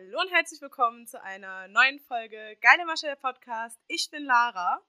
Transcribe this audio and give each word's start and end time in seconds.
Hallo 0.00 0.20
und 0.22 0.32
herzlich 0.32 0.62
willkommen 0.62 1.06
zu 1.06 1.22
einer 1.22 1.68
neuen 1.68 1.98
Folge 2.00 2.56
Geile 2.62 2.86
Masche 2.86 3.04
der 3.04 3.16
Podcast. 3.16 3.78
Ich 3.86 4.08
bin 4.10 4.24
Lara. 4.24 4.80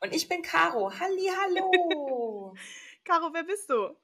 Und 0.00 0.12
ich 0.12 0.28
bin 0.28 0.42
Caro. 0.42 0.90
Halli, 0.98 1.28
hallo. 1.28 2.56
Caro, 3.04 3.32
wer 3.32 3.44
bist 3.44 3.70
du? 3.70 3.94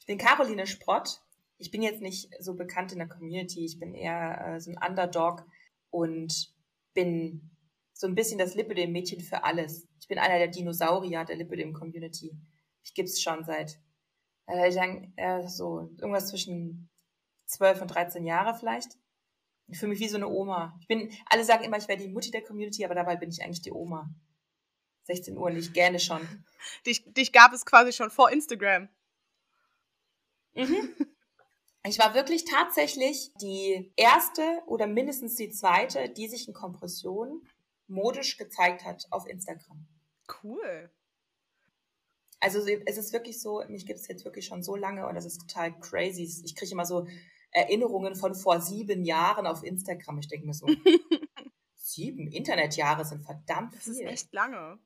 ich 0.00 0.06
bin 0.06 0.18
Caroline 0.18 0.66
Sprott. 0.66 1.22
Ich 1.56 1.70
bin 1.70 1.80
jetzt 1.80 2.02
nicht 2.02 2.28
so 2.38 2.54
bekannt 2.54 2.92
in 2.92 2.98
der 2.98 3.08
Community. 3.08 3.64
Ich 3.64 3.78
bin 3.78 3.94
eher 3.94 4.44
äh, 4.46 4.60
so 4.60 4.72
ein 4.72 4.90
Underdog 4.90 5.46
und 5.88 6.52
bin 6.92 7.56
so 7.94 8.08
ein 8.08 8.14
bisschen 8.14 8.38
das 8.38 8.56
Lipidem-Mädchen 8.56 9.22
für 9.22 9.42
alles. 9.42 9.88
Ich 10.00 10.08
bin 10.08 10.18
einer 10.18 10.36
der 10.36 10.48
Dinosaurier 10.48 11.24
der 11.24 11.36
Lipidem-Community. 11.36 12.36
Ich 12.82 12.92
gibt's 12.92 13.22
schon 13.22 13.42
seit, 13.42 13.80
äh, 14.48 14.68
ich 14.68 14.74
sagen, 14.74 15.14
äh, 15.16 15.48
so 15.48 15.90
irgendwas 15.96 16.28
zwischen 16.28 16.90
12 17.50 17.82
und 17.82 17.88
13 17.88 18.24
Jahre 18.24 18.58
vielleicht. 18.58 18.96
Ich 19.66 19.78
fühle 19.78 19.90
mich 19.90 20.00
wie 20.00 20.08
so 20.08 20.16
eine 20.16 20.28
Oma. 20.28 20.76
Ich 20.80 20.88
bin, 20.88 21.12
alle 21.26 21.44
sagen 21.44 21.64
immer, 21.64 21.78
ich 21.78 21.88
wäre 21.88 21.98
die 21.98 22.08
Mutti 22.08 22.30
der 22.30 22.42
Community, 22.42 22.84
aber 22.84 22.94
dabei 22.94 23.16
bin 23.16 23.30
ich 23.30 23.42
eigentlich 23.42 23.62
die 23.62 23.72
Oma. 23.72 24.10
16 25.04 25.36
Uhr 25.36 25.50
nicht, 25.50 25.74
gerne 25.74 25.98
schon. 25.98 26.20
Dich, 26.86 27.02
dich 27.12 27.32
gab 27.32 27.52
es 27.52 27.64
quasi 27.64 27.92
schon 27.92 28.10
vor 28.10 28.30
Instagram. 28.30 28.88
Mhm. 30.54 30.94
Ich 31.86 31.98
war 31.98 32.14
wirklich 32.14 32.44
tatsächlich 32.44 33.32
die 33.40 33.92
erste 33.96 34.42
oder 34.66 34.86
mindestens 34.86 35.36
die 35.36 35.48
zweite, 35.48 36.10
die 36.10 36.28
sich 36.28 36.46
in 36.46 36.52
Kompression 36.52 37.42
modisch 37.86 38.36
gezeigt 38.36 38.84
hat 38.84 39.06
auf 39.10 39.26
Instagram. 39.26 39.88
Cool. 40.42 40.90
Also 42.40 42.66
es 42.86 42.98
ist 42.98 43.12
wirklich 43.12 43.40
so, 43.40 43.64
mich 43.68 43.86
gibt 43.86 43.98
es 43.98 44.08
jetzt 44.08 44.24
wirklich 44.24 44.46
schon 44.46 44.62
so 44.62 44.76
lange 44.76 45.06
und 45.06 45.14
das 45.14 45.24
ist 45.24 45.38
total 45.40 45.78
crazy. 45.80 46.22
Ich 46.44 46.54
kriege 46.54 46.72
immer 46.72 46.86
so 46.86 47.06
Erinnerungen 47.52 48.14
von 48.14 48.34
vor 48.34 48.60
sieben 48.60 49.04
Jahren 49.04 49.46
auf 49.46 49.62
Instagram. 49.64 50.18
Ich 50.18 50.28
denke 50.28 50.46
mir 50.46 50.54
so, 50.54 50.66
sieben 51.74 52.28
Internetjahre 52.28 53.04
sind 53.04 53.22
verdammt 53.22 53.74
viel. 53.74 53.92
Das 53.92 54.00
ist 54.00 54.00
echt 54.00 54.32
lange. 54.32 54.78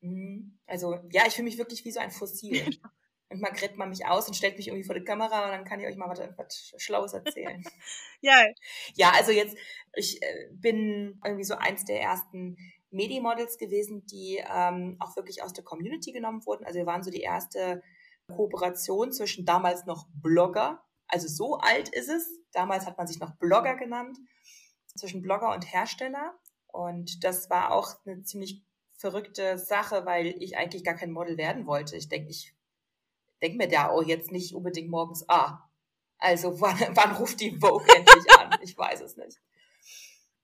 Mhm. 0.00 0.58
Also 0.66 0.98
ja, 1.10 1.26
ich 1.26 1.34
fühle 1.34 1.46
mich 1.46 1.58
wirklich 1.58 1.84
wie 1.84 1.92
so 1.92 2.00
ein 2.00 2.10
Fossil. 2.10 2.64
und 3.30 3.40
man 3.40 3.52
gräbt 3.52 3.76
man 3.76 3.90
mich 3.90 4.06
aus 4.06 4.26
und 4.26 4.34
stellt 4.34 4.56
mich 4.56 4.68
irgendwie 4.68 4.84
vor 4.84 4.94
die 4.94 5.04
Kamera 5.04 5.44
und 5.44 5.50
dann 5.50 5.64
kann 5.64 5.80
ich 5.80 5.86
euch 5.86 5.96
mal 5.96 6.08
was, 6.08 6.20
was 6.36 6.74
Schlaues 6.78 7.12
erzählen. 7.12 7.62
ja. 8.20 8.46
Ja, 8.94 9.12
also 9.14 9.30
jetzt, 9.30 9.56
ich 9.94 10.20
äh, 10.22 10.48
bin 10.52 11.20
irgendwie 11.24 11.44
so 11.44 11.54
eins 11.54 11.84
der 11.84 12.00
ersten 12.00 12.56
Medi-Models 12.90 13.56
gewesen, 13.58 14.04
die 14.06 14.42
ähm, 14.52 14.96
auch 14.98 15.14
wirklich 15.14 15.42
aus 15.42 15.52
der 15.52 15.62
Community 15.62 16.10
genommen 16.10 16.44
wurden. 16.44 16.64
Also 16.64 16.78
wir 16.80 16.86
waren 16.86 17.04
so 17.04 17.10
die 17.12 17.20
erste 17.20 17.82
Kooperation 18.26 19.12
zwischen 19.12 19.44
damals 19.44 19.86
noch 19.86 20.08
Blogger 20.12 20.82
also 21.10 21.28
so 21.28 21.58
alt 21.58 21.88
ist 21.88 22.08
es. 22.08 22.28
Damals 22.52 22.86
hat 22.86 22.98
man 22.98 23.06
sich 23.06 23.20
noch 23.20 23.36
Blogger 23.36 23.76
genannt, 23.76 24.18
zwischen 24.96 25.22
Blogger 25.22 25.52
und 25.52 25.72
Hersteller. 25.72 26.34
Und 26.66 27.24
das 27.24 27.50
war 27.50 27.72
auch 27.72 27.94
eine 28.06 28.22
ziemlich 28.22 28.62
verrückte 28.96 29.58
Sache, 29.58 30.04
weil 30.04 30.26
ich 30.42 30.56
eigentlich 30.56 30.84
gar 30.84 30.94
kein 30.94 31.12
Model 31.12 31.36
werden 31.36 31.66
wollte. 31.66 31.96
Ich 31.96 32.08
denke, 32.08 32.30
ich 32.30 32.54
denke 33.42 33.56
mir 33.56 33.68
da 33.68 33.88
auch 33.88 34.02
jetzt 34.02 34.30
nicht 34.30 34.54
unbedingt 34.54 34.90
morgens, 34.90 35.28
ah, 35.28 35.68
also 36.18 36.60
wann, 36.60 36.78
wann 36.94 37.16
ruft 37.16 37.40
die 37.40 37.58
Vogue 37.58 37.86
endlich 37.94 38.30
an? 38.38 38.50
Ich 38.62 38.76
weiß 38.76 39.00
es 39.00 39.16
nicht. 39.16 39.40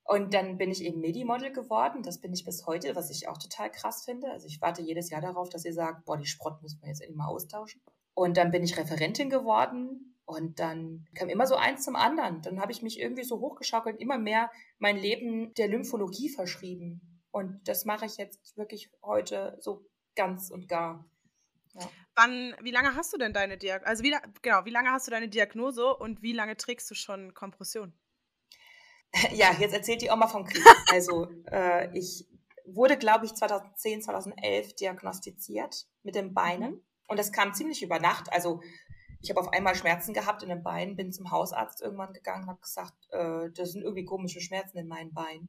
Und 0.04 0.32
dann 0.34 0.56
bin 0.56 0.70
ich 0.70 0.84
eben 0.84 1.00
Medi-Model 1.00 1.52
geworden. 1.52 2.02
Das 2.02 2.20
bin 2.20 2.32
ich 2.32 2.44
bis 2.44 2.64
heute, 2.66 2.94
was 2.94 3.10
ich 3.10 3.28
auch 3.28 3.38
total 3.38 3.70
krass 3.70 4.04
finde. 4.04 4.30
Also 4.30 4.46
ich 4.46 4.60
warte 4.60 4.80
jedes 4.80 5.10
Jahr 5.10 5.20
darauf, 5.20 5.48
dass 5.48 5.64
ihr 5.64 5.74
sagt, 5.74 6.04
boah, 6.04 6.16
die 6.16 6.26
Sprott 6.26 6.62
müssen 6.62 6.80
wir 6.80 6.88
jetzt 6.88 7.00
endlich 7.00 7.16
mal 7.16 7.26
austauschen. 7.26 7.82
Und 8.14 8.36
dann 8.36 8.52
bin 8.52 8.62
ich 8.62 8.78
Referentin 8.78 9.28
geworden 9.30 10.15
und 10.26 10.58
dann 10.58 11.06
kam 11.14 11.28
immer 11.28 11.46
so 11.46 11.54
eins 11.54 11.84
zum 11.84 11.94
anderen. 11.94 12.42
Dann 12.42 12.60
habe 12.60 12.72
ich 12.72 12.82
mich 12.82 12.98
irgendwie 13.00 13.22
so 13.22 13.38
hochgeschaukelt, 13.38 14.00
immer 14.00 14.18
mehr 14.18 14.50
mein 14.78 14.96
Leben 14.96 15.54
der 15.54 15.68
Lymphologie 15.68 16.28
verschrieben. 16.28 17.22
Und 17.30 17.68
das 17.68 17.84
mache 17.84 18.06
ich 18.06 18.16
jetzt 18.16 18.56
wirklich 18.56 18.90
heute 19.02 19.56
so 19.60 19.88
ganz 20.16 20.50
und 20.50 20.68
gar. 20.68 21.08
Ja. 21.74 21.88
Wann, 22.16 22.56
wie 22.60 22.72
lange 22.72 22.96
hast 22.96 23.12
du 23.12 23.18
denn 23.18 23.32
deine 23.32 23.56
Diagnose? 23.56 23.86
Also 23.86 24.02
wie, 24.02 24.16
genau, 24.42 24.64
wie 24.64 24.70
lange 24.70 24.90
hast 24.90 25.06
du 25.06 25.12
deine 25.12 25.28
Diagnose 25.28 25.94
und 25.94 26.22
wie 26.22 26.32
lange 26.32 26.56
trägst 26.56 26.90
du 26.90 26.94
schon 26.94 27.32
Kompression? 27.32 27.92
Ja, 29.32 29.52
jetzt 29.52 29.72
erzählt 29.72 30.02
die 30.02 30.10
Oma 30.10 30.26
vom 30.26 30.44
Krieg. 30.44 30.64
Also 30.92 31.28
äh, 31.50 31.96
ich 31.96 32.26
wurde, 32.66 32.96
glaube 32.96 33.26
ich, 33.26 33.34
2010, 33.34 34.02
2011 34.02 34.74
diagnostiziert 34.74 35.86
mit 36.02 36.16
den 36.16 36.34
Beinen. 36.34 36.72
Mhm. 36.72 36.82
Und 37.06 37.18
das 37.18 37.30
kam 37.30 37.54
ziemlich 37.54 37.82
über 37.82 38.00
Nacht. 38.00 38.32
Also 38.32 38.60
ich 39.20 39.30
habe 39.30 39.40
auf 39.40 39.52
einmal 39.52 39.74
Schmerzen 39.74 40.12
gehabt 40.12 40.42
in 40.42 40.48
den 40.48 40.62
Beinen, 40.62 40.96
bin 40.96 41.12
zum 41.12 41.30
Hausarzt 41.30 41.82
irgendwann 41.82 42.12
gegangen 42.12 42.46
habe 42.46 42.60
gesagt, 42.60 42.94
äh, 43.10 43.50
das 43.50 43.72
sind 43.72 43.82
irgendwie 43.82 44.04
komische 44.04 44.40
Schmerzen 44.40 44.78
in 44.78 44.88
meinen 44.88 45.12
Beinen. 45.12 45.48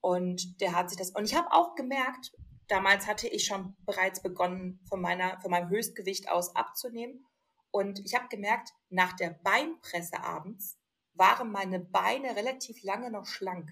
Und 0.00 0.60
der 0.60 0.74
hat 0.74 0.90
sich 0.90 0.98
das, 0.98 1.10
und 1.10 1.24
ich 1.24 1.34
habe 1.34 1.52
auch 1.52 1.74
gemerkt, 1.74 2.32
damals 2.68 3.06
hatte 3.06 3.28
ich 3.28 3.44
schon 3.44 3.76
bereits 3.84 4.22
begonnen, 4.22 4.80
von 4.88 5.00
meiner, 5.00 5.40
von 5.40 5.50
meinem 5.50 5.70
Höchstgewicht 5.70 6.30
aus 6.30 6.54
abzunehmen. 6.54 7.26
Und 7.70 8.00
ich 8.04 8.14
habe 8.14 8.28
gemerkt, 8.28 8.70
nach 8.88 9.14
der 9.14 9.30
Beinpresse 9.30 10.22
abends 10.22 10.78
waren 11.14 11.50
meine 11.50 11.80
Beine 11.80 12.36
relativ 12.36 12.82
lange 12.82 13.10
noch 13.10 13.26
schlank. 13.26 13.70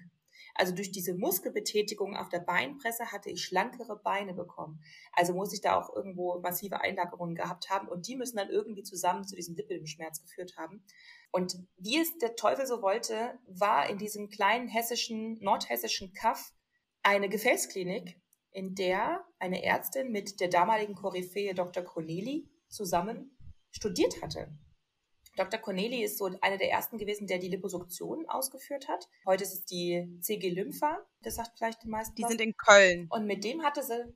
Also 0.57 0.73
durch 0.73 0.91
diese 0.91 1.13
Muskelbetätigung 1.13 2.15
auf 2.15 2.29
der 2.29 2.39
Beinpresse 2.39 3.11
hatte 3.11 3.29
ich 3.29 3.43
schlankere 3.43 3.95
Beine 3.95 4.33
bekommen. 4.33 4.81
Also 5.13 5.33
muss 5.33 5.53
ich 5.53 5.61
da 5.61 5.79
auch 5.79 5.95
irgendwo 5.95 6.39
massive 6.39 6.81
Einlagerungen 6.81 7.35
gehabt 7.35 7.69
haben 7.69 7.87
und 7.87 8.07
die 8.07 8.15
müssen 8.15 8.37
dann 8.37 8.49
irgendwie 8.49 8.81
zusammen 8.81 9.23
zu 9.27 9.35
diesem 9.35 9.55
Lippenschmerz 9.55 10.19
geführt 10.19 10.57
haben. 10.57 10.83
Und 11.31 11.57
wie 11.77 11.99
es 11.99 12.17
der 12.17 12.35
Teufel 12.35 12.65
so 12.65 12.81
wollte, 12.81 13.37
war 13.47 13.87
in 13.87 13.99
diesem 13.99 14.29
kleinen 14.29 14.67
hessischen, 14.67 15.37
nordhessischen 15.41 16.13
Kaff 16.13 16.53
eine 17.03 17.29
Gefäßklinik, 17.29 18.19
in 18.49 18.73
der 18.73 19.23
eine 19.37 19.63
Ärztin 19.63 20.11
mit 20.11 20.39
der 20.39 20.47
damaligen 20.47 20.95
Koryphäe 20.95 21.53
Dr. 21.53 21.83
Corneli 21.83 22.49
zusammen 22.67 23.37
studiert 23.69 24.23
hatte. 24.23 24.57
Dr. 25.37 25.59
Corneli 25.59 26.03
ist 26.03 26.17
so 26.17 26.25
einer 26.41 26.57
der 26.57 26.71
ersten 26.71 26.97
gewesen, 26.97 27.27
der 27.27 27.37
die 27.37 27.47
Liposuktion 27.47 28.27
ausgeführt 28.27 28.87
hat. 28.87 29.07
Heute 29.25 29.43
ist 29.43 29.53
es 29.53 29.65
die 29.65 30.19
CG 30.19 30.49
Lympha, 30.49 31.05
das 31.21 31.35
sagt 31.35 31.57
vielleicht 31.57 31.83
die 31.83 31.87
meisten. 31.87 32.15
Die 32.15 32.23
was. 32.23 32.31
sind 32.31 32.41
in 32.41 32.57
Köln. 32.57 33.07
Und 33.09 33.25
mit 33.25 33.43
dem 33.43 33.63
hatte 33.63 33.83
sie, 33.83 34.13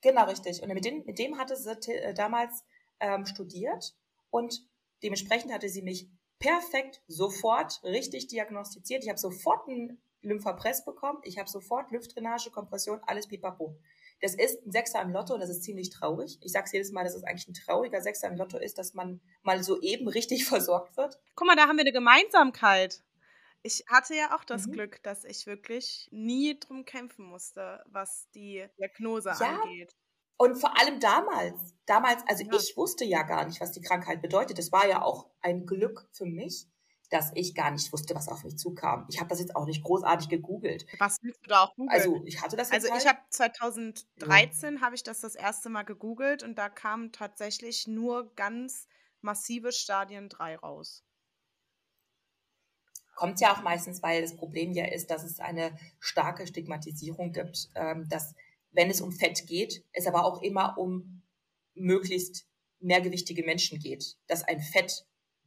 genau 0.00 0.24
richtig, 0.24 0.62
und 0.62 0.72
mit 0.72 0.84
dem, 0.84 1.04
mit 1.04 1.18
dem 1.18 1.38
hatte 1.38 1.56
sie 1.56 1.92
äh, 1.92 2.14
damals 2.14 2.64
ähm, 2.98 3.26
studiert 3.26 3.94
und 4.30 4.66
dementsprechend 5.02 5.52
hatte 5.52 5.68
sie 5.68 5.82
mich 5.82 6.08
perfekt 6.38 7.02
sofort 7.06 7.82
richtig 7.84 8.28
diagnostiziert. 8.28 9.04
Ich 9.04 9.10
habe 9.10 9.18
sofort 9.18 9.68
einen 9.68 10.02
Lymphapress 10.22 10.84
bekommen, 10.84 11.20
ich 11.24 11.38
habe 11.38 11.48
sofort 11.48 11.90
Lymphdrainage, 11.90 12.50
Kompression, 12.50 13.00
alles 13.06 13.28
pipapo. 13.28 13.76
Das 14.24 14.34
ist 14.34 14.64
ein 14.64 14.72
Sechser 14.72 15.02
im 15.02 15.12
Lotto 15.12 15.34
und 15.34 15.40
das 15.40 15.50
ist 15.50 15.64
ziemlich 15.64 15.90
traurig. 15.90 16.38
Ich 16.40 16.52
sage 16.52 16.64
es 16.64 16.72
jedes 16.72 16.92
Mal, 16.92 17.04
dass 17.04 17.14
es 17.14 17.24
eigentlich 17.24 17.46
ein 17.46 17.52
trauriger 17.52 18.00
Sechser 18.00 18.26
im 18.26 18.38
Lotto 18.38 18.56
ist, 18.56 18.78
dass 18.78 18.94
man 18.94 19.20
mal 19.42 19.62
so 19.62 19.82
eben 19.82 20.08
richtig 20.08 20.46
versorgt 20.46 20.96
wird. 20.96 21.20
Guck 21.34 21.46
mal, 21.46 21.56
da 21.56 21.68
haben 21.68 21.76
wir 21.76 21.82
eine 21.82 21.92
Gemeinsamkeit. 21.92 23.04
Ich 23.62 23.84
hatte 23.86 24.14
ja 24.14 24.34
auch 24.34 24.44
das 24.44 24.66
mhm. 24.66 24.72
Glück, 24.72 25.02
dass 25.02 25.24
ich 25.24 25.46
wirklich 25.46 26.08
nie 26.10 26.58
drum 26.58 26.86
kämpfen 26.86 27.26
musste, 27.26 27.84
was 27.84 28.30
die 28.34 28.66
Diagnose 28.78 29.34
ja. 29.38 29.60
angeht. 29.60 29.94
Und 30.38 30.56
vor 30.56 30.80
allem 30.80 31.00
damals, 31.00 31.74
damals, 31.84 32.22
also 32.26 32.44
ja. 32.44 32.56
ich 32.56 32.78
wusste 32.78 33.04
ja 33.04 33.24
gar 33.24 33.44
nicht, 33.44 33.60
was 33.60 33.72
die 33.72 33.82
Krankheit 33.82 34.22
bedeutet. 34.22 34.56
Das 34.58 34.72
war 34.72 34.88
ja 34.88 35.02
auch 35.02 35.28
ein 35.42 35.66
Glück 35.66 36.08
für 36.12 36.24
mich 36.24 36.66
dass 37.10 37.30
ich 37.34 37.54
gar 37.54 37.70
nicht 37.70 37.92
wusste, 37.92 38.14
was 38.14 38.28
auf 38.28 38.44
mich 38.44 38.56
zukam. 38.58 39.06
Ich 39.08 39.20
habe 39.20 39.28
das 39.28 39.40
jetzt 39.40 39.54
auch 39.54 39.66
nicht 39.66 39.82
großartig 39.84 40.28
gegoogelt. 40.28 40.86
Was 40.98 41.18
willst 41.22 41.44
du 41.44 41.48
da 41.50 41.64
auch 41.64 41.74
googeln? 41.74 41.90
Also 41.90 42.22
ich 42.24 42.40
hatte 42.40 42.56
das 42.56 42.70
jetzt 42.70 42.90
Also 42.90 42.98
ich 42.98 43.06
halt. 43.06 43.18
habe 43.18 43.30
2013 43.30 44.74
ja. 44.74 44.80
habe 44.80 44.94
ich 44.94 45.02
das 45.02 45.20
das 45.20 45.34
erste 45.34 45.68
Mal 45.68 45.82
gegoogelt 45.84 46.42
und 46.42 46.56
da 46.56 46.68
kamen 46.68 47.12
tatsächlich 47.12 47.86
nur 47.86 48.34
ganz 48.34 48.88
massive 49.20 49.72
Stadien 49.72 50.28
3 50.28 50.56
raus. 50.56 51.04
Kommt 53.14 53.40
ja 53.40 53.52
auch 53.52 53.62
meistens, 53.62 54.02
weil 54.02 54.22
das 54.22 54.36
Problem 54.36 54.72
ja 54.72 54.86
ist, 54.86 55.10
dass 55.10 55.22
es 55.22 55.38
eine 55.38 55.76
starke 56.00 56.46
Stigmatisierung 56.46 57.32
gibt, 57.32 57.70
ähm, 57.74 58.08
dass 58.08 58.34
wenn 58.72 58.90
es 58.90 59.00
um 59.00 59.12
Fett 59.12 59.46
geht, 59.46 59.84
es 59.92 60.06
aber 60.06 60.24
auch 60.24 60.42
immer 60.42 60.76
um 60.78 61.22
möglichst 61.74 62.46
mehrgewichtige 62.80 63.44
Menschen 63.44 63.78
geht, 63.78 64.16
dass 64.26 64.42
ein 64.42 64.60
Fett 64.60 65.06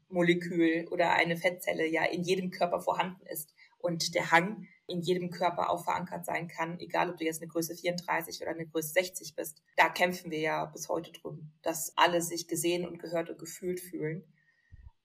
Molekül 0.09 0.87
oder 0.89 1.13
eine 1.13 1.37
Fettzelle 1.37 1.87
ja 1.87 2.03
in 2.05 2.23
jedem 2.23 2.51
Körper 2.51 2.79
vorhanden 2.79 3.25
ist 3.27 3.53
und 3.77 4.15
der 4.15 4.31
Hang 4.31 4.67
in 4.87 5.01
jedem 5.01 5.29
Körper 5.29 5.69
auch 5.69 5.83
verankert 5.83 6.25
sein 6.25 6.47
kann, 6.47 6.79
egal 6.79 7.09
ob 7.09 7.17
du 7.17 7.25
jetzt 7.25 7.41
eine 7.41 7.49
Größe 7.49 7.75
34 7.75 8.41
oder 8.41 8.51
eine 8.51 8.65
Größe 8.65 8.93
60 8.93 9.35
bist. 9.35 9.61
Da 9.75 9.89
kämpfen 9.89 10.31
wir 10.31 10.39
ja 10.39 10.65
bis 10.65 10.87
heute 10.87 11.11
drum, 11.11 11.51
dass 11.61 11.93
alle 11.97 12.21
sich 12.21 12.47
gesehen 12.47 12.87
und 12.87 12.99
gehört 12.99 13.29
und 13.29 13.37
gefühlt 13.37 13.79
fühlen. 13.79 14.23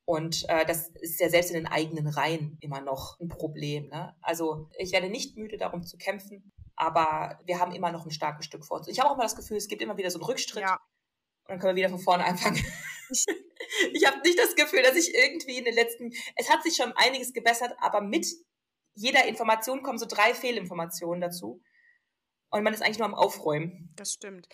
Und 0.04 0.49
äh, 0.49 0.64
das 0.66 0.88
ist 1.00 1.20
ja 1.20 1.28
selbst 1.28 1.50
in 1.50 1.56
den 1.56 1.66
eigenen 1.66 2.06
Reihen 2.06 2.58
immer 2.60 2.81
noch 2.81 3.19
ein 3.20 3.28
Problem. 3.28 3.88
Ne? 3.88 4.14
Also 4.20 4.69
ich 4.78 4.93
werde 4.93 5.08
nicht 5.08 5.37
müde 5.37 5.56
darum 5.56 5.84
zu 5.84 5.96
kämpfen, 5.96 6.52
aber 6.75 7.38
wir 7.44 7.58
haben 7.58 7.72
immer 7.72 7.93
noch 7.93 8.04
ein 8.04 8.10
starkes 8.10 8.46
Stück 8.46 8.64
vor 8.64 8.78
uns. 8.78 8.88
Ich 8.88 8.99
habe 8.99 9.10
auch 9.10 9.14
immer 9.14 9.22
das 9.22 9.37
Gefühl, 9.37 9.56
es 9.56 9.69
gibt 9.69 9.82
immer 9.82 9.96
wieder 9.96 10.10
so 10.10 10.19
einen 10.19 10.26
Rückschritt. 10.26 10.62
Ja. 10.62 10.75
Und 10.75 11.50
dann 11.50 11.58
können 11.58 11.76
wir 11.76 11.82
wieder 11.82 11.90
von 11.90 11.99
vorne 11.99 12.25
anfangen. 12.25 12.62
Ich 13.93 14.06
habe 14.06 14.20
nicht 14.20 14.38
das 14.38 14.55
Gefühl, 14.55 14.82
dass 14.82 14.97
ich 14.97 15.14
irgendwie 15.14 15.59
in 15.59 15.64
den 15.64 15.75
letzten, 15.75 16.12
es 16.37 16.50
hat 16.50 16.62
sich 16.62 16.76
schon 16.76 16.93
einiges 16.93 17.32
gebessert, 17.32 17.75
aber 17.79 18.00
mit 18.00 18.26
jeder 18.94 19.26
Information 19.26 19.82
kommen 19.82 19.99
so 19.99 20.06
drei 20.06 20.35
Fehlinformationen 20.35 21.20
dazu. 21.20 21.62
Und 22.50 22.62
man 22.62 22.75
ist 22.75 22.82
eigentlich 22.82 22.99
nur 22.99 23.09
am 23.09 23.14
Aufräumen. 23.14 23.91
Das 23.97 24.12
stimmt. 24.12 24.49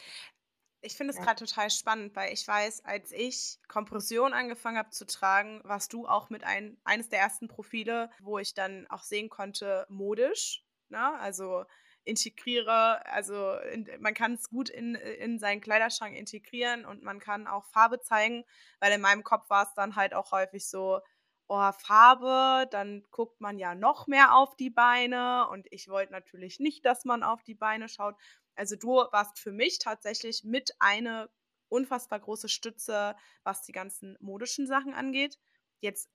Ich 0.81 0.97
finde 0.97 1.13
es 1.13 1.19
ja. 1.19 1.25
gerade 1.25 1.45
total 1.45 1.71
spannend, 1.71 2.15
weil 2.15 2.33
ich 2.33 2.47
weiß, 2.47 2.85
als 2.85 3.11
ich 3.11 3.59
Kompression 3.67 4.33
angefangen 4.33 4.79
habe 4.79 4.91
zu 4.91 5.07
tragen, 5.07 5.61
warst 5.65 5.93
du 5.93 6.07
auch 6.07 6.31
mit 6.31 6.45
ein, 6.45 6.79
eines 6.85 7.09
der 7.09 7.19
ersten 7.19 7.49
Profile, 7.49 8.11
wo 8.21 8.39
ich 8.39 8.55
dann 8.55 8.87
auch 8.89 9.03
sehen 9.03 9.29
konnte, 9.29 9.87
modisch. 9.89 10.65
Ne? 10.89 11.15
Also 11.19 11.65
integriere, 12.09 13.05
also 13.07 13.55
in, 13.73 13.89
man 14.01 14.15
kann 14.15 14.35
es 14.35 14.49
gut 14.49 14.71
in, 14.71 14.95
in 14.95 15.39
seinen 15.39 15.61
Kleiderschrank 15.61 16.17
integrieren 16.17 16.85
und 16.85 17.03
man 17.03 17.21
kann 17.21 17.47
auch 17.47 17.67
Farbe 17.67 18.01
zeigen, 18.01 18.45
weil 18.81 18.93
in 18.93 19.01
meinem 19.01 19.23
Kopf 19.23 19.49
war 19.51 19.65
es 19.65 19.75
dann 19.75 19.97
halt 19.97 20.15
auch 20.15 20.33
häufig 20.33 20.67
so, 20.67 21.01
oh, 21.49 21.73
Farbe, 21.73 22.69
dann 22.71 23.03
guckt 23.11 23.41
man 23.41 23.59
ja 23.59 23.75
noch 23.75 24.07
mehr 24.07 24.35
auf 24.35 24.57
die 24.57 24.71
Beine 24.71 25.49
und 25.49 25.67
ich 25.71 25.89
wollte 25.89 26.13
natürlich 26.13 26.61
nicht, 26.61 26.85
dass 26.85 27.05
man 27.05 27.23
auf 27.23 27.43
die 27.43 27.55
Beine 27.55 27.89
schaut. 27.89 28.17
Also 28.55 28.77
du 28.77 28.89
warst 29.13 29.39
für 29.39 29.53
mich 29.53 29.79
tatsächlich 29.79 30.45
mit 30.45 30.73
eine 30.79 31.31
unfassbar 31.69 32.21
große 32.21 32.49
Stütze, 32.49 33.17
was 33.45 33.63
die 33.63 33.73
ganzen 33.73 34.17
modischen 34.21 34.67
Sachen 34.67 34.95
angeht. 34.95 35.39
Jetzt 35.81 36.11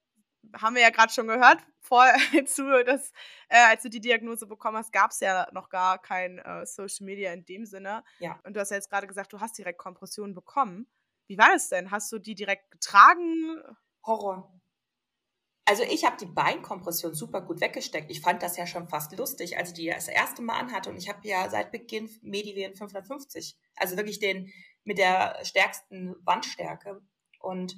haben 0.60 0.76
wir 0.76 0.82
ja 0.82 0.90
gerade 0.90 1.12
schon 1.12 1.28
gehört, 1.28 1.60
vor, 1.80 2.04
als, 2.34 2.56
du 2.56 2.84
das, 2.84 3.12
äh, 3.50 3.58
als 3.58 3.84
du 3.84 3.90
die 3.90 4.02
Diagnose 4.02 4.48
bekommen 4.48 4.78
hast, 4.78 4.92
gab 4.92 5.12
es 5.12 5.20
ja 5.20 5.48
noch 5.52 5.70
gar 5.70 6.02
kein 6.02 6.40
äh, 6.40 6.66
Social 6.66 7.06
Media 7.06 7.32
in 7.34 7.46
dem 7.46 7.66
Sinne. 7.66 8.04
Ja. 8.20 8.40
Und 8.44 8.56
du 8.56 8.60
hast 8.60 8.72
ja 8.72 8.78
jetzt 8.78 8.90
gerade 8.90 9.08
gesagt, 9.08 9.34
du 9.34 9.40
hast 9.40 9.58
direkt 9.58 9.80
Kompressionen 9.80 10.34
bekommen. 10.34 10.88
Wie 11.28 11.38
war 11.38 11.50
das 11.50 11.70
denn? 11.70 11.92
Hast 11.92 12.12
du 12.12 12.20
die 12.20 12.36
direkt 12.36 12.72
getragen? 12.72 13.62
Horror. 14.06 14.52
Also 15.66 15.84
ich 15.84 16.04
habe 16.04 16.18
die 16.18 16.26
Beinkompression 16.26 17.14
super 17.14 17.42
gut 17.42 17.62
weggesteckt. 17.62 18.12
Ich 18.12 18.20
fand 18.20 18.44
das 18.44 18.58
ja 18.58 18.68
schon 18.68 18.90
fast 18.90 19.18
lustig, 19.18 19.58
als 19.58 19.70
ich 19.70 19.76
die 19.76 19.88
das 19.88 20.10
erste 20.10 20.42
Mal 20.42 20.60
anhatte. 20.60 20.90
Und 20.90 20.98
ich 20.98 21.08
habe 21.08 21.26
ja 21.26 21.50
seit 21.50 21.72
Beginn 21.72 22.10
Medivian 22.22 22.76
550, 22.76 23.58
also 23.78 23.96
wirklich 23.96 24.20
den 24.20 24.52
mit 24.84 24.98
der 24.98 25.40
stärksten 25.44 26.16
Wandstärke. 26.26 27.02
Und 27.40 27.78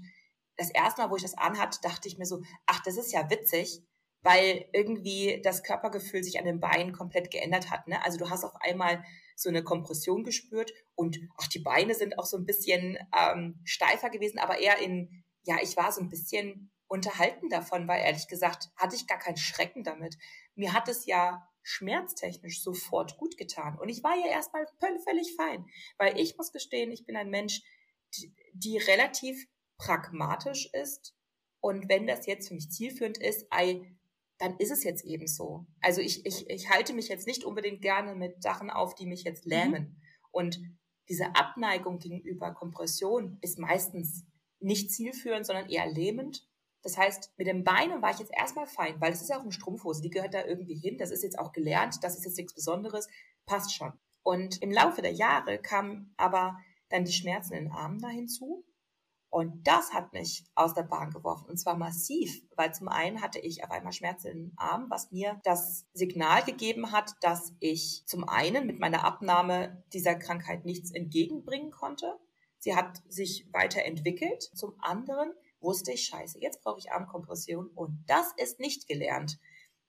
das 0.58 0.70
erste 0.70 1.02
Mal, 1.02 1.10
wo 1.10 1.16
ich 1.16 1.22
das 1.22 1.38
anhatte, 1.38 1.80
dachte 1.82 2.08
ich 2.08 2.18
mir 2.18 2.26
so, 2.26 2.42
ach, 2.66 2.82
das 2.84 2.98
ist 2.98 3.12
ja 3.12 3.30
witzig, 3.30 3.82
weil 4.22 4.66
irgendwie 4.74 5.42
das 5.44 5.64
Körpergefühl 5.64 6.24
sich 6.24 6.40
an 6.40 6.46
den 6.46 6.60
Beinen 6.60 6.94
komplett 6.94 7.30
geändert 7.30 7.70
hat. 7.70 7.88
Ne? 7.88 8.04
Also 8.04 8.18
du 8.18 8.30
hast 8.30 8.44
auf 8.44 8.56
einmal 8.62 9.04
so 9.36 9.50
eine 9.50 9.64
Kompression 9.64 10.24
gespürt 10.24 10.72
und 10.96 11.20
ach, 11.38 11.48
die 11.48 11.60
Beine 11.60 11.94
sind 11.94 12.18
auch 12.18 12.26
so 12.26 12.38
ein 12.38 12.46
bisschen 12.46 12.98
ähm, 13.16 13.60
steifer 13.66 14.10
gewesen, 14.10 14.40
aber 14.40 14.60
eher 14.60 14.80
in, 14.80 15.24
ja, 15.44 15.58
ich 15.62 15.78
war 15.78 15.92
so 15.92 16.02
ein 16.02 16.10
bisschen 16.10 16.72
unterhalten 16.88 17.50
davon, 17.50 17.88
weil 17.88 18.02
ehrlich 18.02 18.28
gesagt 18.28 18.70
hatte 18.76 18.96
ich 18.96 19.08
gar 19.08 19.20
keinen 19.20 19.38
Schrecken 19.38 19.84
damit. 19.84 20.18
Mir 20.56 20.74
hat 20.74 20.88
es 20.88 21.06
ja 21.06 21.48
schmerztechnisch 21.62 22.62
sofort 22.62 23.18
gut 23.18 23.38
getan. 23.38 23.78
Und 23.80 23.90
ich 23.90 24.04
war 24.04 24.16
ja 24.16 24.28
erstmal 24.28 24.66
völlig 24.80 25.36
fein, 25.36 25.66
weil 25.98 26.20
ich 26.20 26.38
muss 26.38 26.52
gestehen, 26.52 26.92
ich 26.92 27.06
bin 27.06 27.16
ein 27.16 27.30
Mensch, 27.30 27.62
die, 28.16 28.34
die 28.54 28.78
relativ 28.78 29.48
pragmatisch 29.78 30.70
ist. 30.74 31.16
Und 31.60 31.90
wenn 31.90 32.08
das 32.08 32.26
jetzt 32.26 32.48
für 32.48 32.54
mich 32.54 32.72
zielführend 32.72 33.18
ist, 33.18 33.48
dann 34.38 34.58
ist 34.58 34.72
es 34.72 34.84
jetzt 34.84 35.04
eben 35.06 35.28
so. 35.28 35.66
Also 35.82 36.02
ich, 36.02 36.26
ich, 36.26 36.50
ich 36.50 36.70
halte 36.70 36.94
mich 36.94 37.08
jetzt 37.08 37.28
nicht 37.28 37.44
unbedingt 37.44 37.82
gerne 37.82 38.16
mit 38.16 38.44
Sachen 38.44 38.70
auf, 38.70 38.96
die 38.96 39.08
mich 39.08 39.24
jetzt 39.24 39.46
mhm. 39.46 39.52
lähmen. 39.52 39.84
Mhm. 39.84 40.02
Und 40.32 40.60
diese 41.10 41.36
Abneigung 41.36 42.00
gegenüber 42.00 42.54
Kompression 42.54 43.38
ist 43.42 43.60
meistens 43.60 44.26
nicht 44.60 44.92
zielführend, 44.92 45.46
sondern 45.46 45.70
eher 45.70 45.88
lähmend. 45.88 46.48
Das 46.82 46.98
heißt, 46.98 47.32
mit 47.38 47.48
den 47.48 47.64
Beinen 47.64 48.02
war 48.02 48.12
ich 48.12 48.20
jetzt 48.20 48.34
erstmal 48.36 48.68
fein, 48.68 49.00
weil 49.02 49.12
es 49.12 49.22
ist 49.22 49.30
ja 49.30 49.38
auch 49.38 49.44
eine 49.44 49.52
Strumpfhose, 49.52 50.02
die 50.02 50.10
gehört 50.10 50.34
da 50.34 50.46
irgendwie 50.46 50.76
hin. 50.76 50.98
Das 50.98 51.12
ist 51.12 51.24
jetzt 51.24 51.40
auch 51.40 51.52
gelernt, 51.52 52.04
das 52.04 52.18
ist 52.18 52.26
jetzt 52.26 52.38
nichts 52.38 52.54
Besonderes, 52.54 53.08
passt 53.46 53.74
schon. 53.74 53.94
Und 54.22 54.62
im 54.62 54.72
Laufe 54.72 55.02
der 55.02 55.14
Jahre 55.14 55.60
kamen 55.60 56.14
aber 56.18 56.58
dann 56.90 57.06
die 57.06 57.14
Schmerzen 57.14 57.54
in 57.54 57.66
den 57.66 57.74
Armen 57.74 58.00
da 58.00 58.10
hinzu. 58.10 58.64
Und 59.36 59.68
das 59.68 59.92
hat 59.92 60.14
mich 60.14 60.46
aus 60.56 60.76
der 60.76 60.84
Bahn 60.84 61.12
geworfen. 61.12 61.50
Und 61.50 61.58
zwar 61.58 61.76
massiv, 61.76 62.42
weil 62.56 62.74
zum 62.74 62.88
einen 62.88 63.22
hatte 63.22 63.38
ich 63.38 63.66
auf 63.66 63.70
einmal 63.70 63.92
Schmerzen 63.92 64.28
den 64.30 64.54
Armen, 64.56 64.90
was 64.90 65.12
mir 65.12 65.42
das 65.44 65.86
Signal 65.92 66.42
gegeben 66.46 66.94
hat, 66.94 67.12
dass 67.20 67.52
ich 67.60 68.04
zum 68.06 68.24
einen 68.30 68.66
mit 68.66 68.80
meiner 68.80 69.04
Abnahme 69.04 69.84
dieser 69.92 70.16
Krankheit 70.16 70.64
nichts 70.64 70.90
entgegenbringen 70.90 71.70
konnte. 71.70 72.18
Sie 72.60 72.78
hat 72.78 73.04
sich 73.10 73.50
weiterentwickelt. 73.52 74.42
Zum 74.56 74.74
anderen 74.80 75.34
wusste 75.60 75.92
ich, 75.92 76.06
scheiße, 76.06 76.40
jetzt 76.40 76.64
brauche 76.64 76.80
ich 76.80 76.94
Armkompression 76.94 77.68
und 77.76 78.06
das 78.08 78.32
ist 78.38 78.62
nicht 78.62 78.88
gelernt. 78.88 79.38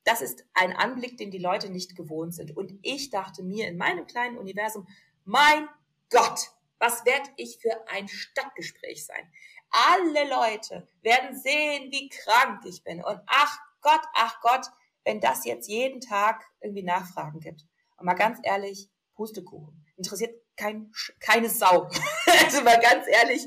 Das 0.03 0.23
ist 0.23 0.45
ein 0.55 0.73
Anblick, 0.73 1.19
den 1.19 1.31
die 1.31 1.39
Leute 1.39 1.71
nicht 1.71 1.95
gewohnt 1.95 2.35
sind. 2.35 2.57
Und 2.57 2.77
ich 2.83 3.11
dachte 3.11 3.45
mir 3.45 3.69
in 3.69 3.77
meinem 3.77 4.09
kleinen 4.09 4.39
Universum, 4.39 4.89
mein 5.25 5.69
Gott, 6.11 6.51
was 6.79 7.05
werde 7.05 7.31
ich 7.37 7.59
für 7.61 7.89
ein 7.89 8.09
Stadtgespräch 8.09 9.07
sein? 9.07 9.33
Alle 9.71 10.29
Leute 10.29 10.87
werden 11.03 11.39
sehen, 11.39 11.91
wie 11.91 12.09
krank 12.09 12.63
ich 12.67 12.83
bin. 12.85 13.03
Und 13.03 13.21
ach 13.27 13.59
Gott, 13.81 14.03
ach 14.15 14.41
Gott, 14.41 14.67
wenn 15.05 15.21
das 15.21 15.45
jetzt 15.45 15.69
jeden 15.69 16.01
Tag 16.01 16.45
irgendwie 16.61 16.83
Nachfragen 16.83 17.41
gibt. 17.41 17.63
Und 17.97 18.07
mal 18.07 18.15
ganz 18.15 18.39
ehrlich, 18.43 18.91
Pustekuchen. 19.15 19.85
Interessiert 19.97 20.35
kein, 20.57 20.93
keine 21.21 21.49
Sau. 21.49 21.89
also 22.45 22.63
mal 22.63 22.81
ganz 22.81 23.07
ehrlich, 23.09 23.47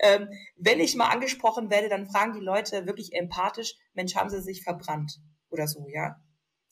ähm, 0.00 0.28
wenn 0.56 0.80
ich 0.80 0.94
mal 0.94 1.08
angesprochen 1.08 1.70
werde, 1.70 1.88
dann 1.88 2.06
fragen 2.06 2.34
die 2.34 2.44
Leute 2.44 2.86
wirklich 2.86 3.12
empathisch, 3.14 3.74
Mensch, 3.94 4.14
haben 4.14 4.30
sie 4.30 4.40
sich 4.40 4.62
verbrannt 4.62 5.18
oder 5.50 5.66
so, 5.66 5.88
ja. 5.88 6.20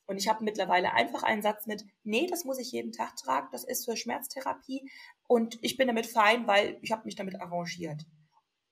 Und 0.06 0.19
ich 0.19 0.29
habe 0.29 0.44
mittlerweile 0.44 0.93
einfach 0.93 1.25
einen 1.25 1.43
Satz 1.43 1.67
mit, 1.67 1.85
nee, 2.05 2.26
das 2.29 2.44
muss 2.44 2.58
ich 2.58 2.70
jeden 2.70 2.93
Tag 2.93 3.17
tragen, 3.17 3.49
das 3.50 3.64
ist 3.64 3.85
für 3.85 3.97
Schmerztherapie 3.97 4.88
und 5.26 5.58
ich 5.62 5.76
bin 5.76 5.88
damit 5.88 6.06
fein, 6.06 6.47
weil 6.47 6.79
ich 6.81 6.93
habe 6.93 7.05
mich 7.05 7.17
damit 7.17 7.41
arrangiert. 7.41 8.06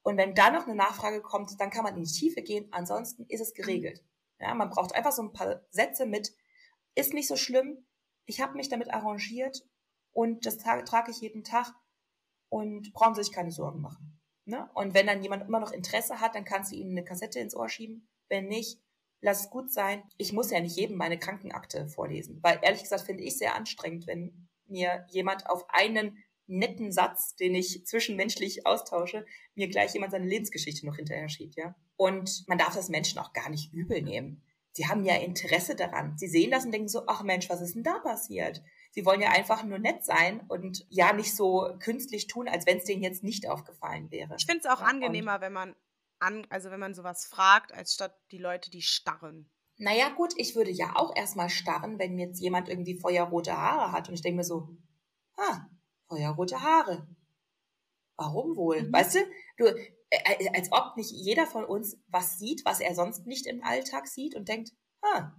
Und 0.02 0.16
wenn 0.16 0.34
dann 0.34 0.52
noch 0.52 0.66
eine 0.66 0.76
Nachfrage 0.76 1.22
kommt, 1.22 1.58
dann 1.60 1.70
kann 1.70 1.82
man 1.82 1.96
in 1.96 2.04
die 2.04 2.12
Tiefe 2.12 2.42
gehen, 2.42 2.68
ansonsten 2.70 3.24
ist 3.26 3.40
es 3.40 3.54
geregelt. 3.54 4.04
Ja, 4.38 4.54
man 4.54 4.70
braucht 4.70 4.94
einfach 4.94 5.12
so 5.12 5.22
ein 5.22 5.32
paar 5.32 5.62
Sätze 5.70 6.06
mit, 6.06 6.32
ist 6.94 7.14
nicht 7.14 7.26
so 7.26 7.36
schlimm, 7.36 7.84
ich 8.26 8.40
habe 8.40 8.54
mich 8.54 8.68
damit 8.68 8.92
arrangiert 8.92 9.66
und 10.12 10.46
das 10.46 10.58
trage 10.58 11.10
ich 11.10 11.20
jeden 11.20 11.42
Tag 11.42 11.74
und 12.48 12.92
brauchen 12.92 13.14
Sie 13.14 13.24
sich 13.24 13.32
keine 13.32 13.50
Sorgen 13.50 13.80
machen. 13.80 14.20
Ne? 14.44 14.70
Und 14.74 14.94
wenn 14.94 15.06
dann 15.06 15.22
jemand 15.22 15.42
immer 15.42 15.60
noch 15.60 15.72
Interesse 15.72 16.20
hat, 16.20 16.34
dann 16.34 16.44
kannst 16.44 16.70
du 16.70 16.76
ihm 16.76 16.90
eine 16.90 17.04
Kassette 17.04 17.40
ins 17.40 17.56
Ohr 17.56 17.68
schieben. 17.68 18.08
Wenn 18.28 18.46
nicht, 18.46 18.78
lass 19.24 19.40
es 19.40 19.50
gut 19.50 19.72
sein. 19.72 20.02
Ich 20.18 20.32
muss 20.32 20.50
ja 20.50 20.60
nicht 20.60 20.76
jedem 20.76 20.96
meine 20.96 21.18
Krankenakte 21.18 21.88
vorlesen, 21.88 22.38
weil 22.42 22.60
ehrlich 22.62 22.82
gesagt 22.82 23.02
finde 23.02 23.24
ich 23.24 23.38
sehr 23.38 23.54
anstrengend, 23.54 24.06
wenn 24.06 24.48
mir 24.66 25.06
jemand 25.08 25.48
auf 25.48 25.64
einen 25.70 26.18
netten 26.46 26.92
Satz, 26.92 27.34
den 27.34 27.54
ich 27.54 27.86
zwischenmenschlich 27.86 28.66
austausche, 28.66 29.24
mir 29.54 29.68
gleich 29.68 29.94
jemand 29.94 30.12
seine 30.12 30.26
Lebensgeschichte 30.26 30.84
noch 30.84 30.96
hinterher 30.96 31.30
schiebt, 31.30 31.56
ja. 31.56 31.74
Und 31.96 32.44
man 32.48 32.58
darf 32.58 32.74
das 32.74 32.90
Menschen 32.90 33.18
auch 33.18 33.32
gar 33.32 33.48
nicht 33.48 33.72
übel 33.72 34.02
nehmen. 34.02 34.42
Sie 34.72 34.88
haben 34.88 35.04
ja 35.04 35.16
Interesse 35.16 35.74
daran. 35.74 36.18
Sie 36.18 36.26
sehen 36.26 36.50
das 36.50 36.66
und 36.66 36.72
denken 36.72 36.88
so, 36.88 37.04
ach 37.06 37.22
Mensch, 37.22 37.48
was 37.48 37.62
ist 37.62 37.76
denn 37.76 37.84
da 37.84 38.00
passiert? 38.00 38.60
Sie 38.90 39.06
wollen 39.06 39.22
ja 39.22 39.30
einfach 39.30 39.64
nur 39.64 39.78
nett 39.78 40.04
sein 40.04 40.42
und 40.48 40.84
ja 40.90 41.12
nicht 41.14 41.34
so 41.34 41.74
künstlich 41.78 42.26
tun, 42.26 42.46
als 42.46 42.66
wenn 42.66 42.78
es 42.78 42.84
denen 42.84 43.02
jetzt 43.02 43.24
nicht 43.24 43.48
aufgefallen 43.48 44.10
wäre. 44.10 44.34
Ich 44.36 44.44
finde 44.44 44.60
es 44.60 44.66
auch 44.66 44.80
ja, 44.80 44.86
angenehmer, 44.86 45.40
wenn 45.40 45.52
man 45.52 45.74
an, 46.24 46.46
also 46.50 46.70
wenn 46.70 46.80
man 46.80 46.94
sowas 46.94 47.26
fragt, 47.26 47.72
als 47.72 47.94
statt 47.94 48.16
die 48.30 48.38
Leute, 48.38 48.70
die 48.70 48.82
starren. 48.82 49.50
Naja, 49.76 50.08
gut, 50.10 50.32
ich 50.36 50.54
würde 50.54 50.70
ja 50.70 50.96
auch 50.96 51.14
erstmal 51.16 51.50
starren, 51.50 51.98
wenn 51.98 52.18
jetzt 52.18 52.40
jemand 52.40 52.68
irgendwie 52.68 52.98
feuerrote 52.98 53.56
Haare 53.56 53.92
hat 53.92 54.08
und 54.08 54.14
ich 54.14 54.22
denke 54.22 54.38
mir 54.38 54.44
so, 54.44 54.68
ah, 55.36 55.66
feuerrote 56.08 56.62
Haare. 56.62 57.08
Warum 58.16 58.56
wohl? 58.56 58.82
Mhm. 58.82 58.92
Weißt 58.92 59.16
du, 59.16 59.18
du, 59.56 59.66
äh, 59.66 59.84
äh, 60.10 60.50
als 60.54 60.70
ob 60.70 60.96
nicht 60.96 61.10
jeder 61.10 61.46
von 61.46 61.64
uns 61.64 61.96
was 62.06 62.38
sieht, 62.38 62.64
was 62.64 62.80
er 62.80 62.94
sonst 62.94 63.26
nicht 63.26 63.46
im 63.46 63.62
Alltag 63.64 64.06
sieht 64.06 64.36
und 64.36 64.48
denkt, 64.48 64.72
ah, 65.02 65.32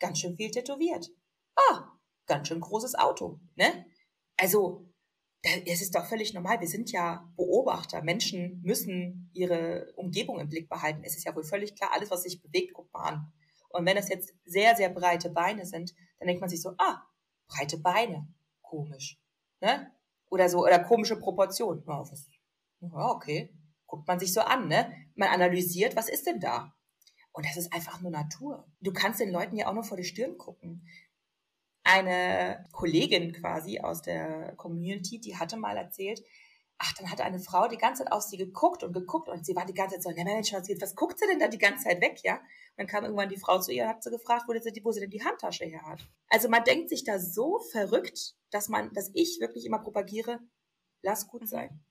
ganz 0.00 0.18
schön 0.18 0.36
viel 0.36 0.50
tätowiert. 0.50 1.08
Ah, 1.54 1.92
ganz 2.26 2.48
schön 2.48 2.60
großes 2.60 2.96
Auto, 2.96 3.40
ne? 3.54 3.86
Also, 4.36 4.92
es 5.66 5.82
ist 5.82 5.94
doch 5.94 6.06
völlig 6.06 6.34
normal. 6.34 6.60
Wir 6.60 6.68
sind 6.68 6.90
ja 6.90 7.28
Beobachter. 7.36 8.02
Menschen 8.02 8.60
müssen 8.62 9.30
ihre 9.32 9.92
Umgebung 9.96 10.40
im 10.40 10.48
Blick 10.48 10.68
behalten. 10.68 11.02
Es 11.04 11.16
ist 11.16 11.24
ja 11.24 11.34
wohl 11.34 11.44
völlig 11.44 11.74
klar, 11.76 11.90
alles, 11.92 12.10
was 12.10 12.22
sich 12.22 12.42
bewegt, 12.42 12.74
guckt 12.74 12.92
man 12.92 13.02
an. 13.02 13.32
Und 13.70 13.86
wenn 13.86 13.96
das 13.96 14.08
jetzt 14.08 14.34
sehr, 14.44 14.74
sehr 14.74 14.88
breite 14.88 15.30
Beine 15.30 15.64
sind, 15.66 15.94
dann 16.18 16.26
denkt 16.26 16.40
man 16.40 16.50
sich 16.50 16.62
so, 16.62 16.70
ah, 16.78 17.02
breite 17.48 17.78
Beine, 17.78 18.26
komisch, 18.62 19.20
ne? 19.60 19.92
Oder 20.28 20.48
so, 20.48 20.64
oder 20.64 20.80
komische 20.80 21.16
Proportionen. 21.16 21.84
Ja, 22.80 23.10
okay. 23.10 23.54
Guckt 23.86 24.08
man 24.08 24.18
sich 24.18 24.32
so 24.32 24.40
an, 24.40 24.68
ne? 24.68 24.92
Man 25.14 25.28
analysiert, 25.28 25.94
was 25.94 26.08
ist 26.08 26.26
denn 26.26 26.40
da? 26.40 26.74
Und 27.32 27.46
das 27.46 27.56
ist 27.56 27.72
einfach 27.72 28.00
nur 28.00 28.10
Natur. 28.10 28.66
Du 28.80 28.92
kannst 28.92 29.20
den 29.20 29.30
Leuten 29.30 29.56
ja 29.56 29.68
auch 29.68 29.74
nur 29.74 29.84
vor 29.84 29.98
die 29.98 30.04
Stirn 30.04 30.38
gucken 30.38 30.86
eine 31.86 32.66
Kollegin 32.72 33.32
quasi 33.32 33.78
aus 33.78 34.02
der 34.02 34.54
Community, 34.56 35.20
die 35.20 35.36
hatte 35.36 35.56
mal 35.56 35.76
erzählt, 35.76 36.20
ach, 36.78 36.92
dann 36.94 37.10
hat 37.10 37.20
eine 37.20 37.38
Frau 37.38 37.68
die 37.68 37.78
ganze 37.78 38.02
Zeit 38.02 38.12
auf 38.12 38.22
sie 38.22 38.36
geguckt 38.36 38.82
und 38.82 38.92
geguckt 38.92 39.28
und 39.28 39.46
sie 39.46 39.54
war 39.54 39.64
die 39.64 39.72
ganze 39.72 39.94
Zeit 39.94 40.02
so, 40.02 40.10
na 40.14 40.24
Mensch, 40.24 40.52
was, 40.52 40.68
was 40.68 40.96
guckt 40.96 41.18
sie 41.18 41.26
denn 41.26 41.38
da 41.38 41.46
die 41.46 41.58
ganze 41.58 41.84
Zeit 41.84 42.00
weg, 42.00 42.20
ja? 42.24 42.34
Und 42.34 42.42
dann 42.78 42.86
kam 42.88 43.04
irgendwann 43.04 43.28
die 43.28 43.38
Frau 43.38 43.60
zu 43.60 43.72
ihr 43.72 43.84
und 43.84 43.90
hat 43.90 44.02
sie 44.02 44.10
gefragt, 44.10 44.46
wo 44.48 44.52
sie, 44.52 44.84
wo 44.84 44.90
sie 44.90 45.00
denn 45.00 45.10
die 45.10 45.24
Handtasche 45.24 45.64
her 45.64 45.82
hat. 45.86 46.06
Also 46.28 46.48
man 46.48 46.64
denkt 46.64 46.90
sich 46.90 47.04
da 47.04 47.20
so 47.20 47.60
verrückt, 47.70 48.34
dass 48.50 48.68
man, 48.68 48.92
dass 48.92 49.10
ich 49.14 49.38
wirklich 49.40 49.64
immer 49.64 49.78
propagiere, 49.78 50.40
lass 51.02 51.28
gut 51.28 51.42
mhm. 51.42 51.46
sein. 51.46 51.84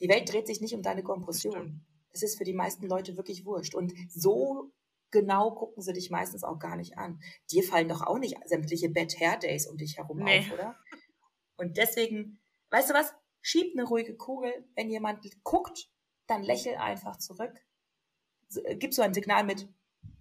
Die 0.00 0.08
Welt 0.08 0.30
dreht 0.30 0.48
sich 0.48 0.60
nicht 0.60 0.74
um 0.74 0.82
deine 0.82 1.04
Kompression. 1.04 1.86
Es 2.10 2.22
ist 2.22 2.36
für 2.36 2.44
die 2.44 2.52
meisten 2.52 2.86
Leute 2.86 3.16
wirklich 3.16 3.46
wurscht. 3.46 3.74
Und 3.74 3.94
so 4.10 4.72
genau 5.10 5.52
gucken 5.52 5.82
sie 5.82 5.92
dich 5.92 6.10
meistens 6.10 6.44
auch 6.44 6.58
gar 6.58 6.76
nicht 6.76 6.98
an. 6.98 7.20
Dir 7.50 7.62
fallen 7.62 7.88
doch 7.88 8.02
auch 8.02 8.18
nicht 8.18 8.36
sämtliche 8.44 8.88
Bad 8.88 9.18
Hair 9.18 9.38
Days 9.38 9.66
um 9.66 9.76
dich 9.76 9.98
herum 9.98 10.18
nee. 10.18 10.40
auf, 10.40 10.52
oder? 10.52 10.76
Und 11.56 11.76
deswegen, 11.76 12.40
weißt 12.70 12.90
du 12.90 12.94
was? 12.94 13.14
Schieb 13.40 13.72
eine 13.74 13.86
ruhige 13.86 14.16
Kugel. 14.16 14.52
Wenn 14.74 14.90
jemand 14.90 15.24
guckt, 15.44 15.88
dann 16.26 16.42
lächel 16.42 16.76
einfach 16.76 17.16
zurück. 17.18 17.54
Äh, 18.64 18.76
gib 18.76 18.92
so 18.92 19.02
ein 19.02 19.14
Signal 19.14 19.44
mit, 19.44 19.68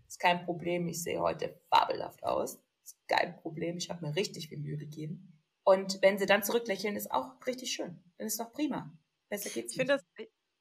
ist 0.08 0.20
kein 0.20 0.46
Problem, 0.46 0.88
ich 0.88 1.02
sehe 1.02 1.20
heute 1.20 1.60
fabelhaft 1.70 2.24
aus. 2.24 2.60
Ist 2.84 2.98
kein 3.08 3.36
Problem, 3.38 3.78
ich 3.78 3.90
habe 3.90 4.06
mir 4.06 4.16
richtig 4.16 4.50
viel 4.50 4.60
Mühe 4.60 4.78
gegeben. 4.78 5.42
Und 5.64 6.00
wenn 6.04 6.20
sie 6.20 6.28
dann 6.28 6.44
zurücklächeln, 6.44 6.96
ist 6.96 7.12
auch 7.12 7.32
richtig 7.48 7.72
schön. 7.72 8.04
Dann 8.18 8.28
ist 8.28 8.40
doch 8.40 8.54
prima. 8.54 8.96
Besser 9.30 9.50
geht's 9.50 9.72
ich 9.72 9.78
finde 9.78 9.94
das 9.94 10.06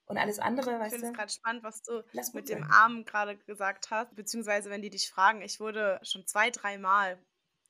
und 0.07 0.19
alles 0.19 0.39
andere, 0.39 0.79
weißt 0.79 0.93
du? 0.93 0.97
Ich 0.97 1.01
finde 1.01 1.07
es 1.07 1.13
gerade 1.15 1.33
spannend, 1.33 1.63
was 1.63 1.83
du 1.83 2.03
mit 2.35 2.49
dem 2.49 2.63
Arm 2.65 3.05
gerade 3.05 3.37
gesagt 3.39 3.91
hast, 3.91 4.15
beziehungsweise 4.15 4.71
wenn 4.71 4.83
die 4.83 4.91
dich 4.91 5.09
fragen, 5.09 5.41
ich 5.43 5.61
wurde 5.61 5.99
schon 6.03 6.27
zwei, 6.27 6.51
dreimal 6.51 7.19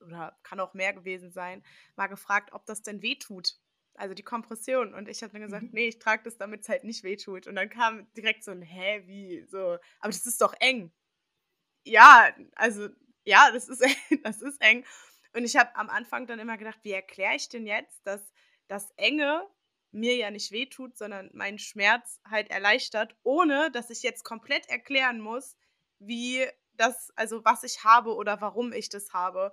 oder 0.00 0.36
kann 0.42 0.60
auch 0.60 0.74
mehr 0.74 0.92
gewesen 0.92 1.30
sein, 1.30 1.62
mal 1.96 2.08
gefragt, 2.08 2.52
ob 2.52 2.66
das 2.66 2.82
denn 2.82 3.02
weh 3.02 3.16
tut. 3.16 3.54
Also 3.96 4.14
die 4.14 4.24
Kompression. 4.24 4.92
Und 4.92 5.08
ich 5.08 5.22
habe 5.22 5.32
dann 5.32 5.42
gesagt, 5.42 5.62
mhm. 5.62 5.70
nee, 5.72 5.86
ich 5.86 6.00
trage 6.00 6.24
das, 6.24 6.36
damit 6.36 6.62
es 6.62 6.68
halt 6.68 6.82
nicht 6.82 7.04
weh 7.04 7.16
tut. 7.16 7.46
Und 7.46 7.54
dann 7.54 7.70
kam 7.70 8.12
direkt 8.14 8.42
so 8.42 8.50
ein, 8.50 8.62
hä, 8.62 9.02
wie? 9.06 9.46
So, 9.46 9.78
aber 10.00 10.10
das 10.10 10.26
ist 10.26 10.40
doch 10.40 10.54
eng. 10.58 10.92
Ja, 11.84 12.34
also, 12.56 12.88
ja, 13.24 13.50
das 13.52 13.68
ist, 13.68 13.80
das 14.24 14.42
ist 14.42 14.60
eng. 14.60 14.84
Und 15.32 15.44
ich 15.44 15.56
habe 15.56 15.74
am 15.76 15.88
Anfang 15.88 16.26
dann 16.26 16.40
immer 16.40 16.56
gedacht, 16.56 16.80
wie 16.82 16.92
erkläre 16.92 17.36
ich 17.36 17.48
denn 17.48 17.66
jetzt, 17.66 18.04
dass 18.04 18.32
das 18.66 18.90
Enge 18.96 19.46
mir 19.94 20.16
ja 20.16 20.30
nicht 20.30 20.50
wehtut, 20.50 20.98
sondern 20.98 21.30
meinen 21.32 21.58
Schmerz 21.58 22.20
halt 22.28 22.50
erleichtert, 22.50 23.16
ohne 23.22 23.70
dass 23.70 23.90
ich 23.90 24.02
jetzt 24.02 24.24
komplett 24.24 24.68
erklären 24.68 25.20
muss, 25.20 25.56
wie 25.98 26.46
das, 26.72 27.12
also 27.16 27.44
was 27.44 27.62
ich 27.62 27.84
habe 27.84 28.14
oder 28.14 28.40
warum 28.40 28.72
ich 28.72 28.88
das 28.88 29.12
habe. 29.12 29.52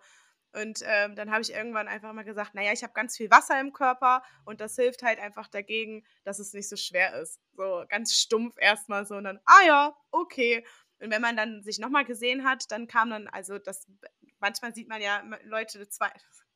Und 0.54 0.82
ähm, 0.84 1.16
dann 1.16 1.32
habe 1.32 1.44
ich 1.44 1.54
irgendwann 1.54 1.88
einfach 1.88 2.12
mal 2.12 2.24
gesagt, 2.24 2.56
naja, 2.56 2.74
ich 2.74 2.84
habe 2.84 2.94
ganz 2.94 3.16
viel 3.16 3.32
Wasser 3.32 3.60
im 3.60 3.72
Körper 3.72 4.24
und 4.44 4.60
das 4.60 4.76
hilft 4.76 5.04
halt 5.04 5.20
einfach 5.20 5.48
dagegen, 5.48 6.04
dass 6.24 6.40
es 6.40 6.54
nicht 6.54 6.68
so 6.68 6.76
schwer 6.76 7.14
ist. 7.22 7.40
So 7.56 7.86
ganz 7.88 8.16
stumpf 8.16 8.56
erstmal 8.58 9.06
so 9.06 9.16
und 9.16 9.24
dann, 9.24 9.40
ah 9.46 9.66
ja, 9.66 9.96
okay. 10.10 10.66
Und 11.00 11.12
wenn 11.12 11.22
man 11.22 11.38
dann 11.38 11.64
sich 11.64 11.80
nochmal 11.80 12.04
gesehen 12.04 12.44
hat, 12.44 12.70
dann 12.72 12.88
kam 12.88 13.12
dann, 13.12 13.28
also 13.28 13.60
das, 13.60 13.88
manchmal 14.40 14.74
sieht 14.74 14.90
man 14.90 15.02
ja 15.02 15.24
Leute 15.44 15.88
zwei, 15.88 16.12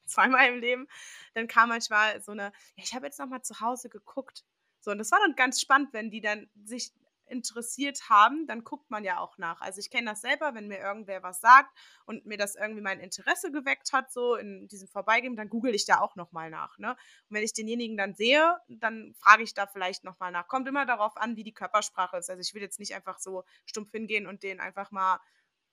zweimal 0.10 0.48
im 0.50 0.60
Leben, 0.60 0.88
dann 1.34 1.48
kam 1.48 1.70
manchmal 1.70 2.22
so 2.22 2.32
eine, 2.32 2.52
ja, 2.76 2.84
ich 2.84 2.94
habe 2.96 3.06
jetzt 3.06 3.20
nochmal 3.20 3.42
zu 3.42 3.60
Hause 3.60 3.90
geguckt. 3.90 4.44
So, 4.80 4.92
und 4.92 5.00
das 5.00 5.12
war 5.12 5.20
dann 5.20 5.36
ganz 5.36 5.60
spannend, 5.62 5.94
wenn 5.94 6.12
die 6.12 6.22
dann 6.22 6.48
sich 6.64 6.94
interessiert 7.28 8.10
haben, 8.10 8.46
dann 8.48 8.64
guckt 8.64 8.90
man 8.90 9.04
ja 9.04 9.20
auch 9.20 9.38
nach. 9.38 9.62
Also 9.62 9.80
ich 9.80 9.90
kenne 9.90 10.12
das 10.12 10.22
selber, 10.22 10.54
wenn 10.54 10.68
mir 10.68 10.80
irgendwer 10.80 11.24
was 11.24 11.42
sagt 11.42 11.76
und 12.06 12.26
mir 12.26 12.38
das 12.38 12.56
irgendwie 12.56 12.82
mein 12.82 13.00
Interesse 13.00 13.52
geweckt 13.52 13.94
hat, 13.94 14.12
so 14.12 14.36
in 14.36 14.68
diesem 14.68 14.88
Vorbeigehen, 14.88 15.36
dann 15.36 15.50
google 15.50 15.74
ich 15.74 15.86
da 15.86 16.00
auch 16.00 16.16
nochmal 16.16 16.50
nach. 16.50 16.78
Ne? 16.78 16.92
Und 16.92 17.36
wenn 17.36 17.44
ich 17.44 17.54
denjenigen 17.54 17.98
dann 17.98 18.14
sehe, 18.14 18.56
dann 18.68 19.14
frage 19.18 19.44
ich 19.44 19.54
da 19.54 19.68
vielleicht 19.68 20.04
nochmal 20.04 20.32
nach. 20.32 20.48
Kommt 20.48 20.68
immer 20.68 20.86
darauf 20.86 21.18
an, 21.18 21.36
wie 21.36 21.44
die 21.44 21.54
Körpersprache 21.54 22.18
ist. 22.18 22.30
Also 22.30 22.42
ich 22.42 22.54
will 22.54 22.62
jetzt 22.62 22.80
nicht 22.80 22.96
einfach 22.96 23.20
so 23.20 23.44
stumpf 23.66 23.92
hingehen 23.92 24.28
und 24.28 24.44
den 24.44 24.60
einfach 24.60 24.92
mal 24.92 25.20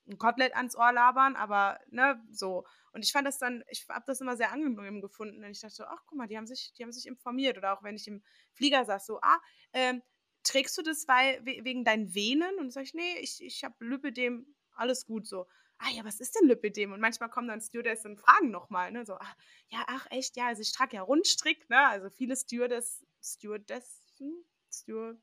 ein 0.07 0.17
Kotelett 0.17 0.55
ans 0.55 0.75
Ohr 0.75 0.91
labern, 0.91 1.35
aber 1.35 1.79
ne, 1.87 2.21
so. 2.31 2.65
Und 2.91 3.03
ich 3.03 3.11
fand 3.11 3.27
das 3.27 3.39
dann, 3.39 3.63
ich 3.69 3.85
habe 3.89 4.03
das 4.05 4.21
immer 4.21 4.37
sehr 4.37 4.51
angenehm 4.51 5.01
gefunden. 5.01 5.43
Und 5.43 5.51
ich 5.51 5.61
dachte, 5.61 5.87
ach 5.87 6.03
guck 6.05 6.17
mal, 6.17 6.27
die 6.27 6.37
haben 6.37 6.47
sich, 6.47 6.73
die 6.73 6.83
haben 6.83 6.91
sich 6.91 7.07
informiert. 7.07 7.57
Oder 7.57 7.73
auch 7.73 7.83
wenn 7.83 7.95
ich 7.95 8.07
im 8.07 8.23
Flieger 8.53 8.85
saß, 8.85 9.05
so, 9.05 9.19
ah, 9.21 9.39
ähm, 9.73 10.01
trägst 10.43 10.77
du 10.77 10.81
das 10.81 11.07
weil, 11.07 11.43
wegen 11.45 11.83
deinen 11.85 12.13
Venen? 12.13 12.59
Und 12.59 12.71
sag 12.71 12.83
ich, 12.83 12.93
nee, 12.93 13.17
ich, 13.19 13.41
ich 13.41 13.63
habe 13.63 13.75
Lipidem, 13.79 14.55
alles 14.73 15.05
gut 15.05 15.27
so. 15.27 15.47
Ah 15.79 15.89
ja, 15.89 16.05
was 16.05 16.19
ist 16.19 16.35
denn 16.35 16.47
Lipidem? 16.47 16.93
Und 16.93 17.01
manchmal 17.01 17.29
kommen 17.29 17.47
dann 17.47 17.61
Stewardess 17.61 18.05
und 18.05 18.17
fragen 18.17 18.51
nochmal, 18.51 18.91
ne? 18.91 19.05
So, 19.05 19.15
ach, 19.15 19.35
ja, 19.69 19.83
ach 19.87 20.05
echt, 20.11 20.37
ja, 20.37 20.47
also 20.47 20.61
ich 20.61 20.71
trage 20.71 20.95
ja 20.97 21.01
Rundstrick, 21.01 21.69
ne? 21.69 21.87
Also 21.87 22.09
viele 22.09 22.35
Stewardess, 22.35 23.03
Stewardessen, 23.21 24.45
Steward, 24.71 25.17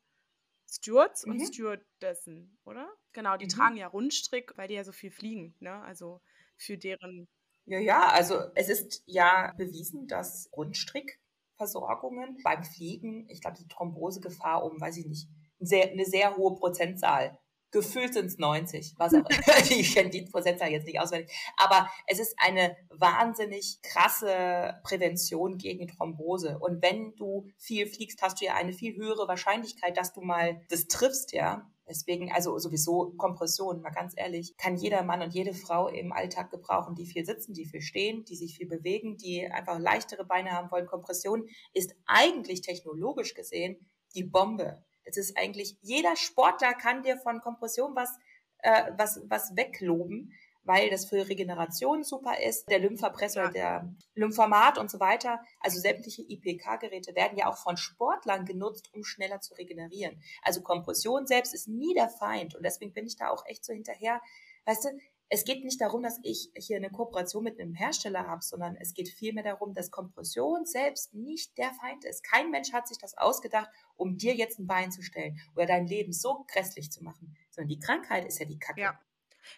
Stewards 0.70 1.26
mhm. 1.26 1.32
und 1.32 1.46
Stewardessen, 1.46 2.58
oder? 2.64 2.88
Genau, 3.12 3.36
die 3.36 3.46
mhm. 3.46 3.50
tragen 3.50 3.76
ja 3.76 3.88
Rundstrick, 3.88 4.56
weil 4.56 4.68
die 4.68 4.74
ja 4.74 4.84
so 4.84 4.92
viel 4.92 5.10
fliegen, 5.10 5.56
ne? 5.58 5.82
Also 5.82 6.20
für 6.56 6.78
deren. 6.78 7.28
Ja, 7.66 7.78
ja, 7.78 8.08
also 8.08 8.40
es 8.54 8.68
ist 8.68 9.02
ja 9.06 9.52
bewiesen, 9.56 10.06
dass 10.06 10.48
Rundstrickversorgungen 10.52 12.38
beim 12.42 12.64
Fliegen, 12.64 13.28
ich 13.28 13.40
glaube, 13.40 13.58
die 13.58 13.68
Thrombosegefahr 13.68 14.64
um, 14.64 14.80
weiß 14.80 14.96
ich 14.98 15.06
nicht, 15.06 15.28
sehr, 15.58 15.90
eine 15.90 16.04
sehr 16.04 16.36
hohe 16.36 16.54
Prozentzahl 16.54 17.38
Gefühlt 17.72 18.14
sind 18.14 18.26
es 18.26 18.38
90, 18.38 18.94
was 18.98 19.14
auch 19.14 19.24
ich 19.70 19.94
kenne 19.94 20.10
die 20.10 20.22
Prozentzahl 20.22 20.70
jetzt 20.70 20.86
nicht 20.86 21.00
auswendig. 21.00 21.30
Aber 21.56 21.88
es 22.06 22.18
ist 22.18 22.34
eine 22.38 22.76
wahnsinnig 22.88 23.80
krasse 23.82 24.80
Prävention 24.82 25.56
gegen 25.56 25.86
Thrombose. 25.86 26.58
Und 26.58 26.82
wenn 26.82 27.14
du 27.16 27.46
viel 27.58 27.86
fliegst, 27.86 28.22
hast 28.22 28.40
du 28.40 28.46
ja 28.46 28.54
eine 28.54 28.72
viel 28.72 28.96
höhere 28.96 29.28
Wahrscheinlichkeit, 29.28 29.96
dass 29.96 30.12
du 30.12 30.20
mal 30.20 30.60
das 30.68 30.86
triffst, 30.88 31.32
ja. 31.32 31.70
Deswegen, 31.88 32.30
also 32.30 32.56
sowieso 32.58 33.14
Kompression, 33.16 33.82
mal 33.82 33.90
ganz 33.90 34.14
ehrlich, 34.16 34.56
kann 34.56 34.76
jeder 34.76 35.02
Mann 35.02 35.22
und 35.22 35.34
jede 35.34 35.54
Frau 35.54 35.88
im 35.88 36.12
Alltag 36.12 36.52
gebrauchen, 36.52 36.94
die 36.94 37.04
viel 37.04 37.26
sitzen, 37.26 37.52
die 37.52 37.66
viel 37.66 37.80
stehen, 37.80 38.24
die 38.24 38.36
sich 38.36 38.56
viel 38.56 38.68
bewegen, 38.68 39.16
die 39.16 39.44
einfach 39.50 39.76
leichtere 39.80 40.24
Beine 40.24 40.52
haben 40.52 40.70
wollen. 40.70 40.86
Kompression 40.86 41.48
ist 41.74 41.96
eigentlich 42.06 42.60
technologisch 42.60 43.34
gesehen 43.34 43.90
die 44.14 44.22
Bombe. 44.22 44.84
Es 45.04 45.16
ist 45.16 45.36
eigentlich, 45.36 45.76
jeder 45.80 46.16
Sportler 46.16 46.74
kann 46.74 47.02
dir 47.02 47.18
von 47.18 47.40
Kompression 47.40 47.94
was, 47.94 48.18
äh, 48.58 48.92
was, 48.96 49.20
was 49.24 49.56
wegloben, 49.56 50.32
weil 50.62 50.90
das 50.90 51.06
für 51.06 51.28
Regeneration 51.28 52.04
super 52.04 52.40
ist. 52.40 52.68
Der 52.70 52.78
Lymphapressor, 52.78 53.44
ja. 53.44 53.50
der 53.50 53.94
Lymphomat 54.14 54.78
und 54.78 54.90
so 54.90 55.00
weiter. 55.00 55.40
Also 55.60 55.80
sämtliche 55.80 56.22
IPK-Geräte 56.22 57.14
werden 57.14 57.38
ja 57.38 57.48
auch 57.48 57.56
von 57.56 57.76
Sportlern 57.76 58.44
genutzt, 58.44 58.90
um 58.94 59.02
schneller 59.04 59.40
zu 59.40 59.54
regenerieren. 59.54 60.22
Also 60.42 60.60
Kompression 60.62 61.26
selbst 61.26 61.54
ist 61.54 61.68
nie 61.68 61.94
der 61.94 62.08
Feind. 62.08 62.54
Und 62.54 62.62
deswegen 62.62 62.92
bin 62.92 63.06
ich 63.06 63.16
da 63.16 63.30
auch 63.30 63.44
echt 63.46 63.64
so 63.64 63.72
hinterher. 63.72 64.20
Weißt 64.66 64.84
du, 64.84 64.88
es 65.32 65.44
geht 65.44 65.64
nicht 65.64 65.80
darum, 65.80 66.02
dass 66.02 66.18
ich 66.24 66.50
hier 66.56 66.76
eine 66.76 66.90
Kooperation 66.90 67.44
mit 67.44 67.60
einem 67.60 67.74
Hersteller 67.74 68.26
habe, 68.26 68.42
sondern 68.42 68.76
es 68.76 68.94
geht 68.94 69.08
vielmehr 69.08 69.44
darum, 69.44 69.74
dass 69.74 69.92
Kompression 69.92 70.66
selbst 70.66 71.14
nicht 71.14 71.56
der 71.56 71.72
Feind 71.80 72.04
ist. 72.04 72.24
Kein 72.24 72.50
Mensch 72.50 72.72
hat 72.72 72.88
sich 72.88 72.98
das 72.98 73.16
ausgedacht, 73.16 73.70
um 73.96 74.16
dir 74.16 74.34
jetzt 74.34 74.58
ein 74.58 74.66
Bein 74.66 74.90
zu 74.90 75.02
stellen 75.02 75.38
oder 75.54 75.66
dein 75.66 75.86
Leben 75.86 76.12
so 76.12 76.44
grässlich 76.48 76.90
zu 76.90 77.04
machen, 77.04 77.36
sondern 77.50 77.68
die 77.68 77.78
Krankheit 77.78 78.26
ist 78.26 78.40
ja 78.40 78.44
die 78.44 78.58
Kacke. 78.58 78.80
Ja. 78.80 79.00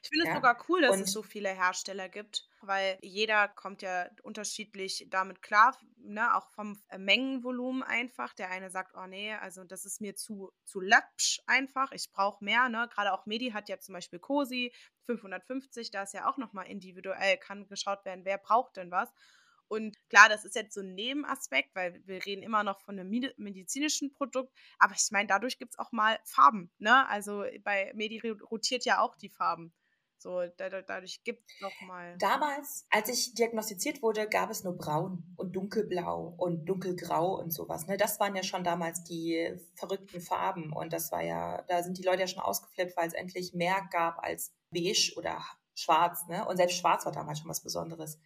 Ich 0.02 0.08
finde 0.08 0.24
es 0.24 0.28
ja? 0.28 0.34
sogar 0.36 0.64
cool, 0.68 0.82
dass 0.82 0.96
und 0.96 1.02
es 1.02 1.12
so 1.12 1.22
viele 1.22 1.50
Hersteller 1.50 2.08
gibt, 2.08 2.48
weil 2.60 2.98
jeder 3.02 3.48
kommt 3.48 3.82
ja 3.82 4.08
unterschiedlich 4.22 5.06
damit 5.10 5.42
klar, 5.42 5.76
ne? 5.98 6.34
auch 6.36 6.48
vom 6.50 6.80
äh, 6.88 6.98
Mengenvolumen 6.98 7.82
einfach. 7.82 8.34
Der 8.34 8.50
eine 8.50 8.70
sagt, 8.70 8.94
oh 8.96 9.06
nee, 9.06 9.32
also 9.34 9.64
das 9.64 9.84
ist 9.84 10.00
mir 10.00 10.14
zu, 10.14 10.52
zu 10.64 10.80
lapsch 10.80 11.40
einfach, 11.46 11.92
ich 11.92 12.10
brauche 12.12 12.44
mehr. 12.44 12.68
Ne? 12.68 12.88
Gerade 12.92 13.12
auch 13.12 13.26
Medi 13.26 13.50
hat 13.50 13.68
ja 13.68 13.78
zum 13.78 13.94
Beispiel 13.94 14.18
COSI 14.18 14.72
550, 15.02 15.90
da 15.90 16.02
ist 16.02 16.14
ja 16.14 16.28
auch 16.30 16.36
nochmal 16.36 16.66
individuell, 16.66 17.36
kann 17.38 17.66
geschaut 17.66 18.04
werden, 18.04 18.24
wer 18.24 18.38
braucht 18.38 18.76
denn 18.76 18.90
was. 18.90 19.12
Und 19.72 19.96
klar, 20.10 20.28
das 20.28 20.44
ist 20.44 20.54
jetzt 20.54 20.74
so 20.74 20.82
ein 20.82 20.94
Nebenaspekt, 20.94 21.74
weil 21.74 21.98
wir 22.04 22.26
reden 22.26 22.42
immer 22.42 22.62
noch 22.62 22.78
von 22.80 22.98
einem 22.98 23.08
medizinischen 23.38 24.12
Produkt. 24.12 24.52
Aber 24.78 24.92
ich 24.94 25.08
meine, 25.12 25.28
dadurch 25.28 25.58
gibt 25.58 25.72
es 25.72 25.78
auch 25.78 25.92
mal 25.92 26.18
Farben. 26.24 26.70
Ne? 26.76 27.08
Also 27.08 27.44
bei 27.64 27.90
Medi 27.94 28.20
rotiert 28.50 28.84
ja 28.84 29.00
auch 29.00 29.16
die 29.16 29.30
Farben. 29.30 29.72
So, 30.18 30.42
da, 30.58 30.68
da, 30.68 30.82
dadurch 30.82 31.24
gibt 31.24 31.50
es 31.50 31.60
nochmal. 31.62 32.18
Damals, 32.18 32.86
als 32.90 33.08
ich 33.08 33.32
diagnostiziert 33.32 34.02
wurde, 34.02 34.28
gab 34.28 34.50
es 34.50 34.62
nur 34.62 34.76
braun 34.76 35.24
und 35.36 35.56
dunkelblau 35.56 36.34
und 36.36 36.66
dunkelgrau 36.66 37.40
und 37.40 37.50
sowas. 37.50 37.86
Ne? 37.86 37.96
Das 37.96 38.20
waren 38.20 38.36
ja 38.36 38.42
schon 38.42 38.64
damals 38.64 39.02
die 39.04 39.56
verrückten 39.74 40.20
Farben. 40.20 40.70
Und 40.74 40.92
das 40.92 41.10
war 41.12 41.22
ja, 41.22 41.62
da 41.62 41.82
sind 41.82 41.96
die 41.96 42.02
Leute 42.02 42.20
ja 42.20 42.28
schon 42.28 42.42
ausgeflippt, 42.42 42.94
weil 42.98 43.08
es 43.08 43.14
endlich 43.14 43.54
mehr 43.54 43.88
gab 43.90 44.22
als 44.22 44.52
beige 44.70 45.14
oder 45.16 45.42
schwarz. 45.74 46.26
Ne? 46.28 46.46
Und 46.46 46.58
selbst 46.58 46.76
schwarz 46.76 47.06
war 47.06 47.12
damals 47.12 47.38
schon 47.38 47.48
was 47.48 47.62
Besonderes. 47.62 48.20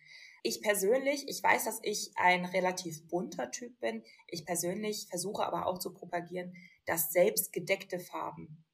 Ich 0.47 0.63
persönlich, 0.63 1.29
ich 1.29 1.43
weiß, 1.43 1.65
dass 1.65 1.81
ich 1.83 2.13
ein 2.15 2.45
relativ 2.45 3.09
bunter 3.09 3.51
Typ 3.51 3.81
bin. 3.81 4.05
Ich 4.29 4.47
persönlich 4.47 5.09
versuche 5.11 5.45
aber 5.45 5.67
auch 5.67 5.81
zu 5.81 5.93
propagieren, 5.93 6.55
dass 6.85 7.11
selbst 7.11 7.53
gedeckte 7.53 7.99
Farben 7.99 8.65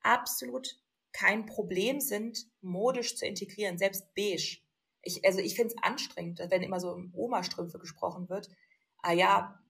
absolut 0.00 0.80
kein 1.12 1.46
Problem 1.46 2.00
sind, 2.00 2.48
modisch 2.60 3.14
zu 3.14 3.24
integrieren, 3.24 3.78
selbst 3.78 4.12
beige. 4.16 4.62
Ich, 5.02 5.24
also 5.24 5.38
ich 5.38 5.54
finde 5.54 5.72
es 5.72 5.82
anstrengend, 5.84 6.40
wenn 6.48 6.64
immer 6.64 6.80
so 6.80 6.90
um 6.90 7.14
Oma-Strümpfe 7.14 7.78
gesprochen 7.78 8.28
wird. 8.28 8.48
Ah 8.98 9.12
ja, 9.12 9.60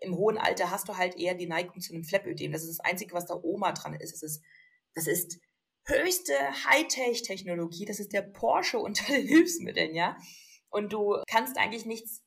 im 0.00 0.16
hohen 0.16 0.38
Alter 0.38 0.72
hast 0.72 0.88
du 0.88 0.96
halt 0.96 1.14
eher 1.16 1.34
die 1.34 1.46
Neigung 1.46 1.80
zu 1.80 1.92
einem 1.92 2.02
Flapödem. 2.02 2.50
Das 2.50 2.64
ist 2.64 2.80
das 2.80 2.84
Einzige, 2.84 3.14
was 3.14 3.26
da 3.26 3.36
Oma 3.40 3.70
dran 3.70 3.94
ist. 3.94 4.12
Das 4.12 4.24
ist, 4.24 4.42
das 4.96 5.06
ist 5.06 5.38
höchste 5.84 6.34
Hightech-Technologie. 6.64 7.84
Das 7.84 8.00
ist 8.00 8.12
der 8.12 8.22
Porsche 8.22 8.80
unter 8.80 9.04
den 9.12 9.24
Hilfsmitteln, 9.28 9.94
ja. 9.94 10.16
Und 10.74 10.92
du 10.92 11.22
kannst 11.28 11.56
eigentlich 11.56 11.86
nichts 11.86 12.24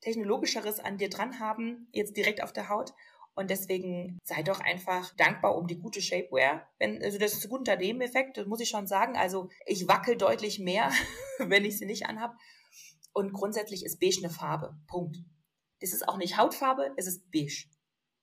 Technologischeres 0.00 0.80
an 0.80 0.96
dir 0.96 1.10
dran 1.10 1.40
haben, 1.40 1.90
jetzt 1.92 2.16
direkt 2.16 2.42
auf 2.42 2.54
der 2.54 2.70
Haut. 2.70 2.94
Und 3.34 3.50
deswegen 3.50 4.18
sei 4.24 4.42
doch 4.42 4.60
einfach 4.60 5.14
dankbar 5.16 5.54
um 5.54 5.66
die 5.66 5.78
gute 5.78 6.00
Shapewear. 6.00 6.66
Wenn, 6.78 7.02
also 7.02 7.18
das 7.18 7.34
ist 7.34 7.44
ein 7.44 7.50
guter 7.50 7.76
Nebeneffekt, 7.76 8.38
das 8.38 8.46
muss 8.46 8.60
ich 8.60 8.70
schon 8.70 8.86
sagen. 8.86 9.14
Also 9.18 9.50
ich 9.66 9.86
wackel 9.88 10.16
deutlich 10.16 10.58
mehr, 10.58 10.90
wenn 11.38 11.66
ich 11.66 11.76
sie 11.76 11.84
nicht 11.84 12.06
anhab. 12.06 12.34
Und 13.12 13.34
grundsätzlich 13.34 13.84
ist 13.84 14.00
beige 14.00 14.20
eine 14.24 14.30
Farbe. 14.30 14.74
Punkt. 14.86 15.18
Das 15.82 15.92
ist 15.92 16.08
auch 16.08 16.16
nicht 16.16 16.38
Hautfarbe, 16.38 16.94
es 16.96 17.06
ist 17.06 17.30
beige. 17.30 17.66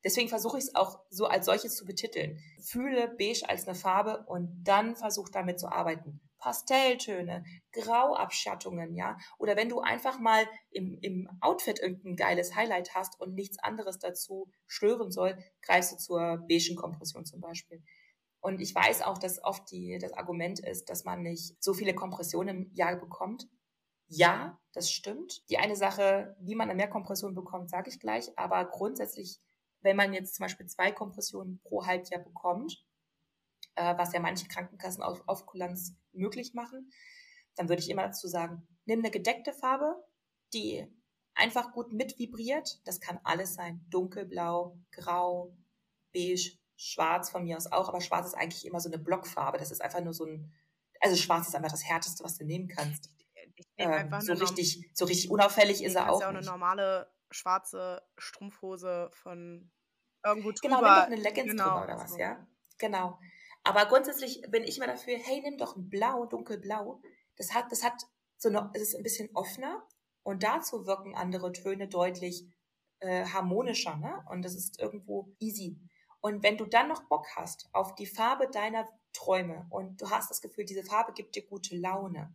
Deswegen 0.04 0.30
versuche 0.30 0.58
ich 0.58 0.64
es 0.64 0.76
auch 0.76 1.00
so 1.12 1.28
als 1.28 1.46
solches 1.46 1.76
zu 1.76 1.86
betiteln. 1.86 2.40
Fühle 2.60 3.08
beige 3.20 3.48
als 3.48 3.68
eine 3.68 3.76
Farbe 3.76 4.26
und 4.26 4.64
dann 4.64 4.96
versuch 4.96 5.30
damit 5.30 5.60
zu 5.60 5.68
arbeiten. 5.68 6.22
Pastelltöne, 6.44 7.46
Grauabschattungen, 7.72 8.94
ja. 8.96 9.18
Oder 9.38 9.56
wenn 9.56 9.70
du 9.70 9.80
einfach 9.80 10.20
mal 10.20 10.46
im, 10.72 10.98
im 11.02 11.30
Outfit 11.40 11.80
irgendein 11.80 12.18
geiles 12.18 12.54
Highlight 12.54 12.94
hast 12.94 13.18
und 13.22 13.34
nichts 13.34 13.60
anderes 13.60 13.98
dazu 13.98 14.52
stören 14.68 15.10
soll, 15.10 15.38
greifst 15.62 15.94
du 15.94 15.98
zur 15.98 16.46
beigen 16.50 16.76
Kompression 16.76 17.26
zum 17.26 17.40
Beispiel. 17.40 17.82
Und 18.42 18.60
ich 18.60 18.76
weiß 18.76 19.04
auch, 19.04 19.20
dass 19.20 19.42
oft 19.42 19.72
die, 19.72 19.98
das 20.02 20.12
Argument 20.12 20.60
ist, 20.60 20.90
dass 20.90 21.06
man 21.06 21.22
nicht 21.22 21.56
so 21.64 21.74
viele 21.74 21.96
Kompressionen 21.96 22.64
im 22.66 22.74
Jahr 22.74 22.98
bekommt. 22.98 23.48
Ja, 24.08 24.60
das 24.74 24.92
stimmt. 24.92 25.50
Die 25.50 25.60
eine 25.60 25.78
Sache, 25.78 26.36
wie 26.42 26.56
man 26.56 26.76
mehr 26.76 26.90
Kompression 26.90 27.36
bekommt, 27.36 27.70
sage 27.70 27.90
ich 27.90 28.02
gleich. 28.02 28.38
Aber 28.38 28.66
grundsätzlich, 28.66 29.40
wenn 29.80 29.96
man 29.96 30.12
jetzt 30.12 30.36
zum 30.36 30.44
Beispiel 30.44 30.66
zwei 30.66 30.92
Kompressionen 30.92 31.62
pro 31.64 31.86
Halbjahr 31.86 32.22
bekommt, 32.22 32.84
äh, 33.76 33.98
was 33.98 34.14
ja 34.14 34.20
manche 34.20 34.48
Krankenkassen 34.48 35.04
auf, 35.04 35.22
auf 35.28 35.46
Kulanz 35.46 35.96
möglich 36.12 36.54
machen, 36.54 36.92
dann 37.56 37.70
würde 37.70 37.82
ich 37.82 37.90
immer 37.90 38.04
dazu 38.04 38.28
sagen, 38.28 38.68
nimm 38.86 39.00
eine 39.00 39.12
gedeckte 39.12 39.54
Farbe, 39.54 39.96
die 40.54 40.88
einfach 41.36 41.72
gut 41.72 41.92
mitvibriert. 41.92 42.82
Das 42.86 43.00
kann 43.00 43.20
alles 43.24 43.56
sein. 43.56 43.86
Dunkelblau, 43.90 44.78
grau, 44.92 45.56
beige, 46.14 46.58
schwarz 46.76 47.30
von 47.30 47.44
mir 47.44 47.58
aus 47.58 47.72
auch. 47.72 47.90
Aber 47.90 48.02
schwarz 48.02 48.28
ist 48.28 48.36
eigentlich 48.36 48.66
immer 48.66 48.80
so 48.80 48.90
eine 48.90 49.00
Blockfarbe. 49.00 49.58
Das 49.58 49.72
ist 49.72 49.82
einfach 49.82 50.02
nur 50.02 50.14
so 50.14 50.26
ein, 50.26 50.54
also 51.00 51.16
schwarz 51.16 51.48
ist 51.48 51.56
einfach 51.56 51.72
das 51.72 51.84
härteste, 51.84 52.24
was 52.24 52.38
du 52.38 52.46
nehmen 52.46 52.68
kannst. 52.68 53.10
Ähm, 53.78 54.10
so 54.22 54.34
richtig, 54.34 54.90
so 54.94 55.06
richtig 55.06 55.30
unauffällig 55.30 55.84
ist 55.84 55.96
er 55.96 56.10
auch. 56.10 56.16
Ist 56.16 56.22
ja 56.22 56.28
auch 56.28 56.34
eine 56.34 56.46
normale 56.46 57.12
schwarze 57.32 58.02
Strumpfhose 58.18 59.10
von 59.12 59.72
irgendwo 60.24 60.52
drüber. 60.52 60.62
Genau, 60.62 60.82
nimm 60.82 60.86
doch 60.86 61.06
eine 61.06 61.16
Leggings 61.16 61.52
genau, 61.52 61.64
drüber 61.64 61.84
oder 61.84 61.98
was, 61.98 62.18
ja? 62.18 62.48
Genau. 62.78 63.20
Aber 63.64 63.86
grundsätzlich 63.86 64.42
bin 64.50 64.64
ich 64.64 64.78
immer 64.78 64.88
dafür, 64.88 65.18
hey, 65.18 65.42
nimm 65.42 65.58
doch 65.58 65.76
ein 65.76 65.90
Blau, 65.90 66.26
dunkelblau. 66.26 67.02
Das 67.38 67.54
hat, 67.54 67.72
das 67.72 67.84
hat 67.84 68.04
so 68.38 68.50
eine, 68.50 68.70
es 68.74 68.82
ist 68.82 68.96
ein 68.96 69.04
bisschen 69.04 69.30
offener 69.36 69.88
und 70.24 70.44
dazu 70.44 70.86
wirken 70.86 71.16
andere 71.16 71.52
Töne 71.52 71.88
deutlich 71.88 72.46
äh, 73.00 73.26
harmonischer, 73.26 73.96
ne? 73.98 74.24
Und 74.30 74.44
das 74.44 74.56
ist 74.56 74.80
irgendwo 74.80 75.34
easy. 75.40 75.80
Und 76.22 76.44
wenn 76.44 76.58
du 76.58 76.66
dann 76.66 76.88
noch 76.88 77.04
Bock 77.10 77.28
hast 77.36 77.70
auf 77.74 77.96
die 77.96 78.06
Farbe 78.06 78.50
deiner 78.50 78.88
Träume 79.12 79.68
und 79.70 80.02
du 80.02 80.10
hast 80.10 80.30
das 80.30 80.42
Gefühl, 80.42 80.66
diese 80.66 80.84
Farbe 80.84 81.14
gibt 81.14 81.36
dir 81.36 81.46
gute 81.46 81.76
Laune, 81.78 82.34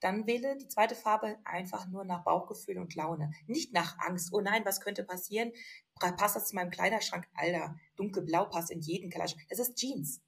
dann 0.00 0.26
wähle 0.26 0.56
die 0.56 0.68
zweite 0.68 0.94
Farbe 0.94 1.38
einfach 1.44 1.86
nur 1.86 2.04
nach 2.04 2.24
Bauchgefühl 2.24 2.78
und 2.78 2.94
Laune. 2.94 3.30
Nicht 3.46 3.72
nach 3.72 3.98
Angst. 3.98 4.32
Oh 4.32 4.40
nein, 4.40 4.64
was 4.64 4.80
könnte 4.80 5.04
passieren? 5.04 5.52
Passt 5.98 6.36
das 6.36 6.48
zu 6.48 6.54
meinem 6.54 6.70
Kleiderschrank? 6.70 7.28
Alter, 7.34 7.76
dunkelblau 7.96 8.46
passt 8.46 8.70
in 8.70 8.80
jeden 8.80 9.10
Kleiderschrank. 9.10 9.46
Das 9.48 9.58
ist 9.58 9.76
Jeans. 9.76 10.22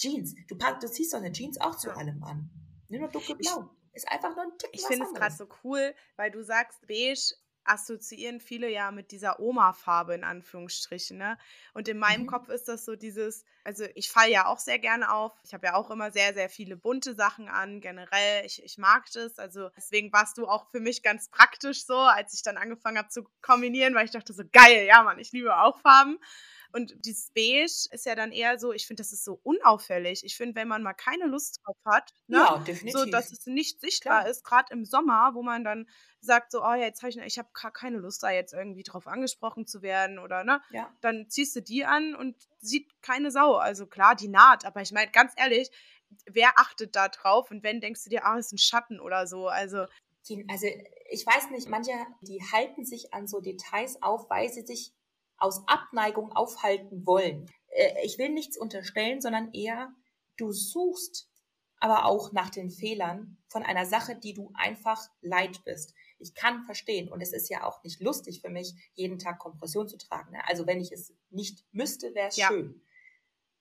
Jeans. 0.00 0.34
Du, 0.48 0.56
pack, 0.56 0.80
du 0.80 0.90
ziehst 0.90 1.12
doch 1.12 1.18
eine 1.18 1.30
Jeans 1.30 1.60
auch 1.60 1.76
zu 1.76 1.94
allem 1.94 2.22
an. 2.24 2.50
Nimm 2.88 3.02
nur 3.02 3.10
dunkelblau. 3.10 3.70
Ist 3.92 4.08
einfach 4.10 4.34
nur 4.34 4.44
ein 4.44 4.58
Tick 4.58 4.70
Ich 4.72 4.82
finde 4.82 5.04
es 5.06 5.12
gerade 5.12 5.34
so 5.34 5.46
cool, 5.62 5.94
weil 6.16 6.30
du 6.30 6.42
sagst, 6.42 6.80
beige 6.86 7.34
assoziieren 7.64 8.40
viele 8.40 8.70
ja 8.70 8.90
mit 8.90 9.10
dieser 9.12 9.38
Oma-Farbe 9.38 10.14
in 10.14 10.24
Anführungsstrichen. 10.24 11.18
Ne? 11.18 11.38
Und 11.74 11.88
in 11.88 11.98
meinem 11.98 12.22
mhm. 12.22 12.26
Kopf 12.26 12.48
ist 12.48 12.68
das 12.68 12.84
so 12.84 12.96
dieses, 12.96 13.44
also 13.64 13.84
ich 13.94 14.10
falle 14.10 14.30
ja 14.30 14.46
auch 14.46 14.58
sehr 14.58 14.78
gerne 14.78 15.12
auf. 15.12 15.32
Ich 15.44 15.52
habe 15.52 15.66
ja 15.66 15.74
auch 15.74 15.90
immer 15.90 16.10
sehr, 16.10 16.32
sehr 16.34 16.48
viele 16.48 16.76
bunte 16.76 17.14
Sachen 17.14 17.48
an. 17.48 17.80
Generell, 17.80 18.46
ich, 18.46 18.62
ich 18.64 18.78
mag 18.78 19.04
das. 19.12 19.38
Also 19.38 19.68
deswegen 19.76 20.12
warst 20.12 20.38
du 20.38 20.46
auch 20.46 20.70
für 20.70 20.80
mich 20.80 21.02
ganz 21.02 21.28
praktisch 21.28 21.84
so, 21.84 21.96
als 21.96 22.32
ich 22.32 22.42
dann 22.42 22.56
angefangen 22.56 22.98
habe 22.98 23.08
zu 23.08 23.24
kombinieren, 23.42 23.94
weil 23.94 24.06
ich 24.06 24.12
dachte 24.12 24.32
so, 24.32 24.42
geil, 24.50 24.86
ja 24.86 25.02
Mann, 25.02 25.18
ich 25.18 25.32
liebe 25.32 25.56
auch 25.56 25.78
Farben. 25.80 26.18
Und 26.72 26.94
dieses 27.04 27.30
Beige 27.30 27.64
ist 27.64 28.06
ja 28.06 28.14
dann 28.14 28.32
eher 28.32 28.58
so, 28.58 28.72
ich 28.72 28.86
finde, 28.86 29.00
das 29.00 29.12
ist 29.12 29.24
so 29.24 29.40
unauffällig. 29.42 30.24
Ich 30.24 30.36
finde, 30.36 30.54
wenn 30.54 30.68
man 30.68 30.82
mal 30.82 30.94
keine 30.94 31.26
Lust 31.26 31.60
drauf 31.64 31.76
hat, 31.84 32.12
ne, 32.26 32.38
ja, 32.38 32.58
definitiv. 32.58 33.00
so 33.00 33.04
dass 33.06 33.32
es 33.32 33.46
nicht 33.46 33.80
sichtbar 33.80 34.20
Klar. 34.20 34.30
ist, 34.30 34.44
gerade 34.44 34.72
im 34.72 34.84
Sommer, 34.84 35.30
wo 35.34 35.42
man 35.42 35.64
dann 35.64 35.88
sagt 36.20 36.52
so, 36.52 36.62
oh 36.62 36.74
ja, 36.74 36.84
jetzt 36.84 37.02
habe 37.02 37.10
ich, 37.10 37.18
ich 37.18 37.38
habe 37.38 37.48
gar 37.52 37.72
keine 37.72 37.98
Lust, 37.98 38.22
da 38.22 38.30
jetzt 38.30 38.52
irgendwie 38.52 38.82
drauf 38.82 39.06
angesprochen 39.06 39.66
zu 39.66 39.82
werden 39.82 40.18
oder 40.18 40.44
ne, 40.44 40.60
ja. 40.70 40.94
dann 41.00 41.28
ziehst 41.28 41.56
du 41.56 41.62
die 41.62 41.84
an 41.84 42.14
und 42.14 42.36
sieht 42.60 42.90
keine 43.02 43.30
Sau. 43.30 43.56
Also 43.56 43.86
klar, 43.86 44.14
die 44.14 44.28
naht, 44.28 44.64
aber 44.64 44.82
ich 44.82 44.92
meine, 44.92 45.10
ganz 45.10 45.32
ehrlich, 45.36 45.70
wer 46.26 46.58
achtet 46.58 46.96
da 46.96 47.08
drauf? 47.08 47.50
Und 47.50 47.62
wenn 47.62 47.80
denkst 47.80 48.04
du 48.04 48.10
dir, 48.10 48.24
ah, 48.26 48.38
ist 48.38 48.52
ein 48.52 48.58
Schatten 48.58 49.00
oder 49.00 49.26
so, 49.26 49.48
also 49.48 49.86
also 50.48 50.66
ich 51.08 51.26
weiß 51.26 51.50
nicht, 51.50 51.68
manche, 51.68 51.92
die 52.20 52.40
halten 52.52 52.84
sich 52.84 53.12
an 53.12 53.26
so 53.26 53.40
Details 53.40 54.02
auf, 54.02 54.28
weil 54.30 54.48
sie 54.48 54.62
sich 54.62 54.92
aus 55.40 55.66
Abneigung 55.66 56.32
aufhalten 56.32 57.06
wollen. 57.06 57.46
Äh, 57.68 58.04
ich 58.04 58.18
will 58.18 58.28
nichts 58.28 58.56
unterstellen, 58.56 59.20
sondern 59.20 59.52
eher, 59.52 59.92
du 60.36 60.52
suchst 60.52 61.28
aber 61.80 62.04
auch 62.04 62.32
nach 62.32 62.50
den 62.50 62.70
Fehlern 62.70 63.38
von 63.48 63.62
einer 63.62 63.86
Sache, 63.86 64.14
die 64.14 64.34
du 64.34 64.52
einfach 64.54 65.02
leid 65.22 65.64
bist. 65.64 65.94
Ich 66.18 66.34
kann 66.34 66.62
verstehen, 66.64 67.10
und 67.10 67.22
es 67.22 67.32
ist 67.32 67.48
ja 67.48 67.64
auch 67.64 67.82
nicht 67.82 68.00
lustig 68.00 68.42
für 68.42 68.50
mich, 68.50 68.74
jeden 68.94 69.18
Tag 69.18 69.38
Kompression 69.38 69.88
zu 69.88 69.96
tragen. 69.96 70.32
Ne? 70.32 70.46
Also 70.46 70.66
wenn 70.66 70.80
ich 70.80 70.92
es 70.92 71.14
nicht 71.30 71.64
müsste, 71.72 72.14
wäre 72.14 72.28
es 72.28 72.36
ja. 72.36 72.48
schön. 72.48 72.82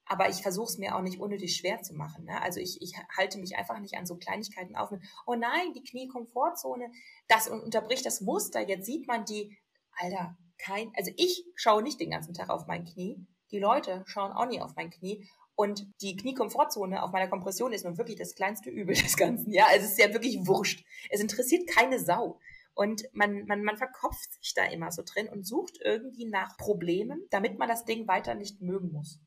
Aber 0.06 0.30
ich 0.30 0.42
versuche 0.42 0.66
es 0.66 0.78
mir 0.78 0.96
auch 0.96 1.02
nicht 1.02 1.20
unnötig 1.20 1.56
schwer 1.56 1.82
zu 1.82 1.94
machen. 1.94 2.26
Ne? 2.26 2.42
Also 2.42 2.60
ich, 2.60 2.82
ich 2.82 2.94
halte 3.16 3.38
mich 3.38 3.56
einfach 3.56 3.80
nicht 3.80 3.96
an 3.96 4.06
so 4.06 4.18
Kleinigkeiten 4.18 4.76
auf 4.76 4.92
mit, 4.92 5.02
oh 5.26 5.36
nein, 5.36 5.72
die 5.74 5.84
Kniekomfortzone, 5.84 6.92
das 7.30 7.48
unterbricht 7.48 8.06
das 8.06 8.20
Muster. 8.20 8.68
Jetzt 8.68 8.86
sieht 8.86 9.08
man 9.08 9.24
die, 9.24 9.58
Alter, 9.94 10.36
kein, 10.60 10.92
also 10.96 11.12
ich 11.18 11.46
schaue 11.56 11.82
nicht 11.82 12.00
den 12.00 12.12
ganzen 12.12 12.34
Tag 12.34 12.50
auf 12.50 12.68
mein 12.68 12.86
Knie. 12.86 13.26
Die 13.52 13.60
Leute 13.60 14.04
schauen 14.06 14.32
auch 14.32 14.46
nie 14.46 14.62
auf 14.62 14.76
mein 14.76 14.92
Knie. 14.92 15.28
Und 15.56 15.88
die 16.02 16.16
Kniekomfortzone 16.16 17.04
auf 17.04 17.12
meiner 17.12 17.30
Kompression 17.30 17.74
ist 17.74 17.84
nun 17.84 17.98
wirklich 17.98 18.18
das 18.18 18.36
kleinste 18.36 18.70
Übel 18.70 18.96
des 18.96 19.18
Ganzen. 19.18 19.52
Ja, 19.52 19.66
es 19.76 19.84
ist 19.84 20.00
ja 20.00 20.14
wirklich 20.14 20.48
wurscht. 20.48 20.86
Es 21.10 21.20
interessiert 21.20 21.68
keine 21.68 22.00
Sau. 22.00 22.40
Und 22.76 23.04
man, 23.12 23.46
man, 23.46 23.64
man 23.64 23.76
verkopft 23.76 24.42
sich 24.42 24.54
da 24.54 24.64
immer 24.66 24.92
so 24.92 25.02
drin 25.06 25.28
und 25.28 25.46
sucht 25.46 25.80
irgendwie 25.84 26.26
nach 26.26 26.56
Problemen, 26.58 27.26
damit 27.30 27.58
man 27.60 27.68
das 27.68 27.84
Ding 27.84 28.08
weiter 28.08 28.36
nicht 28.36 28.62
mögen 28.62 28.92
muss. 28.94 29.20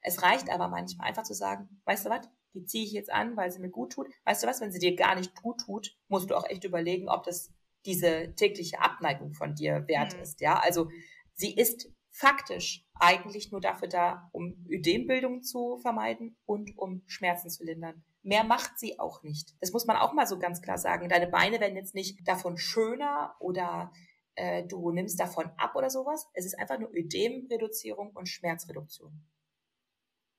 Es 0.00 0.22
reicht 0.22 0.50
aber 0.50 0.68
manchmal 0.68 1.08
einfach 1.08 1.24
zu 1.24 1.34
sagen, 1.34 1.68
weißt 1.84 2.06
du 2.06 2.10
was, 2.10 2.28
die 2.54 2.64
ziehe 2.64 2.84
ich 2.84 2.92
jetzt 2.92 3.12
an, 3.12 3.36
weil 3.36 3.50
sie 3.50 3.60
mir 3.60 3.70
gut 3.70 3.92
tut. 3.92 4.08
Weißt 4.24 4.42
du 4.42 4.46
was, 4.46 4.60
wenn 4.60 4.72
sie 4.72 4.78
dir 4.78 4.96
gar 4.96 5.14
nicht 5.14 5.34
gut 5.34 5.60
tut, 5.60 5.96
musst 6.08 6.30
du 6.30 6.34
auch 6.34 6.48
echt 6.48 6.64
überlegen, 6.64 7.08
ob 7.08 7.24
das 7.24 7.50
diese 7.84 8.34
tägliche 8.34 8.80
Abneigung 8.80 9.34
von 9.34 9.54
dir 9.54 9.86
wert 9.88 10.14
mhm. 10.14 10.22
ist. 10.22 10.40
Ja, 10.40 10.58
also 10.58 10.88
sie 11.34 11.54
ist 11.54 11.90
faktisch 12.10 12.86
eigentlich 12.94 13.50
nur 13.50 13.60
dafür 13.60 13.88
da, 13.88 14.28
um 14.32 14.64
Ödembildung 14.68 15.42
zu 15.42 15.78
vermeiden 15.78 16.36
und 16.44 16.76
um 16.76 17.02
Schmerzen 17.06 17.50
zu 17.50 17.64
lindern. 17.64 18.04
Mehr 18.22 18.44
macht 18.44 18.78
sie 18.78 19.00
auch 19.00 19.22
nicht. 19.22 19.56
Das 19.60 19.72
muss 19.72 19.86
man 19.86 19.96
auch 19.96 20.12
mal 20.12 20.26
so 20.26 20.38
ganz 20.38 20.62
klar 20.62 20.78
sagen. 20.78 21.08
Deine 21.08 21.26
Beine 21.26 21.58
werden 21.58 21.76
jetzt 21.76 21.94
nicht 21.94 22.26
davon 22.28 22.56
schöner 22.56 23.34
oder 23.40 23.92
äh, 24.34 24.64
du 24.64 24.92
nimmst 24.92 25.18
davon 25.18 25.50
ab 25.56 25.74
oder 25.74 25.90
sowas. 25.90 26.28
Es 26.34 26.44
ist 26.44 26.58
einfach 26.58 26.78
nur 26.78 26.94
Ödemreduzierung 26.94 28.10
und 28.14 28.28
Schmerzreduktion. 28.28 29.26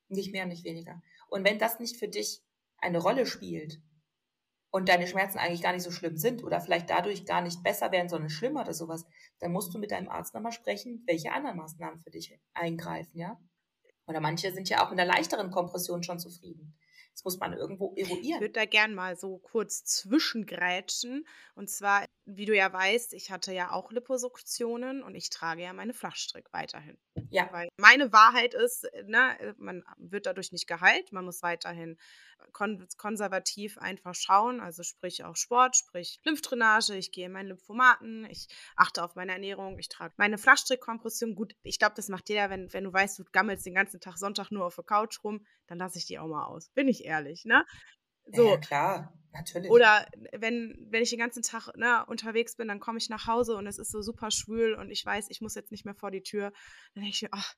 Nicht 0.08 0.32
mehr, 0.32 0.46
nicht 0.46 0.64
weniger. 0.64 1.02
Und 1.28 1.44
wenn 1.44 1.60
das 1.60 1.80
nicht 1.80 1.98
für 1.98 2.08
dich 2.08 2.44
eine 2.78 3.00
Rolle 3.00 3.26
spielt, 3.26 3.82
und 4.74 4.90
deine 4.90 5.06
Schmerzen 5.06 5.38
eigentlich 5.38 5.62
gar 5.62 5.72
nicht 5.72 5.84
so 5.84 5.92
schlimm 5.92 6.18
sind 6.18 6.44
oder 6.44 6.60
vielleicht 6.60 6.90
dadurch 6.90 7.26
gar 7.26 7.42
nicht 7.42 7.62
besser 7.62 7.92
werden, 7.92 8.10
sondern 8.10 8.32
schlimmer 8.32 8.62
oder 8.62 8.74
sowas, 8.74 9.06
dann 9.38 9.52
musst 9.52 9.72
du 9.72 9.78
mit 9.78 9.92
deinem 9.92 10.10
Arzt 10.10 10.34
nochmal 10.34 10.52
sprechen, 10.52 11.04
welche 11.06 11.32
anderen 11.32 11.58
Maßnahmen 11.58 12.00
für 12.00 12.10
dich 12.10 12.40
eingreifen, 12.56 13.16
ja? 13.16 13.40
Oder 14.08 14.20
manche 14.20 14.52
sind 14.52 14.70
ja 14.70 14.84
auch 14.84 14.90
mit 14.90 15.00
einer 15.00 15.14
leichteren 15.14 15.52
Kompression 15.52 16.02
schon 16.02 16.20
zufrieden. 16.20 16.76
Das 17.14 17.24
muss 17.24 17.38
man 17.38 17.54
irgendwo 17.54 17.94
eruieren. 17.96 18.22
Ich 18.24 18.40
würde 18.40 18.54
da 18.54 18.66
gern 18.66 18.96
mal 18.96 19.16
so 19.16 19.38
kurz 19.38 19.84
zwischengrätschen. 19.84 21.28
Und 21.54 21.70
zwar 21.70 22.08
wie 22.26 22.46
du 22.46 22.56
ja 22.56 22.72
weißt, 22.72 23.14
ich 23.14 23.32
hatte 23.32 23.54
ja 23.54 23.72
auch 23.72 23.92
Liposuktionen 23.92 25.04
und 25.04 25.16
ich 25.16 25.30
trage 25.30 25.64
ja 25.64 25.74
meine 25.74 25.94
Flachstrick 25.94 26.52
weiterhin. 26.54 26.98
Ja. 27.30 27.50
Weil 27.52 27.68
meine 27.78 28.14
Wahrheit 28.14 28.54
ist, 28.54 28.88
ne, 29.06 29.56
man 29.58 29.84
wird 29.98 30.26
dadurch 30.26 30.52
nicht 30.52 30.68
geheilt, 30.68 31.12
man 31.12 31.26
muss 31.26 31.44
weiterhin 31.44 31.98
kon 32.52 32.88
konservativ 32.98 33.78
einfach 33.78 34.16
schauen, 34.16 34.60
also 34.60 34.84
sprich 34.84 35.24
auch 35.24 35.36
Sport, 35.36 35.76
sprich 35.76 36.20
Lymphdrainage, 36.24 36.96
ich 36.96 37.12
gehe 37.12 37.26
in 37.26 37.32
meinen 37.32 37.48
Lymphomaten, 37.48 38.26
ich 38.30 38.48
achte 38.76 39.04
auf 39.04 39.16
meine 39.16 39.34
Ernährung, 39.34 39.80
ich 39.80 39.90
trage 39.90 40.14
meine 40.18 40.38
Flachstrickkompression. 40.38 41.36
Gut, 41.36 41.56
ich 41.64 41.80
glaube, 41.80 41.96
das 41.96 42.10
macht 42.10 42.30
jeder, 42.30 42.50
wenn, 42.50 42.72
wenn 42.74 42.84
du 42.84 42.94
weißt, 42.94 43.20
du 43.20 43.24
gammelst 43.32 43.66
den 43.66 43.76
ganzen 43.76 44.00
Tag 44.00 44.18
Sonntag 44.18 44.52
nur 44.52 44.66
auf 44.66 44.76
der 44.76 44.84
Couch 44.84 45.24
rum, 45.24 45.46
dann 45.68 45.78
lasse 45.78 45.98
ich 45.98 46.06
die 46.06 46.20
auch 46.20 46.28
mal 46.28 46.46
aus. 46.46 46.70
Bin 46.70 46.88
ich 46.88 47.06
ehrlich, 47.06 47.46
ne? 47.46 47.66
So. 48.32 48.50
Ja, 48.50 48.58
klar, 48.58 49.14
natürlich. 49.32 49.70
Oder 49.70 50.06
wenn, 50.32 50.76
wenn 50.90 51.04
ich 51.04 51.10
den 51.10 51.20
ganzen 51.20 51.44
Tag 51.44 51.70
ne, 51.76 52.06
unterwegs 52.08 52.56
bin, 52.56 52.68
dann 52.68 52.80
komme 52.80 52.98
ich 52.98 53.10
nach 53.10 53.28
Hause 53.28 53.56
und 53.56 53.68
es 53.68 53.78
ist 53.78 53.92
so 53.92 54.02
super 54.02 54.32
schwül 54.32 54.74
und 54.76 54.90
ich 54.92 55.06
weiß, 55.06 55.30
ich 55.30 55.42
muss 55.42 55.56
jetzt 55.56 55.72
nicht 55.72 55.86
mehr 55.86 55.96
vor 55.96 56.12
die 56.12 56.24
Tür. 56.24 56.52
Dann 56.94 57.04
denke 57.04 57.10
ich 57.10 57.22
mir, 57.22 57.30
ach, 57.32 57.56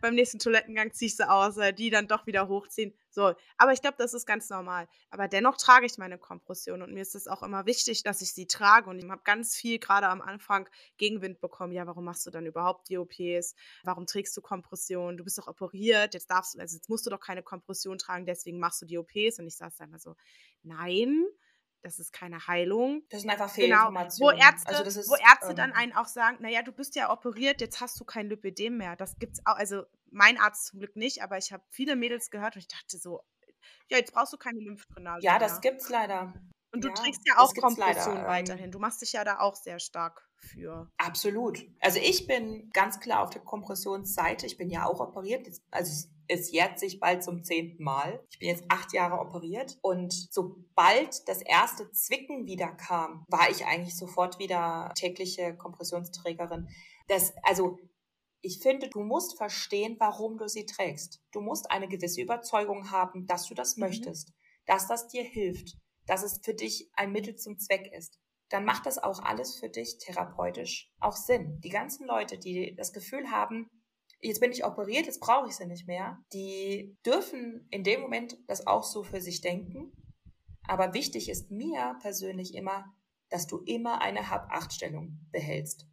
beim 0.00 0.14
nächsten 0.14 0.38
Toilettengang 0.38 0.92
ziehe 0.92 1.06
ich 1.06 1.16
sie 1.16 1.28
aus, 1.28 1.56
die 1.76 1.90
dann 1.90 2.08
doch 2.08 2.26
wieder 2.26 2.48
hochziehen. 2.48 2.94
So, 3.10 3.34
aber 3.56 3.72
ich 3.72 3.80
glaube, 3.80 3.96
das 3.98 4.14
ist 4.14 4.26
ganz 4.26 4.50
normal. 4.50 4.88
Aber 5.10 5.28
dennoch 5.28 5.56
trage 5.56 5.86
ich 5.86 5.96
meine 5.96 6.18
Kompression 6.18 6.82
und 6.82 6.92
mir 6.92 7.02
ist 7.02 7.14
es 7.14 7.28
auch 7.28 7.42
immer 7.42 7.66
wichtig, 7.66 8.02
dass 8.02 8.20
ich 8.20 8.34
sie 8.34 8.46
trage. 8.46 8.90
Und 8.90 8.98
ich 8.98 9.08
habe 9.08 9.22
ganz 9.24 9.56
viel 9.56 9.78
gerade 9.78 10.08
am 10.08 10.20
Anfang 10.20 10.68
Gegenwind 10.98 11.40
bekommen. 11.40 11.72
Ja, 11.72 11.86
warum 11.86 12.04
machst 12.04 12.26
du 12.26 12.30
dann 12.30 12.46
überhaupt 12.46 12.88
die 12.88 12.98
OPs? 12.98 13.54
Warum 13.84 14.06
trägst 14.06 14.36
du 14.36 14.40
Kompression? 14.40 15.16
Du 15.16 15.24
bist 15.24 15.38
doch 15.38 15.46
operiert, 15.46 16.14
jetzt 16.14 16.30
darfst 16.30 16.54
du, 16.54 16.58
also 16.58 16.76
jetzt 16.76 16.88
musst 16.88 17.06
du 17.06 17.10
doch 17.10 17.20
keine 17.20 17.42
Kompression 17.42 17.98
tragen, 17.98 18.26
deswegen 18.26 18.58
machst 18.58 18.82
du 18.82 18.86
die 18.86 18.98
OPs. 18.98 19.38
Und 19.38 19.46
ich 19.46 19.56
saß 19.56 19.76
da 19.76 19.84
immer 19.84 19.98
so, 19.98 20.16
nein, 20.62 21.24
das 21.86 21.98
ist 21.98 22.12
keine 22.12 22.46
Heilung. 22.46 23.02
Das 23.10 23.22
sind 23.22 23.30
einfach 23.30 23.46
Genau, 23.54 23.64
Fehlinformationen. 23.76 24.38
wo 24.38 24.42
Ärzte, 24.42 24.68
also 24.68 24.82
ist, 25.00 25.08
wo 25.08 25.14
Ärzte 25.14 25.50
ähm, 25.50 25.56
dann 25.56 25.72
einen 25.72 25.94
auch 25.94 26.06
sagen, 26.06 26.38
naja, 26.40 26.62
du 26.62 26.72
bist 26.72 26.96
ja 26.96 27.10
operiert, 27.10 27.60
jetzt 27.60 27.80
hast 27.80 27.98
du 28.00 28.04
kein 28.04 28.28
Lipödem 28.28 28.76
mehr. 28.76 28.96
Das 28.96 29.18
gibt's 29.18 29.40
auch, 29.46 29.56
also 29.56 29.84
mein 30.10 30.38
Arzt 30.38 30.66
zum 30.66 30.80
Glück 30.80 30.96
nicht, 30.96 31.22
aber 31.22 31.38
ich 31.38 31.52
habe 31.52 31.62
viele 31.70 31.96
Mädels 31.96 32.30
gehört 32.30 32.56
und 32.56 32.60
ich 32.62 32.68
dachte 32.68 32.98
so, 32.98 33.20
ja, 33.88 33.98
jetzt 33.98 34.12
brauchst 34.12 34.32
du 34.32 34.36
keine 34.36 34.58
Lymphdrainage 34.60 35.22
Ja, 35.22 35.32
mehr. 35.32 35.40
das 35.40 35.60
gibt's 35.60 35.88
leider. 35.88 36.34
Und 36.76 36.84
du 36.84 36.88
ja, 36.88 36.94
trägst 36.94 37.20
ja 37.26 37.34
auch 37.38 37.52
Kompression 37.54 38.16
ähm, 38.18 38.24
weiterhin. 38.26 38.70
Du 38.70 38.78
machst 38.78 39.02
dich 39.02 39.12
ja 39.12 39.24
da 39.24 39.40
auch 39.40 39.56
sehr 39.56 39.78
stark 39.78 40.28
für. 40.38 40.90
Absolut. 40.98 41.66
Also 41.80 41.98
ich 41.98 42.26
bin 42.26 42.70
ganz 42.72 43.00
klar 43.00 43.22
auf 43.22 43.30
der 43.30 43.42
Kompressionsseite. 43.42 44.46
Ich 44.46 44.56
bin 44.56 44.70
ja 44.70 44.86
auch 44.86 45.00
operiert. 45.00 45.46
Also 45.70 45.90
es- 45.92 46.10
es 46.28 46.50
jährt 46.50 46.80
sich 46.80 46.98
bald 46.98 47.22
zum 47.22 47.44
zehnten 47.44 47.84
Mal. 47.84 48.20
Ich 48.30 48.40
bin 48.40 48.48
jetzt 48.48 48.64
acht 48.68 48.92
Jahre 48.92 49.20
operiert 49.20 49.78
und 49.80 50.12
sobald 50.12 51.28
das 51.28 51.40
erste 51.40 51.88
Zwicken 51.92 52.46
wieder 52.46 52.68
kam, 52.72 53.24
war 53.28 53.48
ich 53.48 53.64
eigentlich 53.64 53.96
sofort 53.96 54.40
wieder 54.40 54.90
tägliche 54.96 55.56
Kompressionsträgerin. 55.56 56.68
Das, 57.06 57.32
also 57.44 57.78
ich 58.40 58.58
finde, 58.60 58.88
du 58.88 59.00
musst 59.04 59.36
verstehen, 59.36 59.96
warum 60.00 60.36
du 60.36 60.48
sie 60.48 60.66
trägst. 60.66 61.20
Du 61.32 61.40
musst 61.40 61.70
eine 61.70 61.88
gewisse 61.88 62.20
Überzeugung 62.20 62.90
haben, 62.90 63.26
dass 63.26 63.46
du 63.46 63.54
das 63.54 63.76
Mhm. 63.76 63.82
möchtest, 63.84 64.32
dass 64.66 64.88
das 64.88 65.06
dir 65.08 65.22
hilft, 65.22 65.76
dass 66.06 66.22
es 66.22 66.40
für 66.42 66.54
dich 66.54 66.90
ein 66.94 67.12
Mittel 67.12 67.36
zum 67.36 67.58
Zweck 67.58 67.92
ist 67.92 68.18
dann 68.48 68.64
macht 68.64 68.86
das 68.86 68.98
auch 68.98 69.20
alles 69.22 69.58
für 69.58 69.68
dich 69.68 69.98
therapeutisch 69.98 70.92
auch 71.00 71.16
Sinn. 71.16 71.60
Die 71.60 71.68
ganzen 71.68 72.06
Leute, 72.06 72.38
die 72.38 72.74
das 72.76 72.92
Gefühl 72.92 73.30
haben, 73.30 73.68
jetzt 74.20 74.40
bin 74.40 74.52
ich 74.52 74.64
operiert, 74.64 75.06
jetzt 75.06 75.20
brauche 75.20 75.48
ich 75.48 75.56
sie 75.56 75.66
nicht 75.66 75.86
mehr, 75.86 76.18
die 76.32 76.96
dürfen 77.04 77.66
in 77.70 77.82
dem 77.82 78.00
Moment 78.00 78.36
das 78.46 78.66
auch 78.66 78.84
so 78.84 79.02
für 79.02 79.20
sich 79.20 79.40
denken. 79.40 79.92
Aber 80.68 80.94
wichtig 80.94 81.28
ist 81.28 81.50
mir 81.50 81.96
persönlich 82.00 82.54
immer, 82.54 82.84
dass 83.30 83.46
du 83.46 83.58
immer 83.66 84.00
eine 84.00 84.30
Hab-Acht-Stellung 84.30 85.18
behältst. 85.30 85.86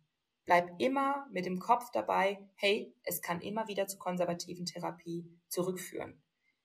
Bleib 0.46 0.70
immer 0.80 1.28
mit 1.32 1.46
dem 1.46 1.60
Kopf 1.60 1.90
dabei, 1.92 2.38
hey, 2.56 2.94
es 3.04 3.22
kann 3.22 3.42
immer 3.42 3.68
wieder 3.68 3.88
zur 3.88 4.00
konservativen 4.00 4.66
Therapie 4.66 5.26
zurückführen. 5.48 6.22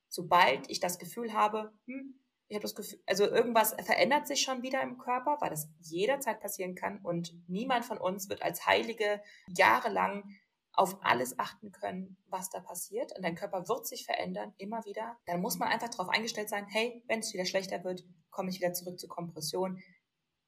Sobald 0.08 0.68
ich 0.70 0.80
das 0.80 0.98
Gefühl 0.98 1.32
habe, 1.32 1.72
hm, 1.86 2.18
ich 2.48 2.54
habe 2.54 2.62
das 2.62 2.74
Gefühl, 2.74 2.98
also 3.06 3.24
irgendwas 3.26 3.74
verändert 3.74 4.26
sich 4.26 4.40
schon 4.40 4.62
wieder 4.62 4.82
im 4.82 4.96
Körper, 4.98 5.36
weil 5.40 5.50
das 5.50 5.68
jederzeit 5.80 6.40
passieren 6.40 6.74
kann 6.74 6.98
und 7.02 7.34
niemand 7.46 7.84
von 7.84 7.98
uns 7.98 8.28
wird 8.28 8.42
als 8.42 8.66
Heilige 8.66 9.22
jahrelang 9.48 10.24
auf 10.72 11.04
alles 11.04 11.38
achten 11.38 11.72
können, 11.72 12.16
was 12.28 12.50
da 12.50 12.60
passiert. 12.60 13.14
Und 13.16 13.22
dein 13.22 13.34
Körper 13.34 13.68
wird 13.68 13.86
sich 13.86 14.06
verändern, 14.06 14.54
immer 14.58 14.84
wieder. 14.84 15.18
Dann 15.26 15.40
muss 15.40 15.58
man 15.58 15.68
einfach 15.68 15.88
darauf 15.88 16.08
eingestellt 16.08 16.48
sein, 16.48 16.66
hey, 16.70 17.02
wenn 17.08 17.18
es 17.18 17.34
wieder 17.34 17.44
schlechter 17.44 17.82
wird, 17.84 18.04
komme 18.30 18.50
ich 18.50 18.60
wieder 18.60 18.72
zurück 18.72 18.98
zur 18.98 19.08
Kompression. 19.08 19.82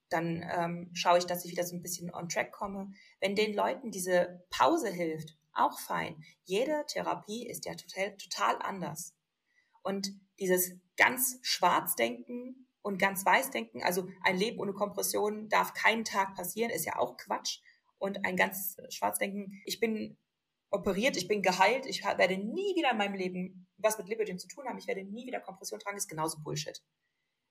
Dann 0.08 0.48
ähm, 0.56 0.90
schaue 0.94 1.18
ich, 1.18 1.26
dass 1.26 1.44
ich 1.44 1.50
wieder 1.50 1.64
so 1.64 1.74
ein 1.74 1.82
bisschen 1.82 2.14
on 2.14 2.28
track 2.28 2.52
komme. 2.52 2.92
Wenn 3.20 3.34
den 3.34 3.54
Leuten 3.54 3.90
diese 3.90 4.44
Pause 4.50 4.88
hilft, 4.88 5.36
auch 5.52 5.78
fein. 5.80 6.22
Jede 6.44 6.84
Therapie 6.86 7.46
ist 7.46 7.66
ja 7.66 7.74
total, 7.74 8.16
total 8.16 8.56
anders. 8.62 9.14
Und 9.82 10.08
dieses 10.38 10.72
ganz 10.96 11.38
schwarz 11.42 11.94
denken 11.94 12.68
und 12.82 12.98
ganz 12.98 13.24
weiß 13.24 13.50
denken, 13.50 13.82
also 13.82 14.08
ein 14.22 14.36
Leben 14.36 14.58
ohne 14.58 14.72
Kompression 14.72 15.48
darf 15.48 15.74
keinen 15.74 16.04
Tag 16.04 16.34
passieren, 16.34 16.70
ist 16.70 16.86
ja 16.86 16.96
auch 16.96 17.16
Quatsch. 17.16 17.60
Und 17.98 18.24
ein 18.24 18.36
ganz 18.36 18.76
schwarz 18.88 19.18
denken, 19.18 19.60
ich 19.66 19.80
bin 19.80 20.16
operiert, 20.70 21.16
ich 21.16 21.28
bin 21.28 21.42
geheilt, 21.42 21.84
ich 21.86 22.04
werde 22.04 22.38
nie 22.38 22.74
wieder 22.76 22.92
in 22.92 22.96
meinem 22.96 23.14
Leben 23.14 23.66
was 23.82 23.98
mit 23.98 24.08
Lipidem 24.08 24.38
zu 24.38 24.48
tun 24.48 24.66
haben, 24.66 24.78
ich 24.78 24.86
werde 24.86 25.04
nie 25.04 25.26
wieder 25.26 25.40
Kompression 25.40 25.80
tragen, 25.80 25.96
ist 25.96 26.08
genauso 26.08 26.40
Bullshit. 26.42 26.82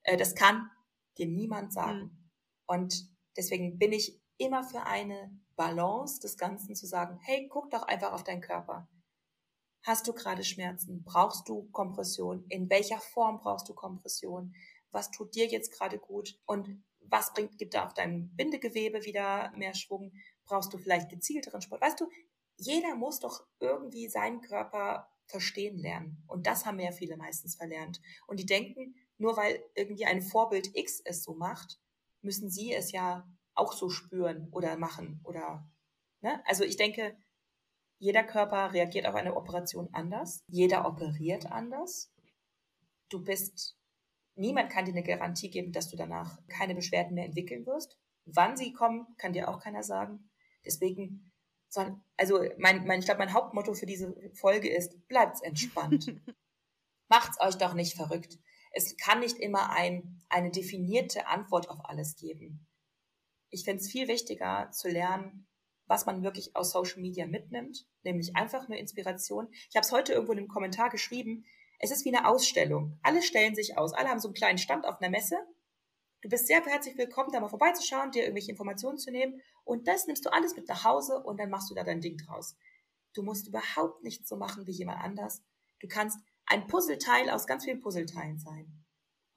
Äh, 0.04 0.18
das 0.18 0.36
kann 0.36 0.70
dir 1.18 1.28
niemand 1.28 1.74
sagen. 1.74 2.32
Und 2.65 3.10
deswegen 3.36 3.78
bin 3.78 3.92
ich 3.92 4.20
immer 4.38 4.63
für 4.63 4.84
eine 4.84 5.32
Balance 5.56 6.22
des 6.22 6.38
Ganzen 6.38 6.76
zu 6.76 6.86
sagen, 6.86 7.20
hey, 7.22 7.48
guck 7.50 7.70
doch 7.72 7.84
einfach 7.84 8.13
auf 8.13 8.24
deinen 8.24 8.42
Körper. 8.42 8.88
Hast 9.84 10.08
du 10.08 10.13
gerade 10.13 10.44
Schmerzen? 10.44 11.04
Brauchst 11.04 11.48
du 11.48 11.70
Kompression? 11.72 12.46
In 12.50 12.70
welcher 12.70 13.00
Form 13.00 13.39
brauchst 13.39 13.70
du 13.70 13.74
Kompression? 13.74 14.54
Was 14.92 15.12
tut 15.12 15.36
dir 15.36 15.48
jetzt 15.48 15.72
gerade 15.72 16.00
gut? 16.00 16.38
Und 16.46 16.84
was 17.00 17.34
bringt, 17.34 17.58
gibt 17.58 17.74
da 17.74 17.86
auf 17.86 17.94
deinem 17.94 18.36
Bindegewebe 18.36 19.06
wieder 19.06 19.52
mehr 19.56 19.74
Schwung? 19.74 20.13
Brauchst 20.46 20.74
du 20.74 20.78
vielleicht 20.78 21.10
gezielteren 21.10 21.62
Sport? 21.62 21.82
Weißt 21.82 22.00
du, 22.00 22.10
jeder 22.58 22.96
muss 22.96 23.20
doch 23.20 23.46
irgendwie 23.60 24.10
seinen 24.10 24.42
Körper 24.42 25.10
verstehen 25.26 25.78
lernen. 25.78 26.24
Und 26.28 26.46
das 26.48 26.65
haben 26.65 26.80
ja 26.80 26.92
viele 26.92 27.15
meistens 27.15 27.56
verlernt. 27.56 28.02
Und 28.28 28.39
die 28.39 28.46
denken, 28.46 28.96
nur 29.18 29.38
weil 29.38 29.63
irgendwie 29.76 30.06
ein 30.06 30.22
Vorbild 30.22 30.76
X 30.76 31.02
es 31.06 31.24
so 31.24 31.36
macht, 31.36 31.80
müssen 32.22 32.50
sie 32.50 32.74
es 32.74 32.92
ja 32.92 33.28
auch 33.54 33.74
so 33.74 33.89
spüren 33.89 34.50
oder 34.52 34.78
machen 34.78 35.22
oder, 35.24 35.70
ne? 36.22 36.42
Also 36.46 36.63
ich 36.63 36.78
denke, 36.78 37.15
jeder 38.00 38.24
Körper 38.24 38.74
reagiert 38.74 39.06
auf 39.06 39.16
eine 39.16 39.36
Operation 39.36 39.90
anders. 39.92 40.44
Jeder 40.48 40.88
operiert 40.88 41.52
anders. 41.52 42.12
Du 43.10 43.24
bist, 43.24 43.78
niemand 44.36 44.72
kann 44.72 44.86
dir 44.86 44.92
eine 44.92 45.04
Garantie 45.04 45.50
geben, 45.50 45.74
dass 45.74 45.90
du 45.90 45.98
danach 45.98 46.40
keine 46.48 46.76
Beschwerden 46.76 47.16
mehr 47.16 47.26
entwickeln 47.26 47.66
wirst. 47.66 47.98
Wann 48.26 48.56
sie 48.56 48.72
kommen, 48.72 49.06
kann 49.18 49.34
dir 49.34 49.50
auch 49.50 49.60
keiner 49.60 49.84
sagen. 49.84 50.30
Deswegen, 50.66 51.32
also 52.16 52.42
mein, 52.58 52.86
mein, 52.86 53.00
ich 53.00 53.06
glaube, 53.06 53.20
mein 53.20 53.34
Hauptmotto 53.34 53.74
für 53.74 53.86
diese 53.86 54.16
Folge 54.34 54.70
ist, 54.70 55.08
bleibt's 55.08 55.42
entspannt. 55.42 56.16
Macht's 57.10 57.42
euch 57.42 57.56
doch 57.56 57.74
nicht 57.74 57.96
verrückt. 57.96 58.40
Es 58.72 58.96
kann 58.96 59.20
nicht 59.20 59.38
immer 59.40 59.72
ein, 59.72 60.22
eine 60.30 60.52
definierte 60.52 61.28
Antwort 61.28 61.70
auf 61.70 61.84
alles 61.84 62.16
geben. 62.16 62.66
Ich 63.50 63.66
finde 63.66 63.82
es 63.82 63.92
viel 63.92 64.08
wichtiger 64.08 64.70
zu 64.72 64.88
lernen, 64.88 65.49
was 65.89 66.06
man 66.06 66.23
wirklich 66.23 66.56
aus 66.56 66.71
Social 66.71 67.02
Media 67.02 67.25
mitnimmt, 67.25 67.88
nämlich 68.04 68.36
einfach 68.36 68.69
nur 68.69 68.78
Inspiration. 68.78 69.49
Ich 69.69 69.75
habe 69.75 69.84
es 69.84 69.91
heute 69.91 70.13
irgendwo 70.13 70.34
in 70.34 70.38
einem 70.38 70.47
Kommentar 70.47 70.89
geschrieben. 70.89 71.45
Es 71.80 71.89
ist 71.89 72.06
wie 72.06 72.15
eine 72.15 72.28
Ausstellung. 72.28 72.99
Alle 73.02 73.23
stellen 73.23 73.56
sich 73.56 73.78
aus. 73.78 73.93
Alle 73.93 74.08
haben 74.08 74.19
so 74.19 74.28
einen 74.28 74.36
kleinen 74.36 74.60
Stand 74.60 74.86
auf 74.86 75.02
einer 75.02 75.10
Messe. 75.10 75.36
Du 76.21 76.30
bist 76.30 76.45
sehr 76.45 76.63
herzlich 76.63 76.95
willkommen, 76.95 77.32
da 77.32 77.39
mal 77.39 77.49
vorbeizuschauen, 77.49 78.12
dir 78.12 78.21
irgendwelche 78.21 78.52
Informationen 78.52 78.99
zu 78.99 79.10
nehmen. 79.10 79.41
Und 79.63 79.88
das 79.88 80.06
nimmst 80.06 80.25
du 80.25 80.32
alles 80.32 80.56
mit 80.56 80.67
nach 80.67 80.84
Hause 80.84 81.23
und 81.23 81.39
dann 81.39 81.49
machst 81.49 81.71
du 81.71 81.73
da 81.73 81.84
dein 81.84 82.02
Ding 82.02 82.17
draus. 82.17 82.56
Du 83.15 83.23
musst 83.23 83.47
überhaupt 83.47 84.04
nicht 84.04 84.28
so 84.28 84.36
machen 84.36 84.67
wie 84.67 84.71
jemand 84.71 85.02
anders. 85.04 85.41
Du 85.80 85.88
kannst 85.88 86.19
ein 86.45 86.67
Puzzleteil 86.67 87.32
aus 87.32 87.47
ganz 87.47 87.65
vielen 87.65 87.80
Puzzleteilen 87.80 88.38
sein. 88.38 88.79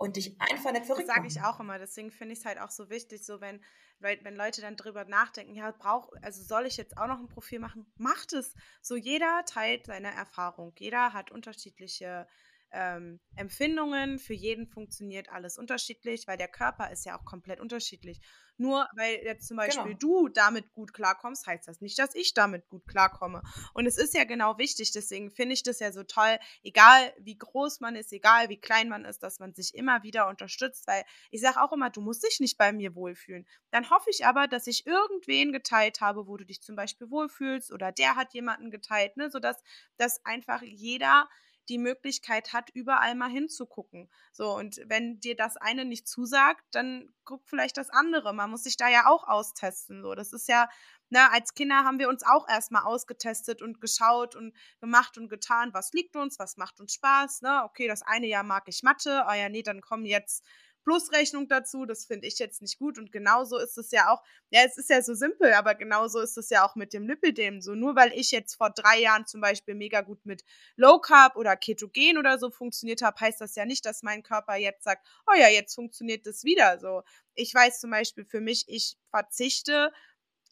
Und 0.02 0.16
dich 0.16 0.34
einfach 0.40 0.72
nicht 0.72 0.80
Das 0.80 0.88
verrückt 0.88 1.06
sage 1.06 1.28
ich 1.28 1.40
auch 1.42 1.60
immer. 1.60 1.78
Deswegen 1.78 2.10
finde 2.10 2.32
ich 2.32 2.40
es 2.40 2.44
halt 2.44 2.58
auch 2.58 2.70
so 2.70 2.90
wichtig, 2.90 3.24
so 3.24 3.40
wenn, 3.40 3.60
wenn 4.00 4.34
Leute 4.34 4.60
dann 4.60 4.76
drüber 4.76 5.04
nachdenken, 5.04 5.54
ja, 5.54 5.70
brauch, 5.70 6.10
also 6.22 6.42
soll 6.42 6.66
ich 6.66 6.76
jetzt 6.76 6.98
auch 6.98 7.06
noch 7.06 7.20
ein 7.20 7.28
Profil 7.28 7.60
machen? 7.60 7.86
Macht 7.98 8.32
es. 8.32 8.52
So 8.80 8.96
jeder 8.96 9.44
teilt 9.46 9.86
seine 9.86 10.12
Erfahrung. 10.12 10.72
Jeder 10.76 11.12
hat 11.12 11.30
unterschiedliche 11.30 12.26
ähm, 12.72 13.20
Empfindungen. 13.36 14.18
Für 14.18 14.34
jeden 14.34 14.66
funktioniert 14.66 15.28
alles 15.30 15.58
unterschiedlich, 15.58 16.26
weil 16.26 16.38
der 16.38 16.48
Körper 16.48 16.90
ist 16.90 17.04
ja 17.04 17.18
auch 17.18 17.24
komplett 17.24 17.60
unterschiedlich. 17.60 18.20
Nur 18.58 18.86
weil 18.96 19.20
jetzt 19.24 19.48
zum 19.48 19.56
Beispiel 19.56 19.96
genau. 19.96 19.98
du 19.98 20.28
damit 20.28 20.72
gut 20.72 20.92
klarkommst, 20.92 21.46
heißt 21.46 21.66
das 21.66 21.80
nicht, 21.80 21.98
dass 21.98 22.14
ich 22.14 22.34
damit 22.34 22.68
gut 22.68 22.86
klarkomme. 22.86 23.42
Und 23.74 23.86
es 23.86 23.96
ist 23.96 24.14
ja 24.14 24.24
genau 24.24 24.58
wichtig, 24.58 24.92
deswegen 24.92 25.30
finde 25.30 25.54
ich 25.54 25.62
das 25.62 25.80
ja 25.80 25.90
so 25.90 26.02
toll, 26.04 26.38
egal 26.62 27.12
wie 27.18 27.36
groß 27.36 27.80
man 27.80 27.96
ist, 27.96 28.12
egal 28.12 28.50
wie 28.50 28.60
klein 28.60 28.88
man 28.88 29.04
ist, 29.04 29.22
dass 29.22 29.38
man 29.38 29.54
sich 29.54 29.74
immer 29.74 30.02
wieder 30.02 30.28
unterstützt, 30.28 30.86
weil 30.86 31.02
ich 31.30 31.40
sage 31.40 31.62
auch 31.62 31.72
immer, 31.72 31.90
du 31.90 32.02
musst 32.02 32.24
dich 32.24 32.40
nicht 32.40 32.58
bei 32.58 32.72
mir 32.72 32.94
wohlfühlen. 32.94 33.46
Dann 33.70 33.88
hoffe 33.90 34.10
ich 34.10 34.26
aber, 34.26 34.46
dass 34.48 34.66
ich 34.66 34.86
irgendwen 34.86 35.52
geteilt 35.52 36.00
habe, 36.00 36.26
wo 36.26 36.36
du 36.36 36.44
dich 36.44 36.62
zum 36.62 36.76
Beispiel 36.76 37.10
wohlfühlst 37.10 37.72
oder 37.72 37.90
der 37.90 38.16
hat 38.16 38.34
jemanden 38.34 38.70
geteilt, 38.70 39.16
ne, 39.16 39.30
sodass 39.30 39.56
dass 39.96 40.24
einfach 40.24 40.62
jeder 40.62 41.28
die 41.68 41.78
Möglichkeit 41.78 42.52
hat, 42.52 42.70
überall 42.74 43.14
mal 43.14 43.30
hinzugucken. 43.30 44.10
So, 44.32 44.54
und 44.54 44.80
wenn 44.86 45.20
dir 45.20 45.36
das 45.36 45.56
eine 45.56 45.84
nicht 45.84 46.08
zusagt, 46.08 46.62
dann 46.72 47.08
guck 47.24 47.48
vielleicht 47.48 47.76
das 47.76 47.90
andere. 47.90 48.32
Man 48.32 48.50
muss 48.50 48.64
sich 48.64 48.76
da 48.76 48.88
ja 48.88 49.06
auch 49.06 49.26
austesten. 49.26 50.02
So, 50.02 50.14
das 50.14 50.32
ist 50.32 50.48
ja, 50.48 50.68
ne, 51.10 51.30
als 51.32 51.54
Kinder 51.54 51.84
haben 51.84 51.98
wir 51.98 52.08
uns 52.08 52.24
auch 52.24 52.48
erstmal 52.48 52.82
ausgetestet 52.84 53.62
und 53.62 53.80
geschaut 53.80 54.34
und 54.34 54.54
gemacht 54.80 55.18
und 55.18 55.28
getan, 55.28 55.72
was 55.72 55.92
liegt 55.92 56.16
uns, 56.16 56.38
was 56.38 56.56
macht 56.56 56.80
uns 56.80 56.94
Spaß, 56.94 57.42
ne? 57.42 57.62
Okay, 57.64 57.86
das 57.88 58.02
eine 58.02 58.26
Jahr 58.26 58.44
mag 58.44 58.64
ich 58.66 58.82
Mathe, 58.82 59.24
oh 59.28 59.32
ja, 59.32 59.48
nee, 59.48 59.62
dann 59.62 59.80
kommen 59.80 60.04
jetzt 60.04 60.44
Plusrechnung 60.84 61.48
dazu. 61.48 61.86
Das 61.86 62.04
finde 62.06 62.26
ich 62.26 62.38
jetzt 62.38 62.62
nicht 62.62 62.78
gut. 62.78 62.98
Und 62.98 63.12
genauso 63.12 63.58
ist 63.58 63.78
es 63.78 63.90
ja 63.90 64.10
auch, 64.10 64.22
ja, 64.50 64.62
es 64.64 64.76
ist 64.78 64.90
ja 64.90 65.02
so 65.02 65.14
simpel, 65.14 65.52
aber 65.54 65.74
genauso 65.74 66.20
ist 66.20 66.36
es 66.38 66.50
ja 66.50 66.66
auch 66.66 66.76
mit 66.76 66.92
dem 66.92 67.06
Lipidem. 67.06 67.60
So, 67.60 67.74
nur 67.74 67.96
weil 67.96 68.12
ich 68.14 68.30
jetzt 68.30 68.54
vor 68.54 68.70
drei 68.70 69.00
Jahren 69.00 69.26
zum 69.26 69.40
Beispiel 69.40 69.74
mega 69.74 70.00
gut 70.02 70.24
mit 70.24 70.44
Low 70.76 70.98
Carb 70.98 71.36
oder 71.36 71.56
Ketogen 71.56 72.18
oder 72.18 72.38
so 72.38 72.50
funktioniert 72.50 73.02
habe, 73.02 73.20
heißt 73.20 73.40
das 73.40 73.54
ja 73.54 73.64
nicht, 73.64 73.84
dass 73.86 74.02
mein 74.02 74.22
Körper 74.22 74.56
jetzt 74.56 74.84
sagt, 74.84 75.06
oh 75.26 75.34
ja, 75.38 75.48
jetzt 75.48 75.74
funktioniert 75.74 76.26
das 76.26 76.44
wieder. 76.44 76.78
So, 76.80 77.02
ich 77.34 77.54
weiß 77.54 77.80
zum 77.80 77.90
Beispiel 77.90 78.24
für 78.24 78.40
mich, 78.40 78.64
ich 78.68 78.96
verzichte 79.10 79.92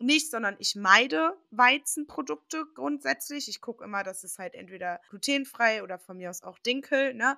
nicht, 0.01 0.31
sondern 0.31 0.57
ich 0.59 0.77
meide 0.77 1.37
Weizenprodukte 1.51 2.65
grundsätzlich. 2.75 3.49
Ich 3.49 3.61
gucke 3.61 3.85
immer, 3.85 4.03
dass 4.03 4.25
es 4.25 4.39
halt 4.39 4.55
entweder 4.55 5.01
glutenfrei 5.11 5.83
oder 5.83 5.99
von 5.99 6.17
mir 6.17 6.31
aus 6.31 6.43
auch 6.43 6.59
Dinkel, 6.59 7.15
ne? 7.15 7.37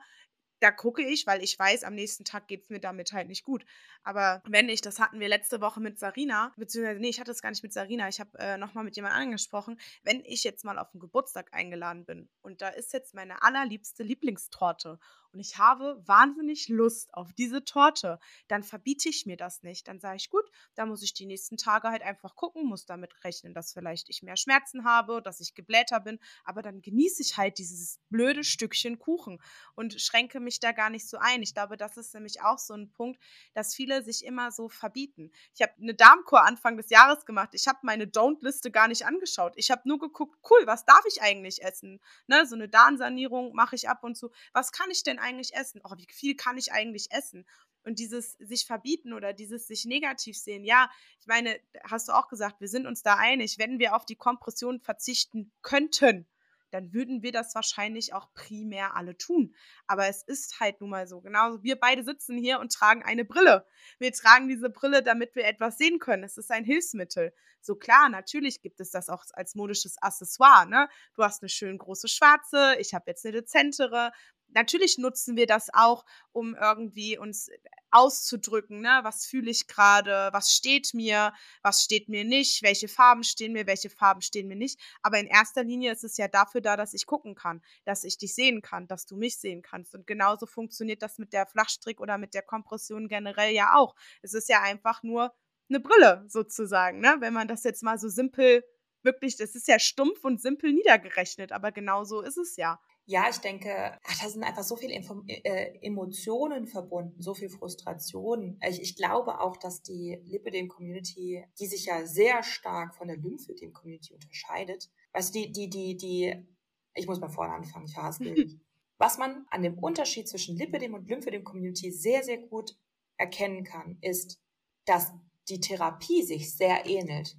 Da 0.63 0.71
gucke 0.71 1.03
ich, 1.03 1.27
weil 1.27 1.43
ich 1.43 1.59
weiß, 1.59 1.83
am 1.83 1.95
nächsten 1.95 2.25
Tag 2.25 2.47
geht 2.47 2.63
es 2.63 2.71
mir 2.71 2.79
damit 2.79 3.13
halt 3.13 3.27
nicht 3.27 3.45
gut. 3.45 3.65
Aber 4.05 4.43
wenn 4.47 4.69
ich, 4.69 4.81
das 4.81 5.01
hatten 5.01 5.19
wir 5.19 5.29
letzte 5.29 5.61
Woche 5.61 5.81
mit 5.81 5.99
Sarina, 5.99 6.53
beziehungsweise, 6.57 7.01
nee, 7.01 7.09
ich 7.09 7.19
hatte 7.19 7.33
es 7.33 7.43
gar 7.43 7.51
nicht 7.51 7.63
mit 7.63 7.73
Sarina, 7.73 8.09
ich 8.09 8.21
habe 8.21 8.39
äh, 8.39 8.57
nochmal 8.57 8.85
mit 8.85 8.95
jemandem 8.95 9.23
angesprochen, 9.23 9.81
wenn 10.05 10.25
ich 10.25 10.45
jetzt 10.45 10.65
mal 10.65 10.79
auf 10.79 10.89
einen 10.93 11.01
Geburtstag 11.01 11.53
eingeladen 11.53 12.05
bin 12.05 12.29
und 12.43 12.63
da 12.63 12.69
ist 12.69 12.93
jetzt 12.93 13.15
meine 13.15 13.43
allerliebste 13.43 14.05
Lieblingstorte 14.05 14.99
und 15.33 15.41
ich 15.41 15.57
habe 15.57 16.01
wahnsinnig 16.07 16.69
Lust 16.69 17.13
auf 17.15 17.33
diese 17.33 17.65
Torte, 17.65 18.19
dann 18.49 18.63
verbiete 18.63 19.09
ich 19.09 19.25
mir 19.25 19.39
das 19.39 19.63
nicht. 19.63 19.89
Dann 19.89 19.99
sage 19.99 20.17
ich, 20.17 20.29
gut, 20.29 20.45
da 20.75 20.85
muss 20.85 21.03
ich 21.03 21.15
die 21.15 21.25
nächsten 21.25 21.57
Tage 21.57 21.89
halt 21.89 22.03
einfach 22.03 22.37
gucken, 22.37 22.67
muss 22.67 22.85
damit 22.85 23.25
rechnen, 23.25 23.55
dass 23.55 23.73
vielleicht 23.73 24.11
ich 24.11 24.23
mehr 24.23 24.37
Schmerzen 24.37 24.85
habe, 24.85 25.23
dass 25.23 25.41
ich 25.41 25.55
geblähter 25.55 26.01
bin, 26.01 26.19
aber 26.45 26.61
dann 26.61 26.83
genieße 26.83 27.23
ich 27.23 27.37
halt 27.39 27.59
dieses 27.59 27.99
blöde 28.11 28.45
Stückchen 28.45 28.99
Kuchen 28.99 29.41
und 29.75 30.01
schränke 30.01 30.39
mich 30.39 30.52
da 30.61 30.73
gar 30.73 30.91
nicht 30.91 31.09
so 31.09 31.19
ein. 31.19 31.43
Ich 31.43 31.55
glaube, 31.55 31.77
das 31.77 31.97
ist 31.97 32.15
nämlich 32.15 32.43
auch 32.43 32.59
so 32.59 32.75
ein 32.75 32.91
Punkt, 32.93 33.21
dass 33.55 33.75
viele 33.75 34.03
sich 34.03 34.25
immer 34.25 34.51
so 34.51 34.69
verbieten. 34.69 35.31
Ich 35.55 35.63
habe 35.63 35.73
eine 35.81 35.95
Darmkur 35.95 36.43
Anfang 36.45 36.77
des 36.77 36.91
Jahres 36.91 37.25
gemacht. 37.25 37.51
Ich 37.53 37.69
habe 37.69 37.79
meine 37.83 38.07
Don't-Liste 38.07 38.71
gar 38.71 38.89
nicht 38.89 39.07
angeschaut. 39.07 39.55
Ich 39.57 39.71
habe 39.71 39.83
nur 39.85 39.99
geguckt, 39.99 40.39
cool, 40.51 40.67
was 40.67 40.85
darf 40.85 41.05
ich 41.07 41.23
eigentlich 41.23 41.63
essen? 41.63 42.01
Ne, 42.27 42.47
so 42.47 42.55
eine 42.55 42.69
Darmsanierung 42.69 43.55
mache 43.55 43.77
ich 43.77 43.89
ab 43.89 44.05
und 44.05 44.17
zu. 44.17 44.31
Was 44.53 44.73
kann 44.73 44.91
ich 44.91 45.03
denn 45.03 45.19
eigentlich 45.19 45.55
essen? 45.55 45.81
Oh, 45.85 45.97
wie 45.97 46.07
viel 46.11 46.37
kann 46.37 46.59
ich 46.59 46.73
eigentlich 46.73 47.11
essen? 47.11 47.47
Und 47.85 47.99
dieses 47.99 48.33
sich 48.35 48.65
verbieten 48.65 49.13
oder 49.13 49.33
dieses 49.33 49.67
sich 49.67 49.85
negativ 49.85 50.39
sehen, 50.39 50.65
ja, 50.65 50.89
ich 51.21 51.27
meine, 51.27 51.59
hast 51.85 52.09
du 52.09 52.13
auch 52.13 52.29
gesagt, 52.29 52.61
wir 52.61 52.69
sind 52.69 52.87
uns 52.87 53.03
da 53.03 53.17
einig, 53.17 53.59
wenn 53.59 53.79
wir 53.79 53.97
auf 53.97 54.07
die 54.07 54.15
Kompression 54.15 54.81
verzichten 54.81 55.51
könnten, 55.63 56.27
dann 56.73 56.93
würden 56.93 57.23
wir 57.23 57.33
das 57.33 57.55
wahrscheinlich 57.55 58.15
auch 58.15 58.33
primär 58.35 58.97
alle 58.97 59.17
tun. 59.17 59.55
Aber 59.87 60.09
es 60.09 60.23
ist 60.23 60.61
halt 60.61 60.81
nun 60.81 60.91
mal 60.91 61.07
so. 61.07 61.21
Genauso, 61.21 61.63
wir 61.63 61.77
beide 61.77 62.03
sitzen 62.03 62.37
hier 62.39 62.61
und 62.61 62.73
tragen 62.73 63.03
eine 63.03 63.25
Brille. 63.25 63.67
Wir 63.99 64.13
tragen 64.13 64.49
diese 64.49 64.71
Brille, 64.71 65.03
damit 65.03 65.35
wir 65.35 65.45
etwas 65.45 65.79
sehen 65.79 65.99
können. 65.99 66.25
Es 66.25 66.39
ist 66.39 66.51
ein 66.51 66.65
Hilfsmittel. 66.65 67.33
So 67.61 67.77
klar, 67.77 68.09
natürlich 68.09 68.63
gibt 68.63 68.81
es 68.81 68.91
das 68.91 69.09
auch 69.09 69.25
als 69.35 69.55
modisches 69.55 69.97
Accessoire. 70.01 70.67
Ne? 70.67 70.89
Du 71.15 71.23
hast 71.23 71.43
eine 71.43 71.49
schön 71.49 71.79
große 71.79 72.09
schwarze, 72.09 72.75
ich 72.79 72.95
habe 72.95 73.05
jetzt 73.07 73.25
eine 73.25 73.41
dezentere 73.41 74.13
natürlich 74.55 74.99
nutzen 74.99 75.37
wir 75.37 75.47
das 75.47 75.69
auch, 75.73 76.05
um 76.33 76.55
irgendwie 76.55 77.19
uns 77.19 77.51
auszudrücken, 77.93 78.81
ne? 78.81 79.01
Was 79.03 79.27
fühle 79.27 79.51
ich 79.51 79.67
gerade, 79.67 80.31
was 80.33 80.53
steht 80.53 80.95
mir, 80.95 81.33
was 81.63 81.83
steht 81.83 82.09
mir 82.09 82.25
nicht, 82.25 82.63
welche 82.63 82.89
Farben 82.89 83.23
stehen 83.25 83.53
mir, 83.53 83.67
welche 83.67 83.91
Farben 83.91 84.23
stehen 84.23 84.49
mir 84.49 84.57
nicht. 84.57 84.81
Aber 85.03 85.19
in 85.19 85.27
erster 85.27 85.63
Linie 85.65 85.93
ist 85.93 86.05
es 86.05 86.17
ja 86.17 86.29
dafür 86.29 86.61
da, 86.61 86.77
dass 86.77 86.95
ich 86.95 87.07
gucken 87.07 87.35
kann, 87.35 87.63
dass 87.85 88.05
ich 88.05 88.19
dich 88.19 88.35
sehen 88.35 88.63
kann, 88.63 88.87
dass 88.89 89.07
du 89.07 89.17
mich 89.17 89.39
sehen 89.39 89.63
kannst. 89.63 89.95
Und 89.95 90.07
genauso 90.07 90.47
funktioniert 90.47 91.03
das 91.03 91.19
mit 91.19 91.33
der 91.33 91.47
Flachstrick 91.47 92.01
oder 92.01 92.19
mit 92.19 92.35
der 92.35 92.43
Kompression 92.43 93.09
generell 93.09 93.53
ja 93.53 93.75
auch. 93.75 93.95
Es 94.23 94.35
ist 94.35 94.49
ja 94.49 94.63
einfach 94.63 95.03
nur 95.03 95.33
eine 95.69 95.81
Brille 95.81 96.25
sozusagen, 96.29 97.01
ne? 97.01 97.17
Wenn 97.21 97.33
man 97.33 97.49
das 97.49 97.65
jetzt 97.65 97.83
mal 97.83 97.99
so 97.99 98.09
simpel 98.09 98.63
wirklich, 99.03 99.37
das 99.37 99.55
ist 99.55 99.69
ja 99.69 99.79
stumpf 99.79 100.25
und 100.25 100.41
simpel 100.41 100.73
niedergerechnet, 100.73 101.53
aber 101.53 101.73
genau 101.73 102.05
so 102.05 102.21
ist 102.21 102.37
es 102.37 102.57
ja. 102.57 102.81
Ja, 103.05 103.29
ich 103.29 103.39
denke, 103.39 103.99
ach, 104.05 104.23
da 104.23 104.29
sind 104.29 104.45
einfach 104.45 104.63
so 104.63 104.77
viele 104.77 104.95
Info 104.95 105.23
äh, 105.27 105.77
Emotionen 105.83 106.69
verbunden, 106.69 107.21
so 107.21 107.35
viel 107.35 107.51
Frustration. 107.51 108.61
Ich, 108.69 108.81
ich 108.81 108.97
glaube 108.97 109.41
auch, 109.41 109.57
dass 109.57 109.83
die 109.83 110.21
Lipidem-Community, 110.25 111.45
die 111.59 111.67
sich 111.67 111.87
ja 111.87 112.07
sehr 112.07 112.45
stark 112.45 112.95
von 112.95 113.09
der 113.09 113.17
Lymphödem-Community 113.17 114.15
unterscheidet, 114.15 114.89
weißt 115.15 115.35
du, 115.35 115.41
die, 115.41 115.53
die, 115.53 115.69
die, 115.69 115.97
die, 115.97 116.47
ich 116.95 117.07
muss 117.09 117.21
mal 117.21 117.29
vorne 117.29 117.55
anfangen, 117.55 117.87
ich 117.87 117.95
verhaspel 117.95 118.61
Was 118.99 119.19
man 119.19 119.47
an 119.51 119.63
dem 119.63 119.81
Unterschied 119.81 120.29
zwischen 120.29 120.57
Lipidem 120.57 120.95
und 120.95 121.09
Lymphödem-Community 121.09 121.91
sehr, 121.91 122.23
sehr 122.23 122.39
gut 122.39 122.77
erkennen 123.17 123.65
kann, 123.65 123.99
ist, 124.01 124.41
dass 124.85 125.13
die 125.49 125.59
Therapie 125.59 126.23
sich 126.23 126.55
sehr 126.55 126.87
ähnelt. 126.87 127.37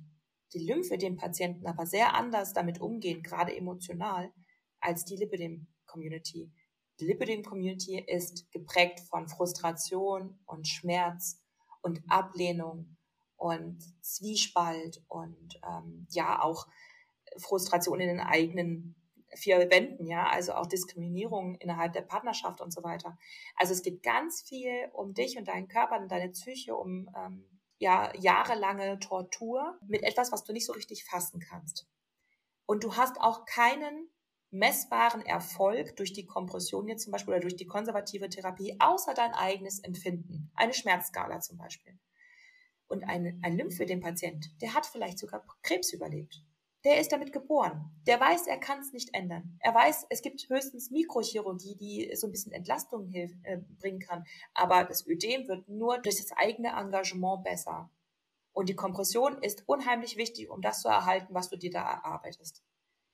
Die 0.54 0.60
Lymphödem-Patienten 0.60 1.66
aber 1.66 1.86
sehr 1.86 2.16
anders 2.16 2.52
damit 2.52 2.82
umgehen, 2.82 3.24
gerade 3.24 3.56
emotional 3.56 4.34
als 4.84 5.06
die 5.06 5.16
Lipidem-Community. 5.18 6.52
Die 7.00 7.06
Lipidem-Community 7.06 8.00
ist 8.00 8.52
geprägt 8.52 9.00
von 9.00 9.28
Frustration 9.28 10.40
und 10.46 10.68
Schmerz 10.68 11.42
und 11.82 12.02
Ablehnung 12.08 12.98
und 13.36 13.82
Zwiespalt 14.02 15.04
und 15.08 15.60
ähm, 15.68 16.08
ja 16.12 16.42
auch 16.42 16.68
Frustration 17.38 18.00
in 18.00 18.08
den 18.08 18.20
eigenen 18.20 18.96
vier 19.36 19.70
Wänden, 19.72 20.06
ja, 20.06 20.28
also 20.30 20.54
auch 20.54 20.68
Diskriminierung 20.68 21.56
innerhalb 21.56 21.94
der 21.94 22.02
Partnerschaft 22.02 22.62
und 22.62 22.72
so 22.72 22.84
weiter. 22.84 23.18
Also 23.56 23.74
es 23.74 23.82
geht 23.82 24.04
ganz 24.04 24.44
viel 24.44 24.90
um 24.94 25.14
dich 25.14 25.38
und 25.38 25.48
deinen 25.48 25.68
Körper 25.68 26.00
und 26.00 26.12
deine 26.12 26.30
Psyche, 26.30 26.76
um 26.76 27.10
ähm, 27.16 27.44
ja 27.80 28.16
jahrelange 28.16 29.00
Tortur 29.00 29.80
mit 29.88 30.04
etwas, 30.04 30.32
was 30.32 30.44
du 30.44 30.54
nicht 30.54 30.66
so 30.66 30.74
richtig 30.74 31.04
fassen 31.06 31.40
kannst. 31.40 31.88
Und 32.66 32.84
du 32.84 32.96
hast 32.96 33.20
auch 33.20 33.46
keinen 33.46 34.10
messbaren 34.54 35.26
Erfolg 35.26 35.96
durch 35.96 36.14
die 36.14 36.26
Kompression 36.26 36.88
jetzt 36.88 37.04
zum 37.04 37.12
Beispiel 37.12 37.34
oder 37.34 37.42
durch 37.42 37.56
die 37.56 37.66
konservative 37.66 38.30
Therapie, 38.30 38.76
außer 38.80 39.14
dein 39.14 39.34
eigenes 39.34 39.80
Empfinden. 39.80 40.52
Eine 40.56 40.74
Schmerzskala 40.74 41.40
zum 41.40 41.58
Beispiel. 41.58 42.00
Und 42.88 43.04
ein, 43.04 43.40
ein 43.44 43.58
Lymphödem-Patient, 43.58 44.62
der 44.62 44.76
hat 44.76 44.86
vielleicht 44.86 45.18
sogar 45.18 45.44
Krebs 45.64 45.92
überlebt. 45.92 46.44
Der 46.84 47.00
ist 47.00 47.12
damit 47.12 47.32
geboren. 47.32 47.92
Der 48.06 48.20
weiß, 48.20 48.46
er 48.46 48.60
kann 48.60 48.80
es 48.80 48.92
nicht 48.92 49.14
ändern. 49.14 49.58
Er 49.62 49.74
weiß, 49.74 50.06
es 50.10 50.22
gibt 50.22 50.48
höchstens 50.50 50.92
Mikrochirurgie, 50.92 51.76
die 51.78 52.16
so 52.16 52.28
ein 52.28 52.32
bisschen 52.32 52.52
Entlastung 52.52 53.12
äh, 53.14 53.30
bringen 53.80 54.00
kann. 54.00 54.26
Aber 54.54 54.84
das 54.84 55.08
Ödem 55.08 55.48
wird 55.48 55.68
nur 55.70 55.98
durch 56.00 56.18
das 56.18 56.32
eigene 56.36 56.78
Engagement 56.78 57.44
besser. 57.44 57.90
Und 58.52 58.70
die 58.70 58.76
Kompression 58.76 59.42
ist 59.42 59.64
unheimlich 59.66 60.18
wichtig, 60.18 60.50
um 60.50 60.62
das 60.62 60.82
zu 60.82 60.90
erhalten, 60.90 61.34
was 61.34 61.50
du 61.50 61.58
dir 61.58 61.72
da 61.72 61.82
erarbeitest. 61.82 62.62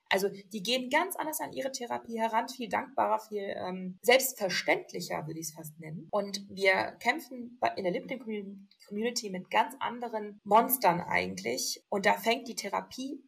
Also 0.09 0.29
die 0.29 0.63
gehen 0.63 0.89
ganz 0.89 1.15
anders 1.15 1.39
an 1.39 1.53
ihre 1.53 1.71
Therapie 1.71 2.19
heran, 2.19 2.49
viel 2.49 2.67
dankbarer, 2.67 3.19
viel 3.19 3.53
ähm, 3.55 3.99
selbstverständlicher, 4.01 5.27
würde 5.27 5.39
ich 5.39 5.47
es 5.47 5.53
fast 5.53 5.79
nennen. 5.79 6.07
Und 6.11 6.43
wir 6.49 6.97
kämpfen 6.99 7.59
in 7.75 7.83
der 7.83 7.93
Lipidem 7.93 8.67
Community 8.87 9.29
mit 9.29 9.51
ganz 9.51 9.75
anderen 9.79 10.41
Monstern 10.43 10.99
eigentlich. 10.99 11.83
Und 11.89 12.07
da 12.07 12.13
fängt 12.13 12.47
die 12.47 12.55
Therapie 12.55 13.23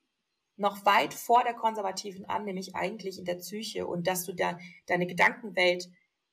noch 0.57 0.85
weit 0.85 1.13
vor 1.13 1.43
der 1.43 1.53
konservativen 1.53 2.25
an, 2.25 2.45
nämlich 2.45 2.75
eigentlich 2.75 3.19
in 3.19 3.25
der 3.25 3.35
Psyche 3.35 3.85
und 3.87 4.07
dass 4.07 4.25
du 4.25 4.33
da 4.33 4.57
deine 4.87 5.07
Gedankenwelt 5.07 5.87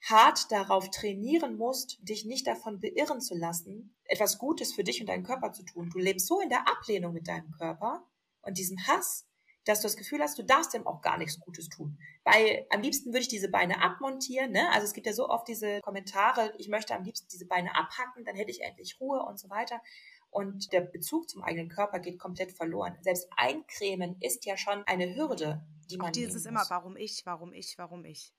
hart 0.04 0.50
darauf 0.50 0.90
trainieren 0.90 1.56
musst, 1.56 1.98
dich 2.02 2.24
nicht 2.24 2.46
davon 2.46 2.80
beirren 2.80 3.20
zu 3.20 3.34
lassen, 3.34 3.96
etwas 4.04 4.38
Gutes 4.38 4.72
für 4.72 4.84
dich 4.84 5.00
und 5.00 5.08
deinen 5.08 5.24
Körper 5.24 5.52
zu 5.52 5.64
tun. 5.64 5.90
Du 5.90 5.98
lebst 5.98 6.26
so 6.26 6.40
in 6.40 6.48
der 6.48 6.68
Ablehnung 6.68 7.12
mit 7.12 7.26
deinem 7.26 7.50
Körper 7.52 8.06
und 8.42 8.58
diesem 8.58 8.78
Hass, 8.87 9.28
dass 9.68 9.81
du 9.81 9.87
das 9.87 9.96
Gefühl 9.96 10.20
hast, 10.20 10.38
du 10.38 10.42
darfst 10.42 10.72
dem 10.72 10.87
auch 10.87 11.02
gar 11.02 11.18
nichts 11.18 11.38
Gutes 11.40 11.68
tun. 11.68 11.98
Weil 12.24 12.66
am 12.70 12.81
liebsten 12.81 13.11
würde 13.11 13.20
ich 13.20 13.28
diese 13.28 13.50
Beine 13.50 13.83
abmontieren. 13.83 14.52
Ne? 14.52 14.70
Also 14.72 14.87
es 14.87 14.94
gibt 14.94 15.07
ja 15.07 15.12
so 15.12 15.28
oft 15.28 15.46
diese 15.46 15.81
Kommentare, 15.83 16.54
ich 16.57 16.68
möchte 16.68 16.94
am 16.94 17.04
liebsten 17.04 17.28
diese 17.31 17.46
Beine 17.46 17.74
abhacken, 17.74 18.24
dann 18.24 18.35
hätte 18.35 18.50
ich 18.50 18.62
endlich 18.62 18.98
Ruhe 18.98 19.22
und 19.22 19.38
so 19.38 19.50
weiter. 19.50 19.83
Und 20.31 20.72
der 20.72 20.81
Bezug 20.81 21.28
zum 21.28 21.42
eigenen 21.42 21.68
Körper 21.68 21.98
geht 21.98 22.18
komplett 22.18 22.52
verloren. 22.52 22.96
Selbst 23.02 23.28
eincremen 23.37 24.16
ist 24.20 24.46
ja 24.46 24.57
schon 24.57 24.85
eine 24.85 25.14
Hürde, 25.14 25.64
die 25.90 25.96
man. 25.96 26.09
Auch 26.09 26.12
dieses 26.12 26.46
immer, 26.46 26.64
warum 26.68 26.96
ich, 26.96 27.22
warum 27.24 27.52
ich, 27.52 27.76
warum 27.76 28.04
ich. 28.04 28.33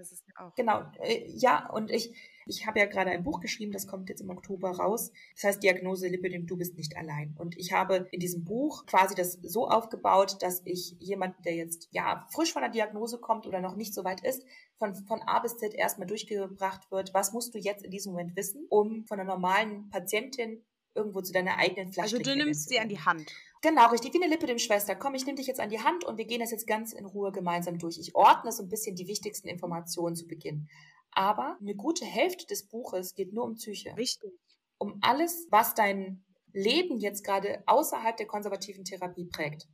Das 0.00 0.12
ist 0.12 0.24
auch. 0.34 0.54
Genau, 0.54 0.80
äh, 1.02 1.26
ja, 1.28 1.68
und 1.68 1.90
ich, 1.90 2.16
ich 2.46 2.66
habe 2.66 2.78
ja 2.78 2.86
gerade 2.86 3.10
ein 3.10 3.22
Buch 3.22 3.40
geschrieben, 3.40 3.70
das 3.70 3.86
kommt 3.86 4.08
jetzt 4.08 4.22
im 4.22 4.30
Oktober 4.30 4.70
raus. 4.70 5.12
Das 5.34 5.44
heißt 5.44 5.62
Diagnose 5.62 6.08
Lipidem, 6.08 6.46
du 6.46 6.56
bist 6.56 6.78
nicht 6.78 6.96
allein. 6.96 7.34
Und 7.38 7.58
ich 7.58 7.72
habe 7.72 8.08
in 8.10 8.18
diesem 8.18 8.44
Buch 8.44 8.86
quasi 8.86 9.14
das 9.14 9.34
so 9.42 9.68
aufgebaut, 9.68 10.38
dass 10.40 10.62
ich 10.64 10.96
jemanden, 11.00 11.42
der 11.42 11.54
jetzt 11.54 11.88
ja 11.90 12.26
frisch 12.30 12.54
von 12.54 12.62
der 12.62 12.70
Diagnose 12.70 13.18
kommt 13.18 13.46
oder 13.46 13.60
noch 13.60 13.76
nicht 13.76 13.92
so 13.92 14.02
weit 14.02 14.24
ist, 14.24 14.42
von, 14.78 14.94
von 14.94 15.20
A 15.20 15.40
bis 15.40 15.58
Z 15.58 15.74
erstmal 15.74 16.06
durchgebracht 16.06 16.90
wird, 16.90 17.12
was 17.12 17.34
musst 17.34 17.54
du 17.54 17.58
jetzt 17.58 17.84
in 17.84 17.90
diesem 17.90 18.12
Moment 18.12 18.34
wissen, 18.36 18.64
um 18.70 19.04
von 19.04 19.20
einer 19.20 19.30
normalen 19.30 19.90
Patientin 19.90 20.64
irgendwo 20.94 21.20
zu 21.20 21.32
deiner 21.32 21.56
eigenen 21.58 21.92
Flasche. 21.92 22.16
Also 22.16 22.18
du 22.18 22.36
nimmst 22.36 22.68
sie 22.68 22.78
an 22.78 22.88
die 22.88 23.00
Hand. 23.00 23.30
Genau, 23.62 23.90
richtig, 23.90 24.14
wie 24.14 24.22
eine 24.22 24.32
Lippe 24.32 24.46
dem 24.46 24.58
Schwester. 24.58 24.96
Komm, 24.96 25.14
ich 25.14 25.26
nehme 25.26 25.36
dich 25.36 25.46
jetzt 25.46 25.60
an 25.60 25.68
die 25.68 25.80
Hand 25.80 26.04
und 26.04 26.16
wir 26.16 26.24
gehen 26.24 26.40
das 26.40 26.50
jetzt 26.50 26.66
ganz 26.66 26.92
in 26.92 27.04
Ruhe 27.04 27.30
gemeinsam 27.30 27.78
durch. 27.78 27.98
Ich 27.98 28.14
ordne 28.14 28.52
so 28.52 28.62
ein 28.62 28.68
bisschen 28.68 28.96
die 28.96 29.06
wichtigsten 29.06 29.48
Informationen 29.48 30.16
zu 30.16 30.26
Beginn. 30.26 30.68
Aber 31.12 31.58
eine 31.60 31.74
gute 31.74 32.04
Hälfte 32.04 32.46
des 32.46 32.68
Buches 32.68 33.14
geht 33.14 33.32
nur 33.32 33.44
um 33.44 33.56
Psyche. 33.56 33.92
Wichtig. 33.96 34.30
Um 34.78 34.98
alles, 35.02 35.46
was 35.50 35.74
dein 35.74 36.24
Leben 36.52 36.98
jetzt 36.98 37.22
gerade 37.22 37.62
außerhalb 37.66 38.16
der 38.16 38.26
konservativen 38.26 38.84
Therapie 38.84 39.26
prägt. 39.26 39.68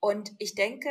Und 0.00 0.32
ich 0.38 0.54
denke, 0.54 0.90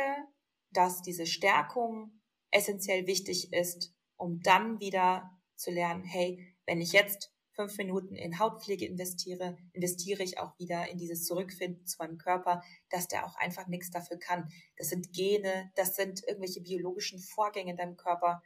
dass 0.70 1.02
diese 1.02 1.26
Stärkung 1.26 2.20
essentiell 2.50 3.06
wichtig 3.06 3.52
ist, 3.52 3.92
um 4.16 4.40
dann 4.40 4.80
wieder 4.80 5.30
zu 5.56 5.70
lernen, 5.70 6.04
hey, 6.04 6.56
wenn 6.66 6.80
ich 6.80 6.92
jetzt 6.92 7.33
fünf 7.54 7.76
Minuten 7.78 8.14
in 8.14 8.38
Hautpflege 8.38 8.86
investiere, 8.86 9.56
investiere 9.72 10.22
ich 10.22 10.38
auch 10.38 10.58
wieder 10.58 10.88
in 10.90 10.98
dieses 10.98 11.24
Zurückfinden 11.24 11.86
zu 11.86 11.96
meinem 11.98 12.18
Körper, 12.18 12.62
dass 12.90 13.08
der 13.08 13.24
auch 13.24 13.36
einfach 13.36 13.66
nichts 13.66 13.90
dafür 13.90 14.18
kann. 14.18 14.48
Das 14.76 14.88
sind 14.88 15.12
Gene, 15.12 15.70
das 15.76 15.94
sind 15.94 16.22
irgendwelche 16.26 16.60
biologischen 16.60 17.18
Vorgänge 17.18 17.72
in 17.72 17.76
deinem 17.76 17.96
Körper. 17.96 18.42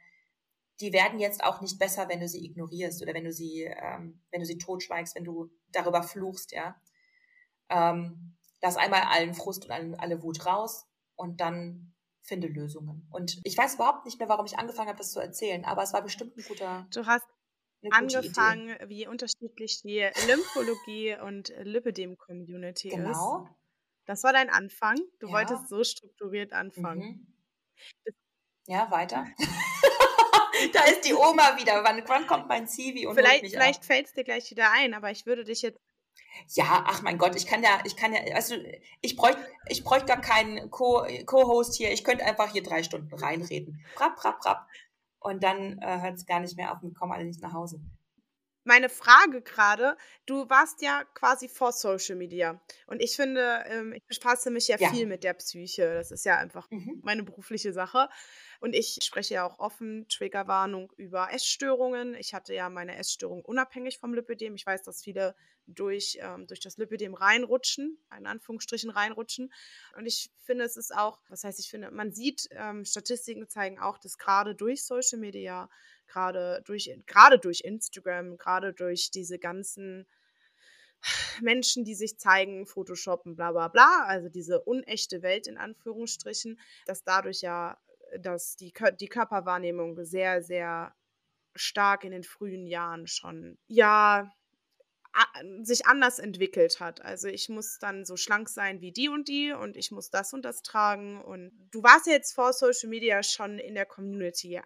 Die 0.79 0.93
werden 0.93 1.19
jetzt 1.19 1.43
auch 1.43 1.61
nicht 1.61 1.79
besser, 1.79 2.07
wenn 2.07 2.19
du 2.19 2.27
sie 2.27 2.45
ignorierst 2.45 3.01
oder 3.01 3.13
wenn 3.13 3.25
du 3.25 3.33
sie, 3.33 3.63
ähm, 3.63 4.21
wenn 4.31 4.39
du 4.39 4.45
sie 4.45 4.57
totschweigst, 4.57 5.15
wenn 5.15 5.25
du 5.25 5.49
darüber 5.71 6.03
fluchst, 6.03 6.51
ja. 6.51 6.79
Ähm, 7.69 8.37
lass 8.61 8.77
einmal 8.77 9.01
allen 9.01 9.33
Frust 9.33 9.65
und 9.65 9.99
alle 9.99 10.23
Wut 10.23 10.45
raus 10.45 10.87
und 11.15 11.41
dann 11.41 11.93
finde 12.21 12.47
Lösungen. 12.47 13.07
Und 13.11 13.39
ich 13.43 13.57
weiß 13.57 13.75
überhaupt 13.75 14.05
nicht 14.05 14.19
mehr, 14.19 14.29
warum 14.29 14.45
ich 14.45 14.57
angefangen 14.57 14.89
habe, 14.89 14.99
das 14.99 15.11
zu 15.11 15.19
erzählen, 15.19 15.65
aber 15.65 15.83
es 15.83 15.93
war 15.93 16.01
bestimmt 16.01 16.37
ein 16.37 16.43
guter. 16.47 16.87
Du 16.93 17.05
hast 17.05 17.25
angefangen, 17.91 18.69
Idee. 18.69 18.89
wie 18.89 19.07
unterschiedlich 19.07 19.81
die 19.83 20.07
Lymphologie 20.27 21.17
und 21.21 21.53
Lipidem-Community 21.59 22.89
genau. 22.89 23.45
ist. 23.45 23.51
Das 24.05 24.23
war 24.23 24.33
dein 24.33 24.49
Anfang. 24.49 24.97
Du 25.19 25.27
ja. 25.27 25.33
wolltest 25.33 25.69
so 25.69 25.83
strukturiert 25.83 26.53
anfangen. 26.53 27.27
Mhm. 28.05 28.13
Ja, 28.67 28.89
weiter. 28.91 29.27
da 30.73 30.83
ist 30.85 31.01
die 31.05 31.13
Oma 31.13 31.57
wieder. 31.57 31.83
Wann, 31.83 32.01
wann 32.07 32.27
kommt 32.27 32.47
mein 32.47 32.67
Zivi 32.67 33.07
und 33.07 33.15
Vielleicht, 33.15 33.47
vielleicht 33.47 33.85
fällt 33.85 34.07
es 34.07 34.13
dir 34.13 34.23
gleich 34.23 34.49
wieder 34.51 34.71
ein, 34.71 34.93
aber 34.93 35.11
ich 35.11 35.25
würde 35.25 35.43
dich 35.43 35.61
jetzt 35.61 35.79
ja, 36.47 36.85
ach 36.87 37.01
mein 37.01 37.17
Gott, 37.17 37.35
ich 37.35 37.45
kann 37.45 37.63
ja, 37.63 37.81
ich 37.85 37.95
kann 37.95 38.13
ja, 38.13 38.21
also 38.33 38.55
ich 39.01 39.15
bräuchte, 39.15 39.45
ich 39.67 39.83
bräuchte 39.83 40.07
gar 40.07 40.21
keinen 40.21 40.69
Co-Host 40.69 41.75
hier. 41.75 41.91
Ich 41.91 42.03
könnte 42.03 42.23
einfach 42.23 42.51
hier 42.51 42.63
drei 42.63 42.83
Stunden 42.83 43.13
reinreden. 43.13 43.83
Rapp, 43.97 44.23
rapp, 44.23 44.45
rapp 44.45 44.67
und 45.19 45.43
dann 45.43 45.77
äh, 45.79 46.01
hört 46.01 46.15
es 46.15 46.25
gar 46.25 46.39
nicht 46.39 46.57
mehr 46.57 46.71
auf 46.71 46.81
und 46.83 46.97
kommen 46.97 47.11
alle 47.11 47.25
nicht 47.25 47.41
nach 47.41 47.53
Hause. 47.53 47.81
Meine 48.69 48.87
Frage 48.87 49.41
gerade, 49.41 49.97
du 50.27 50.47
warst 50.47 50.83
ja 50.83 51.03
quasi 51.15 51.49
vor 51.49 51.71
Social 51.71 52.15
Media 52.15 52.61
und 52.85 53.01
ich 53.01 53.15
finde, 53.15 53.63
ähm, 53.65 53.93
ich 53.93 54.05
befasse 54.05 54.51
mich 54.51 54.67
ja, 54.67 54.77
ja, 54.77 54.91
viel 54.91 55.07
mit 55.07 55.23
der 55.23 55.33
Psyche. 55.33 55.91
Das 55.95 56.11
ist 56.11 56.23
ja 56.23 56.37
einfach 56.37 56.69
mhm. 56.69 56.99
meine 57.03 57.23
berufliche 57.23 57.73
Sache. 57.73 58.09
Und 58.59 58.75
ich 58.75 58.99
spreche 59.01 59.33
ja 59.33 59.47
auch 59.47 59.57
offen 59.57 60.07
Triggerwarnung 60.07 60.91
über 60.97 61.33
Essstörungen. 61.33 62.13
Ich 62.13 62.35
hatte 62.35 62.53
ja 62.53 62.69
meine 62.69 62.95
Essstörung 62.95 63.43
unabhängig 63.43 63.97
vom 63.97 64.13
Lipödem. 64.13 64.53
Ich 64.53 64.67
weiß, 64.67 64.83
dass 64.83 65.01
viele 65.01 65.35
durch, 65.65 66.19
ähm, 66.21 66.45
durch 66.45 66.59
das 66.59 66.77
Lipödem 66.77 67.15
reinrutschen, 67.15 67.97
in 68.15 68.27
Anführungsstrichen 68.27 68.91
reinrutschen. 68.91 69.51
Und 69.97 70.05
ich 70.05 70.29
finde, 70.43 70.65
es 70.65 70.77
ist 70.77 70.95
auch, 70.95 71.19
was 71.27 71.43
heißt, 71.43 71.59
ich 71.59 71.71
finde, 71.71 71.89
man 71.89 72.11
sieht, 72.11 72.47
ähm, 72.51 72.85
Statistiken 72.85 73.47
zeigen 73.47 73.79
auch, 73.79 73.97
dass 73.97 74.19
gerade 74.19 74.53
durch 74.53 74.83
Social 74.83 75.17
Media, 75.17 75.71
gerade 76.09 76.61
durch, 76.65 76.93
gerade 77.05 77.39
durch 77.39 77.61
Instagram, 77.61 78.37
gerade 78.37 78.73
durch 78.73 79.11
diese 79.11 79.39
ganzen 79.39 80.07
Menschen, 81.41 81.85
die 81.85 81.95
sich 81.95 82.17
zeigen, 82.17 82.65
Photoshoppen, 82.65 83.35
bla 83.35 83.51
bla 83.51 83.69
bla, 83.69 84.03
also 84.05 84.27
diese 84.27 84.59
unechte 84.61 85.21
Welt 85.21 85.47
in 85.47 85.57
Anführungsstrichen, 85.57 86.59
dass 86.85 87.03
dadurch 87.03 87.41
ja 87.41 87.77
dass 88.17 88.55
die, 88.55 88.73
die 88.99 89.07
Körperwahrnehmung 89.07 90.03
sehr, 90.03 90.41
sehr 90.41 90.93
stark 91.55 92.03
in 92.03 92.11
den 92.11 92.23
frühen 92.23 92.65
Jahren 92.65 93.07
schon, 93.07 93.57
ja, 93.67 94.31
sich 95.63 95.87
anders 95.87 96.19
entwickelt 96.19 96.79
hat. 96.79 97.01
Also 97.01 97.27
ich 97.27 97.49
muss 97.49 97.79
dann 97.79 98.05
so 98.05 98.15
schlank 98.15 98.47
sein 98.47 98.79
wie 98.79 98.91
die 98.91 99.09
und 99.09 99.27
die 99.27 99.51
und 99.51 99.75
ich 99.75 99.91
muss 99.91 100.11
das 100.11 100.33
und 100.33 100.43
das 100.43 100.61
tragen. 100.61 101.19
Und 101.19 101.51
du 101.71 101.81
warst 101.81 102.05
ja 102.05 102.13
jetzt 102.13 102.33
vor 102.33 102.53
Social 102.53 102.89
Media 102.89 103.23
schon 103.23 103.57
in 103.57 103.73
der 103.73 103.87
Community. 103.87 104.61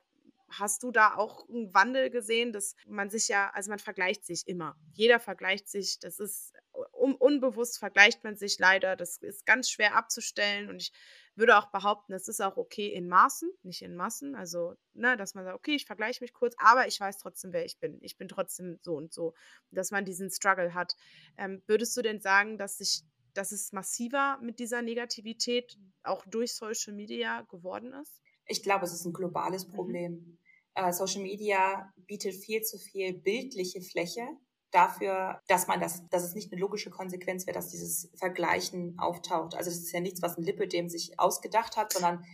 Hast 0.60 0.84
du 0.84 0.92
da 0.92 1.16
auch 1.16 1.48
einen 1.50 1.74
Wandel 1.74 2.10
gesehen, 2.10 2.54
dass 2.54 2.76
man 2.86 3.10
sich 3.10 3.28
ja, 3.28 3.50
also 3.54 3.70
man 3.70 3.80
vergleicht 3.80 4.26
sich 4.26 4.48
immer. 4.48 4.76
Jeder 4.94 5.20
vergleicht 5.20 5.68
sich, 5.70 6.00
das 6.00 6.20
ist 6.20 6.54
un 6.92 7.16
unbewusst 7.16 7.80
vergleicht 7.80 8.24
man 8.24 8.36
sich 8.36 8.58
leider. 8.60 8.96
Das 8.96 9.18
ist 9.18 9.46
ganz 9.46 9.70
schwer 9.70 9.96
abzustellen 9.96 10.70
und 10.70 10.82
ich 10.82 10.92
würde 11.36 11.58
auch 11.58 11.72
behaupten, 11.72 12.14
es 12.14 12.28
ist 12.28 12.42
auch 12.42 12.58
okay 12.58 12.88
in 12.88 13.08
Maßen, 13.08 13.50
nicht 13.64 13.82
in 13.82 13.96
Massen. 13.96 14.36
Also, 14.36 14.76
ne, 14.94 15.18
dass 15.18 15.34
man 15.34 15.46
sagt, 15.46 15.58
okay, 15.58 15.76
ich 15.76 15.86
vergleiche 15.86 16.24
mich 16.24 16.34
kurz, 16.34 16.56
aber 16.58 16.88
ich 16.88 17.00
weiß 17.00 17.18
trotzdem, 17.18 17.54
wer 17.54 17.66
ich 17.66 17.80
bin. 17.80 17.98
Ich 18.02 18.18
bin 18.18 18.28
trotzdem 18.28 18.80
so 18.82 18.96
und 18.96 19.14
so. 19.14 19.34
Dass 19.72 19.92
man 19.92 20.06
diesen 20.06 20.30
Struggle 20.30 20.74
hat. 20.74 20.96
Ähm, 21.38 21.64
würdest 21.66 21.98
du 21.98 22.02
denn 22.02 22.22
sagen, 22.22 22.58
dass 22.58 22.78
sich 22.78 23.04
dass 23.34 23.52
es 23.52 23.72
massiver 23.72 24.38
mit 24.42 24.60
dieser 24.60 24.82
Negativität 24.82 25.78
auch 26.04 26.26
durch 26.28 26.54
Social 26.54 26.94
Media 26.94 27.42
geworden 27.42 27.94
ist? 27.94 28.22
Ich 28.46 28.62
glaube, 28.62 28.86
es 28.86 28.94
ist 28.94 29.06
ein 29.06 29.14
globales 29.14 29.68
mhm. 29.68 29.72
Problem. 29.72 30.12
Mhm. 30.14 30.38
Uh, 30.78 30.92
Social 30.92 31.22
Media 31.22 31.94
bietet 32.08 32.36
viel 32.36 32.62
zu 32.62 32.78
viel 32.78 33.14
bildliche 33.14 33.82
Fläche 33.82 34.28
dafür, 34.72 35.40
dass 35.48 35.68
man 35.68 35.80
das, 35.80 36.08
dass 36.10 36.24
es 36.24 36.34
nicht 36.34 36.52
eine 36.52 36.60
logische 36.60 36.90
Konsequenz 36.90 37.46
wäre, 37.46 37.56
dass 37.56 37.70
dieses 37.70 38.10
Vergleichen 38.16 38.98
auftaucht. 38.98 39.56
Also 39.56 39.70
das 39.70 39.80
ist 39.80 39.92
ja 39.92 40.00
nichts, 40.00 40.22
was 40.22 40.38
ein 40.38 40.44
Lipödem 40.44 40.90
sich 40.90 41.20
ausgedacht 41.20 41.78
hat, 41.78 41.94
sondern 41.94 42.26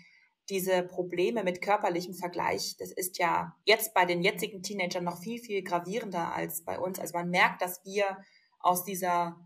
diese 0.49 0.83
Probleme 0.83 1.43
mit 1.43 1.61
körperlichem 1.61 2.13
Vergleich, 2.13 2.75
das 2.77 2.91
ist 2.91 3.19
ja 3.19 3.55
jetzt 3.65 3.93
bei 3.93 4.05
den 4.05 4.23
jetzigen 4.23 4.63
Teenagern 4.63 5.03
noch 5.03 5.19
viel, 5.19 5.39
viel 5.39 5.63
gravierender 5.63 6.33
als 6.33 6.63
bei 6.63 6.79
uns. 6.79 6.99
Also 6.99 7.13
man 7.17 7.29
merkt, 7.29 7.61
dass 7.61 7.83
wir 7.83 8.17
aus 8.59 8.83
dieser 8.83 9.37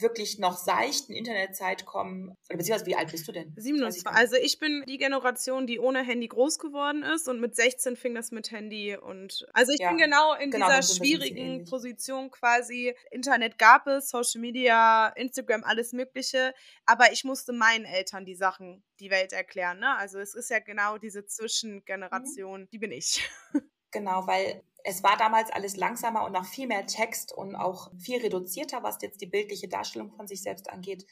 wirklich 0.00 0.38
noch 0.38 0.56
seichten 0.56 1.12
Internetzeit 1.12 1.84
kommen. 1.86 2.36
Oder 2.48 2.58
beziehungsweise, 2.58 2.86
wie 2.86 2.96
alt 2.96 3.10
bist 3.10 3.26
du 3.28 3.32
denn? 3.32 3.52
27. 3.56 4.06
Also 4.06 4.36
ich 4.36 4.58
bin 4.58 4.84
die 4.86 4.98
Generation, 4.98 5.66
die 5.66 5.78
ohne 5.78 6.02
Handy 6.02 6.28
groß 6.28 6.58
geworden 6.58 7.02
ist 7.02 7.28
und 7.28 7.40
mit 7.40 7.56
16 7.56 7.96
fing 7.96 8.14
das 8.14 8.30
mit 8.30 8.50
Handy 8.50 8.96
und 8.96 9.46
also 9.52 9.72
ich 9.72 9.80
ja, 9.80 9.88
bin 9.88 9.98
genau 9.98 10.34
in 10.34 10.50
genau, 10.50 10.66
dieser 10.66 10.82
schwierigen 10.82 11.64
Position 11.64 12.30
quasi. 12.30 12.94
Internet 13.10 13.58
gab 13.58 13.86
es, 13.86 14.10
Social 14.10 14.40
Media, 14.40 15.08
Instagram, 15.16 15.64
alles 15.64 15.92
Mögliche, 15.92 16.54
aber 16.86 17.12
ich 17.12 17.24
musste 17.24 17.52
meinen 17.52 17.84
Eltern 17.84 18.24
die 18.24 18.34
Sachen, 18.34 18.82
die 19.00 19.10
Welt 19.10 19.32
erklären. 19.32 19.80
Ne? 19.80 19.96
Also 19.96 20.18
es 20.18 20.34
ist 20.34 20.50
ja 20.50 20.58
genau 20.58 20.98
diese 20.98 21.26
Zwischengeneration, 21.26 22.62
mhm. 22.62 22.68
die 22.70 22.78
bin 22.78 22.92
ich. 22.92 23.28
Genau, 23.90 24.26
weil 24.26 24.62
es 24.84 25.02
war 25.02 25.16
damals 25.16 25.50
alles 25.50 25.76
langsamer 25.76 26.24
und 26.24 26.32
noch 26.32 26.44
viel 26.44 26.66
mehr 26.66 26.86
Text 26.86 27.32
und 27.32 27.54
auch 27.54 27.90
viel 27.98 28.20
reduzierter, 28.20 28.82
was 28.82 29.02
jetzt 29.02 29.20
die 29.20 29.26
bildliche 29.26 29.68
Darstellung 29.68 30.10
von 30.12 30.26
sich 30.26 30.42
selbst 30.42 30.70
angeht. 30.70 31.06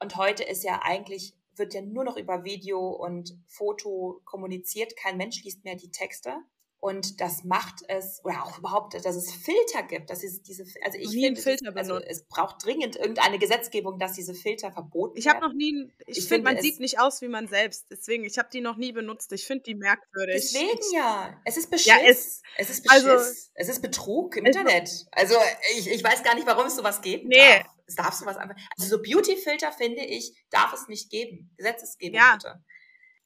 Und 0.00 0.16
heute 0.16 0.42
ist 0.44 0.64
ja 0.64 0.80
eigentlich, 0.82 1.34
wird 1.56 1.74
ja 1.74 1.80
nur 1.80 2.04
noch 2.04 2.16
über 2.16 2.44
Video 2.44 2.88
und 2.88 3.38
Foto 3.46 4.20
kommuniziert. 4.24 4.96
Kein 4.96 5.16
Mensch 5.16 5.42
liest 5.44 5.64
mehr 5.64 5.76
die 5.76 5.90
Texte. 5.90 6.36
Und 6.80 7.20
das 7.20 7.44
macht 7.44 7.76
es, 7.88 8.20
oder 8.24 8.44
auch 8.44 8.58
überhaupt, 8.58 8.92
dass 8.92 9.16
es 9.16 9.32
Filter 9.32 9.82
gibt, 9.88 10.10
dass 10.10 10.22
es 10.22 10.42
diese, 10.42 10.64
also 10.84 10.98
ich 10.98 11.08
finde, 11.08 11.40
Filter 11.40 11.70
es, 11.70 11.76
also 11.76 11.96
es 11.98 12.26
braucht 12.26 12.62
dringend 12.62 12.96
irgendeine 12.96 13.38
Gesetzgebung, 13.38 13.98
dass 13.98 14.12
diese 14.12 14.34
Filter 14.34 14.70
verboten 14.70 15.16
ich 15.16 15.24
werden. 15.24 15.38
Ich 15.38 15.42
habe 15.42 15.48
noch 15.48 15.56
nie, 15.56 15.90
ich, 16.06 16.18
ich 16.18 16.28
finde, 16.28 16.52
man 16.52 16.60
sieht 16.60 16.80
nicht 16.80 17.00
aus 17.00 17.22
wie 17.22 17.28
man 17.28 17.48
selbst, 17.48 17.86
deswegen, 17.90 18.24
ich 18.24 18.36
habe 18.36 18.50
die 18.52 18.60
noch 18.60 18.76
nie 18.76 18.92
benutzt, 18.92 19.32
ich 19.32 19.46
finde 19.46 19.62
die 19.62 19.74
merkwürdig. 19.74 20.34
Deswegen 20.34 20.78
ja, 20.92 21.40
es 21.46 21.56
ist 21.56 21.70
Beschiss, 21.70 21.86
ja, 21.86 21.96
es, 22.06 22.42
es 22.58 22.68
ist 22.68 22.84
Beschiss, 22.84 23.04
also, 23.06 23.32
es 23.54 23.68
ist 23.68 23.80
Betrug 23.80 24.36
im 24.36 24.44
Internet. 24.44 24.90
Also 25.12 25.36
ich, 25.78 25.90
ich 25.90 26.04
weiß 26.04 26.22
gar 26.22 26.34
nicht, 26.34 26.46
warum 26.46 26.66
es 26.66 26.76
sowas 26.76 27.00
gibt. 27.00 27.24
Nee, 27.24 27.36
darf. 27.36 27.66
es 27.86 27.94
darf 27.94 28.14
sowas 28.14 28.36
einfach. 28.36 28.56
Also 28.76 28.96
so 28.96 29.02
Beauty-Filter 29.02 29.72
finde 29.72 30.04
ich, 30.04 30.34
darf 30.50 30.72
es 30.74 30.86
nicht 30.88 31.10
geben. 31.10 31.50
Gesetzesgebung 31.56 32.20
Ja. 32.20 32.34
bitte. 32.34 32.62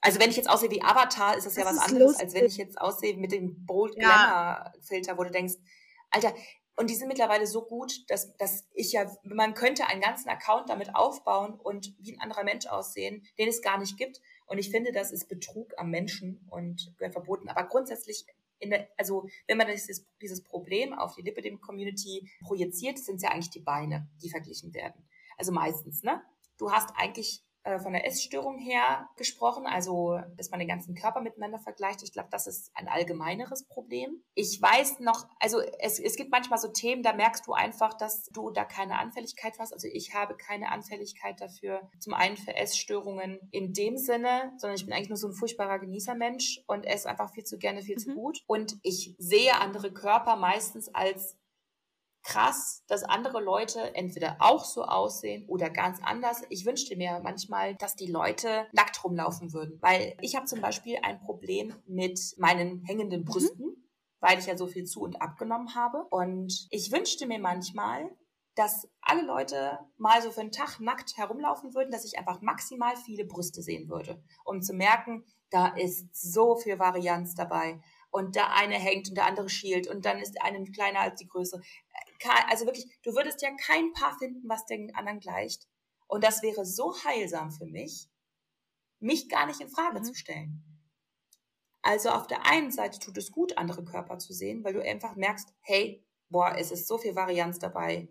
Also 0.00 0.20
wenn 0.20 0.30
ich 0.30 0.36
jetzt 0.36 0.48
aussehe 0.48 0.70
wie 0.70 0.82
Avatar, 0.82 1.36
ist 1.36 1.44
das, 1.46 1.56
ja 1.56 1.64
Das 1.64 1.76
was 1.76 1.82
ist 1.86 1.90
anderes, 1.92 2.06
lustig. 2.12 2.24
als 2.24 2.34
wenn 2.34 2.46
ich 2.46 2.56
jetzt 2.56 2.80
aussehe 2.80 3.16
mit 3.16 3.32
dem 3.32 3.66
Bold 3.66 3.94
Ja. 3.96 4.00
Glamour 4.62 4.72
Filter, 4.82 5.18
wo 5.18 5.24
du 5.24 5.30
denkst, 5.30 5.54
Alter, 6.10 6.32
und 6.76 6.88
die 6.90 6.94
sind 6.94 7.08
mittlerweile 7.08 7.46
so 7.48 7.62
gut, 7.66 8.08
dass, 8.08 8.36
dass 8.36 8.68
ich 8.72 8.92
ja, 8.92 9.10
man 9.24 9.54
könnte 9.54 9.86
einen 9.88 10.00
ganzen 10.00 10.28
Account 10.28 10.68
damit 10.70 10.94
aufbauen 10.94 11.54
und 11.58 11.92
wie 11.98 12.12
ein 12.12 12.20
anderer 12.20 12.44
Mensch 12.44 12.66
aussehen, 12.68 13.26
den 13.36 13.48
es 13.48 13.62
gar 13.62 13.78
nicht 13.78 13.96
gibt. 13.96 14.20
Und 14.46 14.58
ich 14.58 14.70
finde, 14.70 14.92
das 14.92 15.10
ist 15.10 15.28
Betrug 15.28 15.74
am 15.76 15.90
Menschen 15.90 16.46
und 16.50 16.94
gehört 16.96 17.14
verboten. 17.14 17.48
Aber 17.48 17.64
grundsätzlich, 17.64 18.24
in 18.60 18.70
der, 18.70 18.88
also 18.96 19.28
wenn 19.48 19.58
man 19.58 19.66
dieses, 19.66 20.06
dieses 20.22 20.44
Problem 20.44 20.92
auf 20.94 21.16
die 21.16 21.22
Lipidem-Community 21.22 22.30
projiziert, 22.42 22.98
sind 22.98 23.16
es 23.16 23.22
ja 23.22 23.30
eigentlich 23.30 23.50
die 23.50 23.60
Beine, 23.60 24.08
die 24.22 24.30
verglichen 24.30 24.72
werden. 24.72 25.04
Also 25.36 25.50
meistens, 25.50 26.04
ne? 26.04 26.22
Du 26.58 26.70
hast 26.70 26.90
eigentlich 26.96 27.42
äh, 27.68 27.78
von 27.78 27.92
der 27.92 28.06
Essstörung 28.06 28.58
her 28.58 29.08
gesprochen, 29.16 29.66
also 29.66 30.20
dass 30.36 30.50
man 30.50 30.58
den 30.58 30.68
ganzen 30.68 30.94
Körper 30.94 31.20
miteinander 31.20 31.58
vergleicht. 31.58 32.02
Ich 32.02 32.12
glaube, 32.12 32.28
das 32.30 32.46
ist 32.46 32.70
ein 32.74 32.88
allgemeineres 32.88 33.66
Problem. 33.68 34.22
Ich 34.34 34.60
weiß 34.60 35.00
noch, 35.00 35.26
also 35.38 35.60
es, 35.80 35.98
es 35.98 36.16
gibt 36.16 36.30
manchmal 36.30 36.58
so 36.58 36.68
Themen, 36.68 37.02
da 37.02 37.12
merkst 37.12 37.46
du 37.46 37.52
einfach, 37.52 37.94
dass 37.94 38.24
du 38.26 38.50
da 38.50 38.64
keine 38.64 38.98
Anfälligkeit 38.98 39.58
hast. 39.58 39.72
Also 39.72 39.88
ich 39.92 40.14
habe 40.14 40.36
keine 40.36 40.70
Anfälligkeit 40.72 41.40
dafür. 41.40 41.90
Zum 42.00 42.14
einen 42.14 42.36
für 42.36 42.54
Essstörungen 42.56 43.38
in 43.50 43.72
dem 43.74 43.96
Sinne, 43.98 44.52
sondern 44.56 44.76
ich 44.76 44.84
bin 44.84 44.94
eigentlich 44.94 45.10
nur 45.10 45.18
so 45.18 45.28
ein 45.28 45.34
furchtbarer 45.34 45.78
Genießermensch 45.78 46.62
und 46.66 46.84
esse 46.86 47.08
einfach 47.08 47.32
viel 47.34 47.44
zu 47.44 47.58
gerne, 47.58 47.82
viel 47.82 47.96
zu 47.96 48.10
Mhm. 48.10 48.14
gut. 48.14 48.38
Und 48.46 48.76
ich 48.82 49.14
sehe 49.18 49.60
andere 49.60 49.92
Körper 49.92 50.36
meistens 50.36 50.94
als 50.94 51.36
krass, 52.22 52.84
dass 52.88 53.04
andere 53.04 53.40
Leute 53.40 53.94
entweder 53.94 54.36
auch 54.40 54.64
so 54.64 54.84
aussehen 54.84 55.46
oder 55.48 55.70
ganz 55.70 55.98
anders. 56.02 56.42
Ich 56.50 56.66
wünschte 56.66 56.96
mir 56.96 57.20
manchmal, 57.22 57.74
dass 57.76 57.96
die 57.96 58.10
Leute 58.10 58.66
nackt 58.72 59.02
rumlaufen 59.02 59.52
würden, 59.52 59.78
weil 59.80 60.16
ich 60.20 60.36
habe 60.36 60.46
zum 60.46 60.60
Beispiel 60.60 60.98
ein 61.02 61.20
Problem 61.20 61.74
mit 61.86 62.20
meinen 62.38 62.84
hängenden 62.84 63.24
Brüsten, 63.24 63.88
weil 64.20 64.38
ich 64.38 64.46
ja 64.46 64.56
so 64.56 64.66
viel 64.66 64.84
zu 64.84 65.00
und 65.00 65.22
abgenommen 65.22 65.74
habe. 65.74 66.04
Und 66.10 66.66
ich 66.70 66.92
wünschte 66.92 67.26
mir 67.26 67.38
manchmal, 67.38 68.10
dass 68.58 68.88
alle 69.00 69.22
Leute 69.22 69.78
mal 69.98 70.20
so 70.20 70.32
für 70.32 70.40
einen 70.40 70.50
Tag 70.50 70.80
nackt 70.80 71.16
herumlaufen 71.16 71.74
würden, 71.74 71.92
dass 71.92 72.04
ich 72.04 72.18
einfach 72.18 72.40
maximal 72.40 72.96
viele 72.96 73.24
Brüste 73.24 73.62
sehen 73.62 73.88
würde, 73.88 74.20
um 74.44 74.62
zu 74.62 74.74
merken, 74.74 75.24
da 75.50 75.68
ist 75.68 76.08
so 76.12 76.56
viel 76.56 76.78
Varianz 76.78 77.34
dabei. 77.34 77.80
Und 78.10 78.34
der 78.34 78.54
eine 78.54 78.74
hängt 78.74 79.08
und 79.08 79.16
der 79.16 79.26
andere 79.26 79.48
schielt 79.48 79.86
und 79.86 80.04
dann 80.06 80.18
ist 80.18 80.42
eine 80.42 80.64
kleiner 80.64 81.00
als 81.00 81.20
die 81.20 81.28
Größe. 81.28 81.60
Also 82.48 82.66
wirklich, 82.66 82.86
du 83.02 83.14
würdest 83.14 83.42
ja 83.42 83.50
kein 83.56 83.92
Paar 83.92 84.16
finden, 84.18 84.48
was 84.48 84.66
den 84.66 84.94
anderen 84.94 85.20
gleicht. 85.20 85.68
Und 86.06 86.24
das 86.24 86.42
wäre 86.42 86.64
so 86.64 86.94
heilsam 87.04 87.50
für 87.50 87.66
mich, 87.66 88.08
mich 88.98 89.28
gar 89.28 89.46
nicht 89.46 89.60
in 89.60 89.68
Frage 89.68 90.00
Mhm. 90.00 90.04
zu 90.04 90.14
stellen. 90.14 90.64
Also 91.82 92.10
auf 92.10 92.26
der 92.26 92.44
einen 92.46 92.70
Seite 92.70 92.98
tut 92.98 93.16
es 93.18 93.30
gut, 93.30 93.56
andere 93.56 93.84
Körper 93.84 94.18
zu 94.18 94.32
sehen, 94.32 94.64
weil 94.64 94.74
du 94.74 94.82
einfach 94.82 95.14
merkst, 95.16 95.54
hey, 95.60 96.04
boah, 96.28 96.54
es 96.56 96.70
ist 96.70 96.86
so 96.88 96.98
viel 96.98 97.14
Varianz 97.14 97.58
dabei. 97.58 98.08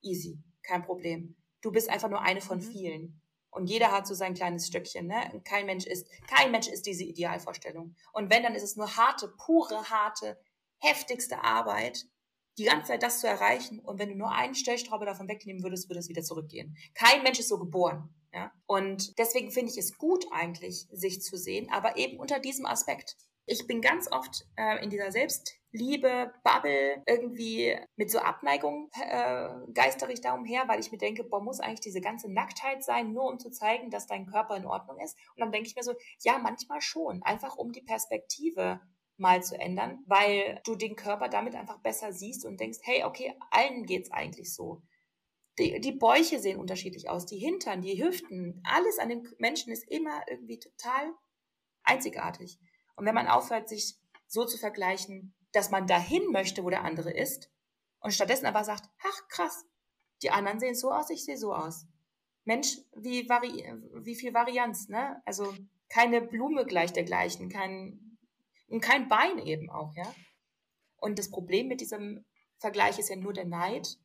Easy, 0.00 0.42
kein 0.62 0.82
Problem. 0.82 1.36
Du 1.60 1.72
bist 1.72 1.88
einfach 1.90 2.08
nur 2.08 2.22
eine 2.22 2.40
von 2.40 2.58
Mhm. 2.58 2.62
vielen. 2.62 3.22
Und 3.50 3.66
jeder 3.66 3.90
hat 3.90 4.06
so 4.06 4.14
sein 4.14 4.34
kleines 4.34 4.66
Stückchen, 4.68 5.06
ne? 5.06 5.30
Und 5.32 5.44
kein 5.44 5.66
Mensch 5.66 5.86
ist, 5.86 6.06
kein 6.28 6.52
Mensch 6.52 6.68
ist 6.68 6.86
diese 6.86 7.02
Idealvorstellung. 7.04 7.96
Und 8.12 8.30
wenn, 8.30 8.42
dann 8.42 8.54
ist 8.54 8.62
es 8.62 8.76
nur 8.76 8.96
harte, 8.96 9.34
pure, 9.38 9.90
harte, 9.90 10.38
heftigste 10.78 11.42
Arbeit, 11.42 12.04
die 12.58 12.64
ganze 12.64 12.88
Zeit 12.88 13.02
das 13.02 13.20
zu 13.20 13.28
erreichen. 13.28 13.78
Und 13.80 13.98
wenn 13.98 14.10
du 14.10 14.16
nur 14.16 14.32
einen 14.32 14.54
Stellschraube 14.54 15.06
davon 15.06 15.28
wegnehmen 15.28 15.62
würdest, 15.62 15.88
würde 15.88 16.00
es 16.00 16.08
wieder 16.08 16.22
zurückgehen. 16.22 16.76
Kein 16.94 17.22
Mensch 17.22 17.38
ist 17.38 17.48
so 17.48 17.58
geboren. 17.58 18.12
Ja? 18.32 18.52
Und 18.66 19.18
deswegen 19.18 19.50
finde 19.50 19.72
ich 19.72 19.78
es 19.78 19.96
gut 19.96 20.26
eigentlich, 20.32 20.86
sich 20.90 21.22
zu 21.22 21.36
sehen, 21.36 21.68
aber 21.70 21.96
eben 21.96 22.18
unter 22.18 22.40
diesem 22.40 22.66
Aspekt. 22.66 23.16
Ich 23.50 23.66
bin 23.66 23.80
ganz 23.80 24.12
oft 24.12 24.46
äh, 24.56 24.84
in 24.84 24.90
dieser 24.90 25.10
Selbstliebe, 25.10 26.34
Bubble, 26.44 27.02
irgendwie 27.06 27.74
mit 27.96 28.10
so 28.10 28.18
Abneigung 28.18 28.90
äh, 29.00 29.48
geister 29.72 30.10
ich 30.10 30.20
da 30.20 30.34
umher, 30.34 30.64
weil 30.66 30.80
ich 30.80 30.92
mir 30.92 30.98
denke, 30.98 31.24
boah, 31.24 31.42
muss 31.42 31.58
eigentlich 31.58 31.80
diese 31.80 32.02
ganze 32.02 32.30
Nacktheit 32.30 32.84
sein, 32.84 33.14
nur 33.14 33.24
um 33.24 33.38
zu 33.38 33.50
zeigen, 33.50 33.88
dass 33.88 34.06
dein 34.06 34.26
Körper 34.26 34.54
in 34.54 34.66
Ordnung 34.66 34.98
ist? 35.00 35.16
Und 35.34 35.40
dann 35.40 35.50
denke 35.50 35.66
ich 35.66 35.76
mir 35.76 35.82
so, 35.82 35.94
ja, 36.20 36.38
manchmal 36.38 36.82
schon. 36.82 37.22
Einfach 37.22 37.56
um 37.56 37.72
die 37.72 37.80
Perspektive 37.80 38.80
mal 39.18 39.42
zu 39.42 39.58
ändern, 39.58 40.02
weil 40.06 40.60
du 40.64 40.74
den 40.74 40.96
Körper 40.96 41.28
damit 41.28 41.54
einfach 41.54 41.78
besser 41.80 42.12
siehst 42.12 42.44
und 42.44 42.60
denkst, 42.60 42.78
hey, 42.82 43.04
okay, 43.04 43.34
allen 43.50 43.84
geht's 43.84 44.10
eigentlich 44.10 44.54
so. 44.54 44.82
Die, 45.58 45.80
die 45.80 45.92
Bäuche 45.92 46.38
sehen 46.38 46.60
unterschiedlich 46.60 47.10
aus, 47.10 47.26
die 47.26 47.38
Hintern, 47.38 47.82
die 47.82 48.02
Hüften, 48.02 48.62
alles 48.64 48.98
an 48.98 49.08
dem 49.08 49.26
Menschen 49.38 49.72
ist 49.72 49.88
immer 49.90 50.22
irgendwie 50.28 50.60
total 50.60 51.12
einzigartig. 51.82 52.58
Und 52.94 53.06
wenn 53.06 53.14
man 53.14 53.26
aufhört, 53.26 53.68
sich 53.68 53.96
so 54.28 54.44
zu 54.44 54.56
vergleichen, 54.56 55.34
dass 55.52 55.70
man 55.70 55.86
dahin 55.86 56.30
möchte, 56.30 56.62
wo 56.62 56.70
der 56.70 56.84
andere 56.84 57.10
ist, 57.10 57.50
und 58.00 58.12
stattdessen 58.12 58.46
aber 58.46 58.62
sagt, 58.62 58.88
ach 59.02 59.28
krass, 59.28 59.66
die 60.22 60.30
anderen 60.30 60.60
sehen 60.60 60.74
so 60.74 60.92
aus, 60.92 61.10
ich 61.10 61.24
sehe 61.24 61.36
so 61.36 61.52
aus. 61.52 61.86
Mensch, 62.44 62.78
wie, 62.96 63.28
vari 63.28 63.64
wie 63.94 64.14
viel 64.14 64.32
Varianz, 64.32 64.88
ne? 64.88 65.20
Also 65.24 65.52
keine 65.88 66.20
Blume 66.20 66.64
gleich 66.64 66.92
dergleichen, 66.92 67.48
kein, 67.48 68.07
und 68.68 68.80
kein 68.80 69.08
Bein 69.08 69.38
eben 69.38 69.70
auch, 69.70 69.94
ja. 69.94 70.14
Und 70.96 71.18
das 71.18 71.30
Problem 71.30 71.68
mit 71.68 71.80
diesem 71.80 72.24
Vergleich 72.58 72.98
ist 72.98 73.08
ja 73.08 73.16
nur 73.16 73.32
der 73.32 73.46
Neid, 73.46 73.98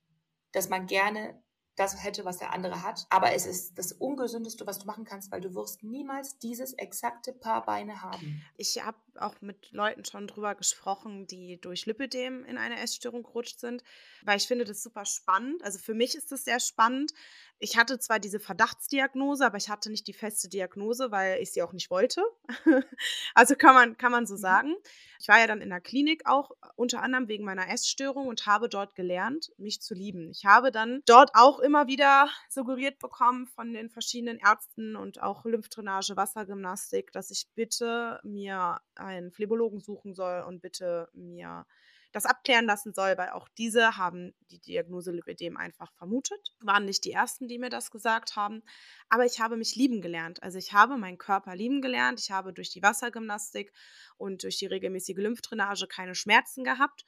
dass 0.51 0.69
man 0.69 0.85
gerne 0.85 1.41
das 1.75 2.03
hätte, 2.03 2.23
was 2.23 2.37
der 2.37 2.53
andere 2.53 2.83
hat. 2.83 3.05
Aber 3.09 3.33
es 3.33 3.45
ist 3.45 3.77
das 3.77 3.91
Ungesündeste, 3.91 4.67
was 4.67 4.79
du 4.79 4.85
machen 4.85 5.05
kannst, 5.05 5.31
weil 5.31 5.41
du 5.41 5.55
wirst 5.55 5.83
niemals 5.83 6.37
dieses 6.37 6.73
exakte 6.73 7.33
Paar 7.33 7.65
Beine 7.65 8.01
haben. 8.01 8.43
Ich 8.57 8.83
habe 8.85 8.97
auch 9.19 9.41
mit 9.41 9.71
Leuten 9.71 10.05
schon 10.05 10.27
drüber 10.27 10.55
gesprochen, 10.55 11.27
die 11.27 11.59
durch 11.59 11.85
Lipidem 11.85 12.43
in 12.45 12.57
eine 12.57 12.79
Essstörung 12.79 13.23
gerutscht 13.23 13.59
sind, 13.59 13.83
weil 14.23 14.37
ich 14.37 14.47
finde 14.47 14.65
das 14.65 14.83
super 14.83 15.05
spannend. 15.05 15.63
Also 15.63 15.79
für 15.79 15.93
mich 15.93 16.15
ist 16.15 16.31
das 16.31 16.43
sehr 16.45 16.59
spannend. 16.59 17.13
Ich 17.59 17.77
hatte 17.77 17.99
zwar 17.99 18.19
diese 18.19 18.39
Verdachtsdiagnose, 18.39 19.45
aber 19.45 19.57
ich 19.57 19.69
hatte 19.69 19.89
nicht 19.89 20.07
die 20.07 20.13
feste 20.13 20.49
Diagnose, 20.49 21.11
weil 21.11 21.41
ich 21.41 21.51
sie 21.51 21.61
auch 21.61 21.73
nicht 21.73 21.89
wollte. 21.89 22.21
also 23.35 23.55
kann 23.55 23.73
man, 23.73 23.97
kann 23.97 24.11
man 24.11 24.25
so 24.25 24.35
Mhm. 24.35 24.37
sagen. 24.37 24.75
Ich 25.19 25.27
war 25.29 25.39
ja 25.39 25.47
dann 25.47 25.61
in 25.61 25.69
der 25.69 25.79
Klinik 25.79 26.23
auch 26.25 26.51
unter 26.75 27.01
anderem 27.01 27.27
wegen 27.29 27.45
meiner 27.45 27.69
Essstörung 27.69 28.27
und 28.27 28.45
habe 28.45 28.67
dort 28.67 28.95
gelernt, 28.95 29.51
mich 29.57 29.81
zu 29.81 29.93
lieben. 29.93 30.29
Ich 30.31 30.45
habe 30.45 30.71
dann 30.71 31.01
dort 31.05 31.31
auch 31.33 31.59
immer 31.59 31.87
wieder 31.87 32.29
suggeriert 32.49 32.99
bekommen 32.99 33.47
von 33.47 33.73
den 33.73 33.89
verschiedenen 33.89 34.39
Ärzten 34.39 34.95
und 34.97 35.21
auch 35.21 35.45
Lymphdrainage, 35.45 36.17
Wassergymnastik, 36.17 37.11
dass 37.13 37.31
ich 37.31 37.47
bitte 37.55 38.19
mir 38.23 38.81
einen 39.03 39.31
Phlebologen 39.31 39.79
suchen 39.79 40.13
soll 40.13 40.41
und 40.41 40.61
bitte 40.61 41.09
mir 41.13 41.65
das 42.13 42.25
abklären 42.27 42.65
lassen 42.65 42.93
soll, 42.93 43.17
weil 43.17 43.29
auch 43.29 43.47
diese 43.57 43.97
haben 43.97 44.35
die 44.51 44.59
Diagnose 44.59 45.11
Lipidem 45.11 45.57
einfach 45.57 45.91
vermutet. 45.93 46.53
Waren 46.61 46.85
nicht 46.85 47.05
die 47.05 47.11
ersten, 47.11 47.47
die 47.47 47.57
mir 47.57 47.69
das 47.69 47.89
gesagt 47.89 48.35
haben. 48.35 48.61
Aber 49.09 49.25
ich 49.25 49.39
habe 49.39 49.57
mich 49.57 49.75
lieben 49.75 49.99
gelernt. 49.99 50.41
Also 50.43 50.59
ich 50.59 50.73
habe 50.73 50.97
meinen 50.97 51.17
Körper 51.17 51.55
lieben 51.55 51.81
gelernt. 51.81 52.19
Ich 52.19 52.29
habe 52.29 52.53
durch 52.53 52.69
die 52.69 52.83
Wassergymnastik 52.83 53.73
und 54.17 54.43
durch 54.43 54.57
die 54.59 54.67
regelmäßige 54.67 55.17
Lymphdrainage 55.17 55.87
keine 55.87 56.13
Schmerzen 56.13 56.63
gehabt. 56.63 57.03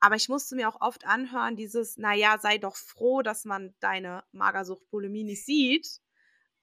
Aber 0.00 0.16
ich 0.16 0.28
musste 0.30 0.56
mir 0.56 0.68
auch 0.68 0.80
oft 0.80 1.06
anhören, 1.06 1.56
dieses, 1.56 1.96
naja, 1.98 2.38
sei 2.38 2.56
doch 2.58 2.76
froh, 2.76 3.22
dass 3.22 3.44
man 3.44 3.74
deine 3.80 4.24
Magersucht 4.32 4.88
Bulimie 4.90 5.24
nicht 5.24 5.44
sieht, 5.44 6.00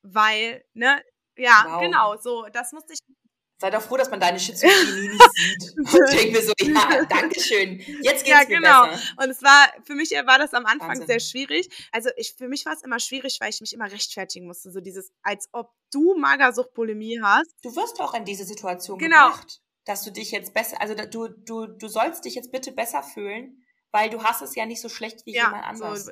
weil, 0.02 0.64
ne, 0.74 1.02
ja, 1.38 1.66
Wow. 1.68 1.82
genau, 1.82 2.18
so, 2.18 2.48
das 2.52 2.72
musste 2.74 2.94
ich 2.94 3.00
Sei 3.60 3.70
doch 3.70 3.82
froh, 3.82 3.95
dass 3.97 4.10
man 4.10 4.20
deine 4.20 4.39
Schizophrenie 4.39 5.08
nicht 5.10 5.22
sieht. 5.36 5.78
Und 5.78 6.10
ich 6.10 6.16
denke 6.18 6.32
mir 6.34 6.41
so, 6.43 6.54
ja, 6.60 7.06
danke 7.10 7.39
schön. 7.39 7.80
Jetzt 8.01 8.26
geht's 8.26 8.28
Ja, 8.28 8.39
mir 8.49 8.58
genau. 8.58 8.88
besser. 8.88 9.01
Und 9.24 9.30
es 9.30 9.41
war, 9.41 9.72
für 9.86 9.95
mich 9.95 10.12
war 10.12 10.38
das 10.38 10.54
am 10.54 10.66
Anfang 10.66 10.89
Wahnsinn. 10.89 11.08
sehr 11.08 11.20
schwierig. 11.20 11.70
Also 11.91 12.10
ich, 12.18 12.34
für 12.38 12.47
mich 12.49 12.66
war 12.66 12.74
es 12.74 12.82
immer 12.84 12.99
schwierig, 12.99 13.38
weil 13.39 13.49
ich 13.51 13.62
mich 13.62 13.74
immer 13.74 13.89
rechtfertigen 13.91 14.47
musste. 14.47 14.72
So 14.72 14.82
dieses, 14.82 15.12
als 15.22 15.47
ob 15.54 15.72
du 15.91 16.16
Magersucht 16.16 16.74
Bulimie 16.74 17.22
hast. 17.24 17.51
Du 17.64 17.74
wirst 17.76 17.99
auch 18.01 18.14
in 18.14 18.26
diese 18.26 18.43
Situation 18.43 18.97
Genau. 18.99 19.28
gebracht, 19.30 19.62
dass 19.86 20.04
du 20.04 20.12
dich 20.12 20.32
jetzt 20.32 20.54
besser, 20.54 20.82
also 20.82 20.95
du, 20.95 21.28
du, 21.30 21.68
du 21.68 21.88
sollst 21.88 22.26
dich 22.26 22.36
jetzt 22.36 22.51
bitte 22.51 22.72
besser 22.72 23.01
fühlen, 23.04 23.64
weil 23.91 24.10
du 24.10 24.24
hast 24.24 24.41
es 24.41 24.56
ja 24.56 24.66
nicht 24.66 24.82
so 24.82 24.89
schlecht 24.89 25.26
wie 25.26 25.34
jemand 25.34 25.54
Ja, 25.64 25.76
so, 25.76 25.84
anders. 25.86 26.10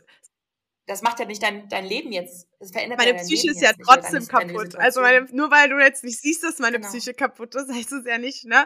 Das 0.88 1.02
macht 1.02 1.20
ja 1.20 1.26
nicht 1.26 1.42
dein, 1.44 1.70
dein 1.70 1.86
Leben 1.86 2.12
jetzt, 2.12 2.48
das 2.60 2.72
verändert 2.72 3.00
meine 3.00 3.12
ja 3.12 3.18
Psyche 3.18 3.48
Leben 3.48 3.56
ist 3.56 3.62
ja 3.62 3.70
nicht, 3.70 3.82
trotzdem 3.88 4.28
deine 4.28 4.48
kaputt. 4.48 4.76
Also 4.76 5.02
meine, 5.02 5.28
nur 5.32 5.52
weil 5.52 5.70
du 5.70 5.80
jetzt 5.80 6.04
nicht 6.04 6.20
siehst, 6.20 6.44
dass 6.44 6.60
meine 6.60 6.78
Genau. 6.78 6.90
Psyche 6.90 7.14
kaputt 7.14 7.56
ist, 7.56 7.72
heißt 7.72 7.92
es 7.92 8.06
ja 8.06 8.18
nicht, 8.18 8.46
ne? 8.46 8.66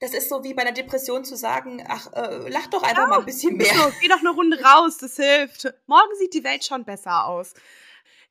Das 0.00 0.12
ist 0.12 0.28
so 0.28 0.42
wie 0.44 0.52
bei 0.54 0.62
einer 0.62 0.72
Depression 0.72 1.24
zu 1.24 1.36
sagen, 1.36 1.82
ach, 1.88 2.12
äh, 2.12 2.48
lach 2.50 2.66
doch 2.66 2.82
einfach 2.82 3.02
Ja. 3.04 3.06
mal 3.08 3.18
ein 3.20 3.24
bisschen 3.24 3.56
mehr. 3.56 3.72
So, 3.74 3.90
geh 4.00 4.08
doch 4.08 4.18
eine 4.20 4.30
Runde 4.30 4.60
raus, 4.62 4.98
das 4.98 5.16
hilft. 5.16 5.72
Morgen 5.86 6.14
sieht 6.18 6.34
die 6.34 6.44
Welt 6.44 6.64
schon 6.64 6.84
besser 6.84 7.26
aus. 7.26 7.54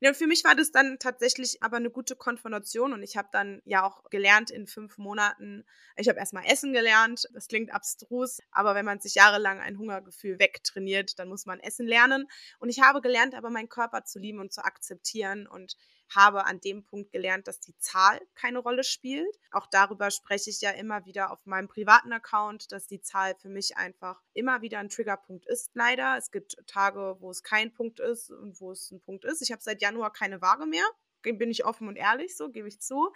Ja, 0.00 0.10
und 0.10 0.16
für 0.16 0.26
mich 0.26 0.44
war 0.44 0.54
das 0.54 0.72
dann 0.72 0.98
tatsächlich 0.98 1.62
aber 1.62 1.76
eine 1.76 1.90
gute 1.90 2.16
Konfrontation 2.16 2.92
und 2.92 3.02
ich 3.02 3.16
habe 3.16 3.28
dann 3.32 3.62
ja 3.64 3.84
auch 3.84 4.10
gelernt 4.10 4.50
in 4.50 4.66
fünf 4.66 4.98
Monaten, 4.98 5.64
ich 5.96 6.08
habe 6.08 6.18
erstmal 6.18 6.44
Essen 6.46 6.72
gelernt, 6.72 7.28
das 7.32 7.48
klingt 7.48 7.72
abstrus, 7.72 8.40
aber 8.50 8.74
wenn 8.74 8.84
man 8.84 9.00
sich 9.00 9.14
jahrelang 9.14 9.60
ein 9.60 9.78
Hungergefühl 9.78 10.38
wegtrainiert, 10.38 11.18
dann 11.18 11.28
muss 11.28 11.46
man 11.46 11.60
Essen 11.60 11.86
lernen. 11.86 12.26
Und 12.58 12.68
ich 12.68 12.80
habe 12.80 13.00
gelernt, 13.00 13.34
aber 13.34 13.50
meinen 13.50 13.68
Körper 13.68 14.04
zu 14.04 14.18
lieben 14.18 14.40
und 14.40 14.52
zu 14.52 14.64
akzeptieren 14.64 15.46
und 15.46 15.76
habe 16.14 16.44
an 16.46 16.60
dem 16.60 16.84
Punkt 16.84 17.12
gelernt, 17.12 17.48
dass 17.48 17.60
die 17.60 17.76
Zahl 17.78 18.20
keine 18.34 18.58
Rolle 18.58 18.84
spielt. 18.84 19.38
Auch 19.50 19.66
darüber 19.66 20.10
spreche 20.10 20.50
ich 20.50 20.60
ja 20.60 20.70
immer 20.70 21.04
wieder 21.06 21.30
auf 21.30 21.44
meinem 21.46 21.68
privaten 21.68 22.12
Account, 22.12 22.72
dass 22.72 22.86
die 22.86 23.00
Zahl 23.00 23.34
für 23.36 23.48
mich 23.48 23.76
einfach 23.76 24.22
immer 24.32 24.62
wieder 24.62 24.78
ein 24.78 24.88
Triggerpunkt 24.88 25.46
ist, 25.46 25.70
leider. 25.74 26.16
Es 26.16 26.30
gibt 26.30 26.56
Tage, 26.66 27.16
wo 27.20 27.30
es 27.30 27.42
kein 27.42 27.72
Punkt 27.72 28.00
ist 28.00 28.30
und 28.30 28.60
wo 28.60 28.72
es 28.72 28.90
ein 28.90 29.00
Punkt 29.00 29.24
ist. 29.24 29.42
Ich 29.42 29.52
habe 29.52 29.62
seit 29.62 29.82
Januar 29.82 30.12
keine 30.12 30.40
Waage 30.40 30.66
mehr. 30.66 30.84
Bin 31.22 31.50
ich 31.50 31.64
offen 31.64 31.88
und 31.88 31.96
ehrlich, 31.96 32.36
so 32.36 32.50
gebe 32.50 32.68
ich 32.68 32.80
zu. 32.80 33.10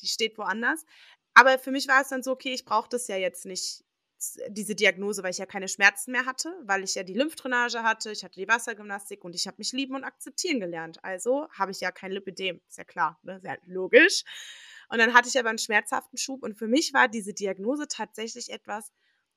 Die 0.00 0.06
steht 0.06 0.38
woanders. 0.38 0.86
Aber 1.34 1.58
für 1.58 1.70
mich 1.70 1.88
war 1.88 2.00
es 2.00 2.08
dann 2.08 2.22
so, 2.22 2.32
okay, 2.32 2.52
ich 2.52 2.64
brauche 2.64 2.88
das 2.88 3.06
ja 3.06 3.16
jetzt 3.16 3.44
nicht 3.44 3.84
diese 4.48 4.74
Diagnose, 4.74 5.22
weil 5.22 5.30
ich 5.30 5.38
ja 5.38 5.46
keine 5.46 5.68
Schmerzen 5.68 6.12
mehr 6.12 6.26
hatte, 6.26 6.54
weil 6.64 6.84
ich 6.84 6.94
ja 6.94 7.02
die 7.02 7.14
Lymphdrainage 7.14 7.82
hatte, 7.82 8.12
ich 8.12 8.22
hatte 8.24 8.38
die 8.38 8.48
Wassergymnastik 8.48 9.24
und 9.24 9.34
ich 9.34 9.46
habe 9.46 9.56
mich 9.58 9.72
lieben 9.72 9.94
und 9.94 10.04
akzeptieren 10.04 10.60
gelernt. 10.60 11.02
Also 11.02 11.48
habe 11.50 11.70
ich 11.70 11.80
ja 11.80 11.90
kein 11.90 12.12
Lipidem, 12.12 12.60
ist 12.68 12.78
ja 12.78 12.84
klar, 12.84 13.18
ne? 13.22 13.40
sehr 13.40 13.58
logisch. 13.66 14.24
Und 14.88 14.98
dann 14.98 15.14
hatte 15.14 15.28
ich 15.28 15.38
aber 15.38 15.48
einen 15.48 15.58
schmerzhaften 15.58 16.18
Schub 16.18 16.42
und 16.42 16.58
für 16.58 16.66
mich 16.66 16.92
war 16.92 17.08
diese 17.08 17.32
Diagnose 17.32 17.88
tatsächlich 17.88 18.50
etwas, 18.50 18.92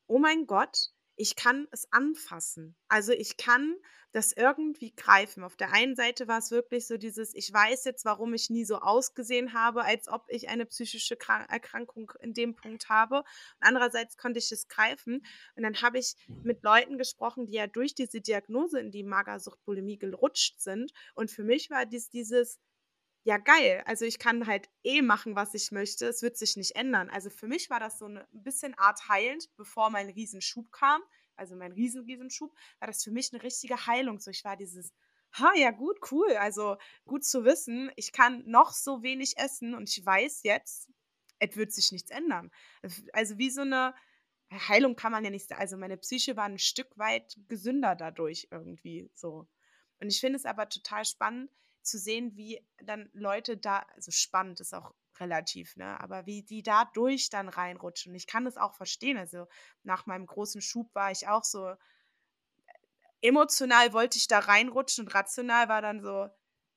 oh 0.06 0.18
mein 0.18 0.46
Gott, 0.46 0.90
ich 1.16 1.36
kann 1.36 1.68
es 1.70 1.86
anfassen. 1.92 2.76
Also 2.88 3.12
ich 3.12 3.36
kann 3.36 3.76
das 4.14 4.32
irgendwie 4.32 4.94
greifen. 4.94 5.42
Auf 5.42 5.56
der 5.56 5.72
einen 5.72 5.96
Seite 5.96 6.28
war 6.28 6.38
es 6.38 6.52
wirklich 6.52 6.86
so 6.86 6.96
dieses, 6.96 7.34
ich 7.34 7.52
weiß 7.52 7.84
jetzt, 7.84 8.04
warum 8.04 8.32
ich 8.32 8.48
nie 8.48 8.64
so 8.64 8.76
ausgesehen 8.76 9.54
habe, 9.54 9.84
als 9.84 10.06
ob 10.08 10.24
ich 10.28 10.48
eine 10.48 10.66
psychische 10.66 11.18
Erkrankung 11.48 12.12
in 12.20 12.32
dem 12.32 12.54
Punkt 12.54 12.88
habe. 12.88 13.18
Und 13.18 13.24
andererseits 13.60 14.16
konnte 14.16 14.38
ich 14.38 14.52
es 14.52 14.68
greifen. 14.68 15.26
Und 15.56 15.64
dann 15.64 15.82
habe 15.82 15.98
ich 15.98 16.14
mit 16.44 16.62
Leuten 16.62 16.96
gesprochen, 16.96 17.46
die 17.46 17.54
ja 17.54 17.66
durch 17.66 17.94
diese 17.96 18.20
Diagnose 18.20 18.78
in 18.78 18.92
die 18.92 19.02
Magersucht-Bulimie 19.02 19.98
gerutscht 19.98 20.60
sind. 20.60 20.92
Und 21.14 21.32
für 21.32 21.42
mich 21.42 21.70
war 21.70 21.84
dies 21.84 22.08
dieses, 22.08 22.60
ja 23.24 23.38
geil, 23.38 23.82
also 23.86 24.04
ich 24.04 24.18
kann 24.18 24.46
halt 24.46 24.68
eh 24.84 25.00
machen, 25.02 25.34
was 25.34 25.54
ich 25.54 25.72
möchte, 25.72 26.06
es 26.06 26.22
wird 26.22 26.36
sich 26.36 26.56
nicht 26.56 26.76
ändern. 26.76 27.08
Also 27.10 27.30
für 27.30 27.48
mich 27.48 27.70
war 27.70 27.80
das 27.80 27.98
so 27.98 28.06
ein 28.06 28.22
bisschen 28.32 28.74
Art 28.74 29.08
heilend, 29.08 29.48
bevor 29.56 29.90
mein 29.90 30.10
Riesenschub 30.10 30.70
kam, 30.70 31.02
also 31.34 31.56
mein 31.56 31.72
riesen, 31.72 32.04
Riesenschub, 32.04 32.54
war 32.78 32.88
das 32.88 33.02
für 33.02 33.10
mich 33.10 33.32
eine 33.32 33.42
richtige 33.42 33.86
Heilung. 33.86 34.20
So 34.20 34.30
ich 34.30 34.44
war 34.44 34.56
dieses, 34.56 34.92
ha, 35.32 35.52
ja 35.56 35.70
gut, 35.70 35.98
cool, 36.12 36.36
also 36.36 36.76
gut 37.06 37.24
zu 37.24 37.44
wissen, 37.44 37.90
ich 37.96 38.12
kann 38.12 38.44
noch 38.46 38.72
so 38.72 39.02
wenig 39.02 39.38
essen 39.38 39.74
und 39.74 39.88
ich 39.88 40.04
weiß 40.04 40.42
jetzt, 40.42 40.90
es 41.38 41.56
wird 41.56 41.72
sich 41.72 41.92
nichts 41.92 42.10
ändern. 42.10 42.50
Also 43.12 43.38
wie 43.38 43.50
so 43.50 43.62
eine 43.62 43.94
Heilung 44.52 44.96
kann 44.96 45.12
man 45.12 45.24
ja 45.24 45.30
nicht 45.30 45.50
also 45.52 45.78
meine 45.78 45.96
Psyche 45.96 46.36
war 46.36 46.44
ein 46.44 46.58
Stück 46.58 46.96
weit 46.98 47.36
gesünder 47.48 47.96
dadurch 47.96 48.48
irgendwie 48.50 49.10
so. 49.14 49.48
Und 49.98 50.08
ich 50.08 50.20
finde 50.20 50.36
es 50.36 50.44
aber 50.44 50.68
total 50.68 51.06
spannend, 51.06 51.50
zu 51.86 51.98
sehen, 51.98 52.36
wie 52.36 52.64
dann 52.82 53.10
Leute 53.12 53.56
da, 53.56 53.86
also 53.94 54.10
spannend 54.10 54.60
ist 54.60 54.74
auch 54.74 54.94
relativ, 55.20 55.76
ne, 55.76 56.00
aber 56.00 56.26
wie 56.26 56.42
die 56.42 56.62
da 56.62 56.86
durch 56.86 57.30
dann 57.30 57.48
reinrutschen. 57.48 58.14
Ich 58.14 58.26
kann 58.26 58.44
das 58.44 58.56
auch 58.56 58.74
verstehen. 58.74 59.16
Also 59.16 59.46
nach 59.82 60.06
meinem 60.06 60.26
großen 60.26 60.60
Schub 60.60 60.94
war 60.94 61.10
ich 61.10 61.28
auch 61.28 61.44
so, 61.44 61.74
emotional 63.20 63.92
wollte 63.92 64.18
ich 64.18 64.26
da 64.28 64.40
reinrutschen 64.40 65.06
und 65.06 65.14
rational 65.14 65.68
war 65.68 65.82
dann 65.82 66.02
so, 66.02 66.28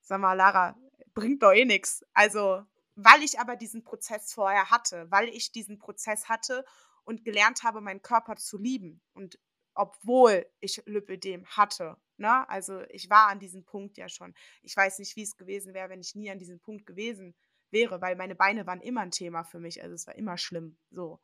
sag 0.02 0.22
mal, 0.22 0.34
Lara, 0.34 0.78
bringt 1.14 1.44
doch 1.44 1.52
eh 1.52 1.66
nichts. 1.66 2.06
Also, 2.14 2.64
weil 2.96 3.22
ich 3.24 3.40
aber 3.40 3.56
diesen 3.56 3.84
Prozess 3.84 4.34
vorher 4.34 4.70
hatte, 4.70 5.10
weil 5.12 5.30
ich 5.30 5.52
diesen 5.52 5.78
Prozess 5.78 6.30
hatte 6.30 6.64
und 7.04 7.26
gelernt 7.26 7.64
habe, 7.64 7.82
meinen 7.82 8.02
Körper 8.02 8.36
zu 8.36 8.58
lieben. 8.58 9.02
Und 9.14 9.40
obwohl 9.74 10.46
ich 10.60 10.82
Lipödem 10.86 11.46
hatte. 11.46 11.98
Ne? 12.18 12.48
Also 12.50 12.82
ich 12.90 13.10
war 13.10 13.28
an 13.28 13.40
diesem 13.40 13.64
Punkt 13.64 13.98
ja 13.98 14.10
schon. 14.10 14.34
Ich 14.64 14.76
weiß 14.76 15.00
nicht, 15.00 15.16
wie 15.16 15.24
es 15.24 15.38
gewesen 15.38 15.74
wäre, 15.74 15.90
wenn 15.90 16.02
ich 16.02 16.16
nie 16.16 16.30
an 16.32 16.40
diesem 16.40 16.60
Punkt 16.60 16.86
gewesen 16.86 17.36
wäre, 17.70 18.02
weil 18.02 18.16
meine 18.16 18.36
Beine 18.36 18.66
waren 18.66 18.82
immer 18.82 19.02
ein 19.02 19.12
Thema 19.12 19.44
für 19.44 19.60
mich. 19.60 19.82
Also 19.82 19.96
es 19.96 20.08
war 20.08 20.16
immer 20.16 20.38
schlimm. 20.38 20.78
So. 20.90 21.20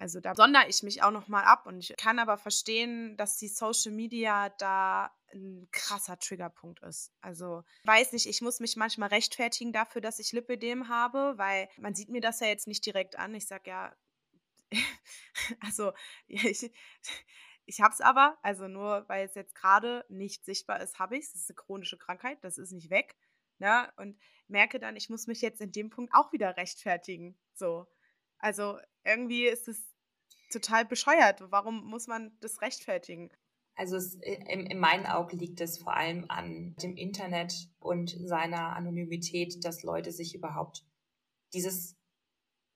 Also 0.00 0.18
da 0.20 0.34
sondere 0.34 0.66
ich 0.66 0.82
mich 0.82 1.02
auch 1.02 1.10
nochmal 1.10 1.44
ab 1.44 1.66
und 1.66 1.78
ich 1.78 1.94
kann 1.98 2.18
aber 2.18 2.38
verstehen, 2.38 3.18
dass 3.18 3.36
die 3.36 3.48
Social 3.48 3.92
Media 3.92 4.48
da 4.58 5.14
ein 5.30 5.68
krasser 5.72 6.18
Triggerpunkt 6.18 6.82
ist. 6.82 7.12
Also 7.20 7.64
weiß 7.84 8.12
nicht, 8.12 8.26
ich 8.26 8.40
muss 8.40 8.60
mich 8.60 8.76
manchmal 8.76 9.10
rechtfertigen 9.10 9.74
dafür, 9.74 10.00
dass 10.00 10.18
ich 10.18 10.32
Lipödem 10.32 10.88
habe, 10.88 11.34
weil 11.36 11.68
man 11.76 11.94
sieht 11.94 12.08
mir 12.08 12.22
das 12.22 12.40
ja 12.40 12.46
jetzt 12.46 12.66
nicht 12.66 12.84
direkt 12.86 13.18
an. 13.18 13.34
Ich 13.34 13.46
sage 13.46 13.68
ja, 13.68 13.94
also 15.60 15.92
ich, 16.26 16.70
ich 17.70 17.80
habe 17.80 17.94
es 17.94 18.00
aber, 18.00 18.36
also 18.42 18.66
nur 18.66 19.08
weil 19.08 19.24
es 19.24 19.36
jetzt 19.36 19.54
gerade 19.54 20.04
nicht 20.08 20.44
sichtbar 20.44 20.80
ist, 20.80 20.98
habe 20.98 21.16
ich 21.16 21.26
es. 21.26 21.32
Das 21.32 21.42
ist 21.42 21.50
eine 21.50 21.54
chronische 21.54 21.98
Krankheit, 21.98 22.42
das 22.42 22.58
ist 22.58 22.72
nicht 22.72 22.90
weg. 22.90 23.14
Ne? 23.58 23.88
Und 23.96 24.18
merke 24.48 24.80
dann, 24.80 24.96
ich 24.96 25.08
muss 25.08 25.28
mich 25.28 25.40
jetzt 25.40 25.60
in 25.60 25.70
dem 25.70 25.88
Punkt 25.88 26.12
auch 26.12 26.32
wieder 26.32 26.56
rechtfertigen. 26.56 27.38
So. 27.54 27.86
Also 28.38 28.76
irgendwie 29.04 29.46
ist 29.46 29.68
es 29.68 29.94
total 30.50 30.84
bescheuert. 30.84 31.44
Warum 31.52 31.84
muss 31.84 32.08
man 32.08 32.36
das 32.40 32.60
rechtfertigen? 32.60 33.30
Also 33.76 33.94
es, 33.94 34.16
äh, 34.16 34.42
in, 34.48 34.66
in 34.66 34.80
meinen 34.80 35.06
Augen 35.06 35.38
liegt 35.38 35.60
es 35.60 35.78
vor 35.78 35.94
allem 35.94 36.24
an 36.28 36.74
dem 36.82 36.96
Internet 36.96 37.54
und 37.78 38.10
seiner 38.10 38.74
Anonymität, 38.74 39.64
dass 39.64 39.84
Leute 39.84 40.10
sich 40.10 40.34
überhaupt 40.34 40.84
dieses, 41.52 41.96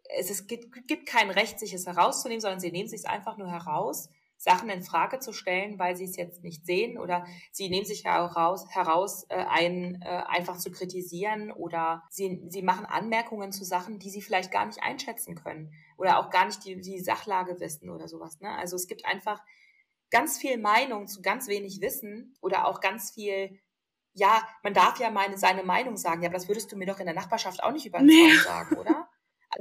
es, 0.05 0.30
es 0.30 0.47
gibt, 0.47 0.86
gibt 0.86 1.07
kein 1.07 1.30
Recht, 1.30 1.59
sich 1.59 1.72
es 1.72 1.84
herauszunehmen, 1.84 2.40
sondern 2.40 2.61
sie 2.61 2.70
nehmen 2.70 2.88
sich 2.88 3.01
es 3.01 3.07
einfach 3.07 3.38
nur 3.38 3.51
heraus 3.51 4.09
Sachen 4.37 4.68
in 4.68 4.82
Frage 4.82 5.20
zu 5.20 5.32
stellen, 5.32 5.78
weil 5.78 5.97
sie 5.97 6.05
es 6.05 6.16
jetzt 6.16 6.43
nicht 6.43 6.66
sehen 6.66 6.99
oder 6.99 7.26
sie 7.51 7.70
nehmen 7.70 7.87
sich 7.87 8.05
heraus, 8.05 8.66
heraus 8.70 9.24
äh, 9.30 9.37
ein, 9.37 10.03
äh, 10.03 10.22
einfach 10.26 10.59
zu 10.59 10.70
kritisieren 10.70 11.51
oder 11.51 12.03
sie, 12.11 12.43
sie 12.49 12.62
machen 12.62 12.87
Anmerkungen 12.87 13.53
zu 13.53 13.64
Sachen, 13.64 13.99
die 13.99 14.11
sie 14.11 14.22
vielleicht 14.22 14.53
gar 14.53 14.66
nicht 14.66 14.82
einschätzen 14.82 15.35
können 15.35 15.72
oder 15.97 16.18
auch 16.18 16.30
gar 16.30 16.47
nicht 16.47 16.64
die, 16.64 16.80
die 16.80 17.01
Sachlage 17.01 17.59
wissen 17.61 17.91
oder 17.91 18.09
sowas. 18.09 18.41
Ne? 18.41 18.51
Also 18.51 18.76
es 18.76 18.87
gibt 18.87 19.07
einfach 19.07 19.43
ganz 20.11 20.39
viel 20.39 20.59
Meinung 20.59 21.07
zu 21.07 21.22
ganz 21.22 21.49
wenig 21.49 21.80
Wissen 21.80 22.37
oder 22.41 22.66
auch 22.66 22.80
ganz 22.80 23.12
viel 23.12 23.59
ja, 24.16 24.47
man 24.62 24.72
darf 24.74 25.01
ja 25.01 25.11
meine, 25.11 25.37
seine 25.37 25.64
Meinung 25.64 25.97
sagen. 25.97 26.22
Ja, 26.22 26.28
aber 26.28 26.39
das 26.39 26.49
würdest 26.49 26.70
du 26.70 26.76
mir 26.76 26.87
doch 26.87 27.01
in 27.01 27.07
der 27.07 27.14
Nachbarschaft 27.14 27.62
auch 27.62 27.72
nicht 27.72 27.85
über 27.85 27.99
den 27.99 28.07
nee. 28.07 28.37
Sagen, 28.37 28.76
oder? 28.76 28.93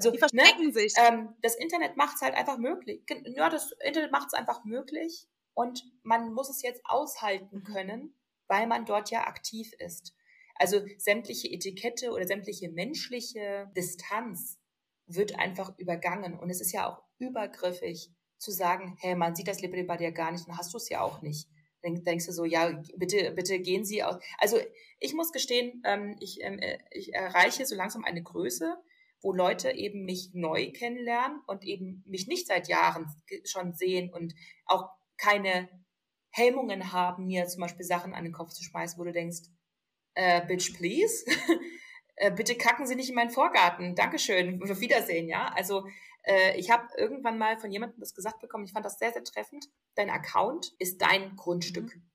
Also, 0.08 0.12
die 0.12 0.20
verstecken 0.20 0.68
ne, 0.68 0.74
sich. 0.74 0.93
Ähm, 0.97 1.36
das 1.41 1.56
Internet 1.56 1.97
macht 1.97 2.16
es 2.16 2.22
halt 2.22 2.36
einfach 2.36 2.58
möglich. 2.58 3.04
Ja, 3.26 3.49
das 3.49 3.74
Internet 3.84 4.12
macht 4.12 4.28
es 4.28 4.34
einfach 4.34 4.64
möglich 4.66 5.28
und 5.54 5.84
man 6.04 6.34
muss 6.34 6.49
es 6.49 6.62
jetzt 6.62 6.82
aushalten 6.86 7.58
mhm. 7.58 7.64
können, 7.64 8.16
weil 8.47 8.68
man 8.68 8.86
dort 8.86 9.12
ja 9.12 9.28
aktiv 9.28 9.72
ist. 9.80 10.16
Also 10.56 10.82
sämtliche 10.97 11.49
Etikette 11.49 12.12
oder 12.12 12.28
sämtliche 12.28 12.70
menschliche 12.70 13.72
Distanz 13.76 14.60
wird 15.08 15.38
einfach 15.39 15.78
übergangen 15.78 16.38
und 16.39 16.49
es 16.49 16.62
ist 16.62 16.72
ja 16.72 16.89
auch 16.89 17.04
übergriffig 17.18 18.12
zu 18.38 18.51
sagen, 18.51 18.97
hey, 18.99 19.16
man 19.16 19.36
sieht 19.36 19.47
das 19.47 19.62
Lipidem 19.62 19.88
bei 19.88 19.97
dir 19.97 20.12
gar 20.12 20.32
nicht, 20.32 20.47
dann 20.47 20.58
hast 20.58 20.74
du 20.74 20.78
es 20.78 20.89
ja 20.89 21.01
auch 21.01 21.22
nicht. 21.22 21.47
Dann 21.82 22.04
denkst 22.04 22.26
du 22.26 22.32
so, 22.32 22.45
ja, 22.45 22.82
bitte, 22.95 23.32
bitte 23.32 23.60
gehen 23.60 23.84
Sie 23.84 24.04
aus. 24.04 24.16
Also 24.38 24.58
ich 24.99 25.14
muss 25.14 25.32
gestehen, 25.32 25.82
ähm, 25.86 26.16
ich, 26.20 26.41
ähm, 26.41 26.60
äh, 26.60 26.78
ich 26.91 27.14
erreiche 27.14 27.66
so 27.66 27.76
langsam 27.76 28.06
eine 28.06 28.24
Größe, 28.24 28.78
wo 29.24 29.34
Leute 29.34 29.72
eben 29.72 30.04
mich 30.04 30.32
neu 30.34 30.72
kennenlernen 30.72 31.42
und 31.48 31.64
eben 31.64 32.04
mich 32.06 32.28
nicht 32.28 32.48
seit 32.48 32.68
Jahren 32.68 33.08
schon 33.46 33.74
sehen 33.74 34.14
und 34.14 34.36
auch 34.66 34.90
keine 35.18 35.70
Hemmungen 36.32 36.92
haben, 36.92 37.26
mir 37.28 37.48
zum 37.48 37.62
Beispiel 37.62 37.86
Sachen 37.86 38.14
an 38.14 38.24
den 38.24 38.34
Kopf 38.34 38.52
zu 38.52 38.64
schmeißen, 38.64 39.00
wo 39.00 39.04
du 39.04 39.14
denkst, 39.14 39.44
äh, 40.16 40.46
Bitch, 40.46 40.74
please, 40.76 41.26
äh, 42.16 42.32
bitte 42.32 42.56
kacken 42.56 42.86
Sie 42.86 42.96
nicht 42.96 43.10
in 43.10 43.16
meinen 43.16 43.30
Vorgarten. 43.30 43.96
Dankeschön, 43.96 44.62
auf 44.62 44.80
Wiedersehen, 44.80 45.28
ja. 45.28 45.46
Also 45.56 45.88
äh, 46.24 46.58
ich 46.58 46.70
habe 46.70 46.88
irgendwann 46.98 47.38
mal 47.38 47.60
von 47.60 47.72
jemandem 47.72 48.00
das 48.00 48.14
gesagt 48.14 48.42
bekommen, 48.42 48.66
ich 48.66 48.74
fand 48.74 48.86
das 48.86 49.00
sehr, 49.00 49.14
sehr 49.14 49.24
treffend. 49.24 49.66
Dein 49.96 50.10
Account 50.10 50.74
ist 50.80 51.02
dein 51.02 51.36
Grundstück. 51.36 51.96
Mhm. 51.96 52.12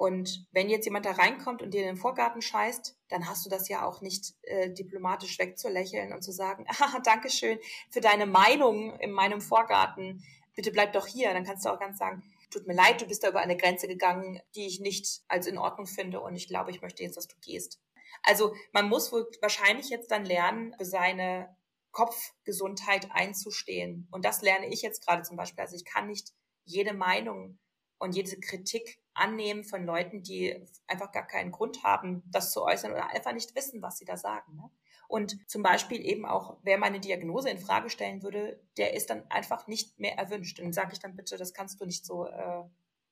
Und 0.00 0.46
wenn 0.52 0.70
jetzt 0.70 0.86
jemand 0.86 1.04
da 1.04 1.10
reinkommt 1.10 1.60
und 1.60 1.74
dir 1.74 1.82
in 1.82 1.88
den 1.88 1.96
Vorgarten 1.98 2.40
scheißt, 2.40 2.96
dann 3.10 3.28
hast 3.28 3.44
du 3.44 3.50
das 3.50 3.68
ja 3.68 3.84
auch 3.84 4.00
nicht 4.00 4.32
äh, 4.44 4.70
diplomatisch 4.70 5.38
wegzulächeln 5.38 6.14
und 6.14 6.22
zu 6.22 6.32
sagen, 6.32 6.64
ah, 6.80 7.00
Dankeschön 7.00 7.58
für 7.90 8.00
deine 8.00 8.24
Meinung 8.24 8.98
in 9.00 9.10
meinem 9.10 9.42
Vorgarten. 9.42 10.24
Bitte 10.56 10.70
bleib 10.72 10.94
doch 10.94 11.06
hier. 11.06 11.34
Dann 11.34 11.44
kannst 11.44 11.66
du 11.66 11.68
auch 11.68 11.78
ganz 11.78 11.98
sagen, 11.98 12.22
tut 12.50 12.66
mir 12.66 12.72
leid, 12.72 13.02
du 13.02 13.06
bist 13.06 13.22
da 13.22 13.28
über 13.28 13.40
eine 13.40 13.58
Grenze 13.58 13.88
gegangen, 13.88 14.40
die 14.54 14.66
ich 14.66 14.80
nicht 14.80 15.20
als 15.28 15.46
in 15.46 15.58
Ordnung 15.58 15.86
finde 15.86 16.22
und 16.22 16.34
ich 16.34 16.48
glaube, 16.48 16.70
ich 16.70 16.80
möchte 16.80 17.02
jetzt, 17.02 17.18
dass 17.18 17.28
du 17.28 17.36
gehst. 17.42 17.78
Also 18.22 18.54
man 18.72 18.88
muss 18.88 19.12
wohl 19.12 19.30
wahrscheinlich 19.42 19.90
jetzt 19.90 20.10
dann 20.10 20.24
lernen, 20.24 20.74
für 20.78 20.86
seine 20.86 21.54
Kopfgesundheit 21.90 23.10
einzustehen. 23.12 24.08
Und 24.10 24.24
das 24.24 24.40
lerne 24.40 24.68
ich 24.68 24.80
jetzt 24.80 25.06
gerade 25.06 25.24
zum 25.24 25.36
Beispiel. 25.36 25.60
Also 25.60 25.76
ich 25.76 25.84
kann 25.84 26.06
nicht 26.06 26.32
jede 26.64 26.94
Meinung 26.94 27.58
und 28.00 28.16
jede 28.16 28.34
Kritik 28.40 28.98
annehmen 29.14 29.62
von 29.62 29.84
Leuten, 29.84 30.22
die 30.22 30.66
einfach 30.86 31.12
gar 31.12 31.26
keinen 31.26 31.52
Grund 31.52 31.84
haben, 31.84 32.22
das 32.26 32.52
zu 32.52 32.62
äußern 32.62 32.92
oder 32.92 33.10
einfach 33.10 33.32
nicht 33.32 33.54
wissen, 33.54 33.82
was 33.82 33.98
sie 33.98 34.06
da 34.06 34.16
sagen. 34.16 34.56
Ne? 34.56 34.70
Und 35.06 35.38
zum 35.48 35.62
Beispiel 35.62 36.04
eben 36.04 36.24
auch, 36.24 36.56
wer 36.62 36.78
meine 36.78 36.98
Diagnose 36.98 37.50
in 37.50 37.58
Frage 37.58 37.90
stellen 37.90 38.22
würde, 38.22 38.58
der 38.78 38.94
ist 38.94 39.10
dann 39.10 39.30
einfach 39.30 39.66
nicht 39.66 39.98
mehr 40.00 40.16
erwünscht. 40.16 40.58
Und 40.58 40.66
dann 40.66 40.72
sage 40.72 40.92
ich 40.94 40.98
dann 40.98 41.14
bitte, 41.14 41.36
das 41.36 41.52
kannst 41.52 41.80
du 41.80 41.84
nicht 41.84 42.06
so 42.06 42.26
äh, 42.26 42.62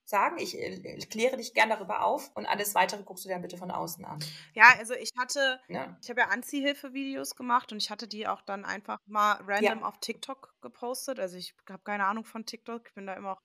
sagen. 0.04 0.38
Ich, 0.38 0.56
ich 0.56 0.84
äh, 0.84 0.98
kläre 1.06 1.36
dich 1.36 1.52
gern 1.52 1.68
darüber 1.68 2.04
auf 2.04 2.30
und 2.34 2.46
alles 2.46 2.74
weitere 2.74 3.02
guckst 3.02 3.26
du 3.26 3.28
dann 3.28 3.42
bitte 3.42 3.58
von 3.58 3.70
außen 3.70 4.04
an. 4.06 4.20
Ja, 4.54 4.72
also 4.78 4.94
ich 4.94 5.10
hatte, 5.18 5.60
ja. 5.68 5.98
ich 6.00 6.08
habe 6.08 6.20
ja 6.20 6.28
Anziehhilfe-Videos 6.28 7.36
gemacht 7.36 7.72
und 7.72 7.82
ich 7.82 7.90
hatte 7.90 8.08
die 8.08 8.26
auch 8.26 8.40
dann 8.40 8.64
einfach 8.64 9.00
mal 9.06 9.34
random 9.44 9.80
ja. 9.80 9.84
auf 9.84 9.98
TikTok 9.98 10.54
gepostet. 10.62 11.20
Also 11.20 11.36
ich 11.36 11.54
habe 11.68 11.82
keine 11.82 12.06
Ahnung 12.06 12.24
von 12.24 12.46
TikTok, 12.46 12.86
ich 12.86 12.94
bin 12.94 13.06
da 13.06 13.14
immer 13.14 13.32
auch 13.32 13.42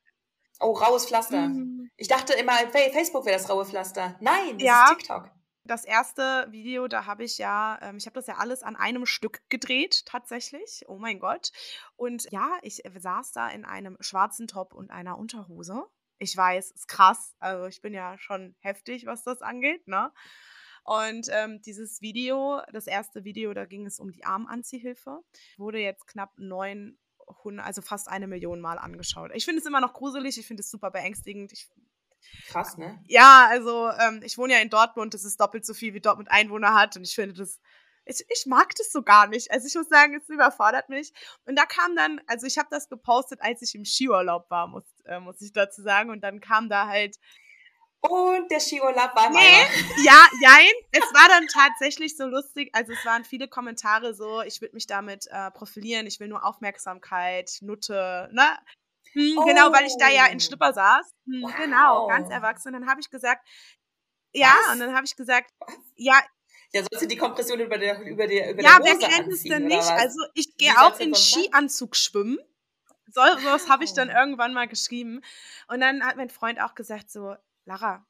Oh, 0.59 0.71
raues 0.71 1.05
Pflaster. 1.05 1.47
Mhm. 1.49 1.91
Ich 1.97 2.07
dachte 2.07 2.33
immer, 2.33 2.53
Facebook 2.71 3.25
wäre 3.25 3.37
das 3.37 3.49
raue 3.49 3.65
Pflaster. 3.65 4.15
Nein, 4.19 4.57
das 4.57 4.63
ja. 4.65 4.83
ist 4.85 4.97
TikTok. 4.97 5.31
Das 5.65 5.85
erste 5.85 6.47
Video, 6.49 6.89
da 6.89 7.05
habe 7.05 7.23
ich 7.23 7.37
ja, 7.37 7.79
ähm, 7.81 7.95
ich 7.95 8.05
habe 8.05 8.15
das 8.15 8.27
ja 8.27 8.35
alles 8.35 8.63
an 8.63 8.75
einem 8.75 9.05
Stück 9.05 9.41
gedreht, 9.49 10.05
tatsächlich. 10.05 10.83
Oh 10.87 10.97
mein 10.97 11.19
Gott. 11.19 11.51
Und 11.95 12.29
ja, 12.31 12.57
ich 12.63 12.83
saß 12.97 13.31
da 13.31 13.47
in 13.47 13.63
einem 13.63 13.95
schwarzen 14.01 14.47
Top 14.47 14.73
und 14.73 14.91
einer 14.91 15.17
Unterhose. 15.17 15.85
Ich 16.19 16.35
weiß, 16.35 16.71
ist 16.71 16.87
krass. 16.87 17.35
Also 17.39 17.65
ich 17.67 17.81
bin 17.81 17.93
ja 17.93 18.17
schon 18.17 18.55
heftig, 18.59 19.05
was 19.05 19.23
das 19.23 19.41
angeht, 19.41 19.87
ne? 19.87 20.11
Und 20.83 21.29
ähm, 21.31 21.61
dieses 21.61 22.01
Video, 22.01 22.61
das 22.73 22.87
erste 22.87 23.23
Video, 23.23 23.53
da 23.53 23.65
ging 23.65 23.85
es 23.85 23.99
um 23.99 24.11
die 24.11 24.25
Armanziehhilfe, 24.25 25.21
wurde 25.57 25.79
jetzt 25.79 26.07
knapp 26.07 26.33
900, 26.37 26.97
also 27.59 27.81
fast 27.81 28.07
eine 28.07 28.27
Million 28.27 28.61
Mal 28.61 28.77
angeschaut. 28.77 29.31
Ich 29.33 29.45
finde 29.45 29.59
es 29.59 29.65
immer 29.65 29.81
noch 29.81 29.93
gruselig, 29.93 30.37
ich 30.37 30.47
finde 30.47 30.61
es 30.61 30.71
super 30.71 30.91
beängstigend. 30.91 31.51
Ich 31.51 31.69
Krass, 32.47 32.77
ne? 32.77 32.99
Ja, 33.07 33.47
also 33.49 33.89
ähm, 33.99 34.21
ich 34.23 34.37
wohne 34.37 34.53
ja 34.53 34.59
in 34.59 34.69
Dortmund, 34.69 35.13
das 35.13 35.23
ist 35.25 35.39
doppelt 35.39 35.65
so 35.65 35.73
viel, 35.73 35.93
wie 35.93 36.01
Dortmund 36.01 36.31
Einwohner 36.31 36.73
hat 36.73 36.95
und 36.95 37.03
ich 37.03 37.15
finde 37.15 37.35
das, 37.35 37.59
ich, 38.05 38.25
ich 38.29 38.45
mag 38.47 38.73
das 38.75 38.91
so 38.91 39.01
gar 39.01 39.27
nicht. 39.27 39.51
Also 39.51 39.67
ich 39.67 39.75
muss 39.75 39.87
sagen, 39.87 40.15
es 40.15 40.27
überfordert 40.29 40.89
mich. 40.89 41.13
Und 41.45 41.57
da 41.57 41.65
kam 41.65 41.95
dann, 41.95 42.19
also 42.27 42.45
ich 42.45 42.57
habe 42.57 42.67
das 42.69 42.89
gepostet, 42.89 43.41
als 43.41 43.61
ich 43.61 43.75
im 43.75 43.85
Skiurlaub 43.85 44.49
war, 44.49 44.67
muss, 44.67 44.83
äh, 45.05 45.19
muss 45.19 45.41
ich 45.41 45.53
dazu 45.53 45.81
sagen. 45.81 46.09
Und 46.09 46.21
dann 46.21 46.41
kam 46.41 46.69
da 46.69 46.87
halt 46.87 47.17
und 48.09 48.51
der 48.51 48.59
Skiurlaub 48.59 49.15
war 49.15 49.29
Nee, 49.29 49.65
ja, 50.03 50.27
jein. 50.41 50.73
Es 50.91 51.01
war 51.13 51.27
dann 51.29 51.47
tatsächlich 51.47 52.17
so 52.17 52.25
lustig. 52.25 52.69
Also 52.73 52.91
es 52.91 53.05
waren 53.05 53.23
viele 53.23 53.47
Kommentare 53.47 54.13
so, 54.13 54.41
ich 54.41 54.61
will 54.61 54.69
mich 54.73 54.87
damit 54.87 55.27
äh, 55.31 55.51
profilieren, 55.51 56.05
ich 56.05 56.19
will 56.19 56.27
nur 56.27 56.45
Aufmerksamkeit, 56.45 57.57
Nutte, 57.61 58.29
ne? 58.33 58.57
Hm, 59.13 59.37
oh. 59.37 59.45
Genau, 59.45 59.71
weil 59.71 59.85
ich 59.85 59.95
da 59.97 60.09
ja 60.09 60.25
in 60.27 60.37
oh. 60.37 60.39
Schlipper 60.39 60.73
saß. 60.73 61.13
Hm, 61.25 61.41
wow. 61.43 61.55
Genau, 61.55 62.07
ganz 62.07 62.29
erwachsen. 62.29 62.73
Und 62.73 62.81
dann 62.81 62.89
habe 62.89 62.99
ich 62.99 63.09
gesagt, 63.09 63.47
ja, 64.33 64.53
Was? 64.65 64.73
und 64.73 64.79
dann 64.79 64.95
habe 64.95 65.05
ich 65.05 65.15
gesagt, 65.15 65.51
ja. 65.95 66.19
Ja, 66.73 66.81
sollst 66.81 67.03
du 67.03 67.07
die 67.07 67.17
Kompression 67.17 67.59
über 67.59 67.77
der 67.77 68.01
über 68.01 68.27
der 68.27 68.51
über 68.51 68.63
Ja, 68.63 68.79
der 68.79 68.99
wer 68.99 69.09
kennt 69.09 69.31
es 69.31 69.43
denn 69.43 69.65
nicht? 69.65 69.89
Also 69.91 70.19
ich 70.33 70.57
gehe 70.57 70.73
auch 70.81 70.99
in 70.99 71.13
Skianzug 71.13 71.95
schwimmen. 71.95 72.39
So, 73.11 73.21
was 73.21 73.69
habe 73.69 73.83
ich 73.83 73.93
dann 73.93 74.09
irgendwann 74.09 74.53
mal 74.53 74.67
geschrieben. 74.67 75.21
Und 75.67 75.81
dann 75.81 76.03
hat 76.03 76.17
mein 76.17 76.31
Freund 76.31 76.59
auch 76.59 76.73
gesagt 76.73 77.11
so, 77.11 77.35
Lara, 77.65 78.05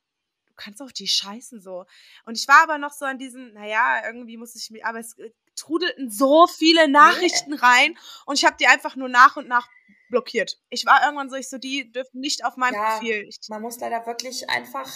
du 0.47 0.53
kannst 0.55 0.81
auf 0.81 0.93
die 0.93 1.07
scheißen 1.07 1.61
so. 1.61 1.85
Und 2.25 2.37
ich 2.37 2.47
war 2.47 2.63
aber 2.63 2.77
noch 2.77 2.93
so 2.93 3.05
an 3.05 3.17
diesen, 3.17 3.53
naja, 3.53 4.05
irgendwie 4.05 4.37
muss 4.37 4.55
ich 4.55 4.69
mir, 4.69 4.85
aber 4.85 4.99
es 4.99 5.17
äh, 5.17 5.31
trudelten 5.55 6.09
so 6.09 6.47
viele 6.47 6.87
Nachrichten 6.87 7.53
rein 7.53 7.97
und 8.25 8.37
ich 8.37 8.45
habe 8.45 8.57
die 8.59 8.67
einfach 8.67 8.95
nur 8.95 9.09
nach 9.09 9.35
und 9.35 9.47
nach 9.47 9.67
blockiert. 10.09 10.59
Ich 10.69 10.85
war 10.85 11.03
irgendwann 11.03 11.29
so, 11.29 11.35
ich 11.35 11.49
so, 11.49 11.57
die 11.57 11.91
dürfen 11.91 12.19
nicht 12.19 12.45
auf 12.45 12.57
meinem 12.57 12.75
ja, 12.75 12.97
Profil. 12.97 13.25
Ich, 13.27 13.39
man 13.49 13.61
muss 13.61 13.79
leider 13.79 14.05
wirklich 14.05 14.49
einfach, 14.49 14.89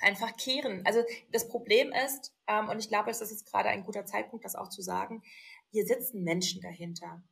einfach 0.00 0.36
kehren. 0.36 0.84
Also 0.86 1.04
das 1.32 1.48
Problem 1.48 1.92
ist, 1.92 2.32
ähm, 2.46 2.68
und 2.68 2.78
ich 2.78 2.88
glaube, 2.88 3.10
es 3.10 3.20
ist 3.20 3.30
jetzt 3.30 3.50
gerade 3.50 3.68
ein 3.68 3.84
guter 3.84 4.06
Zeitpunkt, 4.06 4.44
das 4.44 4.54
auch 4.54 4.68
zu 4.68 4.82
sagen, 4.82 5.22
hier 5.70 5.86
sitzen 5.86 6.22
Menschen 6.22 6.60
dahinter. 6.62 7.22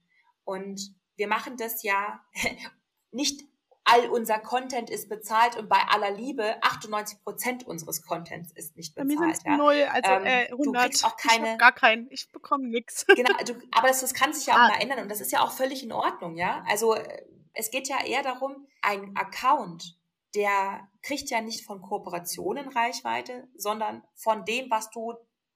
Und 0.45 0.93
wir 1.16 1.29
machen 1.29 1.57
das 1.57 1.83
ja 1.83 2.20
nicht 3.12 3.43
all 3.85 4.09
unser 4.11 4.39
Content 4.39 4.91
ist 4.91 5.09
bezahlt 5.09 5.57
und 5.57 5.68
bei 5.68 5.80
aller 5.89 6.11
Liebe 6.11 6.62
98 6.62 7.22
Prozent 7.22 7.66
unseres 7.66 8.03
Contents 8.03 8.53
ist 8.53 8.76
nicht 8.76 8.95
bezahlt. 8.95 9.18
Bei 9.18 9.26
mir 9.26 9.35
sind 9.35 9.47
ja. 9.47 9.57
null, 9.57 9.87
also 9.91 10.11
ähm, 10.12 10.24
äh, 10.24 10.51
100. 10.51 10.57
Du 10.66 10.72
kriegst 10.72 11.05
auch 11.05 11.16
keine. 11.16 11.57
gar 11.57 11.72
keinen. 11.72 12.09
Ich 12.11 12.30
bekomme 12.30 12.68
nichts. 12.68 13.07
Genau, 13.14 13.37
du, 13.45 13.55
aber 13.70 13.89
das, 13.89 14.01
das 14.01 14.14
kann 14.14 14.33
sich 14.33 14.47
ja 14.47 14.55
auch 14.55 14.59
ah. 14.59 14.68
mal 14.68 14.80
ändern 14.80 15.01
und 15.01 15.11
das 15.11 15.20
ist 15.20 15.33
ja 15.33 15.43
auch 15.43 15.53
völlig 15.53 15.83
in 15.83 15.93
Ordnung, 15.93 16.37
ja. 16.37 16.64
Also 16.68 16.95
äh, 16.95 17.24
es 17.55 17.70
geht 17.70 17.89
ja 17.89 18.05
eher 18.05 18.22
darum, 18.22 18.66
ein 18.80 19.14
Account, 19.16 19.99
der 20.35 20.89
kriegt 21.03 21.30
ja 21.30 21.41
nicht 21.41 21.66
von 21.66 21.83
Kooperationen 21.83 22.68
Reichweite, 22.68 23.49
sondern 23.55 24.03
von 24.14 24.45
dem, 24.45 24.70
was 24.70 24.91
du 24.91 25.14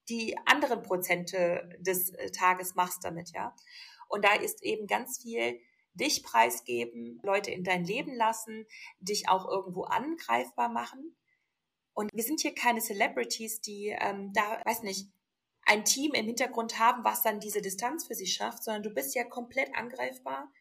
die 0.09 0.37
anderen 0.47 0.83
Prozente 0.83 1.69
des 1.81 2.11
äh, 2.11 2.31
Tages 2.31 2.75
machst 2.75 3.05
damit, 3.05 3.33
ja. 3.33 3.55
Und 4.09 4.25
da 4.25 4.35
ist 4.35 4.63
eben 4.63 4.87
ganz 4.87 5.21
viel 5.21 5.59
dich 5.97 6.23
preisgeben, 6.23 7.21
Leute 7.23 7.51
in 7.51 7.65
dein 7.65 7.85
Leben 7.85 8.15
lassen, 8.15 8.67
dich 9.01 9.29
auch 9.29 9.49
irgendwo 9.49 9.85
angreifbar 9.85 10.69
machen. 10.69 11.17
Und 11.93 12.11
wir 12.13 12.23
sind 12.23 12.41
hier 12.41 12.55
keine 12.55 12.81
Celebrities, 12.81 13.61
die 13.61 13.97
ähm, 13.99 14.33
da, 14.33 14.61
weiß 14.65 14.83
nicht, 14.83 15.09
ein 15.65 15.85
Team 15.85 16.13
im 16.15 16.27
Hintergrund 16.27 16.79
haben, 16.79 17.05
was 17.05 17.23
dann 17.23 17.41
diese 17.41 17.61
Distanz 17.61 18.07
für 18.07 18.15
sie 18.15 18.27
schafft, 18.27 18.63
sondern 18.63 18.85
du 18.85 18.91
bist 18.91 19.15
ja 19.15 19.25
komplett 19.25 19.75
angreifbar 19.75 20.53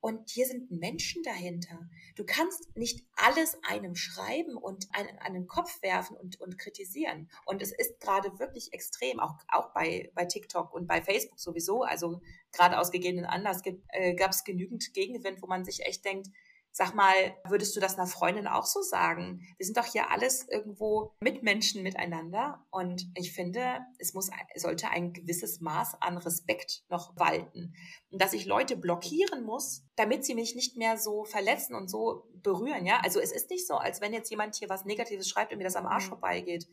und 0.00 0.30
hier 0.30 0.46
sind 0.46 0.70
Menschen 0.70 1.22
dahinter. 1.22 1.88
Du 2.16 2.24
kannst 2.24 2.74
nicht 2.76 3.06
alles 3.16 3.56
einem 3.62 3.94
schreiben 3.96 4.56
und 4.56 4.88
einen 4.92 5.18
an 5.18 5.46
Kopf 5.46 5.82
werfen 5.82 6.16
und, 6.16 6.40
und 6.40 6.58
kritisieren. 6.58 7.28
Und 7.44 7.62
es 7.62 7.72
ist 7.72 8.00
gerade 8.00 8.38
wirklich 8.38 8.72
extrem, 8.72 9.20
auch, 9.20 9.34
auch 9.48 9.72
bei, 9.72 10.10
bei 10.14 10.24
TikTok 10.24 10.72
und 10.72 10.86
bei 10.86 11.02
Facebook 11.02 11.38
sowieso. 11.38 11.82
Also 11.82 12.22
gerade 12.52 12.78
aus 12.78 12.90
gegebenen 12.90 13.26
Anlass 13.26 13.62
äh, 13.88 14.14
gab 14.14 14.30
es 14.30 14.44
genügend 14.44 14.94
Gegenwind, 14.94 15.42
wo 15.42 15.46
man 15.46 15.64
sich 15.64 15.84
echt 15.84 16.04
denkt, 16.04 16.28
Sag 16.72 16.94
mal, 16.94 17.36
würdest 17.48 17.74
du 17.74 17.80
das 17.80 17.98
einer 17.98 18.06
Freundin 18.06 18.46
auch 18.46 18.64
so 18.64 18.80
sagen? 18.80 19.40
Wir 19.56 19.66
sind 19.66 19.76
doch 19.76 19.84
hier 19.84 20.10
alles 20.10 20.46
irgendwo 20.48 21.16
Mitmenschen 21.20 21.82
miteinander 21.82 22.64
und 22.70 23.10
ich 23.16 23.32
finde, 23.32 23.80
es 23.98 24.14
muss, 24.14 24.30
sollte 24.54 24.88
ein 24.88 25.12
gewisses 25.12 25.60
Maß 25.60 26.00
an 26.00 26.16
Respekt 26.16 26.84
noch 26.88 27.16
walten. 27.16 27.74
Und 28.12 28.22
dass 28.22 28.34
ich 28.34 28.46
Leute 28.46 28.76
blockieren 28.76 29.42
muss, 29.42 29.82
damit 29.96 30.24
sie 30.24 30.36
mich 30.36 30.54
nicht 30.54 30.76
mehr 30.76 30.96
so 30.96 31.24
verletzen 31.24 31.74
und 31.74 31.90
so 31.90 32.28
berühren, 32.34 32.86
ja? 32.86 33.00
Also 33.02 33.18
es 33.18 33.32
ist 33.32 33.50
nicht 33.50 33.66
so, 33.66 33.74
als 33.74 34.00
wenn 34.00 34.12
jetzt 34.12 34.30
jemand 34.30 34.54
hier 34.54 34.68
was 34.68 34.84
Negatives 34.84 35.28
schreibt 35.28 35.50
und 35.52 35.58
mir 35.58 35.64
das 35.64 35.76
am 35.76 35.86
Arsch 35.86 36.04
mhm. 36.04 36.10
vorbeigeht. 36.10 36.68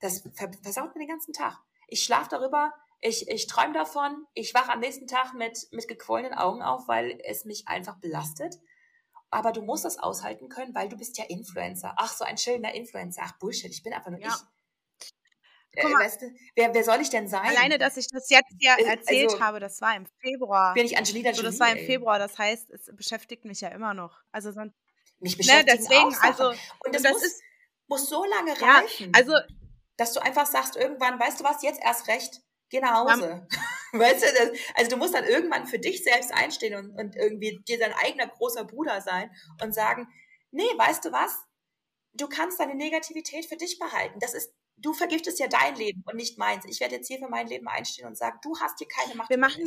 Das 0.00 0.28
versaut 0.62 0.94
mir 0.94 1.00
den 1.00 1.08
ganzen 1.08 1.32
Tag. 1.32 1.58
Ich 1.88 2.04
schlafe 2.04 2.28
darüber, 2.30 2.74
ich, 3.00 3.28
ich 3.28 3.46
träume 3.46 3.72
davon, 3.72 4.26
ich 4.34 4.52
wache 4.52 4.72
am 4.72 4.80
nächsten 4.80 5.06
Tag 5.06 5.32
mit, 5.32 5.68
mit 5.70 5.88
gequollenen 5.88 6.34
Augen 6.34 6.62
auf, 6.62 6.86
weil 6.86 7.18
es 7.24 7.44
mich 7.44 7.66
einfach 7.66 7.96
belastet 7.98 8.56
aber 9.30 9.52
du 9.52 9.62
musst 9.62 9.84
das 9.84 9.98
aushalten 9.98 10.48
können, 10.48 10.74
weil 10.74 10.88
du 10.88 10.96
bist 10.96 11.18
ja 11.18 11.24
Influencer. 11.24 11.94
Ach, 11.96 12.12
so 12.12 12.24
ein 12.24 12.38
schöner 12.38 12.74
Influencer. 12.74 13.22
Ach, 13.24 13.38
Bullshit, 13.38 13.70
ich 13.70 13.82
bin 13.82 13.92
einfach 13.92 14.10
nur 14.10 14.20
ja. 14.20 14.28
ich. 14.28 14.58
Äh, 15.72 15.84
weißt 15.84 16.22
du, 16.22 16.34
wer, 16.56 16.74
wer 16.74 16.82
soll 16.82 17.00
ich 17.00 17.10
denn 17.10 17.28
sein? 17.28 17.44
Alleine, 17.44 17.78
dass 17.78 17.96
ich 17.96 18.08
das 18.08 18.28
jetzt 18.30 18.56
ja 18.58 18.76
äh, 18.76 18.84
erzählt 18.84 19.30
also, 19.30 19.40
habe, 19.40 19.60
das 19.60 19.80
war 19.80 19.94
im 19.94 20.06
Februar. 20.20 20.74
Bin 20.74 20.86
ich 20.86 20.96
Angelina 20.96 21.30
Jolie, 21.30 21.36
so, 21.36 21.42
Das 21.42 21.60
war 21.60 21.70
im 21.70 21.86
Februar, 21.86 22.18
das 22.18 22.36
heißt, 22.38 22.70
es 22.70 22.90
beschäftigt 22.94 23.44
mich 23.44 23.60
ja 23.60 23.68
immer 23.68 23.94
noch. 23.94 24.18
Also 24.32 24.50
sonst, 24.50 24.74
mich 25.20 25.36
beschäftigt 25.36 25.68
ne, 25.68 25.86
deswegen, 25.88 26.16
also 26.22 26.48
und 26.50 26.94
das, 26.94 27.02
das 27.02 27.12
muss, 27.12 27.22
ist, 27.22 27.42
muss 27.86 28.08
so 28.08 28.24
lange 28.24 28.60
reichen, 28.60 29.12
also 29.14 29.34
dass 29.96 30.12
du 30.12 30.20
einfach 30.20 30.46
sagst, 30.46 30.76
irgendwann, 30.76 31.18
weißt 31.20 31.40
du 31.40 31.44
was, 31.44 31.62
jetzt 31.62 31.80
erst 31.82 32.08
recht, 32.08 32.40
geh 32.70 32.80
nach 32.80 32.94
Hause. 32.94 33.46
Weißt 33.92 34.22
du, 34.22 34.26
das, 34.26 34.60
also 34.74 34.90
du 34.90 34.96
musst 34.96 35.14
dann 35.14 35.24
irgendwann 35.24 35.66
für 35.66 35.78
dich 35.78 36.04
selbst 36.04 36.32
einstehen 36.32 36.74
und, 36.74 36.98
und 36.98 37.16
irgendwie 37.16 37.60
dir 37.66 37.78
dein 37.78 37.92
eigener 37.94 38.26
großer 38.26 38.64
Bruder 38.64 39.00
sein 39.00 39.30
und 39.62 39.74
sagen, 39.74 40.08
nee, 40.50 40.62
weißt 40.76 41.04
du 41.04 41.12
was? 41.12 41.36
Du 42.14 42.28
kannst 42.28 42.58
deine 42.58 42.74
Negativität 42.74 43.46
für 43.46 43.56
dich 43.56 43.78
behalten. 43.78 44.18
Das 44.20 44.34
ist, 44.34 44.52
du 44.76 44.92
vergiftest 44.92 45.38
ja 45.38 45.46
dein 45.46 45.76
Leben 45.76 46.02
und 46.06 46.16
nicht 46.16 46.38
meins. 46.38 46.64
Ich 46.66 46.80
werde 46.80 46.96
jetzt 46.96 47.08
hier 47.08 47.18
für 47.18 47.28
mein 47.28 47.46
Leben 47.46 47.68
einstehen 47.68 48.06
und 48.06 48.16
sagen, 48.16 48.38
du 48.42 48.58
hast 48.58 48.78
hier 48.78 48.88
keine 48.88 49.14
Macht. 49.14 49.30
Wir 49.30 49.38
machen, 49.38 49.64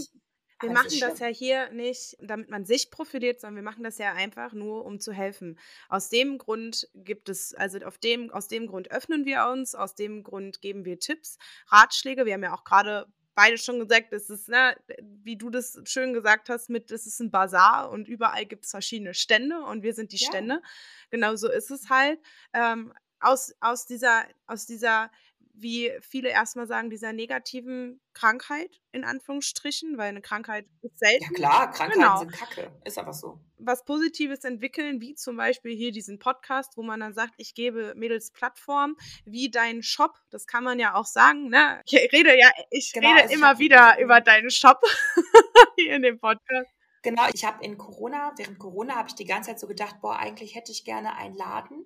wir 0.61 0.69
ah, 0.69 0.73
machen 0.73 0.99
das 0.99 1.19
ja 1.19 1.27
hier 1.27 1.71
nicht, 1.71 2.17
damit 2.19 2.49
man 2.49 2.65
sich 2.65 2.91
profiliert, 2.91 3.41
sondern 3.41 3.57
wir 3.57 3.69
machen 3.69 3.83
das 3.83 3.97
ja 3.97 4.13
einfach 4.13 4.53
nur, 4.53 4.85
um 4.85 4.99
zu 4.99 5.11
helfen. 5.11 5.59
Aus 5.89 6.09
dem 6.09 6.37
Grund 6.37 6.89
gibt 6.93 7.29
es, 7.29 7.53
also 7.53 7.79
auf 7.79 7.97
dem, 7.97 8.31
aus 8.31 8.47
dem 8.47 8.67
Grund 8.67 8.91
öffnen 8.91 9.25
wir 9.25 9.47
uns, 9.47 9.75
aus 9.75 9.95
dem 9.95 10.23
Grund 10.23 10.61
geben 10.61 10.85
wir 10.85 10.99
Tipps, 10.99 11.37
Ratschläge. 11.67 12.25
Wir 12.25 12.33
haben 12.33 12.43
ja 12.43 12.53
auch 12.53 12.63
gerade 12.63 13.07
beide 13.35 13.57
schon 13.57 13.79
gesagt, 13.79 14.13
es 14.13 14.29
ist, 14.29 14.49
ne, 14.49 14.75
wie 15.23 15.37
du 15.37 15.49
das 15.49 15.79
schön 15.85 16.13
gesagt 16.13 16.49
hast, 16.49 16.69
mit 16.69 16.91
es 16.91 17.05
ist 17.05 17.19
ein 17.19 17.31
Bazar 17.31 17.89
und 17.89 18.07
überall 18.07 18.45
gibt 18.45 18.65
es 18.65 18.71
verschiedene 18.71 19.13
Stände 19.13 19.59
und 19.63 19.83
wir 19.83 19.93
sind 19.93 20.11
die 20.11 20.17
ja. 20.17 20.27
Stände. 20.27 20.61
Genau 21.09 21.35
so 21.35 21.49
ist 21.49 21.71
es 21.71 21.89
halt. 21.89 22.19
Ähm, 22.53 22.93
aus, 23.19 23.53
aus 23.59 23.85
dieser, 23.85 24.25
aus 24.47 24.65
dieser 24.65 25.11
wie 25.53 25.91
viele 26.01 26.29
erstmal 26.29 26.67
sagen, 26.67 26.89
dieser 26.89 27.13
negativen 27.13 28.01
Krankheit, 28.13 28.81
in 28.91 29.03
Anführungsstrichen, 29.03 29.97
weil 29.97 30.09
eine 30.09 30.21
Krankheit 30.21 30.65
ist 30.81 30.97
selten. 30.99 31.23
Ja 31.23 31.29
klar, 31.31 31.71
Krankheiten 31.71 32.01
genau. 32.01 32.17
sind 32.19 32.31
Kacke. 32.31 32.71
Ist 32.85 32.97
einfach 32.97 33.13
so. 33.13 33.39
Was 33.57 33.85
Positives 33.85 34.43
entwickeln, 34.43 35.01
wie 35.01 35.15
zum 35.15 35.37
Beispiel 35.37 35.75
hier 35.75 35.91
diesen 35.91 36.19
Podcast, 36.19 36.77
wo 36.77 36.83
man 36.83 36.99
dann 36.99 37.13
sagt, 37.13 37.33
ich 37.37 37.53
gebe 37.53 37.93
Mädels 37.95 38.31
Plattform, 38.31 38.95
wie 39.25 39.49
deinen 39.49 39.83
Shop, 39.83 40.17
das 40.29 40.47
kann 40.47 40.63
man 40.63 40.79
ja 40.79 40.95
auch 40.95 41.05
sagen, 41.05 41.49
ne? 41.49 41.81
Ich 41.85 41.93
rede 42.11 42.37
ja, 42.37 42.49
ich 42.69 42.91
genau, 42.93 43.09
rede 43.09 43.23
also 43.23 43.35
immer 43.35 43.53
ich 43.53 43.59
wieder 43.59 43.99
über 43.99 44.21
deinen 44.21 44.49
Shop 44.49 44.81
hier 45.75 45.95
in 45.95 46.01
dem 46.01 46.19
Podcast. 46.19 46.69
Genau, 47.03 47.23
ich 47.33 47.43
habe 47.45 47.63
in 47.63 47.77
Corona, 47.77 48.31
während 48.37 48.59
Corona 48.59 48.95
habe 48.95 49.09
ich 49.09 49.15
die 49.15 49.25
ganze 49.25 49.49
Zeit 49.49 49.59
so 49.59 49.67
gedacht, 49.67 50.01
boah, 50.01 50.17
eigentlich 50.19 50.55
hätte 50.55 50.71
ich 50.71 50.85
gerne 50.85 51.15
einen 51.15 51.35
Laden, 51.35 51.85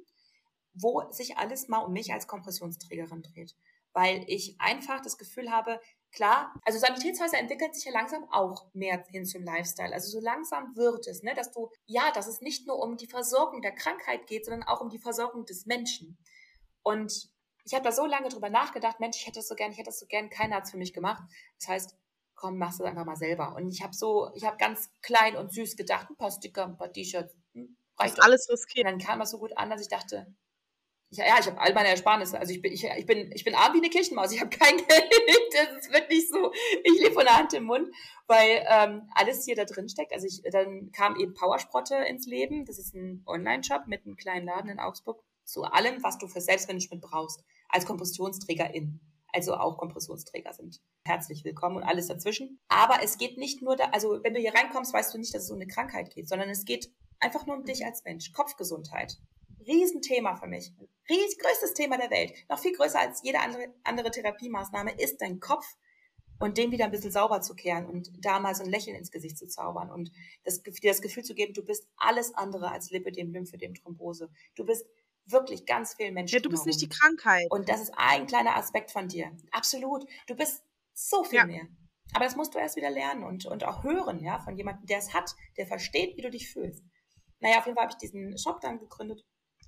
wo 0.76 1.10
sich 1.12 1.38
alles 1.38 1.68
mal 1.68 1.80
um 1.80 1.94
mich 1.94 2.14
als 2.14 2.28
Kompressionsträgerin 2.28 3.24
dreht. 3.24 3.56
Weil 3.94 4.26
ich 4.28 4.56
einfach 4.60 5.02
das 5.02 5.18
Gefühl 5.18 5.50
habe, 5.50 5.80
klar, 6.12 6.54
also 6.66 6.80
Sanitätshäuser 6.80 7.40
entwickeln 7.40 7.74
sich 7.74 7.86
ja 7.86 7.92
langsam 7.92 8.26
auch 8.32 8.68
mehr 8.74 9.04
hin 9.10 9.26
zum 9.26 9.44
Lifestyle. 9.44 9.94
Also 9.94 10.10
so 10.10 10.20
langsam 10.20 10.76
wird 10.76 11.08
es, 11.08 11.24
ne, 11.24 11.34
dass 11.34 11.52
du, 11.52 11.70
ja, 11.86 12.12
dass 12.12 12.28
es 12.28 12.42
nicht 12.42 12.68
nur 12.68 12.80
um 12.80 12.98
die 12.98 13.08
Versorgung 13.08 13.62
der 13.62 13.74
Krankheit 13.74 14.28
geht, 14.28 14.46
sondern 14.46 14.64
auch 14.64 14.82
um 14.82 14.90
die 14.90 15.00
Versorgung 15.00 15.46
des 15.46 15.66
Menschen. 15.66 16.18
Und 16.84 17.30
ich 17.66 17.74
habe 17.74 17.84
da 17.84 17.92
so 17.92 18.06
lange 18.06 18.30
drüber 18.30 18.50
nachgedacht, 18.50 19.00
Mensch, 19.00 19.18
ich 19.18 19.28
hätte 19.28 19.40
das 19.40 19.48
so 19.48 19.56
gern, 19.56 19.72
ich 19.72 19.78
hätte 19.78 19.90
das 19.90 20.00
so 20.00 20.06
gern, 20.06 20.30
keiner 20.30 20.58
hat 20.58 20.66
es 20.66 20.72
für 20.72 20.78
mich 20.78 20.94
gemacht. 20.94 21.24
Das 21.60 21.68
heißt, 21.68 21.98
komm, 22.36 22.58
machst 22.58 22.80
es 22.80 22.86
einfach 22.86 23.06
mal 23.06 23.16
selber. 23.16 23.56
Und 23.56 23.70
ich 23.70 23.82
habe 23.82 23.94
so, 23.94 24.30
ich 24.36 24.46
habe 24.46 24.58
ganz 24.58 24.92
klein 25.02 25.36
und 25.36 25.54
süß 25.54 25.76
gedacht, 25.76 26.10
ein 26.10 26.18
paar 26.18 26.32
Sticker, 26.32 26.66
ein 26.66 26.78
paar 26.78 26.92
T-Shirts, 26.92 27.36
hm, 27.54 27.76
reicht 27.98 28.22
alles 28.22 28.48
riskiert. 28.50 28.86
Und 28.86 29.00
dann 29.00 29.08
kam 29.08 29.22
es 29.22 29.32
so 29.32 29.40
gut 29.40 29.58
an, 29.58 29.70
dass 29.70 29.82
ich 29.82 29.88
dachte, 29.88 30.28
ich, 31.10 31.18
ja, 31.18 31.38
ich 31.40 31.46
habe 31.46 31.60
all 31.60 31.74
meine 31.74 31.90
Ersparnisse. 31.90 32.40
Also 32.40 32.54
ich 32.54 32.62
bin, 32.62 32.74
ich, 32.74 32.84
ich 32.84 33.06
bin, 33.06 33.32
ich 33.34 33.44
bin 33.44 33.56
arm 33.56 33.74
wie 33.74 33.78
eine 33.78 33.90
Kirchenmaus. 33.90 34.32
Ich 34.32 34.40
habe 34.40 34.50
kein 34.50 34.78
Geld. 34.88 35.12
Das 35.54 35.86
ist 35.86 35.94
wirklich 35.94 36.28
so. 36.28 36.52
Ich 36.84 37.02
lebe 37.02 37.14
von 37.14 37.26
der 37.26 37.38
Hand 37.38 37.54
im 37.54 37.66
Mund, 37.66 37.90
weil 38.28 38.66
ähm, 38.70 39.10
alles 39.14 39.46
hier 39.46 39.56
da 39.56 39.66
drin 39.66 39.90
steckt. 39.90 40.14
Also 40.14 40.28
ich, 40.28 40.42
dann 40.52 40.92
kam 40.92 41.16
eben 41.18 41.34
Powersprotte 41.34 41.96
ins 41.96 42.26
Leben. 42.26 42.66
Das 42.66 42.80
ist 42.80 42.94
ein 42.94 43.24
Online-Shop 43.26 43.88
mit 43.88 44.06
einem 44.06 44.16
kleinen 44.16 44.46
Laden 44.46 44.70
in 44.70 44.80
Augsburg 44.80 45.24
zu 45.44 45.64
allem, 45.64 46.04
was 46.04 46.18
du 46.18 46.28
für 46.28 46.42
Selbstmanagement 46.42 47.02
brauchst 47.02 47.44
als 47.70 47.86
Kompressionsträgerin 47.86 49.00
also 49.36 49.56
auch 49.56 49.78
Kompressionsträger 49.78 50.54
sind 50.54 50.80
herzlich 51.04 51.44
willkommen 51.44 51.78
und 51.78 51.84
alles 51.84 52.08
dazwischen. 52.08 52.60
Aber 52.70 53.04
es 53.04 53.18
geht 53.18 53.38
nicht 53.38 53.62
nur 53.62 53.76
da, 53.76 53.86
also 53.92 54.20
wenn 54.24 54.34
du 54.34 54.40
hier 54.40 54.54
reinkommst, 54.56 54.94
weißt 54.94 55.14
du 55.14 55.18
nicht, 55.18 55.36
dass 55.36 55.44
es 55.44 55.52
um 55.52 55.58
eine 55.58 55.68
Krankheit 55.68 56.14
geht, 56.14 56.30
sondern 56.30 56.50
es 56.50 56.64
geht 56.64 56.90
einfach 57.20 57.46
nur 57.46 57.58
um 57.58 57.66
dich 57.66 57.86
als 57.86 58.04
Mensch. 58.06 58.32
Kopfgesundheit. 58.32 59.18
Riesenthema 59.68 60.36
für 60.36 60.48
mich. 60.48 60.72
Ries, 61.10 61.38
größtes 61.38 61.74
Thema 61.74 61.98
der 61.98 62.10
Welt. 62.10 62.34
Noch 62.50 62.60
viel 62.60 62.76
größer 62.76 63.00
als 63.00 63.22
jede 63.24 63.40
andere, 63.40 63.74
andere 63.84 64.12
Therapiemaßnahme 64.12 65.00
ist 65.00 65.22
dein 65.22 65.40
Kopf 65.40 65.66
und 66.40 66.58
den 66.58 66.72
wieder 66.72 66.86
ein 66.86 66.92
bisschen 66.92 67.12
sauber 67.12 67.42
zu 67.42 67.56
kehren 67.56 67.86
und 67.86 68.12
da 68.24 68.40
mal 68.40 68.56
so 68.56 68.64
ein 68.64 68.70
Lächeln 68.70 68.96
ins 68.96 69.12
Gesicht 69.12 69.38
zu 69.38 69.48
zaubern 69.48 69.90
und 69.90 70.12
das, 70.44 70.62
dir 70.62 70.92
das 70.92 71.02
Gefühl 71.02 71.24
zu 71.24 71.34
geben, 71.34 71.54
du 71.54 71.64
bist 71.64 71.88
alles 71.96 72.34
andere 72.34 72.72
als 72.72 72.92
Lipidem, 72.92 73.32
Lymphedem, 73.32 73.74
Thrombose. 73.74 74.30
Du 74.56 74.66
bist 74.66 74.86
wirklich 75.26 75.66
ganz 75.66 75.96
vielen 75.96 76.14
Menschen. 76.14 76.36
Ja, 76.36 76.42
du 76.42 76.50
bist 76.50 76.66
nicht 76.66 76.82
die 76.82 76.90
Krankheit. 76.90 77.48
Und 77.50 77.70
das 77.70 77.82
ist 77.82 77.94
ein 77.96 78.28
kleiner 78.28 78.56
Aspekt 78.56 78.92
von 78.92 79.08
dir. 79.08 79.32
Absolut. 79.52 80.06
Du 80.28 80.36
bist 80.36 80.64
so 80.94 81.24
viel 81.24 81.40
ja. 81.40 81.46
mehr. 81.46 81.68
Aber 82.14 82.26
das 82.26 82.36
musst 82.36 82.54
du 82.54 82.60
erst 82.60 82.76
wieder 82.76 82.92
lernen 82.92 83.24
und, 83.24 83.46
und 83.46 83.64
auch 83.64 83.84
hören, 83.84 84.24
ja, 84.24 84.40
von 84.40 84.56
jemandem, 84.56 84.86
der 84.86 85.00
es 85.00 85.14
hat, 85.14 85.36
der 85.58 85.66
versteht, 85.66 86.16
wie 86.18 86.22
du 86.22 86.30
dich 86.30 86.52
fühlst. 86.52 86.84
Naja, 87.40 87.60
auf 87.60 87.66
jeden 87.66 87.76
Fall 87.76 87.86
habe 87.86 87.94
ich 87.94 87.98
diesen 87.98 88.38
Shop 88.38 88.62
dann 88.62 88.80
gegründet. 88.80 89.26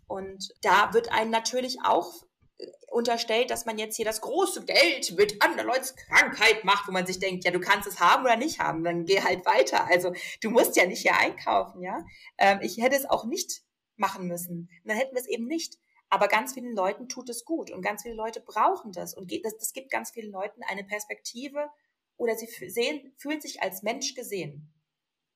Und 0.08 0.54
da 0.62 0.94
wird 0.94 1.12
einem 1.12 1.32
natürlich 1.32 1.80
auch 1.84 2.24
äh, 2.58 2.68
unterstellt, 2.90 3.52
dass 3.52 3.66
man 3.66 3.78
jetzt 3.78 3.98
hier 3.98 4.06
das 4.06 4.22
große 4.22 4.66
Geld 4.66 5.12
mit 5.18 5.42
anderen 5.44 5.68
Leuten 5.68 5.96
Krankheit 6.08 6.64
macht, 6.64 6.88
wo 6.88 6.92
man 6.92 7.06
sich 7.06 7.20
denkt, 7.20 7.44
ja, 7.44 7.52
du 7.52 7.60
kannst 7.60 7.88
es 7.88 8.00
haben 8.00 8.24
oder 8.24 8.38
nicht 8.38 8.60
haben, 8.60 8.84
dann 8.84 9.06
geh 9.06 9.22
halt 9.22 9.46
weiter. 9.46 9.86
Also 9.88 10.14
du 10.42 10.50
musst 10.50 10.76
ja 10.76 10.86
nicht 10.86 11.02
hier 11.02 11.18
einkaufen, 11.18 11.82
ja. 11.82 12.06
Ähm, 12.38 12.60
ich 12.62 12.78
hätte 12.78 12.96
es 12.96 13.06
auch 13.06 13.26
nicht 13.26 13.64
machen 13.98 14.28
müssen. 14.28 14.70
Und 14.84 14.90
dann 14.90 14.98
hätten 14.98 15.16
wir 15.16 15.22
es 15.22 15.28
eben 15.28 15.46
nicht. 15.46 15.78
Aber 16.10 16.30
ganz 16.30 16.54
vielen 16.54 16.74
Leuten 16.74 17.10
tut 17.10 17.30
es 17.30 17.44
gut 17.44 17.70
und 17.70 17.82
ganz 17.82 18.04
viele 18.04 18.16
Leute 18.16 18.40
brauchen 18.40 18.94
das 18.94 19.14
und 19.14 19.30
das, 19.44 19.58
das 19.58 19.74
gibt 19.74 19.92
ganz 19.92 20.12
vielen 20.12 20.32
Leuten 20.32 20.62
eine 20.64 20.86
Perspektive 20.86 21.70
oder 22.16 22.38
sie 22.38 22.48
sehen, 22.70 23.14
fühlen 23.18 23.42
sich 23.42 23.62
als 23.62 23.84
Mensch 23.84 24.16
gesehen. 24.16 24.74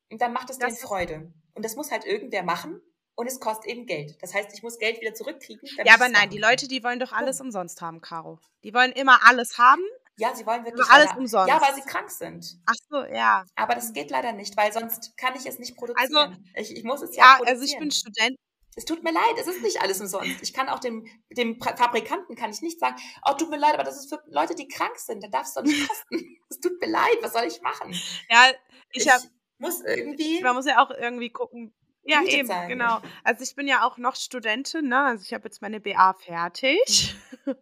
Und 0.09 0.21
dann 0.21 0.31
macht 0.31 0.49
es 0.49 0.59
denen 0.59 0.77
Freude. 0.77 1.33
Und 1.53 1.65
das 1.65 1.75
muss 1.75 1.91
halt 1.91 2.05
irgendwer 2.05 2.43
machen 2.43 2.81
und 3.15 3.27
es 3.27 3.39
kostet 3.39 3.71
eben 3.71 3.85
Geld. 3.85 4.17
Das 4.21 4.33
heißt, 4.33 4.53
ich 4.53 4.63
muss 4.63 4.79
Geld 4.79 5.01
wieder 5.01 5.13
zurückkriegen. 5.13 5.67
Ja, 5.85 5.93
aber 5.93 6.09
nein, 6.09 6.29
die 6.29 6.39
Leute, 6.39 6.67
die 6.67 6.83
wollen 6.83 6.99
doch 6.99 7.11
alles 7.11 7.41
umsonst 7.41 7.81
haben, 7.81 8.01
Caro. 8.01 8.39
Die 8.63 8.73
wollen 8.73 8.91
immer 8.91 9.19
alles 9.27 9.57
haben 9.57 9.83
ja, 10.21 10.35
sie 10.35 10.45
wollen 10.45 10.63
wirklich 10.65 10.87
alles 10.87 11.07
leider, 11.07 11.19
umsonst. 11.19 11.49
Ja, 11.49 11.61
weil 11.61 11.73
sie 11.73 11.81
krank 11.81 12.11
sind. 12.11 12.59
Ach 12.67 12.75
so, 12.89 13.03
ja. 13.05 13.43
Aber 13.55 13.73
das 13.73 13.91
geht 13.91 14.11
leider 14.11 14.33
nicht, 14.33 14.55
weil 14.55 14.71
sonst 14.71 15.17
kann 15.17 15.33
ich 15.35 15.47
es 15.47 15.57
nicht 15.57 15.71
also 15.71 15.93
produzieren. 15.93 16.45
Also, 16.55 16.71
ich, 16.71 16.77
ich 16.77 16.83
muss 16.83 17.01
es 17.01 17.15
ja, 17.15 17.23
ja 17.23 17.35
produzieren. 17.37 17.59
also 17.59 17.73
ich 17.73 17.79
bin 17.79 17.91
Student. 17.91 18.35
Es 18.75 18.85
tut 18.85 19.03
mir 19.03 19.11
leid, 19.11 19.35
es 19.37 19.47
ist 19.47 19.61
nicht 19.63 19.81
alles 19.81 19.99
umsonst. 19.99 20.41
Ich 20.43 20.53
kann 20.53 20.69
auch 20.69 20.79
dem, 20.79 21.05
dem 21.35 21.59
Fabrikanten 21.59 22.35
kann 22.35 22.51
ich 22.51 22.61
nicht 22.61 22.79
sagen, 22.79 22.95
oh, 23.27 23.33
tut 23.33 23.49
mir 23.49 23.57
leid, 23.57 23.73
aber 23.73 23.83
das 23.83 23.97
ist 23.97 24.09
für 24.09 24.21
Leute, 24.27 24.55
die 24.55 24.67
krank 24.67 24.97
sind, 24.97 25.23
da 25.23 25.27
darf 25.27 25.47
es 25.47 25.55
doch 25.55 25.63
nicht 25.63 25.87
kosten. 25.89 26.37
Es 26.49 26.59
tut 26.59 26.79
mir 26.79 26.87
leid, 26.87 27.17
was 27.21 27.33
soll 27.33 27.45
ich 27.45 27.61
machen? 27.61 27.91
Ja, 28.29 28.51
ich, 28.91 29.05
ich 29.05 29.09
hab, 29.11 29.21
muss 29.57 29.81
irgendwie. 29.81 30.41
Man 30.41 30.55
muss 30.55 30.67
ja 30.67 30.83
auch 30.83 30.91
irgendwie 30.91 31.31
gucken. 31.31 31.73
Ja, 32.03 32.23
eben, 32.23 32.47
sein. 32.47 32.69
genau. 32.69 32.99
Also 33.23 33.43
ich 33.43 33.55
bin 33.55 33.67
ja 33.67 33.85
auch 33.85 33.97
noch 33.97 34.15
Studentin, 34.15 34.87
ne? 34.87 35.03
Also 35.05 35.23
ich 35.23 35.33
habe 35.33 35.45
jetzt 35.45 35.61
meine 35.61 35.79
BA 35.79 36.13
fertig. 36.13 37.15
Mhm. 37.45 37.55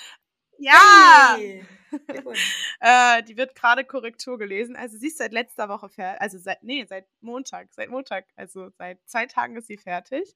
ja! 0.58 1.36
Hey. 1.36 1.64
äh, 2.80 3.22
die 3.22 3.36
wird 3.36 3.54
gerade 3.54 3.84
Korrektur 3.84 4.38
gelesen. 4.38 4.76
Also 4.76 4.96
sie 4.96 5.08
ist 5.08 5.18
seit 5.18 5.32
letzter 5.32 5.68
Woche 5.68 5.88
fertig. 5.88 6.20
Also 6.20 6.38
seit, 6.38 6.62
nee, 6.62 6.84
seit 6.88 7.06
Montag. 7.20 7.68
Seit 7.72 7.90
Montag. 7.90 8.26
Also 8.36 8.70
seit 8.78 8.98
zwei 9.06 9.26
Tagen 9.26 9.56
ist 9.56 9.66
sie 9.66 9.76
fertig. 9.76 10.34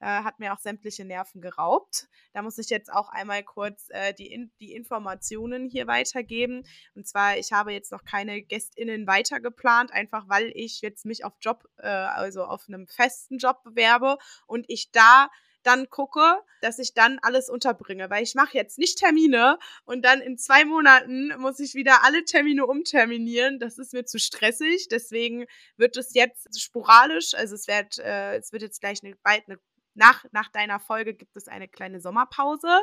Äh, 0.00 0.06
hat 0.06 0.38
mir 0.38 0.52
auch 0.52 0.58
sämtliche 0.58 1.04
Nerven 1.04 1.40
geraubt. 1.40 2.08
Da 2.32 2.42
muss 2.42 2.58
ich 2.58 2.70
jetzt 2.70 2.92
auch 2.92 3.08
einmal 3.08 3.42
kurz 3.42 3.88
äh, 3.90 4.14
die, 4.14 4.32
in, 4.32 4.52
die 4.60 4.72
Informationen 4.72 5.66
hier 5.66 5.86
weitergeben. 5.86 6.64
Und 6.94 7.06
zwar, 7.06 7.38
ich 7.38 7.52
habe 7.52 7.72
jetzt 7.72 7.92
noch 7.92 8.04
keine 8.04 8.42
GästInnen 8.42 9.06
weitergeplant, 9.06 9.92
einfach 9.92 10.28
weil 10.28 10.52
ich 10.54 10.80
jetzt 10.80 11.04
mich 11.04 11.24
auf 11.24 11.34
Job, 11.40 11.64
äh, 11.78 11.86
also 11.88 12.44
auf 12.44 12.68
einem 12.68 12.86
festen 12.86 13.38
Job 13.38 13.62
bewerbe 13.62 14.18
und 14.46 14.64
ich 14.68 14.90
da 14.90 15.28
dann 15.62 15.88
gucke, 15.90 16.40
dass 16.60 16.78
ich 16.78 16.94
dann 16.94 17.18
alles 17.22 17.48
unterbringe, 17.48 18.10
weil 18.10 18.22
ich 18.22 18.34
mache 18.34 18.56
jetzt 18.56 18.78
nicht 18.78 18.98
Termine 18.98 19.58
und 19.84 20.04
dann 20.04 20.20
in 20.20 20.38
zwei 20.38 20.64
Monaten 20.64 21.32
muss 21.38 21.60
ich 21.60 21.74
wieder 21.74 22.04
alle 22.04 22.24
Termine 22.24 22.66
umterminieren. 22.66 23.58
Das 23.58 23.78
ist 23.78 23.92
mir 23.92 24.04
zu 24.04 24.18
stressig. 24.18 24.88
Deswegen 24.88 25.46
wird 25.76 25.96
es 25.96 26.14
jetzt 26.14 26.60
sporadisch, 26.60 27.34
also 27.34 27.54
es 27.54 27.66
wird, 27.66 27.98
äh, 27.98 28.36
es 28.36 28.52
wird 28.52 28.62
jetzt 28.62 28.80
gleich 28.80 29.02
eine, 29.02 29.16
bald 29.22 29.44
eine, 29.48 29.58
nach, 29.94 30.24
nach 30.32 30.48
deiner 30.48 30.80
Folge 30.80 31.14
gibt 31.14 31.36
es 31.36 31.48
eine 31.48 31.68
kleine 31.68 32.00
Sommerpause. 32.00 32.80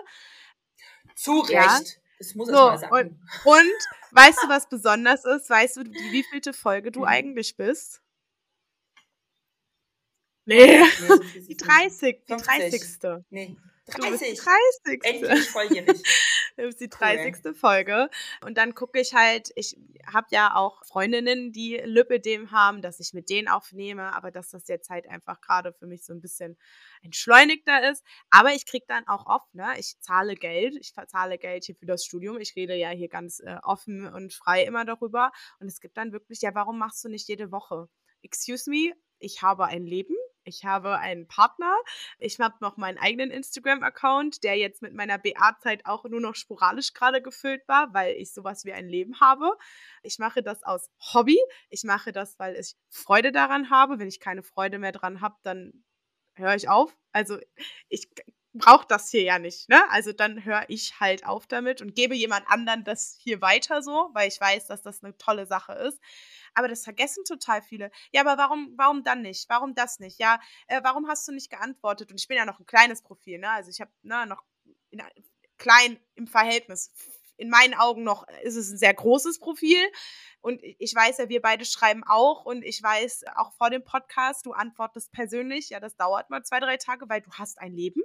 Zu 1.16 1.40
Recht. 1.40 1.52
Ja. 1.52 1.80
Das 2.20 2.34
muss 2.34 2.48
so, 2.48 2.54
mal 2.54 2.78
sagen. 2.78 3.20
Und, 3.44 3.54
und 3.54 3.88
weißt 4.12 4.40
du, 4.44 4.50
was 4.50 4.68
besonders 4.70 5.24
ist? 5.24 5.50
Weißt 5.50 5.78
du, 5.78 5.82
wie 5.84 6.12
wievielte 6.12 6.54
Folge 6.54 6.92
du 6.92 7.02
mhm. 7.02 7.06
eigentlich 7.06 7.56
bist? 7.58 8.02
Nee, 10.48 10.82
die 11.48 11.58
30. 11.58 12.24
Die 12.26 12.38
30. 12.38 12.82
Nee. 13.30 13.58
30. 13.86 14.40
30. 14.40 15.04
Endlich 15.04 15.50
volljährig. 15.50 16.04
Das 16.56 16.68
ist 16.70 16.82
die 16.82 16.90
30. 16.90 17.36
Cool. 17.46 17.54
Folge. 17.54 18.10
Und 18.46 18.58
dann 18.58 18.74
gucke 18.74 19.00
ich 19.00 19.14
halt, 19.14 19.52
ich 19.56 19.78
habe 20.06 20.28
ja 20.32 20.56
auch 20.56 20.84
Freundinnen, 20.86 21.52
die 21.52 21.76
Lipidem 21.84 22.52
haben, 22.52 22.82
dass 22.82 23.00
ich 23.00 23.14
mit 23.14 23.30
denen 23.30 23.48
aufnehme, 23.48 24.14
aber 24.14 24.32
dass 24.32 24.50
das 24.50 24.68
jetzt 24.68 24.90
halt 24.90 25.08
einfach 25.10 25.42
gerade 25.42 25.74
für 25.74 25.86
mich 25.86 26.04
so 26.06 26.14
ein 26.14 26.22
bisschen 26.22 26.58
entschleunigter 27.02 27.90
ist. 27.90 28.04
Aber 28.30 28.54
ich 28.54 28.66
kriege 28.66 28.86
dann 28.88 29.06
auch 29.08 29.26
oft, 29.26 29.54
ne, 29.54 29.74
ich 29.78 30.00
zahle 30.00 30.36
Geld, 30.36 30.76
ich 30.80 30.94
zahle 30.94 31.38
Geld 31.38 31.66
hier 31.66 31.76
für 31.76 31.86
das 31.86 32.06
Studium. 32.06 32.40
Ich 32.40 32.56
rede 32.56 32.76
ja 32.76 32.90
hier 32.90 33.10
ganz 33.10 33.40
äh, 33.42 33.58
offen 33.64 34.08
und 34.08 34.34
frei 34.34 34.64
immer 34.64 34.86
darüber. 34.86 35.32
Und 35.60 35.68
es 35.68 35.82
gibt 35.82 35.98
dann 35.98 36.14
wirklich, 36.14 36.42
ja, 36.42 36.56
warum 36.56 36.80
machst 36.80 37.04
du 37.04 37.10
nicht 37.10 37.28
jede 37.28 37.52
Woche? 37.52 37.88
Excuse 38.24 38.70
me, 38.70 38.94
ich 39.20 39.42
habe 39.42 39.66
ein 39.66 39.86
Leben, 39.86 40.16
ich 40.48 40.64
habe 40.64 40.98
einen 40.98 41.28
Partner. 41.28 41.76
Ich 42.20 42.40
habe 42.40 42.56
noch 42.62 42.78
meinen 42.78 42.98
eigenen 42.98 43.32
Instagram-Account, 43.32 44.44
der 44.44 44.56
jetzt 44.56 44.82
mit 44.82 44.94
meiner 44.94 45.18
BA-Zeit 45.18 45.86
auch 45.86 46.06
nur 46.06 46.22
noch 46.22 46.36
sporadisch 46.36 46.94
gerade 46.94 47.22
gefüllt 47.22 47.68
war, 47.68 47.94
weil 47.94 48.16
ich 48.16 48.34
sowas 48.34 48.64
wie 48.64 48.74
ein 48.74 48.88
Leben 48.88 49.20
habe. 49.20 49.52
Ich 50.04 50.20
mache 50.20 50.42
das 50.42 50.64
aus 50.64 50.90
Hobby. 51.14 51.38
Ich 51.70 51.84
mache 51.84 52.12
das, 52.12 52.40
weil 52.40 52.56
ich 52.56 52.76
Freude 52.90 53.32
daran 53.32 53.70
habe. 53.70 54.00
Wenn 54.00 54.08
ich 54.08 54.20
keine 54.20 54.44
Freude 54.44 54.80
mehr 54.80 54.94
dran 54.94 55.22
habe, 55.22 55.36
dann 55.44 55.84
höre 56.36 56.56
ich 56.56 56.70
auf. 56.70 56.96
Also 57.12 57.38
ich 57.90 58.08
brauche 58.54 58.86
das 58.88 59.10
hier 59.10 59.24
ja 59.24 59.40
nicht, 59.40 59.70
ne? 59.70 59.82
Also 59.90 60.14
dann 60.14 60.44
höre 60.44 60.66
ich 60.68 61.00
halt 61.00 61.26
auf 61.26 61.48
damit 61.48 61.82
und 61.82 61.96
gebe 61.96 62.16
jemand 62.16 62.48
anderen 62.48 62.84
das 62.84 63.18
hier 63.22 63.42
weiter 63.42 63.82
so, 63.82 64.10
weil 64.14 64.28
ich 64.28 64.40
weiß, 64.40 64.68
dass 64.68 64.82
das 64.82 65.04
eine 65.04 65.18
tolle 65.18 65.46
Sache 65.46 65.74
ist. 65.74 66.00
Aber 66.58 66.68
das 66.68 66.84
vergessen 66.84 67.24
total 67.24 67.62
viele. 67.62 67.92
Ja, 68.12 68.22
aber 68.22 68.36
warum, 68.42 68.74
warum 68.78 69.04
dann 69.04 69.22
nicht? 69.22 69.48
Warum 69.48 69.76
das 69.76 70.00
nicht? 70.00 70.20
Ja, 70.20 70.40
äh, 70.66 70.82
warum 70.84 71.08
hast 71.08 71.28
du 71.28 71.32
nicht 71.32 71.52
geantwortet? 71.52 72.10
Und 72.10 72.20
ich 72.20 72.28
bin 72.28 72.36
ja 72.36 72.46
noch 72.46 72.60
ein 72.60 72.66
kleines 72.66 73.04
Profil, 73.04 73.38
ne? 73.38 73.52
Also 73.52 73.70
ich 73.70 73.80
habe 73.80 73.92
ne, 74.02 74.26
noch 74.26 74.44
in, 74.90 75.04
klein 75.60 76.00
im 76.16 76.26
Verhältnis. 76.26 76.92
In 77.38 77.52
meinen 77.52 77.76
Augen 77.76 78.04
noch 78.04 78.28
ist 78.42 78.56
es 78.56 78.72
ein 78.72 78.80
sehr 78.80 78.96
großes 78.96 79.38
Profil. 79.40 79.78
Und 80.42 80.64
ich 80.64 80.96
weiß 80.96 81.20
ja, 81.20 81.30
wir 81.30 81.44
beide 81.44 81.64
schreiben 81.64 82.04
auch 82.04 82.44
und 82.44 82.64
ich 82.64 82.82
weiß 82.82 83.26
auch 83.36 83.54
vor 83.54 83.70
dem 83.70 83.84
Podcast, 83.84 84.48
du 84.48 84.54
antwortest 84.54 85.12
persönlich, 85.12 85.70
ja, 85.70 85.80
das 85.80 85.96
dauert 85.96 86.32
mal 86.32 86.44
zwei, 86.44 86.60
drei 86.60 86.78
Tage, 86.78 87.08
weil 87.08 87.22
du 87.22 87.30
hast 87.34 87.60
ein 87.60 87.74
Leben. 87.74 88.02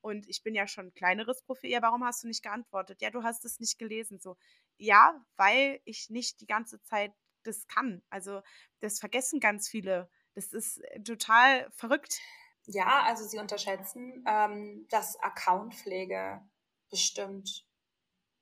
Und 0.00 0.28
ich 0.28 0.44
bin 0.44 0.54
ja 0.54 0.68
schon 0.68 0.86
ein 0.86 0.94
kleineres 0.94 1.42
Profil. 1.42 1.70
Ja, 1.70 1.82
warum 1.82 2.04
hast 2.04 2.22
du 2.22 2.28
nicht 2.28 2.44
geantwortet? 2.44 3.02
Ja, 3.02 3.10
du 3.10 3.24
hast 3.24 3.44
es 3.44 3.58
nicht 3.58 3.76
gelesen. 3.76 4.20
So, 4.20 4.36
ja, 4.76 5.20
weil 5.36 5.80
ich 5.84 6.08
nicht 6.10 6.40
die 6.40 6.46
ganze 6.46 6.80
Zeit 6.82 7.12
das 7.48 7.66
kann. 7.66 8.02
Also, 8.10 8.42
das 8.80 9.00
vergessen 9.00 9.40
ganz 9.40 9.68
viele. 9.68 10.10
Das 10.34 10.52
ist 10.52 10.78
äh, 10.84 11.02
total 11.02 11.70
verrückt. 11.72 12.20
Ja, 12.66 13.02
also 13.04 13.24
sie 13.24 13.38
unterschätzen, 13.38 14.24
ähm, 14.26 14.86
dass 14.90 15.16
Accountpflege 15.20 16.42
bestimmt 16.90 17.66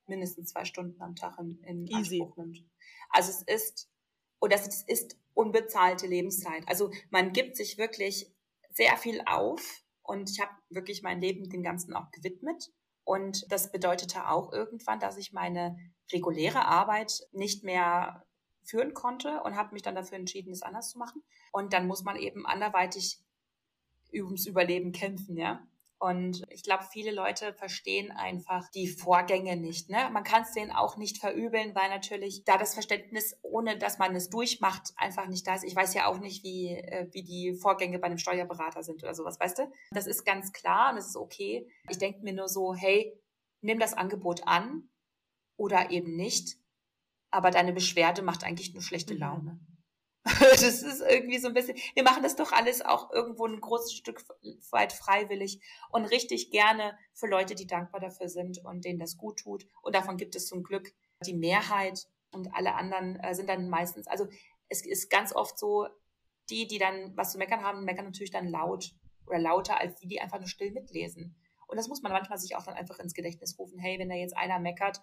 mindestens 0.07 0.51
zwei 0.51 0.65
Stunden 0.65 1.01
am 1.01 1.15
Tag 1.15 1.39
in, 1.39 1.63
in 1.63 1.95
Anspruch 1.95 2.37
nimmt. 2.37 2.65
Also 3.11 3.31
es 3.31 3.43
ist, 3.43 3.91
oder 4.41 4.57
es 4.57 4.83
ist 4.83 5.17
unbezahlte 5.35 6.07
Lebenszeit. 6.07 6.67
Also 6.67 6.91
man 7.11 7.33
gibt 7.33 7.57
sich 7.57 7.79
wirklich 7.79 8.33
sehr 8.71 8.97
viel 8.97 9.23
auf 9.27 9.85
und 10.03 10.31
ich 10.31 10.41
habe 10.41 10.53
wirklich 10.71 11.03
mein 11.03 11.21
Leben 11.21 11.49
dem 11.49 11.63
Ganzen 11.63 11.95
auch 11.95 12.11
gewidmet. 12.11 12.73
Und 13.05 13.51
das 13.53 13.71
bedeutete 13.71 14.29
auch 14.29 14.53
irgendwann, 14.53 14.99
dass 14.99 15.17
ich 15.17 15.33
meine 15.33 15.77
reguläre 16.13 16.65
Arbeit 16.65 17.21
nicht 17.33 17.63
mehr 17.63 18.26
führen 18.67 18.95
konnte 18.95 19.43
und 19.43 19.57
habe 19.57 19.73
mich 19.73 19.83
dann 19.83 19.95
dafür 19.95 20.19
entschieden, 20.19 20.53
es 20.53 20.63
anders 20.63 20.91
zu 20.91 20.99
machen. 20.99 21.23
Und 21.53 21.73
dann 21.73 21.87
muss 21.87 22.03
man 22.03 22.17
eben 22.17 22.47
anderweitig 22.47 23.19
ums 24.13 24.47
Überleben 24.47 24.93
kämpfen, 24.93 25.37
ja. 25.37 25.67
Und 25.99 26.45
ich 26.51 26.63
glaube, 26.63 26.85
viele 26.93 27.11
Leute 27.11 27.55
verstehen 27.55 28.11
einfach 28.11 28.69
die 28.71 28.87
Vorgänge 28.87 29.57
nicht. 29.57 29.89
Ne? 29.89 30.11
Man 30.13 30.25
kann 30.25 30.43
es 30.43 30.53
denen 30.53 30.71
auch 30.71 30.99
nicht 30.99 31.19
verübeln, 31.19 31.75
weil 31.75 31.89
natürlich 31.89 32.45
da 32.45 32.59
das 32.59 32.75
Verständnis, 32.75 33.39
ohne 33.41 33.79
dass 33.79 33.99
man 33.99 34.15
es 34.15 34.29
durchmacht, 34.29 34.93
einfach 34.97 35.27
nicht 35.27 35.47
da 35.47 35.55
ist. 35.55 35.65
Ich 35.65 35.75
weiß 35.75 35.95
ja 35.95 36.07
auch 36.07 36.19
nicht, 36.19 36.45
wie, 36.45 36.69
äh, 36.77 37.09
wie 37.13 37.23
die 37.23 37.55
Vorgänge 37.55 37.99
bei 37.99 38.09
einem 38.09 38.19
Steuerberater 38.19 38.83
sind 38.83 39.03
oder 39.03 39.15
sowas, 39.15 39.41
weißt 39.41 39.59
du? 39.59 39.73
Das 39.91 40.07
ist 40.07 40.25
ganz 40.27 40.53
klar 40.53 40.91
und 40.91 40.97
das 40.97 41.07
ist 41.07 41.17
okay. 41.17 41.67
Ich 41.89 41.97
denke 41.97 42.23
mir 42.23 42.35
nur 42.35 42.49
so, 42.49 42.75
hey, 42.75 43.19
nimm 43.63 43.79
das 43.79 43.95
Angebot 43.95 44.47
an 44.47 44.91
oder 45.57 45.91
eben 45.91 46.15
nicht. 46.15 46.59
Aber 47.31 47.51
deine 47.51 47.73
Beschwerde 47.73 48.23
macht 48.23 48.45
eigentlich 48.45 48.73
nur 48.73 48.83
schlechte 48.83 49.15
mhm. 49.15 49.21
Laune. 49.21 49.61
Das 50.41 50.63
ist 50.63 51.03
irgendwie 51.03 51.39
so 51.39 51.49
ein 51.49 51.55
bisschen, 51.55 51.77
wir 51.95 52.03
machen 52.03 52.25
das 52.25 52.35
doch 52.35 52.51
alles 52.51 52.83
auch 52.83 53.13
irgendwo 53.13 53.47
ein 53.47 53.61
großes 53.61 53.93
Stück 53.93 54.25
weit 54.73 54.93
freiwillig 54.93 55.61
und 55.91 56.05
richtig 56.07 56.51
gerne 56.51 56.99
für 57.15 57.29
Leute, 57.29 57.55
die 57.55 57.67
dankbar 57.67 58.01
dafür 58.01 58.29
sind 58.29 58.59
und 58.65 58.85
denen 58.85 58.99
das 58.99 59.17
gut 59.17 59.39
tut. 59.39 59.67
Und 59.83 59.95
davon 59.95 60.17
gibt 60.17 60.35
es 60.35 60.49
zum 60.49 60.65
Glück 60.65 60.93
die 61.25 61.35
Mehrheit 61.35 62.09
und 62.33 62.53
alle 62.55 62.75
anderen 62.75 63.17
äh, 63.21 63.35
sind 63.35 63.49
dann 63.49 63.69
meistens, 63.69 64.09
also 64.09 64.27
es 64.69 64.85
ist 64.85 65.11
ganz 65.11 65.33
oft 65.33 65.59
so, 65.59 65.87
die, 66.51 66.67
die 66.67 66.79
dann 66.79 67.17
was 67.17 67.33
zu 67.33 67.39
meckern 67.39 67.63
haben, 67.63 67.85
meckern 67.85 68.07
natürlich 68.07 68.31
dann 68.31 68.49
laut 68.49 68.93
oder 69.27 69.39
lauter 69.39 69.81
als 69.81 69.97
die, 69.97 70.09
die 70.09 70.21
einfach 70.21 70.39
nur 70.39 70.49
still 70.49 70.73
mitlesen. 70.73 71.37
Und 71.67 71.77
das 71.77 71.89
muss 71.89 72.03
man 72.03 72.13
manchmal 72.13 72.39
sich 72.39 72.57
auch 72.57 72.65
dann 72.65 72.75
einfach 72.75 72.99
ins 72.99 73.15
Gedächtnis 73.15 73.59
rufen. 73.59 73.79
Hey, 73.79 73.99
wenn 73.99 74.09
da 74.09 74.15
jetzt 74.15 74.37
einer 74.37 74.61
meckert, 74.61 75.01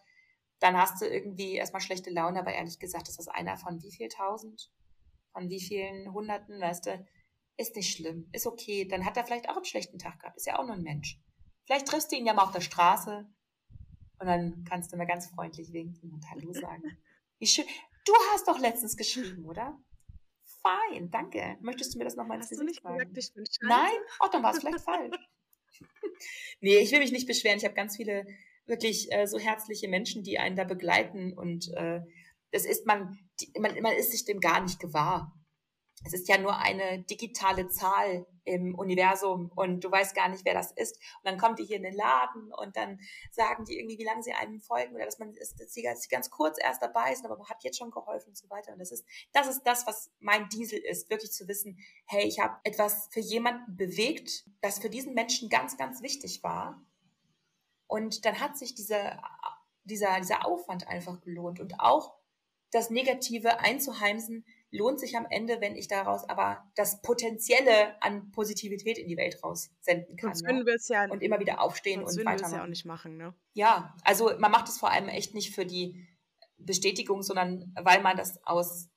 dann 0.64 0.78
hast 0.78 1.02
du 1.02 1.06
irgendwie 1.06 1.56
erstmal 1.56 1.82
schlechte 1.82 2.10
Laune, 2.10 2.40
aber 2.40 2.54
ehrlich 2.54 2.80
gesagt 2.80 3.10
ist 3.10 3.20
das 3.20 3.28
einer 3.28 3.58
von 3.58 3.82
wie 3.82 3.92
viel 3.92 4.08
tausend? 4.08 4.72
von 5.34 5.50
wie 5.50 5.60
vielen 5.60 6.14
Hunderten, 6.14 6.62
weißt 6.62 6.86
du, 6.86 7.06
ist 7.58 7.76
nicht 7.76 7.96
schlimm, 7.96 8.30
ist 8.32 8.48
okay. 8.48 8.88
Dann 8.88 9.06
hat 9.06 9.18
er 9.18 9.26
vielleicht 9.26 9.50
auch 9.50 9.58
einen 9.58 9.66
schlechten 9.66 10.00
Tag 10.00 10.20
gehabt, 10.20 10.38
ist 10.38 10.48
ja 10.48 10.58
auch 10.58 10.66
nur 10.66 10.76
ein 10.76 10.84
Mensch. 10.84 11.20
Vielleicht 11.66 11.88
triffst 11.88 12.12
du 12.12 12.16
ihn 12.16 12.26
ja 12.26 12.34
mal 12.34 12.44
auf 12.44 12.52
der 12.52 12.62
Straße 12.62 13.28
und 14.20 14.28
dann 14.28 14.64
kannst 14.68 14.94
du 14.94 14.98
mir 14.98 15.06
ganz 15.06 15.28
freundlich 15.28 15.74
winken 15.74 16.12
und 16.14 16.30
Hallo 16.32 16.54
sagen. 16.54 16.98
Wie 17.40 17.48
schön. 17.48 17.66
Du 18.06 18.14
hast 18.32 18.48
doch 18.48 18.60
letztens 18.60 18.96
geschrieben, 18.96 19.46
oder? 19.46 19.78
Fein, 20.62 21.10
danke. 21.10 21.58
Möchtest 21.62 21.94
du 21.94 21.98
mir 21.98 22.06
das 22.06 22.16
nochmal 22.16 22.38
du 23.36 23.42
nicht 23.42 23.54
sagen? 23.54 23.70
Nein? 23.70 23.92
Oh, 24.22 24.28
dann 24.32 24.44
war 24.44 24.54
es 24.54 24.60
vielleicht 24.60 24.82
falsch. 24.82 25.18
nee, 26.62 26.78
ich 26.78 26.92
will 26.92 27.00
mich 27.00 27.12
nicht 27.12 27.28
beschweren. 27.28 27.58
Ich 27.58 27.66
habe 27.66 27.76
ganz 27.76 27.98
viele 27.98 28.26
wirklich 28.66 29.12
äh, 29.12 29.28
so 29.28 29.38
herzliche 29.40 29.88
Menschen, 29.88 30.24
die 30.24 30.40
einen 30.40 30.56
da 30.56 30.64
begleiten 30.64 31.34
und 31.34 31.72
äh, 31.76 32.02
das 32.52 32.66
ist 32.66 32.86
man, 32.86 33.18
man, 33.60 33.80
man 33.82 33.94
ist 33.94 34.12
sich 34.12 34.26
dem 34.26 34.40
gar 34.40 34.62
nicht 34.62 34.80
gewahr. 34.80 35.34
Es 36.06 36.14
ist 36.14 36.28
ja 36.28 36.38
nur 36.38 36.58
eine 36.58 37.04
digitale 37.04 37.70
Zahl 37.70 38.26
im 38.46 38.76
Universum 38.76 39.52
und 39.56 39.84
du 39.84 39.90
weißt 39.90 40.16
gar 40.16 40.28
nicht, 40.28 40.44
wer 40.44 40.54
das 40.54 40.72
ist. 40.74 40.98
Und 40.98 41.32
dann 41.32 41.38
kommt 41.38 41.60
die 41.60 41.64
hier 41.64 41.78
in 41.78 41.84
den 41.84 41.96
Laden 41.96 42.52
und 42.54 42.76
dann 42.76 43.00
sagen 43.32 43.64
die 43.64 43.80
irgendwie, 43.80 43.98
wie 43.98 44.04
lange 44.04 44.22
sie 44.22 44.34
einem 44.34 44.60
folgen 44.60 44.96
oder 44.96 45.06
dass 45.06 45.20
man 45.20 45.34
ist, 45.34 45.60
dass 45.60 45.74
sie 45.74 45.82
ganz, 45.82 46.10
ganz 46.10 46.30
kurz 46.30 46.58
erst 46.62 46.82
dabei 46.82 47.14
ist, 47.14 47.24
aber 47.24 47.38
man 47.38 47.48
hat 47.48 47.64
jetzt 47.64 47.78
schon 47.78 47.92
geholfen 47.92 48.30
und 48.30 48.38
so 48.38 48.50
weiter. 48.50 48.74
Und 48.74 48.80
das 48.80 48.92
ist, 48.92 49.06
das 49.32 49.48
ist 49.48 49.64
das, 49.64 49.88
was 49.88 50.12
mein 50.20 50.50
Diesel 50.50 50.80
ist, 50.80 51.10
wirklich 51.10 51.32
zu 51.32 51.48
wissen, 51.48 51.80
hey, 52.06 52.26
ich 52.28 52.40
habe 52.40 52.58
etwas 52.64 53.08
für 53.12 53.22
jemanden 53.22 53.78
bewegt, 53.78 54.46
das 54.62 54.80
für 54.80 54.90
diesen 54.90 55.14
Menschen 55.14 55.50
ganz, 55.50 55.78
ganz 55.78 56.02
wichtig 56.02 56.44
war. 56.44 56.86
Und 57.88 58.26
dann 58.26 58.40
hat 58.40 58.58
sich 58.58 58.76
diese, 58.76 59.20
dieser, 59.84 60.20
dieser 60.20 60.46
Aufwand 60.46 60.88
einfach 60.88 61.22
gelohnt 61.22 61.60
und 61.60 61.80
auch 61.80 62.16
das 62.72 62.90
Negative 62.90 63.60
einzuheimsen, 63.60 64.46
lohnt 64.72 65.00
sich 65.00 65.16
am 65.16 65.28
Ende, 65.30 65.62
wenn 65.62 65.76
ich 65.76 65.88
daraus 65.88 66.28
aber 66.28 66.68
das 66.76 67.02
Potenzielle 67.02 68.02
an 68.02 68.32
Positivität 68.32 68.98
in 68.98 69.08
die 69.08 69.18
Welt 69.18 69.44
raussenden 69.44 70.18
kann. 70.18 70.34
Sonst 70.34 70.66
ne? 70.66 70.78
ja, 70.88 71.06
und 71.12 71.22
immer 71.22 71.40
wieder 71.40 71.62
aufstehen 71.62 72.02
und 72.02 72.08
weitermachen. 72.08 72.40
Wir 72.40 72.46
es 72.46 72.52
ja 72.52 72.64
auch 72.64 72.68
nicht 72.68 72.86
machen, 72.86 73.18
ne? 73.18 73.36
Ja, 73.54 73.96
also 74.04 74.32
man 74.40 74.52
macht 74.52 74.68
es 74.68 74.80
vor 74.80 74.90
allem 74.90 75.10
echt 75.10 75.36
nicht 75.36 75.54
für 75.54 75.66
die 75.66 76.08
Bestätigung, 76.58 77.22
sondern 77.22 77.74
weil 77.80 78.02
man 78.02 78.18
das 78.18 78.44
aus 78.46 78.90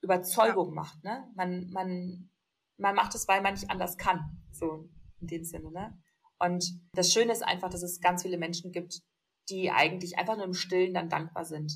Überzeugung 0.00 0.68
ja. 0.68 0.74
macht. 0.74 1.04
Ne? 1.04 1.30
Man, 1.34 1.68
man, 1.70 2.30
man 2.78 2.94
macht 2.94 3.14
es, 3.14 3.28
weil 3.28 3.42
man 3.42 3.54
nicht 3.54 3.70
anders 3.70 3.98
kann. 3.98 4.42
So 4.50 4.88
in 5.20 5.26
dem 5.26 5.44
Sinne. 5.44 5.70
Ne? 5.70 6.01
Und 6.42 6.64
das 6.92 7.12
Schöne 7.12 7.32
ist 7.32 7.42
einfach, 7.42 7.70
dass 7.70 7.82
es 7.82 8.00
ganz 8.00 8.22
viele 8.22 8.38
Menschen 8.38 8.72
gibt, 8.72 9.00
die 9.48 9.70
eigentlich 9.70 10.18
einfach 10.18 10.36
nur 10.36 10.46
im 10.46 10.54
Stillen 10.54 10.94
dann 10.94 11.08
dankbar 11.08 11.44
sind 11.44 11.72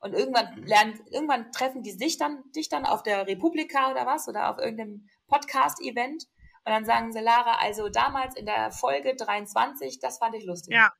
und 0.00 0.14
irgendwann 0.14 0.62
lernen, 0.64 1.00
irgendwann 1.10 1.50
treffen 1.52 1.82
die 1.82 1.92
sich 1.92 2.18
dann, 2.18 2.42
dich 2.54 2.68
dann 2.68 2.86
auf 2.86 3.02
der 3.02 3.26
Republika 3.26 3.90
oder 3.90 4.06
was 4.06 4.28
oder 4.28 4.50
auf 4.50 4.58
irgendeinem 4.58 5.08
Podcast-Event. 5.28 6.24
Und 6.64 6.72
dann 6.72 6.84
sagen 6.84 7.12
sie, 7.12 7.20
Lara, 7.20 7.58
also 7.58 7.88
damals 7.88 8.36
in 8.36 8.46
der 8.46 8.70
Folge 8.70 9.14
23, 9.14 10.00
das 10.00 10.18
fand 10.18 10.34
ich 10.34 10.44
lustig. 10.44 10.74
Ja. 10.74 10.92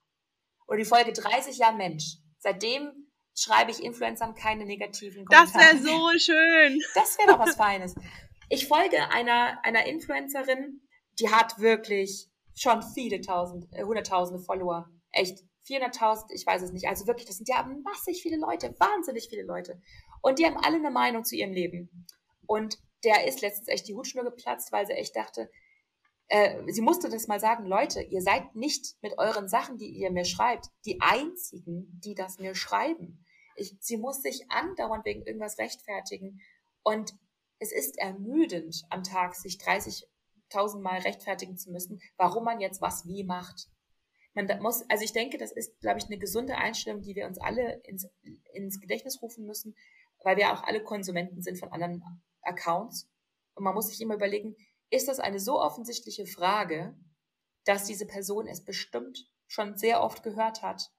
Oder 0.67 0.79
die 0.79 0.85
Folge 0.85 1.13
30, 1.13 1.59
ja 1.59 1.73
Mensch. 1.73 2.19
Seitdem 2.39 3.11
schreibe 3.37 3.71
ich 3.71 3.83
Influencern 3.83 4.35
keine 4.35 4.65
negativen 4.65 5.25
Kommentare. 5.25 5.65
Das 5.65 5.75
wäre 5.75 5.83
so 5.83 6.19
schön. 6.19 6.83
Das 6.95 7.19
wäre 7.19 7.29
doch 7.29 7.39
was 7.39 7.57
Feines. 7.57 7.95
Ich 8.49 8.67
folge 8.69 9.11
einer, 9.11 9.59
einer 9.65 9.87
Influencerin, 9.87 10.81
die 11.19 11.31
hat 11.31 11.59
wirklich 11.59 12.29
schon 12.57 12.83
viele 12.83 13.21
tausend, 13.21 13.67
äh, 13.73 13.85
hunderttausende 13.85 14.43
Follower. 14.43 14.89
Echt 15.13 15.45
400.000, 15.69 16.31
ich 16.31 16.47
weiß 16.47 16.63
es 16.63 16.73
nicht. 16.73 16.89
Also 16.89 17.07
wirklich, 17.07 17.27
das 17.27 17.37
sind 17.37 17.49
ja 17.49 17.63
massig 17.85 18.23
viele 18.23 18.39
Leute, 18.39 18.75
wahnsinnig 18.79 19.29
viele 19.29 19.43
Leute. 19.43 19.81
Und 20.23 20.39
die 20.39 20.47
haben 20.47 20.57
alle 20.57 20.77
eine 20.77 20.91
Meinung 20.91 21.25
zu 21.25 21.37
ihrem 21.37 21.53
Leben. 21.53 22.07
Und 22.47 22.79
der 23.05 23.27
ist 23.27 23.43
letztens 23.43 23.69
echt 23.69 23.89
die 23.89 23.95
Hutschnur 23.95 24.25
geplatzt, 24.25 24.73
weil 24.73 24.87
sie 24.87 24.95
echt 24.95 25.15
dachte, 25.17 25.51
äh, 26.29 26.63
sie 26.73 26.81
musste 26.81 27.09
das 27.09 27.29
mal 27.29 27.41
sagen, 27.41 27.67
Leute, 27.67 28.03
ihr 28.03 28.23
seid 28.23 28.55
nicht 28.55 28.97
mit 29.03 29.19
euren 29.19 29.49
Sachen, 29.49 29.77
die 29.79 29.89
ihr 29.91 30.11
mir 30.11 30.25
schreibt, 30.25 30.67
die 30.85 31.01
einzigen, 31.01 32.01
die 32.05 32.15
das 32.15 32.39
mir 32.39 32.55
schreiben. 32.55 33.25
Ich, 33.57 33.77
sie 33.81 33.97
muss 33.97 34.23
sich 34.23 34.51
andauernd 34.51 35.05
wegen 35.05 35.23
irgendwas 35.23 35.59
rechtfertigen. 35.59 36.41
Und 36.83 37.15
es 37.59 37.73
ist 37.73 37.99
ermüdend, 37.99 38.85
am 38.91 39.03
Tag 39.03 39.35
sich 39.35 39.57
30.000 39.57 40.05
Mal 40.83 41.01
rechtfertigen 41.01 41.57
zu 41.57 41.71
müssen, 41.71 42.01
warum 42.17 42.45
man 42.45 42.61
jetzt 42.61 42.81
was 42.81 43.07
wie 43.07 43.25
macht 43.25 43.69
man 44.37 44.61
muss, 44.61 44.85
also 44.91 45.03
ich 45.03 45.15
denke, 45.15 45.39
das 45.39 45.51
ist, 45.51 45.81
glaube 45.81 45.99
ich, 45.99 46.07
eine 46.07 46.19
gesunde 46.19 46.57
Einstellung, 46.57 47.01
die 47.01 47.17
wir 47.17 47.27
uns 47.27 47.39
alle 47.39 47.81
ins, 47.85 48.07
ins 48.53 48.81
Gedächtnis 48.81 49.23
rufen 49.23 49.47
müssen, 49.47 49.75
weil 50.23 50.37
wir 50.37 50.53
auch 50.53 50.63
alle 50.63 50.83
Konsumenten 50.83 51.41
sind 51.41 51.59
von 51.59 51.73
anderen 51.73 52.03
Accounts. 52.43 53.09
Und 53.55 53.65
man 53.65 53.75
muss 53.75 53.89
sich 53.89 54.01
immer 54.03 54.15
überlegen, 54.15 54.55
ist 54.91 55.09
das 55.09 55.21
eine 55.21 55.41
so 55.41 55.59
offensichtliche 55.59 56.27
Frage, 56.27 56.95
dass 57.65 57.85
diese 57.85 58.07
Person 58.07 58.47
es 58.47 58.63
bestimmt 58.63 59.27
schon 59.47 59.79
sehr 59.79 60.03
oft 60.03 60.23
gehört 60.23 60.61
hat 60.61 60.91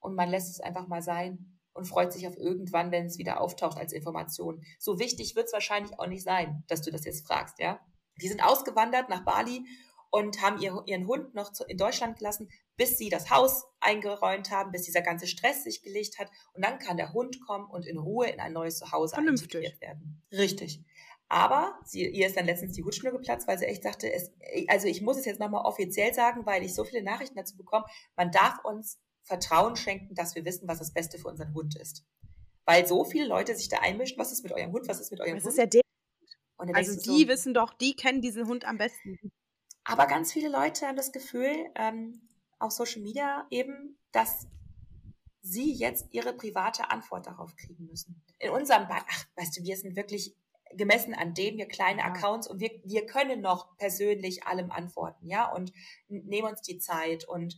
und 0.00 0.16
man 0.16 0.28
lässt 0.28 0.50
es 0.50 0.60
einfach 0.60 0.88
mal 0.88 1.00
sein 1.00 1.60
und 1.74 1.86
freut 1.86 2.12
sich 2.12 2.26
auf 2.26 2.36
irgendwann, 2.36 2.90
wenn 2.90 3.06
es 3.06 3.18
wieder 3.18 3.40
auftaucht 3.40 3.78
als 3.78 3.92
Information. 3.92 4.64
So 4.80 4.98
wichtig 4.98 5.36
wird 5.36 5.46
es 5.46 5.52
wahrscheinlich 5.52 5.98
auch 6.00 6.08
nicht 6.08 6.24
sein, 6.24 6.64
dass 6.66 6.82
du 6.82 6.90
das 6.90 7.04
jetzt 7.04 7.26
fragst, 7.26 7.60
ja? 7.60 7.80
Die 8.20 8.28
sind 8.28 8.42
ausgewandert 8.42 9.08
nach 9.08 9.24
Bali 9.24 9.64
und 10.10 10.40
haben 10.40 10.60
ihr, 10.60 10.80
ihren 10.86 11.06
Hund 11.08 11.34
noch 11.34 11.50
in 11.66 11.76
Deutschland 11.76 12.18
gelassen, 12.18 12.48
bis 12.76 12.98
sie 12.98 13.08
das 13.08 13.30
Haus 13.30 13.64
eingeräumt 13.80 14.50
haben, 14.50 14.70
bis 14.70 14.82
dieser 14.82 15.02
ganze 15.02 15.26
Stress 15.26 15.64
sich 15.64 15.82
gelegt 15.82 16.18
hat. 16.18 16.30
Und 16.52 16.64
dann 16.64 16.78
kann 16.78 16.96
der 16.96 17.12
Hund 17.12 17.40
kommen 17.44 17.68
und 17.68 17.86
in 17.86 17.98
Ruhe 17.98 18.28
in 18.28 18.40
ein 18.40 18.52
neues 18.52 18.78
Zuhause 18.78 19.16
integriert 19.16 19.80
werden. 19.80 20.22
Richtig. 20.30 20.84
Aber 21.28 21.78
sie, 21.84 22.06
ihr 22.06 22.26
ist 22.28 22.36
dann 22.36 22.46
letztens 22.46 22.74
die 22.74 22.84
Hutschnur 22.84 23.12
geplatzt, 23.12 23.48
weil 23.48 23.58
sie 23.58 23.64
echt 23.64 23.82
sagte, 23.82 24.12
es, 24.12 24.30
also 24.68 24.86
ich 24.86 25.02
muss 25.02 25.16
es 25.16 25.24
jetzt 25.24 25.40
nochmal 25.40 25.64
offiziell 25.64 26.14
sagen, 26.14 26.46
weil 26.46 26.62
ich 26.62 26.74
so 26.74 26.84
viele 26.84 27.02
Nachrichten 27.02 27.36
dazu 27.36 27.56
bekomme, 27.56 27.86
man 28.14 28.30
darf 28.30 28.64
uns 28.64 29.00
Vertrauen 29.22 29.74
schenken, 29.74 30.14
dass 30.14 30.34
wir 30.34 30.44
wissen, 30.44 30.68
was 30.68 30.78
das 30.78 30.92
Beste 30.92 31.18
für 31.18 31.28
unseren 31.28 31.54
Hund 31.54 31.76
ist. 31.76 32.04
Weil 32.66 32.86
so 32.86 33.04
viele 33.04 33.26
Leute 33.26 33.56
sich 33.56 33.68
da 33.68 33.78
einmischen, 33.78 34.18
was 34.18 34.32
ist 34.32 34.42
mit 34.42 34.52
eurem 34.52 34.70
Hund, 34.70 34.86
was 34.86 35.00
ist 35.00 35.10
mit 35.10 35.20
eurem 35.20 35.34
das 35.34 35.44
Hund. 35.44 35.52
Ist 35.54 35.58
ja 35.58 35.66
also 36.56 37.00
die 37.00 37.22
so, 37.22 37.28
wissen 37.28 37.54
doch, 37.54 37.74
die 37.74 37.94
kennen 37.94 38.20
diesen 38.20 38.46
Hund 38.46 38.64
am 38.64 38.78
besten. 38.78 39.18
Aber 39.84 40.06
ganz 40.06 40.32
viele 40.32 40.48
Leute 40.48 40.86
haben 40.86 40.96
das 40.96 41.12
Gefühl, 41.12 41.70
ähm, 41.74 42.28
auf 42.58 42.72
Social 42.72 43.02
Media 43.02 43.46
eben, 43.50 43.98
dass 44.12 44.46
sie 45.42 45.72
jetzt 45.72 46.06
ihre 46.10 46.32
private 46.32 46.90
Antwort 46.90 47.26
darauf 47.26 47.54
kriegen 47.56 47.86
müssen. 47.86 48.22
In 48.38 48.50
unserem 48.50 48.88
Bad, 48.88 49.04
ach, 49.08 49.26
weißt 49.36 49.58
du, 49.58 49.62
wir 49.62 49.76
sind 49.76 49.94
wirklich 49.94 50.34
gemessen 50.76 51.14
an 51.14 51.34
dem 51.34 51.56
wir 51.56 51.66
kleine 51.66 52.00
ja. 52.00 52.06
Accounts 52.06 52.48
und 52.48 52.60
wir, 52.60 52.70
wir 52.84 53.06
können 53.06 53.40
noch 53.40 53.76
persönlich 53.76 54.44
allem 54.46 54.70
antworten, 54.70 55.26
ja, 55.26 55.50
und 55.52 55.72
nehmen 56.08 56.48
uns 56.48 56.62
die 56.62 56.78
Zeit 56.78 57.28
und 57.28 57.56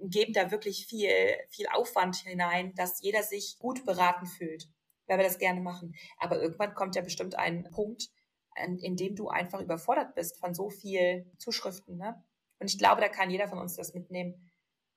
geben 0.00 0.32
da 0.32 0.50
wirklich 0.50 0.86
viel, 0.86 1.10
viel 1.48 1.66
Aufwand 1.68 2.16
hinein, 2.16 2.74
dass 2.74 3.00
jeder 3.00 3.22
sich 3.22 3.58
gut 3.58 3.86
beraten 3.86 4.26
fühlt, 4.26 4.68
weil 5.06 5.18
wir 5.18 5.24
das 5.24 5.38
gerne 5.38 5.60
machen. 5.60 5.94
Aber 6.18 6.40
irgendwann 6.40 6.74
kommt 6.74 6.96
ja 6.96 7.02
bestimmt 7.02 7.34
ein 7.34 7.68
Punkt, 7.70 8.10
in, 8.56 8.78
in 8.78 8.96
dem 8.96 9.16
du 9.16 9.28
einfach 9.28 9.60
überfordert 9.60 10.14
bist 10.14 10.38
von 10.38 10.54
so 10.54 10.70
viel 10.70 11.30
Zuschriften, 11.38 11.96
ne? 11.96 12.22
Und 12.58 12.70
ich 12.70 12.78
glaube, 12.78 13.00
da 13.00 13.08
kann 13.08 13.30
jeder 13.30 13.48
von 13.48 13.58
uns 13.58 13.76
das 13.76 13.94
mitnehmen, 13.94 14.50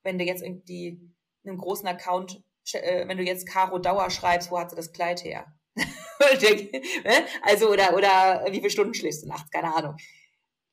wenn 0.04 0.18
du 0.18 0.26
jetzt 0.26 0.44
irgendwie 0.44 1.00
einen 1.46 1.58
großen 1.58 1.88
Account, 1.88 2.44
äh, 2.74 3.08
wenn 3.08 3.18
du 3.18 3.24
jetzt 3.24 3.48
Caro 3.48 3.80
Dauer 3.80 4.10
schreibst, 4.10 4.52
wo 4.52 4.60
hat 4.60 4.70
sie 4.70 4.76
das 4.76 4.92
Kleid 4.92 5.24
her? 5.24 5.54
Ne? 7.04 7.26
also, 7.42 7.70
oder, 7.70 7.96
oder 7.96 8.46
wie 8.50 8.58
viele 8.58 8.70
Stunden 8.70 8.94
schläfst 8.94 9.24
du 9.24 9.28
nachts? 9.28 9.50
Keine 9.52 9.76
Ahnung. 9.76 9.98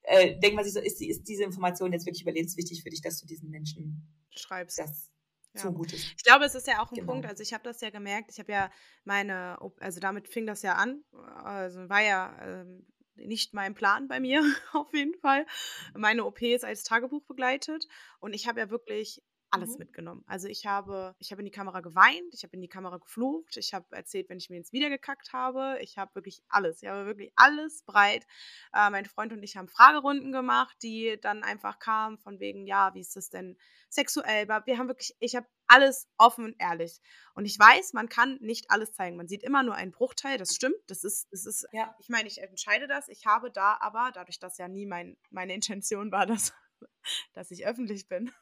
Äh, 0.02 0.38
denkt 0.38 0.54
man 0.54 0.64
sich 0.64 0.74
so, 0.74 0.80
ist, 0.80 1.00
ist 1.02 1.24
diese 1.24 1.42
Information 1.42 1.92
jetzt 1.92 2.06
wirklich 2.06 2.22
überlebenswichtig 2.22 2.82
für 2.82 2.90
dich, 2.90 3.02
dass 3.02 3.20
du 3.20 3.26
diesen 3.26 3.50
Menschen 3.50 4.08
schreibst? 4.30 4.78
Das 4.78 5.09
ja. 5.54 5.60
zumutest. 5.62 6.14
Ich 6.16 6.24
glaube, 6.24 6.44
es 6.44 6.54
ist 6.54 6.66
ja 6.66 6.80
auch 6.80 6.90
ein 6.90 6.96
genau. 6.96 7.12
Punkt, 7.12 7.26
also 7.26 7.42
ich 7.42 7.52
habe 7.52 7.64
das 7.64 7.80
ja 7.80 7.90
gemerkt, 7.90 8.30
ich 8.30 8.38
habe 8.38 8.52
ja 8.52 8.70
meine, 9.04 9.58
also 9.80 10.00
damit 10.00 10.28
fing 10.28 10.46
das 10.46 10.62
ja 10.62 10.74
an, 10.74 11.02
also 11.44 11.88
war 11.88 12.02
ja 12.02 12.36
ähm, 12.42 12.86
nicht 13.16 13.54
mein 13.54 13.74
Plan 13.74 14.08
bei 14.08 14.20
mir, 14.20 14.42
auf 14.72 14.92
jeden 14.94 15.18
Fall. 15.20 15.46
Meine 15.94 16.24
OP 16.24 16.42
ist 16.42 16.64
als 16.64 16.84
Tagebuch 16.84 17.24
begleitet 17.26 17.86
und 18.20 18.32
ich 18.32 18.46
habe 18.48 18.60
ja 18.60 18.70
wirklich 18.70 19.22
alles 19.50 19.72
mhm. 19.72 19.78
mitgenommen. 19.78 20.24
Also 20.26 20.48
ich 20.48 20.66
habe, 20.66 21.14
ich 21.18 21.32
habe 21.32 21.42
in 21.42 21.46
die 21.46 21.50
Kamera 21.50 21.80
geweint, 21.80 22.32
ich 22.32 22.42
habe 22.42 22.54
in 22.54 22.60
die 22.60 22.68
Kamera 22.68 22.98
geflucht, 22.98 23.56
ich 23.56 23.74
habe 23.74 23.84
erzählt, 23.96 24.28
wenn 24.28 24.38
ich 24.38 24.50
mir 24.50 24.56
ins 24.56 24.72
Video 24.72 24.88
gekackt 24.88 25.32
habe, 25.32 25.78
ich 25.80 25.98
habe 25.98 26.14
wirklich 26.14 26.42
alles, 26.48 26.82
ich 26.82 26.88
habe 26.88 27.06
wirklich 27.06 27.32
alles 27.36 27.82
breit. 27.82 28.26
Äh, 28.72 28.90
mein 28.90 29.06
Freund 29.06 29.32
und 29.32 29.42
ich 29.42 29.56
haben 29.56 29.68
Fragerunden 29.68 30.32
gemacht, 30.32 30.76
die 30.82 31.18
dann 31.20 31.42
einfach 31.42 31.78
kamen 31.78 32.18
von 32.18 32.38
wegen, 32.40 32.66
ja, 32.66 32.94
wie 32.94 33.00
ist 33.00 33.16
das 33.16 33.30
denn 33.30 33.56
sexuell? 33.88 34.48
Wir 34.48 34.78
haben 34.78 34.88
wirklich, 34.88 35.16
ich 35.18 35.34
habe 35.34 35.46
alles 35.66 36.08
offen 36.18 36.44
und 36.44 36.56
ehrlich. 36.58 37.00
Und 37.34 37.44
ich 37.44 37.58
weiß, 37.58 37.92
man 37.92 38.08
kann 38.08 38.38
nicht 38.40 38.70
alles 38.70 38.92
zeigen. 38.92 39.16
Man 39.16 39.28
sieht 39.28 39.42
immer 39.42 39.62
nur 39.62 39.74
einen 39.74 39.92
Bruchteil, 39.92 40.38
das 40.38 40.54
stimmt. 40.54 40.78
Das 40.88 41.04
ist, 41.04 41.28
das 41.32 41.46
ist, 41.46 41.66
ja. 41.72 41.94
ich 41.98 42.08
meine, 42.08 42.28
ich 42.28 42.38
entscheide 42.38 42.88
das. 42.88 43.08
Ich 43.08 43.26
habe 43.26 43.50
da 43.50 43.78
aber, 43.80 44.10
dadurch, 44.12 44.38
dass 44.38 44.58
ja 44.58 44.68
nie 44.68 44.86
mein, 44.86 45.16
meine 45.30 45.54
Intention 45.54 46.10
war, 46.12 46.26
dass, 46.26 46.52
dass 47.34 47.50
ich 47.50 47.66
öffentlich 47.66 48.08
bin, 48.08 48.32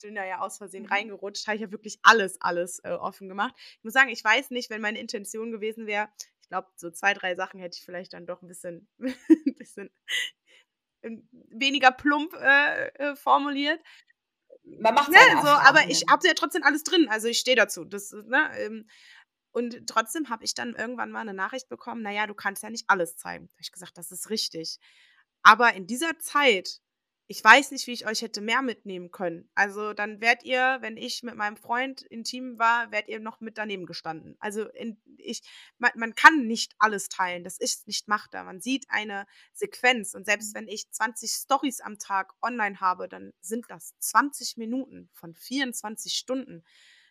bin 0.00 0.14
da 0.14 0.24
ja 0.24 0.40
aus 0.40 0.58
Versehen 0.58 0.84
mhm. 0.84 0.90
reingerutscht, 0.90 1.46
habe 1.46 1.56
ich 1.56 1.62
ja 1.62 1.70
wirklich 1.70 1.98
alles, 2.02 2.40
alles 2.40 2.80
äh, 2.84 2.90
offen 2.90 3.28
gemacht. 3.28 3.54
Ich 3.56 3.84
muss 3.84 3.92
sagen, 3.92 4.10
ich 4.10 4.22
weiß 4.22 4.50
nicht, 4.50 4.70
wenn 4.70 4.80
meine 4.80 4.98
Intention 4.98 5.50
gewesen 5.50 5.86
wäre, 5.86 6.08
ich 6.42 6.48
glaube, 6.48 6.68
so 6.76 6.90
zwei, 6.90 7.14
drei 7.14 7.34
Sachen 7.34 7.60
hätte 7.60 7.76
ich 7.78 7.84
vielleicht 7.84 8.12
dann 8.12 8.26
doch 8.26 8.42
ein 8.42 8.48
bisschen, 8.48 8.88
ein 8.98 9.54
bisschen 9.56 9.90
ähm, 11.02 11.28
weniger 11.32 11.92
plump 11.92 12.34
äh, 12.34 12.88
äh, 12.88 13.16
formuliert. 13.16 13.80
Man 14.64 14.94
macht 14.94 15.10
ne, 15.10 15.18
so, 15.42 15.48
aber 15.48 15.88
ich 15.88 16.04
habe 16.08 16.26
ja 16.26 16.34
trotzdem 16.34 16.62
alles 16.62 16.82
drin, 16.82 17.08
also 17.08 17.28
ich 17.28 17.38
stehe 17.38 17.56
dazu. 17.56 17.84
Das, 17.84 18.12
ne, 18.12 18.50
ähm, 18.58 18.88
und 19.52 19.86
trotzdem 19.88 20.28
habe 20.28 20.44
ich 20.44 20.54
dann 20.54 20.74
irgendwann 20.74 21.10
mal 21.10 21.20
eine 21.20 21.34
Nachricht 21.34 21.68
bekommen, 21.68 22.02
naja, 22.02 22.26
du 22.26 22.34
kannst 22.34 22.62
ja 22.62 22.70
nicht 22.70 22.84
alles 22.88 23.16
zeigen. 23.16 23.46
Da 23.46 23.52
habe 23.52 23.62
ich 23.62 23.72
gesagt, 23.72 23.98
das 23.98 24.12
ist 24.12 24.30
richtig. 24.30 24.78
Aber 25.42 25.74
in 25.74 25.86
dieser 25.86 26.18
Zeit 26.18 26.80
ich 27.30 27.44
weiß 27.44 27.70
nicht, 27.70 27.86
wie 27.86 27.92
ich 27.92 28.08
euch 28.08 28.22
hätte 28.22 28.40
mehr 28.40 28.60
mitnehmen 28.60 29.12
können. 29.12 29.48
Also 29.54 29.92
dann 29.92 30.20
wärt 30.20 30.42
ihr, 30.42 30.78
wenn 30.80 30.96
ich 30.96 31.22
mit 31.22 31.36
meinem 31.36 31.56
Freund 31.56 32.02
intim 32.02 32.58
war, 32.58 32.90
wärt 32.90 33.06
ihr 33.06 33.20
noch 33.20 33.40
mit 33.40 33.56
daneben 33.56 33.86
gestanden. 33.86 34.34
Also 34.40 34.68
in, 34.70 35.00
ich, 35.16 35.42
man, 35.78 35.92
man 35.94 36.16
kann 36.16 36.48
nicht 36.48 36.74
alles 36.80 37.08
teilen. 37.08 37.44
Das 37.44 37.56
ist 37.56 37.86
nicht 37.86 38.08
machbar. 38.08 38.42
Man 38.42 38.60
sieht 38.60 38.86
eine 38.88 39.28
Sequenz 39.52 40.14
und 40.14 40.26
selbst 40.26 40.56
wenn 40.56 40.66
ich 40.66 40.90
20 40.90 41.30
Stories 41.30 41.80
am 41.80 42.00
Tag 42.00 42.34
online 42.42 42.80
habe, 42.80 43.08
dann 43.08 43.32
sind 43.40 43.66
das 43.68 43.94
20 44.00 44.56
Minuten 44.56 45.08
von 45.12 45.32
24 45.32 46.14
Stunden. 46.14 46.64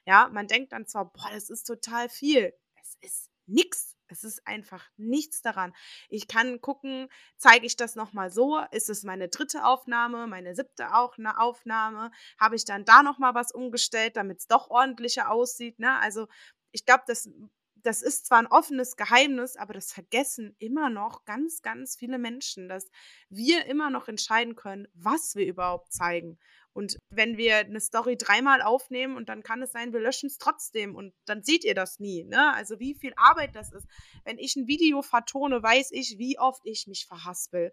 Ja, 0.05 0.27
man 0.33 0.47
denkt 0.47 0.73
dann 0.73 0.85
zwar, 0.85 1.13
boah, 1.13 1.29
das 1.31 1.49
ist 1.49 1.63
total 1.63 2.09
viel. 2.09 2.53
Es 2.81 2.97
ist 2.99 3.29
nix. 3.45 3.95
Es 4.11 4.23
ist 4.23 4.45
einfach 4.47 4.89
nichts 4.97 5.41
daran. 5.41 5.73
Ich 6.09 6.27
kann 6.27 6.61
gucken, 6.61 7.09
zeige 7.37 7.65
ich 7.65 7.75
das 7.75 7.95
nochmal 7.95 8.31
so? 8.31 8.59
Ist 8.71 8.89
es 8.89 9.03
meine 9.03 9.29
dritte 9.29 9.65
Aufnahme, 9.65 10.27
meine 10.27 10.55
siebte 10.55 10.95
auch 10.95 11.17
eine 11.17 11.39
Aufnahme? 11.39 12.11
Habe 12.39 12.55
ich 12.55 12.65
dann 12.65 12.85
da 12.85 13.03
nochmal 13.03 13.35
was 13.35 13.51
umgestellt, 13.51 14.17
damit 14.17 14.39
es 14.39 14.47
doch 14.47 14.69
ordentlicher 14.69 15.31
aussieht? 15.31 15.79
Ne? 15.79 15.99
Also 15.99 16.27
ich 16.71 16.85
glaube, 16.85 17.03
das, 17.07 17.29
das 17.75 18.01
ist 18.01 18.25
zwar 18.25 18.39
ein 18.39 18.47
offenes 18.47 18.95
Geheimnis, 18.95 19.55
aber 19.55 19.73
das 19.73 19.91
vergessen 19.91 20.55
immer 20.59 20.89
noch 20.89 21.25
ganz, 21.25 21.61
ganz 21.61 21.95
viele 21.95 22.17
Menschen, 22.17 22.69
dass 22.69 22.89
wir 23.29 23.65
immer 23.65 23.89
noch 23.89 24.07
entscheiden 24.07 24.55
können, 24.55 24.87
was 24.93 25.35
wir 25.35 25.45
überhaupt 25.45 25.93
zeigen. 25.93 26.39
Und 26.73 26.97
wenn 27.09 27.37
wir 27.37 27.57
eine 27.57 27.81
Story 27.81 28.15
dreimal 28.15 28.61
aufnehmen 28.61 29.17
und 29.17 29.27
dann 29.27 29.43
kann 29.43 29.61
es 29.61 29.71
sein, 29.71 29.91
wir 29.91 29.99
löschen 29.99 30.27
es 30.27 30.37
trotzdem 30.37 30.95
und 30.95 31.13
dann 31.25 31.43
seht 31.43 31.63
ihr 31.63 31.73
das 31.73 31.99
nie. 31.99 32.23
Ne? 32.23 32.53
Also 32.53 32.79
wie 32.79 32.95
viel 32.95 33.13
Arbeit 33.17 33.55
das 33.55 33.71
ist. 33.73 33.87
Wenn 34.23 34.37
ich 34.37 34.55
ein 34.55 34.67
Video 34.67 35.01
vertone, 35.01 35.61
weiß 35.61 35.89
ich, 35.91 36.17
wie 36.17 36.37
oft 36.37 36.61
ich 36.65 36.87
mich 36.87 37.07
verhaspel 37.07 37.71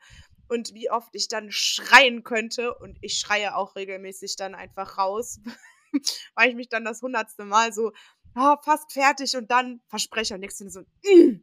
und 0.49 0.75
wie 0.75 0.91
oft 0.91 1.15
ich 1.15 1.29
dann 1.29 1.51
schreien 1.51 2.25
könnte. 2.25 2.75
Und 2.75 2.99
ich 3.03 3.19
schreie 3.19 3.55
auch 3.55 3.77
regelmäßig 3.77 4.37
dann 4.37 4.55
einfach 4.55 4.99
raus, 4.99 5.41
weil 6.35 6.51
ich 6.51 6.57
mich 6.57 6.69
dann 6.69 6.85
das 6.85 7.03
hundertste 7.03 7.45
Mal 7.45 7.73
so 7.73 7.93
oh, 8.37 8.57
fast 8.63 8.93
fertig 8.93 9.37
und 9.37 9.51
dann 9.51 9.81
verspreche 9.89 10.35
und 10.35 10.41
nächstes 10.41 10.73
so, 10.73 10.81
mm, 10.81 11.43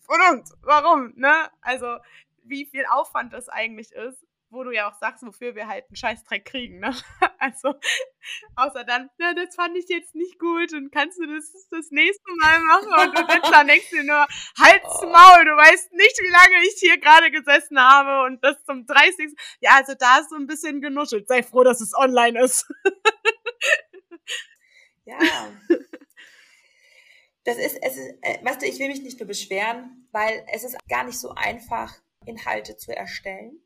verdammt, 0.00 0.48
warum? 0.62 1.12
Ne? 1.16 1.50
Also 1.60 1.98
wie 2.44 2.66
viel 2.66 2.84
Aufwand 2.90 3.32
das 3.32 3.48
eigentlich 3.48 3.92
ist 3.92 4.24
wo 4.52 4.62
du 4.64 4.70
ja 4.70 4.90
auch 4.90 4.98
sagst, 5.00 5.24
wofür 5.24 5.54
wir 5.54 5.66
halt 5.66 5.86
einen 5.88 5.96
Scheißdreck 5.96 6.44
kriegen, 6.44 6.78
ne? 6.78 6.94
Also, 7.38 7.74
außer 8.54 8.84
dann, 8.84 9.10
na, 9.18 9.34
das 9.34 9.56
fand 9.56 9.76
ich 9.76 9.88
jetzt 9.88 10.14
nicht 10.14 10.38
gut 10.38 10.72
und 10.74 10.92
kannst 10.92 11.18
du 11.18 11.26
das 11.26 11.50
das 11.70 11.90
nächste 11.90 12.30
Mal 12.38 12.60
machen 12.60 13.08
und 13.08 13.18
du 13.18 13.22
sitzt 13.32 13.52
da 13.52 13.64
denkst 13.64 13.90
dir 13.90 14.04
nur, 14.04 14.26
halt's 14.60 15.02
Maul, 15.02 15.44
du 15.44 15.56
weißt 15.56 15.92
nicht, 15.92 16.20
wie 16.22 16.30
lange 16.30 16.64
ich 16.66 16.76
hier 16.78 17.00
gerade 17.00 17.32
gesessen 17.32 17.80
habe 17.80 18.24
und 18.26 18.44
das 18.44 18.62
zum 18.64 18.86
30. 18.86 19.34
Ja, 19.60 19.72
also 19.74 19.94
da 19.98 20.18
ist 20.18 20.30
so 20.30 20.36
ein 20.36 20.46
bisschen 20.46 20.80
genuschelt. 20.80 21.26
Sei 21.26 21.42
froh, 21.42 21.64
dass 21.64 21.80
es 21.80 21.94
online 21.94 22.40
ist. 22.40 22.70
Ja. 25.04 25.18
Das 27.42 27.58
ist, 27.58 27.76
es 27.82 27.96
ist, 27.96 28.18
äh, 28.22 28.38
weißt 28.44 28.62
du, 28.62 28.66
ich 28.66 28.78
will 28.78 28.86
mich 28.86 29.02
nicht 29.02 29.18
nur 29.18 29.26
beschweren, 29.26 30.06
weil 30.12 30.46
es 30.52 30.62
ist 30.62 30.76
gar 30.88 31.02
nicht 31.02 31.18
so 31.18 31.30
einfach, 31.30 31.92
Inhalte 32.24 32.76
zu 32.76 32.94
erstellen 32.96 33.60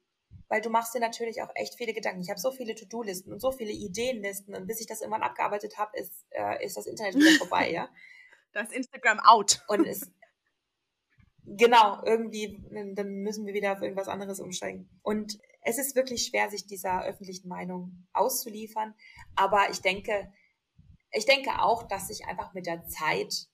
weil 0.48 0.60
du 0.60 0.70
machst 0.70 0.94
dir 0.94 1.00
natürlich 1.00 1.42
auch 1.42 1.50
echt 1.54 1.76
viele 1.76 1.92
Gedanken. 1.92 2.20
Ich 2.20 2.30
habe 2.30 2.40
so 2.40 2.50
viele 2.50 2.74
To-Do-Listen 2.74 3.32
und 3.32 3.40
so 3.40 3.50
viele 3.50 3.72
Ideenlisten 3.72 4.54
und 4.54 4.66
bis 4.66 4.80
ich 4.80 4.86
das 4.86 5.00
irgendwann 5.00 5.22
abgearbeitet 5.22 5.78
habe, 5.78 5.96
ist, 5.98 6.26
äh, 6.30 6.64
ist 6.64 6.76
das 6.76 6.86
Internet 6.86 7.14
wieder 7.14 7.38
vorbei, 7.38 7.70
ja. 7.72 7.88
Das 8.52 8.70
Instagram 8.70 9.20
out. 9.20 9.62
Und 9.68 9.86
es, 9.86 10.10
genau, 11.44 12.02
irgendwie, 12.04 12.62
dann 12.94 13.22
müssen 13.22 13.46
wir 13.46 13.54
wieder 13.54 13.72
auf 13.72 13.82
irgendwas 13.82 14.08
anderes 14.08 14.40
umsteigen. 14.40 14.88
Und 15.02 15.38
es 15.62 15.78
ist 15.78 15.96
wirklich 15.96 16.26
schwer, 16.26 16.48
sich 16.48 16.66
dieser 16.66 17.04
öffentlichen 17.04 17.48
Meinung 17.48 18.06
auszuliefern. 18.12 18.94
Aber 19.34 19.68
ich 19.70 19.80
denke, 19.80 20.32
ich 21.10 21.26
denke 21.26 21.60
auch, 21.60 21.82
dass 21.82 22.08
sich 22.08 22.26
einfach 22.26 22.54
mit 22.54 22.66
der 22.66 22.86
Zeit 22.86 23.48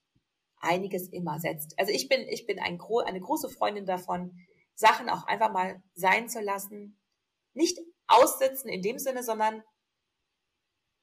einiges 0.61 1.09
immer 1.09 1.41
setzt. 1.41 1.79
Also 1.79 1.91
ich 1.93 2.09
bin, 2.09 2.21
ich 2.29 2.47
bin 2.47 2.59
ein, 2.59 2.79
eine 3.07 3.21
große 3.21 3.49
Freundin 3.49 3.87
davon, 3.87 4.39
Sachen 4.75 5.09
auch 5.09 5.27
einfach 5.27 5.53
mal 5.53 5.83
sein 5.95 6.29
zu 6.29 6.41
lassen. 6.41 6.99
Nicht 7.55 7.79
aussitzen 8.07 8.71
in 8.71 8.83
dem 8.83 8.99
Sinne, 8.99 9.23
sondern 9.23 9.63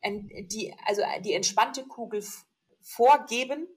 die, 0.04 0.74
also 0.86 1.02
die 1.24 1.34
entspannte 1.34 1.86
Kugel 1.86 2.24
vorgeben 2.82 3.68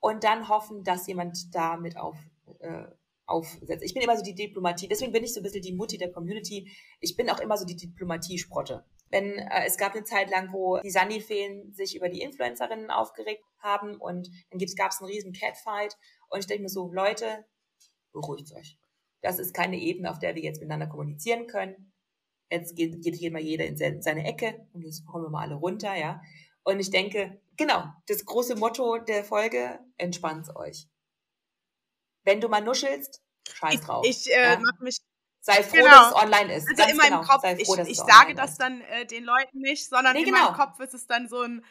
und 0.00 0.24
dann 0.24 0.48
hoffen, 0.48 0.84
dass 0.84 1.06
jemand 1.06 1.54
damit 1.54 1.96
auf, 1.96 2.16
äh, 2.60 2.84
aufsetzt. 3.26 3.84
Ich 3.84 3.94
bin 3.94 4.02
immer 4.02 4.16
so 4.16 4.22
die 4.22 4.34
Diplomatie, 4.34 4.88
deswegen 4.88 5.12
bin 5.12 5.24
ich 5.24 5.34
so 5.34 5.40
ein 5.40 5.42
bisschen 5.42 5.62
die 5.62 5.74
Mutti 5.74 5.98
der 5.98 6.12
Community. 6.12 6.70
Ich 7.00 7.16
bin 7.16 7.30
auch 7.30 7.40
immer 7.40 7.56
so 7.56 7.64
die 7.64 7.76
Diplomatie-Sprotte. 7.76 8.84
Wenn 9.10 9.38
äh, 9.38 9.66
es 9.66 9.76
gab 9.76 9.94
eine 9.94 10.04
Zeit 10.04 10.30
lang, 10.30 10.52
wo 10.52 10.78
die 10.78 10.90
Sunny-Feen 10.90 11.72
sich 11.72 11.96
über 11.96 12.08
die 12.08 12.20
Influencerinnen 12.20 12.90
aufgeregt 12.90 13.44
haben 13.58 13.96
und 13.96 14.28
dann 14.50 14.60
gab 14.76 14.92
es 14.92 15.00
einen 15.00 15.10
riesen 15.10 15.32
Catfight 15.32 15.96
und 16.28 16.40
ich 16.40 16.46
denke 16.46 16.62
mir 16.62 16.68
so, 16.68 16.90
Leute, 16.92 17.44
beruhigt 18.12 18.52
euch. 18.54 18.78
Das 19.22 19.38
ist 19.38 19.54
keine 19.54 19.78
Ebene, 19.78 20.10
auf 20.10 20.18
der 20.18 20.34
wir 20.34 20.42
jetzt 20.42 20.60
miteinander 20.60 20.88
kommunizieren 20.88 21.46
können. 21.46 21.92
Jetzt 22.50 22.76
geht, 22.76 23.02
geht 23.02 23.14
hier 23.14 23.32
mal 23.32 23.40
jeder 23.40 23.64
in 23.64 24.02
seine 24.02 24.26
Ecke 24.26 24.66
und 24.72 24.82
jetzt 24.82 25.06
kommen 25.06 25.24
wir 25.24 25.30
mal 25.30 25.42
alle 25.42 25.54
runter, 25.54 25.94
ja. 25.94 26.20
Und 26.64 26.80
ich 26.80 26.90
denke, 26.90 27.40
genau, 27.56 27.84
das 28.06 28.24
große 28.24 28.56
Motto 28.56 28.98
der 28.98 29.24
Folge, 29.24 29.80
entspannt 29.96 30.54
euch. 30.54 30.86
Wenn 32.24 32.40
du 32.40 32.48
mal 32.48 32.60
nuschelst, 32.60 33.22
scheiß 33.50 33.80
drauf. 33.80 34.04
Ich, 34.06 34.26
ich 34.26 34.34
äh, 34.34 34.52
ja? 34.52 34.58
mach 34.58 34.78
mich 34.80 34.98
Sei 35.44 35.60
froh, 35.64 35.78
genau. 35.78 35.90
dass 35.90 36.08
es 36.08 36.22
online 36.22 36.54
ist. 36.54 36.68
Also 36.68 36.76
Ganz 36.76 36.92
in 36.92 36.96
meinem 36.98 37.20
genau. 37.20 37.22
Kopf, 37.24 37.42
froh, 37.42 37.82
ich, 37.82 37.90
ich 37.90 37.96
sage 37.98 38.34
das 38.36 38.58
dann 38.58 38.80
äh, 38.82 39.06
den 39.06 39.24
Leuten 39.24 39.58
nicht, 39.58 39.88
sondern 39.88 40.14
nee, 40.14 40.20
in 40.20 40.26
genau. 40.26 40.44
meinem 40.44 40.54
Kopf 40.54 40.78
ist 40.78 40.94
es 40.94 41.08
dann 41.08 41.28
so 41.28 41.42
ein. 41.42 41.64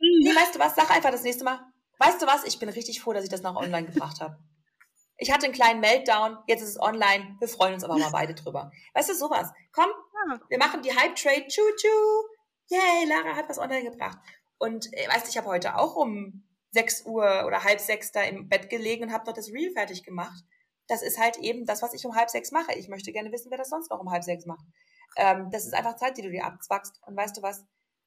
Nee, 0.00 0.34
weißt 0.34 0.54
du 0.54 0.58
was? 0.58 0.74
Sag 0.74 0.90
einfach 0.90 1.10
das 1.10 1.22
nächste 1.22 1.44
Mal. 1.44 1.60
Weißt 1.98 2.22
du 2.22 2.26
was? 2.26 2.44
Ich 2.44 2.58
bin 2.58 2.70
richtig 2.70 3.02
froh, 3.02 3.12
dass 3.12 3.24
ich 3.24 3.30
das 3.30 3.42
noch 3.42 3.56
online 3.56 3.86
gebracht 3.86 4.22
habe. 4.22 4.38
Ich 5.18 5.32
hatte 5.32 5.46
einen 5.46 5.54
kleinen 5.54 5.80
Meltdown, 5.80 6.38
jetzt 6.46 6.62
ist 6.62 6.70
es 6.70 6.80
online. 6.80 7.36
Wir 7.40 7.48
freuen 7.48 7.74
uns 7.74 7.84
aber 7.84 7.98
mal 7.98 8.10
beide 8.10 8.34
drüber. 8.34 8.70
Weißt 8.94 9.10
du, 9.10 9.14
sowas. 9.14 9.52
Komm, 9.72 9.90
wir 10.48 10.58
machen 10.58 10.82
die 10.82 10.94
Hype-Trade. 10.94 11.46
Choo-choo. 11.48 12.28
Yay, 12.68 13.06
Lara 13.06 13.36
hat 13.36 13.48
was 13.48 13.58
online 13.58 13.90
gebracht. 13.90 14.18
Und 14.58 14.92
äh, 14.92 15.08
weißt 15.08 15.26
du, 15.26 15.30
ich 15.30 15.36
habe 15.36 15.48
heute 15.48 15.76
auch 15.76 15.96
um 15.96 16.44
6 16.70 17.06
Uhr 17.06 17.44
oder 17.46 17.64
halb 17.64 17.80
sechs 17.80 18.12
da 18.12 18.22
im 18.22 18.48
Bett 18.48 18.70
gelegen 18.70 19.04
und 19.04 19.12
habe 19.12 19.26
noch 19.26 19.32
das 19.32 19.48
Reel 19.48 19.72
fertig 19.72 20.04
gemacht 20.04 20.44
das 20.88 21.02
ist 21.02 21.18
halt 21.18 21.36
eben 21.38 21.66
das, 21.66 21.82
was 21.82 21.94
ich 21.94 22.04
um 22.06 22.16
halb 22.16 22.30
sechs 22.30 22.50
mache. 22.50 22.72
Ich 22.72 22.88
möchte 22.88 23.12
gerne 23.12 23.30
wissen, 23.30 23.50
wer 23.50 23.58
das 23.58 23.68
sonst 23.68 23.90
noch 23.90 24.00
um 24.00 24.10
halb 24.10 24.24
sechs 24.24 24.46
macht. 24.46 24.64
Ähm, 25.16 25.50
das 25.50 25.66
ist 25.66 25.74
einfach 25.74 25.96
Zeit, 25.96 26.16
die 26.16 26.22
du 26.22 26.30
dir 26.30 26.46
abzwackst. 26.46 27.00
Und 27.06 27.14
weißt 27.14 27.36
du 27.36 27.42
was? 27.42 27.64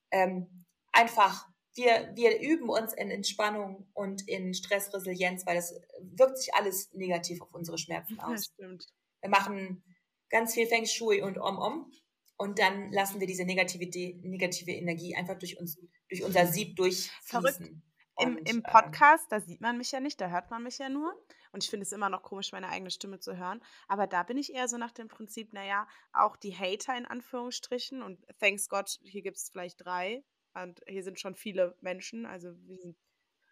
Ähm, 0.09 0.65
einfach, 0.91 1.47
wir, 1.75 2.11
wir 2.15 2.39
üben 2.41 2.69
uns 2.69 2.93
in 2.93 3.09
Entspannung 3.09 3.87
und 3.93 4.27
in 4.27 4.53
Stressresilienz, 4.53 5.45
weil 5.45 5.55
das 5.55 5.73
wirkt 6.01 6.37
sich 6.37 6.53
alles 6.53 6.91
negativ 6.93 7.41
auf 7.41 7.53
unsere 7.53 7.77
Schmerzen 7.77 8.19
aus. 8.19 8.31
Das 8.31 8.45
stimmt. 8.45 8.87
Wir 9.21 9.29
machen 9.29 9.83
ganz 10.29 10.53
viel 10.53 10.67
Feng 10.67 10.85
Shui 10.85 11.21
und 11.21 11.37
Om-Om 11.37 11.91
und 12.37 12.59
dann 12.59 12.91
lassen 12.91 13.19
wir 13.19 13.27
diese 13.27 13.45
negative, 13.45 13.85
negative 14.27 14.71
Energie 14.71 15.15
einfach 15.15 15.37
durch 15.37 15.59
uns, 15.59 15.79
durch 16.09 16.23
unser 16.23 16.47
Sieb 16.47 16.75
durchfließen. 16.75 17.11
Verrückt. 17.23 17.71
Im, 18.19 18.37
Im 18.37 18.45
ähm, 18.47 18.63
Podcast, 18.63 19.31
da 19.31 19.39
sieht 19.39 19.61
man 19.61 19.77
mich 19.77 19.91
ja 19.91 19.99
nicht, 19.99 20.19
da 20.19 20.29
hört 20.29 20.51
man 20.51 20.63
mich 20.63 20.77
ja 20.77 20.89
nur. 20.89 21.13
Und 21.51 21.63
ich 21.63 21.69
finde 21.69 21.85
es 21.85 21.91
immer 21.91 22.09
noch 22.09 22.23
komisch, 22.23 22.51
meine 22.51 22.69
eigene 22.69 22.91
Stimme 22.91 23.19
zu 23.19 23.37
hören. 23.37 23.61
Aber 23.87 24.07
da 24.07 24.23
bin 24.23 24.37
ich 24.37 24.53
eher 24.53 24.67
so 24.67 24.77
nach 24.77 24.91
dem 24.91 25.07
Prinzip, 25.07 25.53
naja, 25.53 25.87
auch 26.13 26.35
die 26.35 26.55
Hater 26.55 26.97
in 26.97 27.05
Anführungsstrichen. 27.05 28.01
Und 28.01 28.25
thanks 28.39 28.69
God, 28.69 28.89
hier 29.03 29.21
gibt 29.21 29.37
es 29.37 29.49
vielleicht 29.49 29.83
drei. 29.83 30.23
Und 30.53 30.81
hier 30.87 31.03
sind 31.03 31.19
schon 31.19 31.35
viele 31.35 31.75
Menschen. 31.81 32.25
Also 32.25 32.49
wir, 32.67 32.95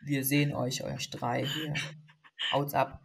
wir 0.02 0.24
sehen 0.24 0.54
euch, 0.54 0.84
euch 0.84 1.10
drei 1.10 1.46
hier. 1.46 1.74
Haut's 2.52 2.74
ab. 2.74 3.02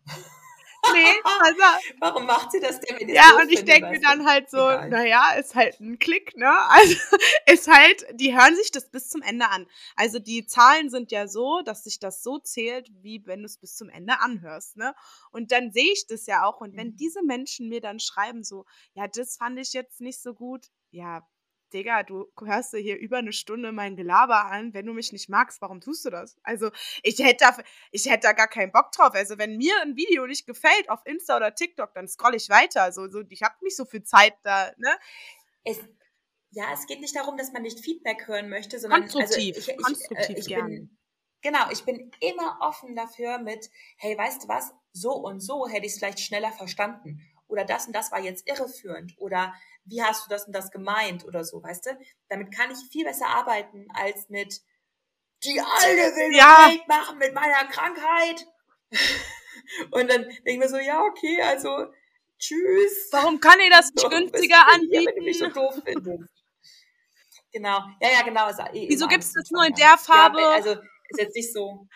Nee, 0.92 1.20
also. 1.24 1.60
Warum 2.00 2.26
macht 2.26 2.52
sie 2.52 2.60
das 2.60 2.80
denn? 2.80 2.98
Wenn 2.98 3.08
ja, 3.08 3.36
und 3.40 3.50
ich 3.50 3.64
denke 3.64 3.90
mir 3.90 4.00
dann 4.00 4.26
halt 4.26 4.50
so, 4.50 4.58
naja, 4.58 5.32
ist 5.32 5.54
halt 5.54 5.80
ein 5.80 5.98
Klick, 5.98 6.36
ne? 6.36 6.52
Also 6.68 6.96
ist 7.46 7.68
halt, 7.68 8.06
die 8.14 8.36
hören 8.36 8.54
sich 8.56 8.70
das 8.70 8.90
bis 8.90 9.08
zum 9.08 9.22
Ende 9.22 9.48
an. 9.48 9.66
Also 9.96 10.18
die 10.18 10.46
Zahlen 10.46 10.90
sind 10.90 11.10
ja 11.10 11.26
so, 11.26 11.62
dass 11.64 11.84
sich 11.84 11.98
das 11.98 12.22
so 12.22 12.38
zählt, 12.38 12.90
wie 13.02 13.24
wenn 13.26 13.40
du 13.40 13.46
es 13.46 13.58
bis 13.58 13.76
zum 13.76 13.88
Ende 13.88 14.20
anhörst, 14.20 14.76
ne? 14.76 14.94
Und 15.30 15.52
dann 15.52 15.72
sehe 15.72 15.92
ich 15.92 16.06
das 16.06 16.26
ja 16.26 16.44
auch. 16.44 16.60
Und 16.60 16.76
wenn 16.76 16.88
mhm. 16.88 16.96
diese 16.96 17.22
Menschen 17.22 17.68
mir 17.68 17.80
dann 17.80 18.00
schreiben, 18.00 18.44
so, 18.44 18.66
ja, 18.94 19.06
das 19.08 19.36
fand 19.36 19.58
ich 19.58 19.72
jetzt 19.72 20.00
nicht 20.00 20.20
so 20.20 20.34
gut, 20.34 20.66
ja, 20.90 21.26
Digga, 21.74 22.04
du 22.04 22.32
hörst 22.40 22.72
dir 22.72 22.78
hier 22.78 22.96
über 22.96 23.18
eine 23.18 23.32
Stunde 23.32 23.72
mein 23.72 23.96
Gelaber 23.96 24.46
an. 24.46 24.72
Wenn 24.72 24.86
du 24.86 24.92
mich 24.92 25.12
nicht 25.12 25.28
magst, 25.28 25.60
warum 25.60 25.80
tust 25.80 26.04
du 26.04 26.10
das? 26.10 26.38
Also, 26.42 26.70
ich 27.02 27.18
hätte 27.18 27.44
da, 27.44 27.56
ich 27.90 28.06
hätte 28.06 28.28
da 28.28 28.32
gar 28.32 28.48
keinen 28.48 28.72
Bock 28.72 28.92
drauf. 28.92 29.12
Also, 29.14 29.36
wenn 29.38 29.56
mir 29.56 29.74
ein 29.82 29.96
Video 29.96 30.26
nicht 30.26 30.46
gefällt 30.46 30.88
auf 30.88 31.04
Insta 31.04 31.36
oder 31.36 31.54
TikTok, 31.54 31.92
dann 31.94 32.08
scroll 32.08 32.36
ich 32.36 32.48
weiter. 32.48 32.82
Also, 32.82 33.10
so, 33.10 33.22
ich 33.28 33.42
habe 33.42 33.56
nicht 33.62 33.76
so 33.76 33.84
viel 33.84 34.04
Zeit 34.04 34.34
da, 34.44 34.72
ne? 34.78 34.96
Es, 35.64 35.80
ja, 36.52 36.72
es 36.72 36.86
geht 36.86 37.00
nicht 37.00 37.16
darum, 37.16 37.36
dass 37.36 37.52
man 37.52 37.62
nicht 37.62 37.80
Feedback 37.80 38.28
hören 38.28 38.48
möchte, 38.48 38.78
sondern 38.78 39.08
konstruktiv, 39.08 39.56
also 39.56 39.70
ich, 39.70 39.76
ich, 39.76 39.82
konstruktiv 39.84 40.36
äh, 40.36 40.38
ich, 40.38 40.48
ich 40.48 40.54
bin, 40.54 40.98
Genau, 41.44 41.70
ich 41.70 41.84
bin 41.84 42.10
immer 42.20 42.56
offen 42.60 42.96
dafür 42.96 43.36
mit, 43.36 43.68
hey, 43.98 44.16
weißt 44.16 44.44
du 44.44 44.48
was, 44.48 44.72
so 44.92 45.12
und 45.12 45.40
so 45.40 45.68
hätte 45.68 45.84
ich 45.84 45.92
es 45.92 45.98
vielleicht 45.98 46.20
schneller 46.20 46.50
verstanden. 46.50 47.20
Oder 47.54 47.64
das 47.64 47.86
und 47.86 47.94
das 47.94 48.10
war 48.10 48.18
jetzt 48.18 48.48
irreführend. 48.48 49.14
Oder 49.16 49.54
wie 49.84 50.02
hast 50.02 50.26
du 50.26 50.28
das 50.28 50.44
und 50.48 50.52
das 50.52 50.72
gemeint 50.72 51.24
oder 51.24 51.44
so, 51.44 51.62
weißt 51.62 51.86
du? 51.86 51.98
Damit 52.28 52.52
kann 52.52 52.72
ich 52.72 52.78
viel 52.90 53.04
besser 53.04 53.28
arbeiten 53.28 53.86
als 53.94 54.28
mit 54.28 54.60
die 55.44 55.60
Alte 55.60 56.16
will 56.16 56.36
ja. 56.36 56.68
Geld 56.68 56.88
machen 56.88 57.18
mit 57.18 57.32
meiner 57.32 57.64
Krankheit. 57.68 58.44
und 59.92 60.10
dann 60.10 60.22
denke 60.24 60.50
ich 60.50 60.58
mir 60.58 60.68
so, 60.68 60.78
ja, 60.78 61.00
okay, 61.02 61.40
also 61.42 61.92
tschüss. 62.40 63.08
Warum 63.12 63.38
kann 63.38 63.60
ihr 63.60 63.70
das 63.70 63.92
nicht 63.94 64.10
günstiger 64.10 64.66
anbieten? 64.72 65.06
wenn 65.06 65.14
du 65.14 65.22
mich 65.22 65.38
so 65.38 65.48
doof 65.48 65.80
findest. 65.84 66.28
Genau, 67.52 67.78
ja, 68.00 68.10
ja, 68.10 68.22
genau. 68.22 68.48
Eh 68.72 68.88
Wieso 68.88 69.06
gibt 69.06 69.22
es 69.22 69.32
das 69.32 69.48
nur 69.52 69.64
in 69.64 69.74
der 69.74 69.96
Farbe? 69.96 70.40
Ja, 70.40 70.50
also 70.54 70.70
ist 70.72 71.20
jetzt 71.20 71.36
nicht 71.36 71.52
so, 71.52 71.86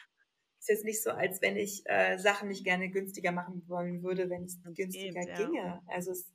ist 0.69 0.77
jetzt 0.77 0.85
nicht 0.85 1.03
so, 1.03 1.11
als 1.11 1.41
wenn 1.41 1.57
ich 1.57 1.83
äh, 1.87 2.19
Sachen 2.19 2.49
nicht 2.49 2.64
gerne 2.64 2.91
günstiger 2.91 3.33
machen 3.33 3.62
wollen 3.69 4.03
würde, 4.03 4.29
wenn 4.29 4.45
es 4.45 4.59
günstiger 4.75 5.21
geht, 5.21 5.37
ginge. 5.37 5.59
Ja. 5.59 5.83
Also 5.87 6.12
es 6.12 6.33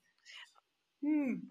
hm. 1.01 1.49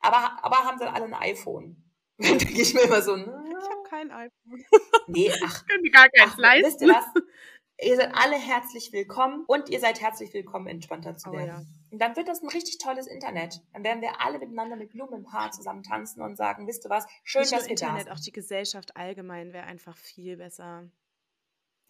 Aber, 0.00 0.44
aber 0.44 0.56
haben 0.64 0.78
dann 0.78 0.94
alle 0.94 1.06
ein 1.06 1.14
iPhone? 1.14 1.76
Dann 2.18 2.38
denke 2.38 2.60
ich 2.60 2.74
mir 2.74 2.82
immer 2.82 3.00
so, 3.00 3.16
ne? 3.16 3.44
Ich 3.48 3.70
habe 3.70 3.82
kein 3.88 4.10
iPhone. 4.10 4.64
Nee, 5.06 5.32
ach. 5.42 5.66
Können 5.66 5.82
die 5.82 5.90
gar 5.90 6.08
keins 6.10 6.34
ach, 6.34 6.38
leisten. 6.38 6.66
Wisst 6.66 6.82
ihr 6.82 6.88
was? 6.88 7.04
Ihr 7.82 7.96
seid 7.96 8.14
alle 8.14 8.36
herzlich 8.36 8.92
willkommen 8.92 9.44
und 9.46 9.70
ihr 9.70 9.80
seid 9.80 10.02
herzlich 10.02 10.34
willkommen, 10.34 10.66
entspannter 10.66 11.16
zu 11.16 11.32
werden. 11.32 11.56
Oh, 11.56 11.60
ja. 11.60 11.66
Und 11.90 11.98
dann 11.98 12.14
wird 12.14 12.28
das 12.28 12.42
ein 12.42 12.48
richtig 12.50 12.76
tolles 12.76 13.06
Internet. 13.06 13.62
Dann 13.72 13.82
werden 13.82 14.02
wir 14.02 14.20
alle 14.20 14.38
miteinander 14.38 14.76
mit 14.76 14.90
Blumen 14.90 15.14
im 15.14 15.32
Haar 15.32 15.50
zusammen 15.50 15.82
tanzen 15.82 16.20
und 16.20 16.36
sagen, 16.36 16.66
wisst 16.68 16.84
ihr 16.84 16.90
was, 16.90 17.06
schön, 17.24 17.40
Nicht 17.40 17.52
dass 17.54 17.64
wir 17.64 17.70
Internet, 17.70 18.00
da 18.00 18.04
sind. 18.04 18.12
auch 18.12 18.20
die 18.20 18.32
Gesellschaft 18.32 18.96
allgemein 18.96 19.54
wäre 19.54 19.64
einfach 19.64 19.96
viel 19.96 20.36
besser. 20.36 20.90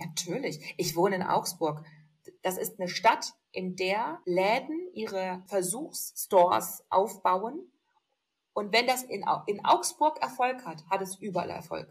Natürlich. 0.00 0.74
Ich 0.76 0.96
wohne 0.96 1.16
in 1.16 1.22
Augsburg. 1.22 1.84
Das 2.42 2.58
ist 2.58 2.80
eine 2.80 2.88
Stadt, 2.88 3.32
in 3.52 3.76
der 3.76 4.20
Läden 4.24 4.88
ihre 4.94 5.42
Versuchsstores 5.46 6.84
aufbauen. 6.88 7.70
Und 8.52 8.72
wenn 8.72 8.86
das 8.86 9.02
in, 9.02 9.24
in 9.46 9.64
Augsburg 9.64 10.20
Erfolg 10.20 10.64
hat, 10.64 10.84
hat 10.90 11.02
es 11.02 11.16
überall 11.16 11.50
Erfolg. 11.50 11.88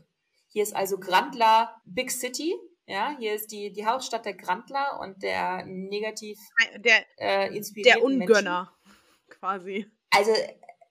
Hier 0.47 0.63
ist 0.63 0.75
also 0.75 0.97
Grandler 0.97 1.75
Big 1.85 2.11
City. 2.11 2.55
Ja, 2.85 3.15
hier 3.19 3.35
ist 3.35 3.51
die, 3.51 3.71
die 3.71 3.85
Hauptstadt 3.85 4.25
der 4.25 4.33
Grandler 4.33 4.99
und 4.99 5.21
der 5.21 5.63
negativ 5.65 6.39
der, 6.77 7.05
äh, 7.19 7.55
inspirierten 7.55 8.01
Der 8.01 8.03
Ungönner, 8.03 8.73
Menschen. 8.83 9.01
quasi. 9.29 9.85
Also 10.09 10.31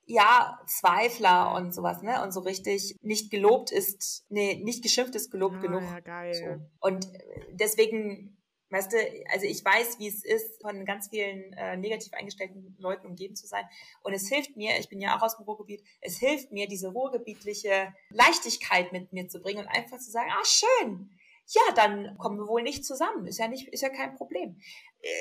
ja, 0.08 0.58
Zweifler 0.66 1.54
und 1.54 1.74
sowas, 1.74 2.02
ne? 2.02 2.22
Und 2.22 2.32
so 2.32 2.40
richtig 2.40 2.96
nicht 3.02 3.30
gelobt 3.30 3.70
ist, 3.70 4.24
nee, 4.30 4.60
nicht 4.64 4.82
geschimpft 4.82 5.14
ist 5.14 5.30
gelobt 5.30 5.56
ah, 5.58 5.60
genug. 5.60 5.82
Ja, 5.82 6.00
geil. 6.00 6.34
So. 6.34 6.66
Und 6.80 7.06
deswegen 7.52 8.34
Weißt 8.70 8.92
du, 8.92 8.96
also 9.32 9.46
ich 9.46 9.64
weiß, 9.64 9.98
wie 9.98 10.08
es 10.08 10.22
ist, 10.24 10.60
von 10.60 10.84
ganz 10.84 11.08
vielen 11.08 11.54
äh, 11.54 11.78
negativ 11.78 12.12
eingestellten 12.12 12.76
Leuten 12.78 13.06
umgeben 13.06 13.34
zu 13.34 13.46
sein. 13.46 13.64
Und 14.02 14.12
es 14.12 14.28
hilft 14.28 14.58
mir, 14.58 14.78
ich 14.78 14.90
bin 14.90 15.00
ja 15.00 15.16
auch 15.16 15.22
aus 15.22 15.38
dem 15.38 15.44
Ruhrgebiet, 15.44 15.82
es 16.02 16.18
hilft 16.18 16.52
mir, 16.52 16.68
diese 16.68 16.88
ruhrgebietliche 16.88 17.94
Leichtigkeit 18.10 18.92
mit 18.92 19.10
mir 19.10 19.26
zu 19.28 19.40
bringen 19.40 19.60
und 19.60 19.68
einfach 19.68 19.98
zu 19.98 20.10
sagen, 20.10 20.30
ah, 20.30 20.44
schön. 20.44 21.10
Ja, 21.46 21.62
dann 21.76 22.18
kommen 22.18 22.36
wir 22.36 22.46
wohl 22.46 22.62
nicht 22.62 22.84
zusammen. 22.84 23.26
Ist 23.26 23.38
ja 23.38 23.48
nicht, 23.48 23.68
ist 23.68 23.80
ja 23.80 23.88
kein 23.88 24.14
Problem. 24.16 24.60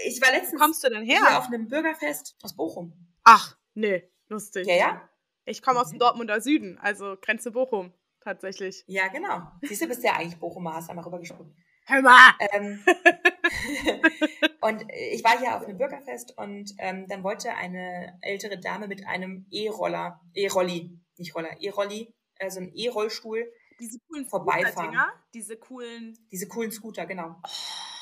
Ich 0.07 0.21
war 0.21 0.31
letztens 0.33 0.59
Kommst 0.59 0.83
du 0.83 0.89
denn 0.89 1.05
her? 1.05 1.25
hier 1.25 1.37
auf 1.37 1.45
einem 1.45 1.69
Bürgerfest 1.69 2.35
aus 2.41 2.53
Bochum. 2.53 2.91
Ach, 3.23 3.57
nee, 3.75 4.03
lustig. 4.29 4.67
Ja, 4.67 4.75
ja. 4.75 5.09
Ich 5.45 5.61
komme 5.61 5.79
aus 5.79 5.89
dem 5.89 5.99
Dortmunder 5.99 6.41
Süden, 6.41 6.77
also 6.79 7.15
Grenze 7.21 7.51
Bochum, 7.51 7.93
tatsächlich. 8.21 8.83
Ja, 8.87 9.07
genau. 9.07 9.43
Siehst 9.61 9.81
du, 9.81 9.87
bist 9.87 10.03
ja 10.03 10.13
eigentlich 10.13 10.39
Bochumer, 10.39 10.73
hast 10.73 10.89
einmal 10.89 11.05
rübergesprungen. 11.05 11.55
Hör 11.85 12.01
mal! 12.01 12.33
Ähm, 12.51 12.83
und 14.61 14.85
ich 14.91 15.23
war 15.23 15.39
hier 15.39 15.55
auf 15.55 15.63
einem 15.63 15.77
Bürgerfest 15.77 16.37
und 16.37 16.73
ähm, 16.79 17.07
dann 17.07 17.23
wollte 17.23 17.53
eine 17.53 18.17
ältere 18.21 18.59
Dame 18.59 18.87
mit 18.87 19.07
einem 19.07 19.45
E-Roller, 19.49 20.19
E-Rolli, 20.33 20.99
nicht 21.15 21.33
Roller, 21.33 21.61
E-Rolli, 21.61 22.13
also 22.39 22.59
ein 22.59 22.73
E-Rollstuhl 22.73 23.49
diese 23.79 23.99
coolen 24.07 24.25
vorbeifahren. 24.25 24.97
Diese 25.33 25.57
coolen. 25.57 26.17
Diese 26.31 26.47
coolen 26.47 26.71
Scooter, 26.71 27.05
genau. 27.05 27.35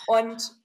Und 0.08 0.56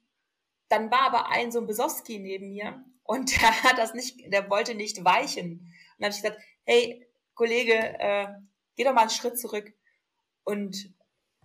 dann 0.69 0.91
war 0.91 1.03
aber 1.03 1.29
ein 1.31 1.51
so 1.51 1.61
ein 1.61 1.67
Besowski 1.67 2.19
neben 2.19 2.51
mir 2.51 2.85
und 3.05 3.31
der 3.41 3.63
hat 3.63 3.79
das 3.79 3.95
nicht, 3.95 4.33
der 4.33 4.49
wollte 4.51 4.75
nicht 4.75 5.05
weichen. 5.05 5.51
Und 5.51 5.71
dann 5.99 6.07
habe 6.07 6.17
ich 6.17 6.23
gesagt, 6.23 6.41
hey, 6.65 7.07
Kollege, 7.35 7.75
äh, 7.75 8.29
geh 8.77 8.85
doch 8.85 8.95
mal 8.95 9.03
einen 9.03 9.11
Schritt 9.11 9.39
zurück. 9.39 9.73
Und 10.45 10.95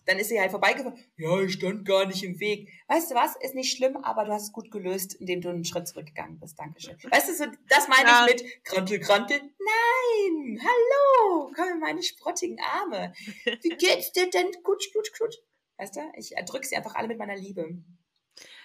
dann 0.06 0.20
ist 0.20 0.30
sie 0.30 0.40
halt 0.40 0.52
vorbeigefahren. 0.52 1.00
Ja, 1.18 1.40
ich 1.42 1.54
stand 1.54 1.86
gar 1.86 2.06
nicht 2.06 2.24
im 2.24 2.40
Weg. 2.40 2.70
Weißt 2.88 3.10
du 3.10 3.16
was? 3.16 3.36
Ist 3.38 3.56
nicht 3.56 3.76
schlimm, 3.76 3.98
aber 3.98 4.26
du 4.26 4.32
hast 4.32 4.44
es 4.44 4.52
gut 4.52 4.70
gelöst, 4.70 5.16
indem 5.16 5.42
du 5.42 5.50
einen 5.50 5.66
Schritt 5.66 5.88
zurückgegangen 5.88 6.40
bist. 6.40 6.60
Dankeschön. 6.60 6.96
Weißt 7.10 7.30
du, 7.30 7.34
so, 7.34 7.46
das 7.68 7.88
meine 7.88 8.10
ja. 8.10 8.28
ich 8.28 8.44
mit 8.44 8.64
Krantel, 8.64 9.00
Krantel. 9.00 9.42
Nein! 9.42 10.60
Hallo! 10.62 11.52
Komm 11.56 11.70
in 11.70 11.80
meine 11.80 12.04
sprottigen 12.04 12.60
Arme. 12.60 13.14
Wie 13.62 13.70
geht's 13.70 14.12
dir 14.12 14.30
denn? 14.30 14.52
Kutsch, 14.64 14.94
kutsch, 14.94 15.12
kutsch. 15.18 15.38
Weißt 15.78 15.96
du? 15.96 16.02
Ich 16.16 16.38
erdrücke 16.38 16.68
sie 16.68 16.76
einfach 16.76 16.96
alle 16.96 17.08
mit 17.08 17.18
meiner 17.18 17.36
Liebe. 17.36 17.84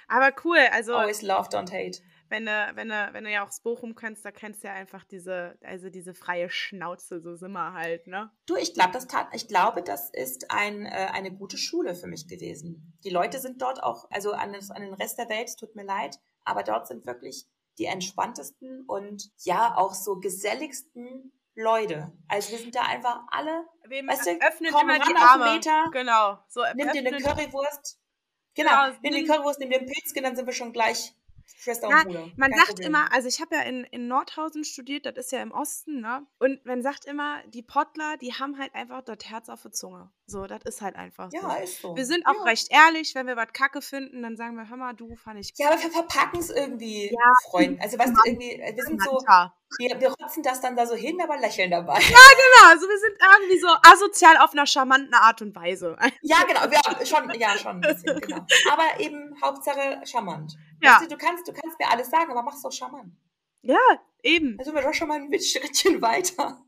Aber 0.08 0.34
cool, 0.44 0.58
also. 0.70 0.94
Always 0.94 1.22
love, 1.22 1.48
don't 1.48 1.72
hate 1.72 2.02
wenn 2.30 2.46
du, 2.46 2.70
wenn 2.74 2.88
du, 2.88 3.08
wenn 3.12 3.24
du 3.24 3.30
ja 3.30 3.42
auch 3.42 3.48
das 3.48 3.60
Bochum 3.60 3.94
kennst, 3.94 4.24
da 4.24 4.30
kennst 4.30 4.62
du 4.62 4.68
ja 4.68 4.74
einfach 4.74 5.04
diese, 5.04 5.58
also 5.62 5.90
diese 5.90 6.14
freie 6.14 6.48
Schnauze, 6.48 7.20
so 7.20 7.34
sind 7.34 7.52
wir 7.52 7.72
halt, 7.72 8.06
ne? 8.06 8.30
Du, 8.46 8.56
ich 8.56 8.72
glaube, 8.72 8.92
das 8.92 9.08
tat, 9.08 9.28
ich 9.32 9.48
glaube, 9.48 9.82
das 9.82 10.10
ist 10.10 10.50
ein, 10.50 10.86
äh, 10.86 11.08
eine 11.12 11.32
gute 11.32 11.58
Schule 11.58 11.94
für 11.94 12.06
mich 12.06 12.28
gewesen. 12.28 12.96
Die 13.04 13.10
Leute 13.10 13.40
sind 13.40 13.60
dort 13.60 13.82
auch, 13.82 14.08
also 14.10 14.32
an, 14.32 14.52
das, 14.52 14.70
an 14.70 14.82
den 14.82 14.94
Rest 14.94 15.18
der 15.18 15.28
Welt, 15.28 15.56
tut 15.58 15.74
mir 15.74 15.84
leid, 15.84 16.18
aber 16.44 16.62
dort 16.62 16.86
sind 16.86 17.04
wirklich 17.04 17.46
die 17.78 17.86
entspanntesten 17.86 18.84
und 18.86 19.30
ja 19.38 19.76
auch 19.76 19.94
so 19.94 20.20
geselligsten 20.20 21.32
Leute. 21.56 22.12
Also 22.28 22.52
wir 22.52 22.58
sind 22.58 22.74
da 22.74 22.82
einfach 22.82 23.22
alle, 23.28 23.66
wir 23.88 24.06
weißt 24.06 24.26
du, 24.26 24.30
öffnen 24.40 24.72
komm 24.72 24.88
immer 24.88 24.98
die 25.00 25.16
Arme. 25.16 25.54
Meter, 25.54 25.90
genau. 25.90 26.38
So, 26.48 26.62
nimm 26.74 26.92
dir 26.92 27.00
eine 27.00 27.18
Currywurst. 27.18 27.98
Genau, 28.54 28.70
genau 28.70 28.98
nimm 29.02 29.14
die 29.14 29.24
Currywurst, 29.24 29.58
nimm 29.58 29.70
dir 29.70 29.78
einen 29.78 29.86
Pilzchen, 29.86 30.22
dann 30.22 30.36
sind 30.36 30.46
wir 30.46 30.52
schon 30.52 30.72
gleich 30.72 31.14
Schwester 31.60 31.88
und 31.88 32.04
Bruder. 32.04 32.30
Man 32.36 32.52
sagt 32.52 32.68
Problem. 32.68 32.88
immer, 32.88 33.12
also 33.12 33.28
ich 33.28 33.40
habe 33.40 33.54
ja 33.54 33.62
in, 33.62 33.84
in 33.84 34.08
Nordhausen 34.08 34.64
studiert, 34.64 35.04
das 35.04 35.16
ist 35.16 35.32
ja 35.32 35.42
im 35.42 35.52
Osten, 35.52 36.00
ne? 36.00 36.26
Und 36.38 36.64
man 36.64 36.82
sagt 36.82 37.04
immer, 37.04 37.42
die 37.48 37.62
Pottler, 37.62 38.16
die 38.16 38.32
haben 38.32 38.58
halt 38.58 38.74
einfach 38.74 39.02
das 39.02 39.18
Herz 39.24 39.50
auf 39.50 39.60
der 39.62 39.72
Zunge. 39.72 40.10
So, 40.30 40.46
das 40.46 40.62
ist 40.62 40.80
halt 40.80 40.94
einfach 40.94 41.28
so. 41.32 41.36
Ja, 41.36 41.54
ist 41.56 41.82
so. 41.82 41.96
Wir 41.96 42.06
sind 42.06 42.24
auch 42.24 42.36
ja. 42.36 42.42
recht 42.42 42.68
ehrlich, 42.70 43.16
wenn 43.16 43.26
wir 43.26 43.36
was 43.36 43.52
Kacke 43.52 43.82
finden, 43.82 44.22
dann 44.22 44.36
sagen 44.36 44.54
wir, 44.54 44.68
hör 44.68 44.76
mal, 44.76 44.92
du 44.92 45.16
fand 45.16 45.40
ich. 45.40 45.50
Ja, 45.56 45.70
aber 45.70 45.82
wir 45.82 45.90
verpacken 45.90 46.38
es 46.38 46.50
irgendwie, 46.50 47.10
ja, 47.10 47.50
Freund. 47.50 47.82
Also 47.82 47.98
was 47.98 48.12
irgendwie, 48.24 48.62
wir 48.74 48.84
sind 48.84 49.02
so, 49.02 49.18
wir, 49.78 50.00
wir 50.00 50.08
rotzen 50.12 50.44
das 50.44 50.60
dann 50.60 50.76
da 50.76 50.86
so 50.86 50.94
hin, 50.94 51.20
aber 51.20 51.36
lächeln 51.36 51.72
dabei. 51.72 51.94
Ja, 51.94 52.00
genau. 52.00 52.68
Also 52.68 52.86
wir 52.86 52.98
sind 52.98 53.18
irgendwie 53.20 53.58
so 53.58 53.68
asozial 53.82 54.36
auf 54.36 54.52
einer 54.52 54.66
charmanten 54.66 55.14
Art 55.14 55.42
und 55.42 55.52
Weise. 55.56 55.96
Ja, 56.22 56.44
genau. 56.44 56.60
Ja, 56.70 57.04
schon, 57.04 57.28
ja, 57.40 57.58
schon 57.58 57.76
ein 57.76 57.80
bisschen, 57.80 58.20
genau. 58.20 58.46
Aber 58.70 59.00
eben 59.00 59.34
Hauptsache 59.42 60.00
charmant. 60.04 60.56
Ja. 60.80 60.92
Weißt 60.92 61.06
du, 61.06 61.08
du, 61.08 61.18
kannst, 61.18 61.48
du 61.48 61.52
kannst 61.52 61.76
mir 61.80 61.90
alles 61.90 62.08
sagen, 62.08 62.30
aber 62.30 62.42
mach's 62.42 62.62
doch 62.62 62.72
charmant. 62.72 63.12
Ja, 63.62 63.78
eben. 64.22 64.56
Also 64.60 64.72
wir 64.72 64.82
doch 64.82 64.94
schon 64.94 65.08
mal 65.08 65.20
ein 65.20 65.40
Schrittchen 65.40 66.00
weiter. 66.00 66.64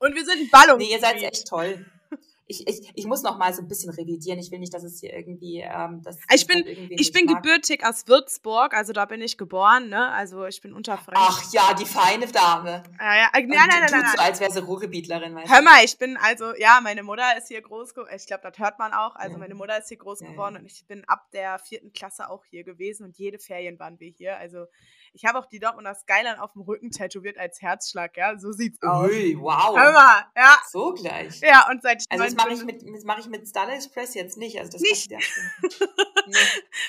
Und 0.00 0.16
wir 0.16 0.24
sind 0.24 0.50
Ballung. 0.50 0.78
Nee, 0.78 0.90
ihr 0.90 0.98
seid 0.98 1.22
echt 1.22 1.46
toll 1.46 1.86
ich, 2.46 2.66
ich, 2.68 2.92
ich 2.94 3.06
muss 3.06 3.22
noch 3.22 3.38
mal 3.38 3.54
so 3.54 3.62
ein 3.62 3.68
bisschen 3.68 3.90
revidieren. 3.90 4.38
Ich 4.38 4.50
will 4.50 4.58
nicht, 4.58 4.74
dass 4.74 4.84
es 4.84 5.00
hier 5.00 5.14
irgendwie. 5.14 5.60
Ähm, 5.60 6.02
das 6.02 6.18
ich 6.32 6.46
bin, 6.46 6.64
ich 6.90 7.12
bin 7.12 7.24
mag. 7.24 7.42
gebürtig 7.42 7.84
aus 7.84 8.06
Würzburg, 8.06 8.74
also 8.74 8.92
da 8.92 9.06
bin 9.06 9.22
ich 9.22 9.38
geboren, 9.38 9.88
ne? 9.88 10.10
Also 10.10 10.44
ich 10.44 10.60
bin 10.60 10.74
unterfrank. 10.74 11.16
Ach 11.18 11.42
ja, 11.52 11.72
die 11.74 11.86
feine 11.86 12.26
Dame. 12.26 12.82
Ja, 13.00 13.16
ja. 13.16 13.30
Nein, 13.32 13.48
nein, 13.48 13.68
nein, 13.68 13.88
nein, 13.90 14.04
so, 14.14 14.22
als 14.22 14.40
wäre 14.40 14.52
sie 14.52 14.60
Ruhrgebietlerin. 14.60 15.38
Hör 15.48 15.62
mal, 15.62 15.84
ich 15.84 15.96
bin 15.96 16.18
also, 16.18 16.54
ja, 16.56 16.80
meine 16.82 17.02
Mutter 17.02 17.36
ist 17.38 17.48
hier 17.48 17.62
groß 17.62 17.94
geworden. 17.94 18.14
Ich 18.14 18.26
glaube, 18.26 18.42
das 18.42 18.58
hört 18.58 18.78
man 18.78 18.92
auch. 18.92 19.16
Also 19.16 19.32
ja. 19.32 19.38
meine 19.38 19.54
Mutter 19.54 19.78
ist 19.78 19.88
hier 19.88 19.98
groß 19.98 20.20
ja, 20.20 20.30
geworden 20.30 20.56
und 20.56 20.66
ich 20.66 20.84
bin 20.86 21.04
ab 21.06 21.30
der 21.32 21.58
vierten 21.58 21.92
Klasse 21.92 22.28
auch 22.28 22.44
hier 22.44 22.64
gewesen 22.64 23.04
und 23.04 23.16
jede 23.16 23.38
Ferien 23.38 23.78
waren 23.78 23.98
wir 24.00 24.10
hier. 24.10 24.36
Also 24.36 24.66
ich 25.14 25.24
habe 25.24 25.38
auch 25.38 25.46
die 25.46 25.60
Dortmunder 25.60 25.94
Skyline 25.94 26.42
auf 26.42 26.52
dem 26.52 26.62
Rücken 26.62 26.90
tätowiert 26.90 27.38
als 27.38 27.62
Herzschlag, 27.62 28.16
ja. 28.16 28.36
So 28.36 28.50
sieht's 28.50 28.82
aus. 28.82 29.08
Ui, 29.08 29.36
wow. 29.38 29.76
Hör 29.76 29.92
mal, 29.92 30.26
ja. 30.36 30.58
So 30.68 30.92
gleich. 30.92 31.40
Ja, 31.40 31.70
und 31.70 31.82
seit 31.82 32.02
ich 32.02 32.06
Also 32.10 32.24
das 32.24 32.34
mache 32.34 32.52
ich 32.52 32.64
mit, 32.64 32.82
das 32.82 33.04
mache 33.04 33.20
ich 33.20 33.28
mit 33.28 33.48
Starlight 33.48 33.76
Express 33.76 34.14
jetzt 34.14 34.36
nicht. 34.36 34.58
Also 34.58 34.72
das 34.72 34.80
nicht. 34.80 35.10
Ja 35.12 35.18
nee. 36.26 36.34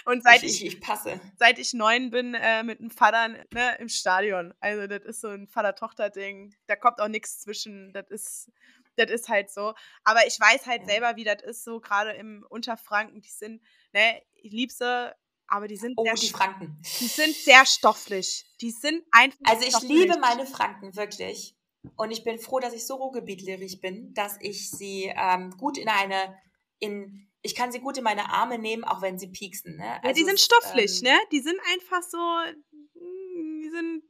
Und 0.06 0.24
seit 0.24 0.42
ich, 0.42 0.66
ich, 0.66 0.74
ich, 0.74 0.82
passe. 0.82 1.20
Seit 1.38 1.60
ich 1.60 1.74
neun 1.74 2.10
bin, 2.10 2.34
äh, 2.34 2.64
mit 2.64 2.80
einem 2.80 2.90
Vater 2.90 3.28
ne, 3.28 3.78
im 3.78 3.90
Stadion. 3.90 4.56
Also 4.60 4.88
das 4.88 5.04
ist 5.04 5.22
so 5.22 5.28
ein 5.28 5.48
Vater-Tochter-Ding. 5.48 6.56
Da 6.66 6.76
kommt 6.76 7.00
auch 7.00 7.08
nichts 7.08 7.40
zwischen. 7.42 7.94
Das 7.94 8.10
ist 8.10 8.52
das 8.98 9.12
ist 9.12 9.30
halt 9.30 9.52
so. 9.52 9.74
Aber 10.04 10.26
ich 10.26 10.40
weiß 10.40 10.66
halt 10.66 10.82
ja. 10.84 10.88
selber, 10.88 11.16
wie 11.16 11.26
das 11.26 11.42
ist, 11.44 11.64
so 11.64 11.80
gerade 11.80 12.12
im 12.14 12.46
Unterfranken, 12.50 13.22
die 13.22 13.30
sind, 13.30 13.62
ne, 13.94 14.22
ich 14.36 14.52
liebe 14.52 14.72
sie, 14.72 15.14
aber 15.48 15.68
die 15.68 15.78
sind 15.78 15.94
oh, 15.98 16.04
sehr 16.04 16.16
die 16.16 16.30
Franken. 16.30 16.82
Die 17.00 17.08
sind 17.08 17.36
sehr 17.36 17.66
stofflich. 17.66 18.46
Die 18.62 18.72
sind 18.72 19.04
einfach. 19.12 19.38
Also 19.44 19.64
ich 19.64 19.70
stofflich. 19.70 19.92
liebe 19.92 20.20
meine 20.20 20.46
Franken 20.46 20.96
wirklich. 20.96 21.56
Und 21.96 22.12
ich 22.12 22.24
bin 22.24 22.40
froh, 22.40 22.60
dass 22.60 22.74
ich 22.74 22.86
so 22.86 22.96
ruhrgebietlerig 22.96 23.80
bin, 23.80 24.14
dass 24.14 24.38
ich 24.42 24.72
sie 24.72 25.14
ähm, 25.16 25.52
gut 25.58 25.78
in 25.78 25.88
eine, 25.88 26.36
in, 26.80 27.30
ich 27.42 27.56
kann 27.56 27.72
sie 27.72 27.80
gut 27.80 27.98
in 27.98 28.04
meine 28.04 28.32
Arme 28.32 28.58
nehmen, 28.58 28.84
auch 28.84 29.02
wenn 29.02 29.20
sie 29.20 29.28
pieksen. 29.28 29.78
Ne? 29.78 29.94
Also, 30.04 30.08
ja, 30.08 30.14
die 30.14 30.24
sind 30.24 30.40
stofflich, 30.40 31.04
ähm, 31.04 31.12
ne? 31.12 31.20
Die 31.32 31.42
sind 31.42 31.60
einfach 31.74 32.02
so, 32.02 32.18
hm, 32.18 33.62
die 33.64 33.70
sind, 33.70 34.04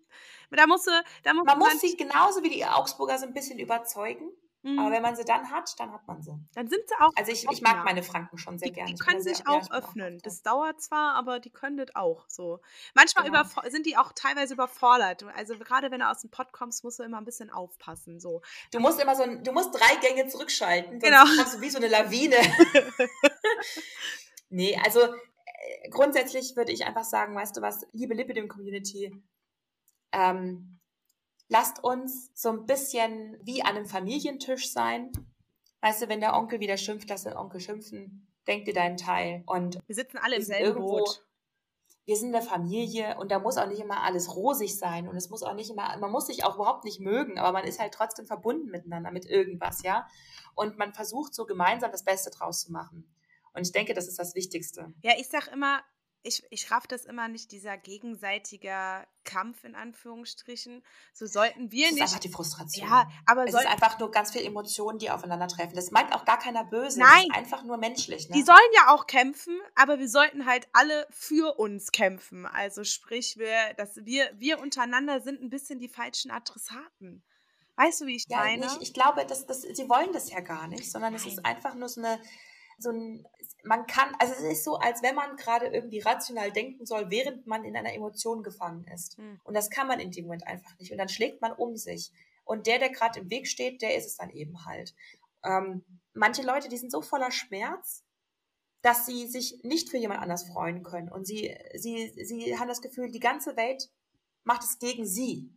da 0.52 0.68
musst 0.68 0.88
du, 0.88 0.91
da 1.24 1.34
muss 1.34 1.45
man 1.45 1.60
muss 1.60 1.82
sie 1.82 1.98
genauso 1.98 2.44
wie 2.44 2.49
die 2.49 2.66
Augsburger 2.66 3.18
so 3.18 3.26
ein 3.26 3.34
bisschen 3.34 3.60
überzeugen. 3.60 4.30
Mhm. 4.66 4.80
Aber 4.80 4.90
wenn 4.90 5.04
man 5.04 5.16
sie 5.16 5.24
dann 5.24 5.52
hat, 5.52 5.80
dann 5.80 5.92
hat 5.92 6.08
man 6.08 6.24
sie. 6.24 6.32
Dann 6.56 6.68
sind 6.68 6.82
sie 6.88 6.96
auch. 7.00 7.12
Also 7.16 7.32
ich, 7.32 7.48
ich 7.48 7.62
mag 7.62 7.86
meine 7.86 8.02
Franken 8.02 8.40
schon 8.40 8.58
sehr 8.58 8.70
die, 8.70 8.74
gerne. 8.74 8.92
Die 8.92 8.98
können 8.98 9.22
sich 9.22 9.38
sehr, 9.38 9.48
auch 9.48 9.70
öffnen. 9.70 10.18
Auch 10.18 10.22
das 10.24 10.42
dauert 10.42 10.82
zwar, 10.82 11.14
aber 11.14 11.40
die 11.40 11.52
können 11.52 11.78
das 11.78 11.96
auch 11.96 12.26
so. 12.28 12.60
Manchmal 12.96 13.26
genau. 13.26 13.44
sind 13.70 13.86
die 13.86 13.96
auch 13.96 14.12
teilweise 14.14 14.56
überfordert. 14.56 15.24
Also 15.36 15.56
gerade 15.60 15.92
wenn 15.92 16.00
du 16.00 16.10
aus 16.10 16.22
dem 16.22 16.32
Pott 16.32 16.52
kommst, 16.52 16.84
musst 16.84 16.98
du 16.98 17.04
immer 17.04 17.20
ein 17.20 17.26
bisschen 17.26 17.52
aufpassen. 17.52 18.20
So. 18.20 18.42
Du 18.72 18.80
musst 18.80 19.00
immer 19.00 19.16
so 19.16 19.22
ein, 19.22 19.44
du 19.44 19.52
musst 19.52 19.72
drei 19.72 19.98
Gänge 19.98 20.28
zurückschalten, 20.28 21.00
sonst 21.00 21.04
genau. 21.04 21.24
kommst 21.38 21.58
du 21.58 21.62
wie 21.62 21.70
so 21.70 21.78
eine 21.78 21.88
Lawine. 21.88 22.38
nee, 24.50 24.76
also 24.84 25.02
äh, 25.02 25.90
grundsätzlich 25.92 26.56
würde 26.56 26.72
ich 26.72 26.86
einfach 26.86 27.04
sagen, 27.04 27.36
weißt 27.36 27.56
du 27.56 27.62
was, 27.62 27.86
liebe 27.92 28.16
Lipidem 28.16 28.48
Community, 28.48 29.24
ähm, 30.12 30.74
lasst 31.47 31.84
uns 31.84 32.31
so 32.34 32.49
ein 32.49 32.65
bisschen 32.65 33.38
wie 33.43 33.63
an 33.63 33.76
einem 33.76 33.85
Familientisch 33.85 34.72
sein. 34.72 35.11
Weißt 35.81 36.01
du, 36.01 36.09
wenn 36.09 36.19
der 36.19 36.35
Onkel 36.35 36.59
wieder 36.59 36.77
schimpft, 36.77 37.09
lass 37.09 37.23
den 37.23 37.38
Onkel 37.38 37.59
schimpfen. 37.59 38.27
Denk 38.47 38.65
dir 38.65 38.73
deinen 38.73 38.97
Teil. 38.97 39.43
Und 39.45 39.80
wir 39.88 39.95
sitzen 39.95 40.17
alle 40.17 40.35
im 40.35 40.41
selben 40.41 40.80
Boot. 40.80 41.23
Wir 42.05 42.15
sind 42.15 42.35
eine 42.35 42.45
Familie 42.45 43.17
und 43.17 43.31
da 43.31 43.39
muss 43.39 43.57
auch 43.57 43.67
nicht 43.67 43.80
immer 43.80 44.03
alles 44.03 44.35
rosig 44.35 44.77
sein 44.77 45.07
und 45.07 45.15
es 45.15 45.31
muss 45.31 45.41
auch 45.41 45.55
nicht 45.55 45.72
immer, 45.72 45.97
man 45.97 46.11
muss 46.11 46.27
sich 46.27 46.43
auch 46.43 46.53
überhaupt 46.53 46.84
nicht 46.84 46.99
mögen, 46.99 47.39
aber 47.39 47.51
man 47.51 47.63
ist 47.63 47.80
halt 47.80 47.95
trotzdem 47.95 48.27
verbunden 48.27 48.69
miteinander 48.69 49.09
mit 49.09 49.26
irgendwas, 49.26 49.81
ja. 49.81 50.07
Und 50.53 50.77
man 50.77 50.93
versucht 50.93 51.34
so 51.34 51.47
gemeinsam 51.47 51.91
das 51.91 52.03
Beste 52.03 52.30
draus 52.30 52.61
zu 52.61 52.72
machen. 52.72 53.11
Und 53.53 53.65
ich 53.65 53.72
denke, 53.72 53.95
das 53.95 54.07
ist 54.07 54.19
das 54.19 54.35
Wichtigste. 54.35 54.93
Ja, 55.01 55.13
ich 55.17 55.30
sag 55.30 55.47
immer, 55.47 55.81
ich, 56.26 56.43
ich 56.49 56.72
raff 56.72 56.88
das 56.88 57.06
immer 57.06 57.27
nicht, 57.27 57.52
dieser 57.52 57.77
gegenseitige 57.77 59.06
Kampf 59.23 59.64
in 59.64 59.76
Anführungsstrichen. 59.76 60.84
So 61.14 61.26
sollten 61.26 61.72
wir 61.72 61.88
nicht. 61.91 62.02
Das 62.02 62.10
ist 62.10 62.14
einfach 62.14 62.19
die 62.19 62.30
Frustration. 62.30 62.88
Ja, 62.88 63.07
aber 63.26 63.45
es 63.45 63.53
ist 63.53 63.65
einfach 63.65 63.99
nur 63.99 64.11
ganz 64.11 64.31
viele 64.31 64.45
Emotionen, 64.45 64.97
die 64.97 65.10
aufeinandertreffen. 65.10 65.76
Das 65.76 65.91
meint 65.91 66.14
auch 66.14 66.26
gar 66.26 66.39
keiner 66.39 66.64
böse. 66.64 66.99
Nein. 66.99 67.27
Das 67.27 67.38
ist 67.38 67.43
einfach 67.43 67.64
nur 67.64 67.77
menschlich. 67.77 68.30
Ne? 68.30 68.35
Die 68.35 68.43
sollen 68.43 68.57
ja 68.76 68.93
auch 68.93 69.07
kämpfen, 69.07 69.57
aber 69.76 69.99
wir 69.99 70.10
sollten 70.10 70.45
halt 70.45 70.68
alle 70.73 71.07
für 71.11 71.57
uns 71.60 71.91
kämpfen. 71.91 72.45
Also 72.45 72.84
sprich, 72.84 73.38
wir, 73.38 73.73
dass 73.77 73.97
wir, 73.97 74.31
wir 74.35 74.60
untereinander 74.60 75.22
sind 75.22 75.41
ein 75.41 75.49
bisschen 75.49 75.80
die 75.80 75.89
falschen 75.89 76.31
Adressaten. 76.31 77.23
Weißt 77.76 78.02
du, 78.02 78.06
wie 78.06 78.15
ich 78.15 78.26
ja, 78.30 78.39
meine? 78.39 78.65
Ich, 78.65 78.81
ich 78.81 78.93
glaube, 78.93 79.26
dass, 79.26 79.45
dass, 79.45 79.61
sie 79.61 79.89
wollen 79.89 80.14
das 80.14 80.31
ja 80.31 80.39
gar 80.39 80.68
nicht, 80.68 80.89
sondern 80.89 81.14
Nein. 81.14 81.22
es 81.22 81.27
ist 81.27 81.45
einfach 81.45 81.76
nur 81.76 81.89
so 81.89 82.02
eine 82.02 82.19
so 82.77 82.89
ein, 82.89 83.27
man 83.64 83.88
kann, 83.88 84.15
also 84.19 84.34
es 84.34 84.41
ist 84.41 84.64
so, 84.64 84.76
als 84.76 85.02
wenn 85.02 85.15
man 85.15 85.35
gerade 85.38 85.68
irgendwie 85.68 85.99
rational 85.99 86.52
denken 86.52 86.85
soll, 86.85 87.10
während 87.10 87.47
man 87.47 87.64
in 87.64 87.76
einer 87.76 87.93
Emotion 87.93 88.43
gefangen 88.43 88.85
ist. 88.93 89.18
Mhm. 89.18 89.39
Und 89.43 89.56
das 89.56 89.69
kann 89.69 89.88
man 89.88 89.99
in 89.99 90.11
dem 90.11 90.26
Moment 90.26 90.45
einfach 90.47 90.77
nicht. 90.80 90.91
Und 90.91 90.97
dann 90.97 91.10
schlägt 91.10 91.41
man 91.41 91.52
um 91.52 91.76
sich. 91.76 92.11
Und 92.43 92.68
der, 92.68 92.80
der 92.80 92.89
gerade 92.89 93.19
im 93.19 93.30
Weg 93.30 93.47
steht, 93.47 93.81
der 93.81 93.95
ist 93.95 94.06
es 94.06 94.18
dann 94.18 94.30
eben 94.30 94.65
halt. 94.65 94.93
Ähm, 95.43 95.84
manche 96.14 96.43
Leute, 96.43 96.69
die 96.69 96.77
sind 96.77 96.91
so 96.91 97.02
voller 97.02 97.31
Schmerz, 97.31 98.03
dass 98.81 99.07
sie 99.07 99.27
sich 99.27 99.64
nicht 99.64 99.89
für 99.89 99.97
jemand 99.97 100.22
anders 100.22 100.47
freuen 100.47 100.84
können. 100.84 101.10
Und 101.10 101.26
sie, 101.26 101.57
sie, 101.73 102.14
sie 102.23 102.57
haben 102.60 102.68
das 102.68 102.81
Gefühl, 102.81 103.10
die 103.10 103.19
ganze 103.19 103.57
Welt 103.57 103.89
macht 104.43 104.64
es 104.64 104.77
gegen 104.77 105.07
sie. 105.07 105.49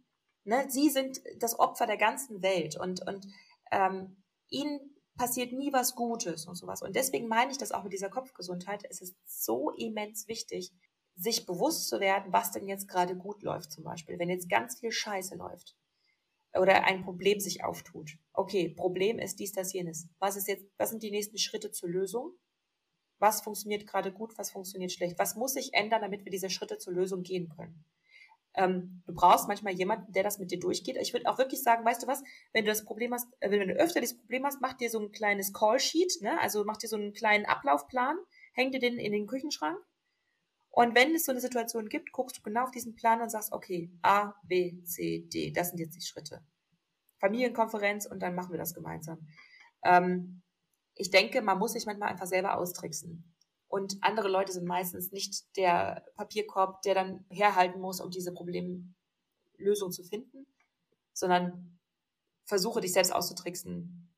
Ne? 0.45 0.65
Sie 0.71 0.89
sind 0.89 1.21
das 1.37 1.59
Opfer 1.59 1.87
der 1.87 1.99
ganzen 1.99 2.43
Welt. 2.43 2.79
Und, 2.81 3.07
und 3.07 3.27
ähm, 3.71 4.17
ihnen 4.49 4.81
passiert 5.19 5.53
nie 5.53 5.73
was 5.73 5.95
Gutes 5.95 6.47
und 6.47 6.55
sowas. 6.55 6.81
Und 6.81 6.97
deswegen 6.97 7.29
meine 7.29 7.51
ich 7.51 7.59
das 7.59 7.73
auch 7.73 7.83
mit 7.83 7.93
dieser 7.93 8.09
Kopfgesundheit. 8.09 8.85
Es 8.89 9.03
ist 9.03 9.17
so 9.27 9.71
immens 9.73 10.29
wichtig, 10.29 10.73
sich 11.17 11.45
bewusst 11.45 11.89
zu 11.89 12.01
werden, 12.01 12.33
was 12.33 12.53
denn 12.53 12.67
jetzt 12.67 12.89
gerade 12.89 13.17
gut 13.17 13.43
läuft 13.43 13.73
zum 13.73 13.85
Beispiel. 13.85 14.19
Wenn 14.19 14.31
jetzt 14.31 14.49
ganz 14.49 14.79
viel 14.79 14.93
Scheiße 14.93 15.35
läuft 15.35 15.77
oder 16.57 16.85
ein 16.85 17.03
Problem 17.03 17.41
sich 17.41 17.65
auftut. 17.65 18.13
Okay, 18.33 18.71
Problem 18.71 19.19
ist 19.19 19.41
dies, 19.41 19.53
das, 19.53 19.73
jenes. 19.73 20.09
Was 20.21 20.37
ist 20.37 20.49
jetzt, 20.49 20.65
was 20.79 20.91
sind 20.91 21.03
die 21.03 21.11
nächsten 21.11 21.37
Schritte 21.37 21.73
zur 21.73 21.91
Lösung? 21.91 22.33
Was 23.19 23.41
funktioniert 23.41 23.87
gerade 23.87 24.13
gut, 24.13 24.39
was 24.39 24.53
funktioniert 24.53 24.93
schlecht? 24.93 25.19
Was 25.19 25.35
muss 25.35 25.55
sich 25.55 25.75
ändern, 25.75 26.03
damit 26.03 26.25
wir 26.25 26.31
diese 26.31 26.51
Schritte 26.51 26.79
zur 26.79 26.95
Lösung 26.95 27.23
gehen 27.23 27.49
können? 27.49 27.85
Ähm, 28.55 29.03
du 29.07 29.15
brauchst 29.15 29.47
manchmal 29.47 29.75
jemanden, 29.75 30.13
der 30.13 30.23
das 30.23 30.39
mit 30.39 30.51
dir 30.51 30.59
durchgeht. 30.59 30.97
Ich 31.01 31.13
würde 31.13 31.29
auch 31.29 31.39
wirklich 31.39 31.63
sagen, 31.63 31.85
weißt 31.85 32.03
du 32.03 32.07
was, 32.07 32.23
wenn 32.53 32.65
du 32.65 32.71
das 32.71 32.85
Problem 32.85 33.13
hast, 33.13 33.29
äh, 33.41 33.51
wenn 33.51 33.69
du 33.69 33.75
öfter 33.75 34.01
das 34.01 34.17
Problem 34.17 34.45
hast, 34.45 34.61
mach 34.61 34.75
dir 34.75 34.91
so 34.91 34.99
ein 34.99 35.13
kleines 35.13 35.53
Callsheet, 35.53 36.23
ne? 36.23 36.41
also 36.41 36.65
mach 36.65 36.77
dir 36.77 36.89
so 36.89 36.97
einen 36.97 37.13
kleinen 37.13 37.47
Ablaufplan, 37.47 38.17
häng 38.55 38.73
dir 38.73 38.81
den 38.81 38.99
in 38.99 39.13
den 39.13 39.27
Küchenschrank. 39.27 39.79
Und 40.71 40.95
wenn 40.95 41.15
es 41.15 41.25
so 41.25 41.33
eine 41.33 41.41
Situation 41.41 41.89
gibt, 41.89 42.13
guckst 42.13 42.39
du 42.39 42.43
genau 42.43 42.65
auf 42.65 42.71
diesen 42.71 42.95
Plan 42.95 43.21
und 43.21 43.31
sagst, 43.31 43.53
okay, 43.53 43.91
A, 44.03 44.35
B, 44.45 44.83
C, 44.85 45.27
D, 45.33 45.51
das 45.53 45.71
sind 45.71 45.79
jetzt 45.79 45.97
die 45.97 46.07
Schritte. 46.07 46.45
Familienkonferenz 47.19 48.07
und 48.07 48.21
dann 48.21 48.35
machen 48.35 48.53
wir 48.53 48.59
das 48.59 48.75
gemeinsam. 48.75 49.27
Ähm, 49.85 50.43
ich 50.95 51.11
denke, 51.11 51.43
man 51.43 51.59
muss 51.59 51.73
sich 51.73 51.87
manchmal 51.87 52.11
einfach 52.11 52.27
selber 52.27 52.59
austricksen. 52.59 53.35
Und 53.69 53.99
andere 54.01 54.29
Leute 54.29 54.53
sind 54.53 54.67
meistens 54.67 55.13
nicht 55.13 55.57
der 55.57 56.05
Papierkorb, 56.17 56.83
der 56.83 56.95
dann 56.95 57.25
herhalten 57.29 57.81
muss, 57.81 58.01
um 58.01 58.11
diese 58.11 58.33
Problemlösung 58.33 59.93
zu 59.93 60.03
finden, 60.03 60.47
sondern 61.13 61.79
versuche 62.47 62.81
dich 62.81 62.95
selbst 62.95 63.13
auszutricksen 63.13 64.11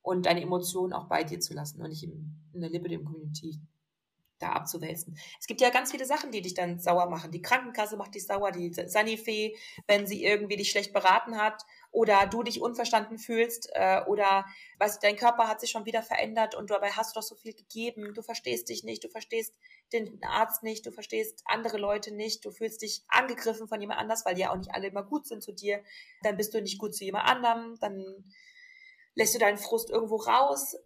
und 0.00 0.26
deine 0.26 0.40
Emotionen 0.40 0.94
auch 0.94 1.06
bei 1.06 1.22
dir 1.22 1.38
zu 1.38 1.52
lassen 1.52 1.82
und 1.82 1.90
nicht 1.90 2.02
in, 2.02 2.50
der 2.54 2.70
Lippe 2.70 2.88
dem 2.88 3.04
Community 3.04 3.60
da 4.44 4.52
abzuwälzen. 4.52 5.18
Es 5.40 5.46
gibt 5.46 5.60
ja 5.60 5.70
ganz 5.70 5.90
viele 5.90 6.04
Sachen, 6.04 6.30
die 6.30 6.42
dich 6.42 6.54
dann 6.54 6.78
sauer 6.78 7.08
machen. 7.08 7.30
Die 7.30 7.42
Krankenkasse 7.42 7.96
macht 7.96 8.14
dich 8.14 8.26
sauer, 8.26 8.52
die 8.52 8.72
Sanifee, 8.72 9.56
wenn 9.86 10.06
sie 10.06 10.24
irgendwie 10.24 10.56
dich 10.56 10.70
schlecht 10.70 10.92
beraten 10.92 11.38
hat 11.38 11.64
oder 11.90 12.26
du 12.26 12.42
dich 12.42 12.60
unverstanden 12.60 13.18
fühlst 13.18 13.70
äh, 13.74 14.02
oder 14.06 14.46
weißt 14.78 15.02
dein 15.02 15.16
Körper 15.16 15.48
hat 15.48 15.60
sich 15.60 15.70
schon 15.70 15.86
wieder 15.86 16.02
verändert 16.02 16.54
und 16.54 16.70
dabei 16.70 16.90
hast 16.90 17.14
du 17.14 17.20
doch 17.20 17.26
so 17.26 17.34
viel 17.36 17.54
gegeben. 17.54 18.14
Du 18.14 18.22
verstehst 18.22 18.68
dich 18.68 18.84
nicht, 18.84 19.02
du 19.04 19.08
verstehst 19.08 19.54
den 19.92 20.20
Arzt 20.24 20.62
nicht, 20.62 20.84
du 20.86 20.90
verstehst 20.90 21.42
andere 21.44 21.78
Leute 21.78 22.12
nicht, 22.12 22.44
du 22.44 22.50
fühlst 22.50 22.82
dich 22.82 23.02
angegriffen 23.08 23.68
von 23.68 23.80
jemand 23.80 24.00
anders, 24.00 24.24
weil 24.24 24.34
die 24.34 24.42
ja 24.42 24.50
auch 24.50 24.56
nicht 24.56 24.74
alle 24.74 24.88
immer 24.88 25.04
gut 25.04 25.26
sind 25.26 25.42
zu 25.42 25.52
dir. 25.52 25.82
Dann 26.22 26.36
bist 26.36 26.52
du 26.52 26.60
nicht 26.60 26.78
gut 26.78 26.94
zu 26.94 27.04
jemand 27.04 27.26
anderem, 27.26 27.78
dann 27.80 28.24
lässt 29.14 29.34
du 29.34 29.38
deinen 29.38 29.58
Frust 29.58 29.90
irgendwo 29.90 30.16
raus, 30.16 30.76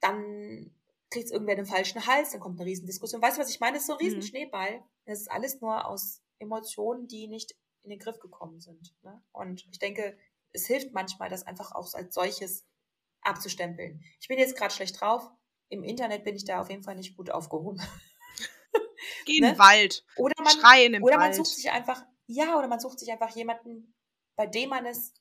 dann 0.00 0.70
kriegt 1.10 1.30
irgendwer 1.30 1.56
den 1.56 1.66
falschen 1.66 2.06
Hals, 2.06 2.32
dann 2.32 2.40
kommt 2.40 2.60
eine 2.60 2.68
Riesendiskussion. 2.68 3.22
Weißt 3.22 3.38
du, 3.38 3.42
was 3.42 3.50
ich 3.50 3.60
meine? 3.60 3.74
Das 3.74 3.82
ist 3.82 3.86
so 3.86 3.94
ein 3.94 3.98
riesen 3.98 4.18
mhm. 4.18 4.82
Das 5.06 5.20
ist 5.20 5.30
alles 5.30 5.60
nur 5.60 5.86
aus 5.86 6.22
Emotionen, 6.38 7.08
die 7.08 7.28
nicht 7.28 7.54
in 7.82 7.90
den 7.90 7.98
Griff 7.98 8.18
gekommen 8.18 8.60
sind. 8.60 8.94
Ne? 9.02 9.22
Und 9.32 9.66
ich 9.70 9.78
denke, 9.78 10.18
es 10.52 10.66
hilft 10.66 10.92
manchmal, 10.92 11.30
das 11.30 11.46
einfach 11.46 11.72
auch 11.72 11.92
als 11.94 12.14
solches 12.14 12.66
abzustempeln. 13.22 14.02
Ich 14.20 14.28
bin 14.28 14.38
jetzt 14.38 14.56
gerade 14.56 14.72
schlecht 14.72 15.00
drauf. 15.00 15.30
Im 15.68 15.82
Internet 15.84 16.24
bin 16.24 16.36
ich 16.36 16.44
da 16.44 16.60
auf 16.60 16.70
jeden 16.70 16.82
Fall 16.82 16.96
nicht 16.96 17.16
gut 17.16 17.30
aufgehoben. 17.30 17.80
Geh 19.26 19.40
ne? 19.40 19.48
in 19.48 19.54
den 19.54 19.58
Wald. 19.58 20.04
Oder 20.16 20.34
man, 20.42 20.52
Schreien 20.52 20.94
im 20.94 21.02
oder 21.02 21.16
Wald. 21.16 21.28
man 21.30 21.34
sucht 21.34 21.56
sich 21.56 21.70
einfach, 21.70 22.04
ja, 22.26 22.58
oder 22.58 22.68
man 22.68 22.80
sucht 22.80 22.98
sich 22.98 23.10
einfach 23.10 23.34
jemanden, 23.34 23.94
bei 24.36 24.46
dem 24.46 24.70
man 24.70 24.86
es 24.86 25.14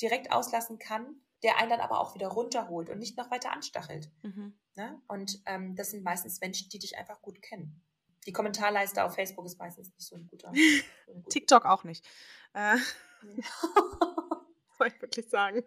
direkt 0.00 0.32
auslassen 0.32 0.78
kann, 0.78 1.22
der 1.42 1.58
einen 1.58 1.70
dann 1.70 1.80
aber 1.80 2.00
auch 2.00 2.14
wieder 2.14 2.28
runterholt 2.28 2.90
und 2.90 2.98
nicht 2.98 3.16
noch 3.16 3.30
weiter 3.30 3.52
anstachelt. 3.52 4.10
Mhm. 4.22 4.58
Ne? 4.74 5.00
Und 5.08 5.40
ähm, 5.46 5.74
das 5.76 5.90
sind 5.90 6.04
meistens 6.04 6.40
Menschen, 6.40 6.68
die 6.68 6.78
dich 6.78 6.98
einfach 6.98 7.20
gut 7.22 7.42
kennen. 7.42 7.82
Die 8.26 8.32
Kommentarleiste 8.32 9.04
auf 9.04 9.14
Facebook 9.14 9.46
ist 9.46 9.58
meistens 9.58 9.92
nicht 9.94 10.06
so 10.06 10.16
ein 10.16 10.26
guter. 10.26 10.52
So 11.06 11.12
ein 11.12 11.22
guter. 11.22 11.28
TikTok 11.28 11.64
auch 11.64 11.84
nicht. 11.84 12.04
Äh, 12.52 12.76
Soll 14.76 14.88
ich 14.88 15.00
wirklich 15.00 15.28
sagen. 15.28 15.62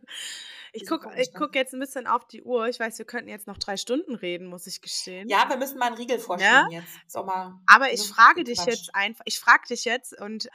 Ich 0.74 0.86
gucke 0.86 1.10
guck 1.34 1.56
jetzt 1.56 1.74
ein 1.74 1.80
bisschen 1.80 2.06
auf 2.08 2.28
die 2.28 2.44
Uhr. 2.44 2.68
Ich 2.68 2.80
weiß, 2.80 2.98
wir 2.98 3.06
könnten 3.06 3.30
jetzt 3.30 3.48
noch 3.48 3.58
drei 3.58 3.78
Stunden 3.78 4.16
reden, 4.16 4.48
muss 4.48 4.68
ich 4.68 4.82
gestehen. 4.82 5.28
Ja, 5.30 5.50
wir 5.50 5.58
müssen 5.58 5.78
mal 5.80 5.88
einen 5.88 5.96
Riegel 5.96 6.20
vorstellen 6.20 6.72
ja? 6.72 6.82
jetzt. 6.82 7.16
Aber 7.16 7.92
ich 7.92 8.02
frage 8.02 8.44
dich 8.44 8.64
jetzt 8.66 8.94
einfach, 8.94 9.24
ich 9.26 9.40
frage 9.40 9.68
dich 9.70 9.86
jetzt 9.86 10.20
und 10.20 10.50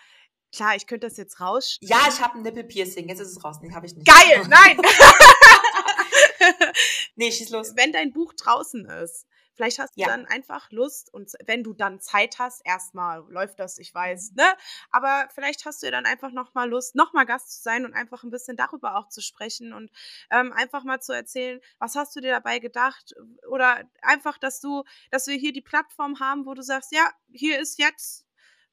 klar, 0.55 0.76
ich 0.76 0.86
könnte 0.86 1.06
das 1.06 1.16
jetzt 1.16 1.40
raus. 1.40 1.78
Ja, 1.81 2.06
ich 2.09 2.20
habe 2.20 2.39
ein 2.39 2.43
Nippelpiercing. 2.43 3.09
Jetzt 3.09 3.20
ist 3.20 3.32
es 3.36 3.44
raus. 3.44 3.59
Nee, 3.60 3.72
habe 3.74 3.86
ich 3.86 3.94
nicht. 3.94 4.06
Geil, 4.06 4.44
nein! 4.48 4.78
nee, 7.16 7.31
schieß 7.31 7.51
los. 7.51 7.74
Wenn 7.76 7.93
dein 7.93 8.12
Buch 8.12 8.32
draußen 8.35 8.86
ist, 8.86 9.26
vielleicht 9.55 9.78
hast 9.78 9.97
du 9.97 10.01
ja. 10.01 10.09
dann 10.09 10.26
einfach 10.26 10.70
Lust 10.70 11.12
und 11.12 11.32
wenn 11.47 11.62
du 11.62 11.72
dann 11.72 12.01
Zeit 12.01 12.39
hast, 12.39 12.60
erstmal 12.64 13.24
läuft 13.28 13.60
das, 13.60 13.78
ich 13.78 13.94
weiß, 13.94 14.32
ne? 14.32 14.44
Aber 14.90 15.28
vielleicht 15.32 15.64
hast 15.64 15.82
du 15.82 15.86
ja 15.86 15.93
dann 15.93 16.06
einfach 16.06 16.32
nochmal 16.32 16.68
Lust, 16.68 16.94
nochmal 16.94 17.26
Gast 17.26 17.52
zu 17.56 17.62
sein 17.62 17.85
und 17.85 17.94
einfach 17.94 18.24
ein 18.24 18.31
bisschen 18.31 18.56
darüber 18.56 18.97
auch 18.97 19.09
zu 19.09 19.20
sprechen 19.20 19.72
und 19.72 19.90
ähm, 20.31 20.52
einfach 20.52 20.85
mal 20.85 21.01
zu 21.01 21.12
erzählen, 21.12 21.60
was 21.78 21.94
hast 21.94 22.16
du 22.16 22.20
dir 22.20 22.32
dabei 22.32 22.59
gedacht? 22.59 23.14
Oder 23.48 23.89
einfach, 24.02 24.39
dass 24.39 24.60
du, 24.60 24.85
dass 25.10 25.26
wir 25.26 25.36
hier 25.36 25.52
die 25.52 25.62
Plattform 25.62 26.18
haben, 26.20 26.47
wo 26.47 26.55
du 26.55 26.62
sagst, 26.62 26.93
ja, 26.93 27.09
hier 27.32 27.60
ist 27.60 27.78
jetzt 27.78 28.24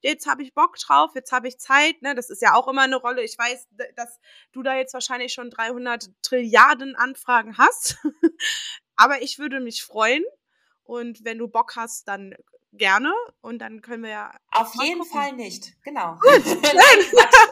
jetzt 0.02 0.28
habe 0.28 0.44
ich 0.44 0.54
Bock 0.54 0.78
drauf, 0.78 1.12
jetzt 1.16 1.32
habe 1.32 1.48
ich 1.48 1.60
Zeit. 1.60 2.02
Ne? 2.02 2.16
Das 2.16 2.30
ist 2.30 2.42
ja 2.42 2.54
auch 2.56 2.68
immer 2.68 2.82
eine 2.82 2.98
Rolle. 2.98 3.24
Ich 3.24 3.38
weiß, 3.38 3.68
dass 3.96 4.20
du 4.52 4.64
da 4.64 4.76
jetzt 4.76 4.94
wahrscheinlich 4.94 5.34
schon 5.34 5.50
300 5.50 6.10
Trilliarden 6.22 6.96
Anfragen 6.96 7.58
hast. 7.58 7.98
Aber 8.96 9.22
ich 9.22 9.40
würde 9.40 9.60
mich 9.60 9.84
freuen. 9.84 10.24
Und 10.84 11.24
wenn 11.24 11.38
du 11.38 11.48
Bock 11.48 11.76
hast, 11.76 12.08
dann 12.08 12.36
gerne. 12.74 13.14
Und 13.42 13.60
dann 13.60 13.82
können 13.82 14.04
wir 14.04 14.10
ja. 14.10 14.32
Auf 14.52 14.74
jeden 14.82 15.00
gucken. 15.00 15.14
Fall 15.14 15.34
nicht, 15.34 15.82
genau. 15.84 16.18
Gut. 16.20 16.44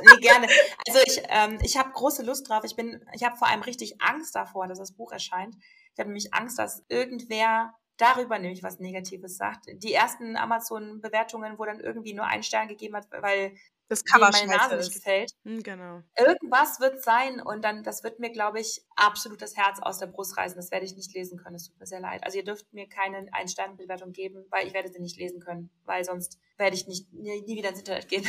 Nee, 0.02 0.22
gerne. 0.22 0.48
Also 0.88 1.00
ich, 1.06 1.22
ähm, 1.28 1.60
ich 1.62 1.78
habe 1.78 1.92
große 1.92 2.24
Lust 2.24 2.48
drauf. 2.48 2.64
Ich 2.64 2.76
bin, 2.76 3.06
ich 3.14 3.24
habe 3.24 3.36
vor 3.36 3.48
allem 3.48 3.62
richtig 3.62 4.02
Angst 4.02 4.34
davor, 4.34 4.68
dass 4.68 4.80
das 4.80 4.94
Buch 4.94 5.12
erscheint. 5.12 5.56
Ich 5.94 6.00
habe 6.00 6.10
nämlich 6.10 6.34
Angst, 6.34 6.58
dass 6.58 6.86
irgendwer 6.88 7.74
darüber 8.00 8.40
nämlich 8.40 8.64
was 8.64 8.80
Negatives 8.80 9.38
sagt. 9.38 9.66
Die 9.74 9.94
ersten 9.94 10.36
Amazon-Bewertungen, 10.38 11.60
wo 11.60 11.66
dann 11.66 11.80
irgendwie 11.80 12.14
nur 12.14 12.26
ein 12.26 12.44
Stern 12.44 12.68
gegeben 12.68 12.96
hat, 12.96 13.08
weil 13.12 13.54
das 13.90 14.06
Cover 14.06 14.30
meine 14.32 14.56
Nase 14.56 14.78
nicht 14.78 14.94
gefällt. 14.94 15.32
Hm, 15.44 15.64
genau. 15.64 16.04
Irgendwas 16.16 16.80
wird 16.80 17.04
sein 17.04 17.42
und 17.42 17.64
dann, 17.66 17.84
das 17.84 18.04
wird 18.04 18.20
mir, 18.20 18.30
glaube 18.30 18.60
ich, 18.60 18.84
absolut 18.96 19.42
das 19.42 19.58
Herz 19.58 19.80
aus 19.82 19.98
der 19.98 20.06
Brust 20.06 20.38
reißen. 20.38 20.56
Das 20.56 20.70
werde 20.72 20.86
ich 20.86 20.96
nicht 20.96 21.14
lesen 21.14 21.40
können. 21.40 21.56
Es 21.56 21.68
tut 21.68 21.80
mir 21.80 21.88
sehr 21.88 22.00
leid. 22.00 22.24
Also 22.24 22.38
ihr 22.38 22.44
dürft 22.44 22.72
mir 22.72 22.88
keine 22.88 23.28
Ein-Stern-Bewertung 23.32 24.14
geben, 24.14 24.46
weil 24.52 24.68
ich 24.68 24.74
werde 24.74 24.90
sie 24.90 25.02
nicht 25.02 25.18
lesen 25.18 25.40
können, 25.40 25.72
weil 25.86 26.04
sonst 26.04 26.40
werde 26.58 26.76
ich 26.76 26.88
nicht 26.88 27.12
nie, 27.12 27.42
nie 27.42 27.58
wieder 27.58 27.70
ins 27.70 27.80
Internet 27.80 28.08
gehen. 28.08 28.26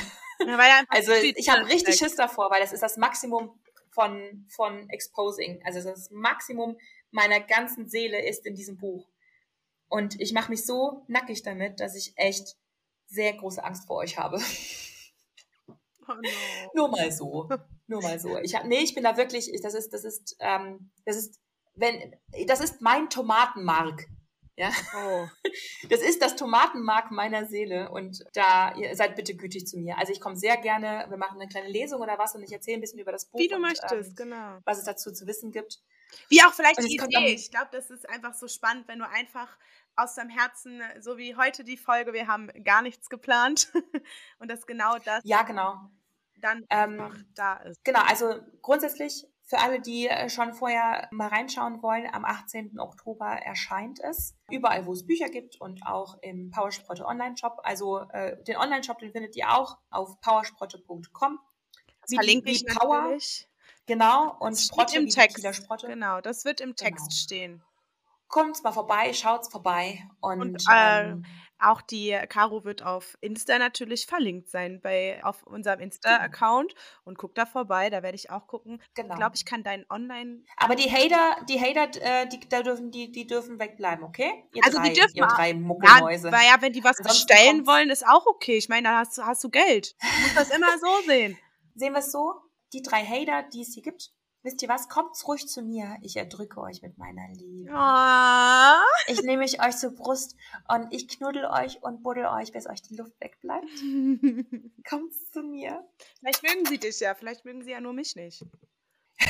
Ja, 0.46 0.58
also 0.88 1.12
ich 1.12 1.50
habe 1.50 1.66
richtig 1.68 1.96
Schiss 1.96 2.16
davor, 2.16 2.50
weil 2.50 2.62
das 2.62 2.72
ist 2.72 2.82
das 2.82 2.96
Maximum 2.96 3.60
von, 3.90 4.46
von 4.48 4.88
Exposing. 4.88 5.60
Also 5.66 5.86
das 5.86 6.10
Maximum 6.10 6.78
meiner 7.10 7.40
ganzen 7.40 7.90
Seele 7.90 8.26
ist 8.26 8.46
in 8.46 8.54
diesem 8.54 8.78
Buch. 8.78 9.06
Und 9.90 10.18
ich 10.20 10.32
mache 10.32 10.50
mich 10.50 10.64
so 10.64 11.04
nackig 11.08 11.42
damit, 11.42 11.80
dass 11.80 11.94
ich 11.94 12.14
echt 12.16 12.56
sehr 13.06 13.34
große 13.34 13.62
Angst 13.62 13.86
vor 13.86 13.96
euch 13.96 14.16
habe. 14.16 14.40
Oh 16.08 16.14
no. 16.14 16.30
Nur 16.74 16.88
mal 16.88 17.12
so. 17.12 17.48
Nur 17.86 18.02
mal 18.02 18.18
so. 18.18 18.36
Ich 18.38 18.56
hab, 18.56 18.64
nee, 18.64 18.80
ich 18.80 18.96
bin 18.96 19.04
da 19.04 19.16
wirklich, 19.16 19.48
das 19.62 19.74
ist, 19.74 19.92
das 19.92 20.02
ist, 20.02 20.34
ähm, 20.40 20.90
das 21.04 21.16
ist, 21.16 21.38
wenn, 21.76 22.16
das 22.48 22.58
ist 22.58 22.80
mein 22.80 23.08
Tomatenmark. 23.10 24.08
Ja. 24.56 24.70
Oh. 24.96 25.28
Das 25.88 26.00
ist 26.02 26.20
das 26.20 26.36
Tomatenmark 26.36 27.10
meiner 27.10 27.46
Seele 27.46 27.90
und 27.90 28.24
da 28.34 28.74
ihr 28.76 28.94
seid 28.94 29.16
bitte 29.16 29.34
gütig 29.34 29.66
zu 29.66 29.78
mir. 29.78 29.98
Also 29.98 30.12
ich 30.12 30.20
komme 30.20 30.36
sehr 30.36 30.56
gerne, 30.56 31.06
wir 31.08 31.16
machen 31.16 31.40
eine 31.40 31.48
kleine 31.48 31.68
Lesung 31.68 32.00
oder 32.00 32.18
was 32.18 32.34
und 32.34 32.42
ich 32.42 32.52
erzähle 32.52 32.78
ein 32.78 32.80
bisschen 32.80 32.98
über 32.98 33.12
das 33.12 33.26
Buch. 33.26 33.40
Wie 33.40 33.48
du 33.48 33.56
und, 33.56 33.62
möchtest, 33.62 33.92
ähm, 33.92 34.14
genau. 34.14 34.58
Was 34.64 34.78
es 34.78 34.84
dazu 34.84 35.10
zu 35.12 35.26
wissen 35.26 35.52
gibt. 35.52 35.80
Wie 36.28 36.42
auch 36.42 36.52
vielleicht 36.52 36.80
die 36.80 36.96
Idee. 36.96 37.34
Ich 37.34 37.50
glaube, 37.50 37.68
das 37.72 37.90
ist 37.90 38.08
einfach 38.08 38.34
so 38.34 38.46
spannend, 38.46 38.86
wenn 38.88 38.98
du 38.98 39.08
einfach 39.08 39.56
aus 39.96 40.14
deinem 40.14 40.30
Herzen, 40.30 40.82
so 41.00 41.18
wie 41.18 41.36
heute 41.36 41.64
die 41.64 41.76
Folge, 41.76 42.12
wir 42.12 42.26
haben 42.26 42.48
gar 42.64 42.82
nichts 42.82 43.08
geplant 43.08 43.72
und 44.38 44.50
das 44.50 44.66
genau 44.66 44.98
das. 45.04 45.22
Ja, 45.24 45.42
genau. 45.42 45.76
Dann 46.36 46.64
einfach 46.68 47.14
ähm, 47.14 47.26
da 47.34 47.56
ist. 47.56 47.84
Genau, 47.84 48.00
also 48.00 48.40
grundsätzlich 48.62 49.26
für 49.50 49.58
alle, 49.58 49.80
die 49.80 50.06
äh, 50.08 50.30
schon 50.30 50.54
vorher 50.54 51.08
mal 51.10 51.28
reinschauen 51.28 51.82
wollen, 51.82 52.08
am 52.12 52.24
18. 52.24 52.78
Oktober 52.78 53.26
erscheint 53.26 53.98
es. 54.00 54.36
Überall, 54.48 54.86
wo 54.86 54.92
es 54.92 55.04
Bücher 55.04 55.28
gibt 55.28 55.60
und 55.60 55.84
auch 55.84 56.16
im 56.22 56.50
Powersprotte 56.52 57.04
Online-Shop. 57.04 57.60
Also 57.64 57.98
äh, 58.12 58.42
den 58.44 58.56
Online-Shop, 58.56 58.98
den 59.00 59.10
findet 59.10 59.36
ihr 59.36 59.50
auch 59.52 59.78
auf 59.90 60.20
powersprotte.com. 60.20 61.38
Das 62.00 62.14
verlinke 62.14 62.50
ich 62.50 62.64
Power. 62.64 63.02
natürlich. 63.02 63.48
Genau, 63.86 64.36
und 64.38 64.56
Sprotte 64.56 64.98
im 64.98 65.08
Text. 65.08 65.44
Genau, 65.82 66.20
das 66.20 66.44
wird 66.44 66.60
im 66.60 66.76
Text 66.76 67.08
genau. 67.08 67.16
stehen 67.16 67.64
kommt 68.30 68.62
mal 68.64 68.72
vorbei, 68.72 69.12
schaut's 69.12 69.48
vorbei. 69.48 70.02
Und, 70.20 70.40
und 70.40 70.64
äh, 70.70 71.10
ähm, 71.10 71.26
auch 71.58 71.82
die 71.82 72.18
Caro 72.28 72.64
wird 72.64 72.82
auf 72.82 73.18
Insta 73.20 73.58
natürlich 73.58 74.06
verlinkt 74.06 74.48
sein, 74.48 74.80
bei, 74.80 75.22
auf 75.22 75.42
unserem. 75.42 75.80
Insta-Account 75.80 76.74
und 77.04 77.18
guck 77.18 77.34
da 77.34 77.44
vorbei, 77.44 77.90
da 77.90 78.02
werde 78.02 78.16
ich 78.16 78.30
auch 78.30 78.46
gucken. 78.46 78.80
Genau. 78.94 79.14
Ich 79.14 79.18
glaube, 79.18 79.36
ich 79.36 79.44
kann 79.44 79.62
deinen 79.62 79.84
Online. 79.90 80.42
Aber 80.56 80.74
die 80.74 80.90
Hater, 80.90 81.44
die 81.46 81.60
Hater, 81.60 81.90
äh, 82.00 82.28
die, 82.28 82.40
da 82.48 82.62
dürfen, 82.62 82.90
die, 82.90 83.10
die 83.12 83.26
dürfen 83.26 83.58
wegbleiben, 83.58 84.04
okay? 84.04 84.44
Ihr 84.54 84.64
also 84.64 84.78
drei, 84.78 84.88
die 84.88 84.94
dürfen 84.94 85.16
ihr 85.16 85.26
drei 85.26 85.54
Muckelmäuse. 85.54 86.28
Ja, 86.28 86.32
weil 86.32 86.46
ja, 86.46 86.56
wenn 86.60 86.72
die 86.72 86.84
was 86.84 86.96
bestellen 86.96 87.66
wollen, 87.66 87.90
ist 87.90 88.06
auch 88.06 88.26
okay. 88.26 88.56
Ich 88.56 88.68
meine, 88.68 88.88
da 88.88 88.98
hast, 88.98 89.18
hast 89.22 89.44
du 89.44 89.50
Geld. 89.50 89.96
Du 90.00 90.22
musst 90.22 90.36
das 90.36 90.50
immer 90.50 90.78
so 90.78 90.86
sehen. 91.06 91.36
Sehen 91.74 91.92
wir 91.92 92.00
es 92.00 92.12
so? 92.12 92.34
Die 92.72 92.82
drei 92.82 93.04
Hater, 93.04 93.42
die 93.52 93.62
es 93.62 93.74
hier 93.74 93.82
gibt, 93.82 94.12
Wisst 94.42 94.62
ihr 94.62 94.70
was? 94.70 94.88
Kommt 94.88 95.14
ruhig 95.28 95.46
zu 95.46 95.60
mir. 95.60 95.98
Ich 96.00 96.16
erdrücke 96.16 96.62
euch 96.62 96.80
mit 96.80 96.96
meiner 96.96 97.28
Liebe. 97.34 97.70
Oh. 97.70 99.12
Ich 99.12 99.20
nehme 99.22 99.42
euch 99.42 99.76
zur 99.76 99.94
Brust 99.94 100.34
und 100.66 100.86
ich 100.92 101.08
knuddel 101.08 101.44
euch 101.44 101.82
und 101.82 102.02
buddel 102.02 102.24
euch, 102.24 102.50
bis 102.50 102.66
euch 102.66 102.80
die 102.80 102.96
Luft 102.96 103.12
wegbleibt. 103.20 103.68
Kommt 104.88 105.12
zu 105.32 105.42
mir. 105.42 105.86
Vielleicht 106.20 106.42
mögen 106.42 106.64
sie 106.64 106.78
dich 106.78 107.00
ja, 107.00 107.14
vielleicht 107.14 107.44
mögen 107.44 107.62
sie 107.62 107.72
ja 107.72 107.82
nur 107.82 107.92
mich 107.92 108.16
nicht. 108.16 108.42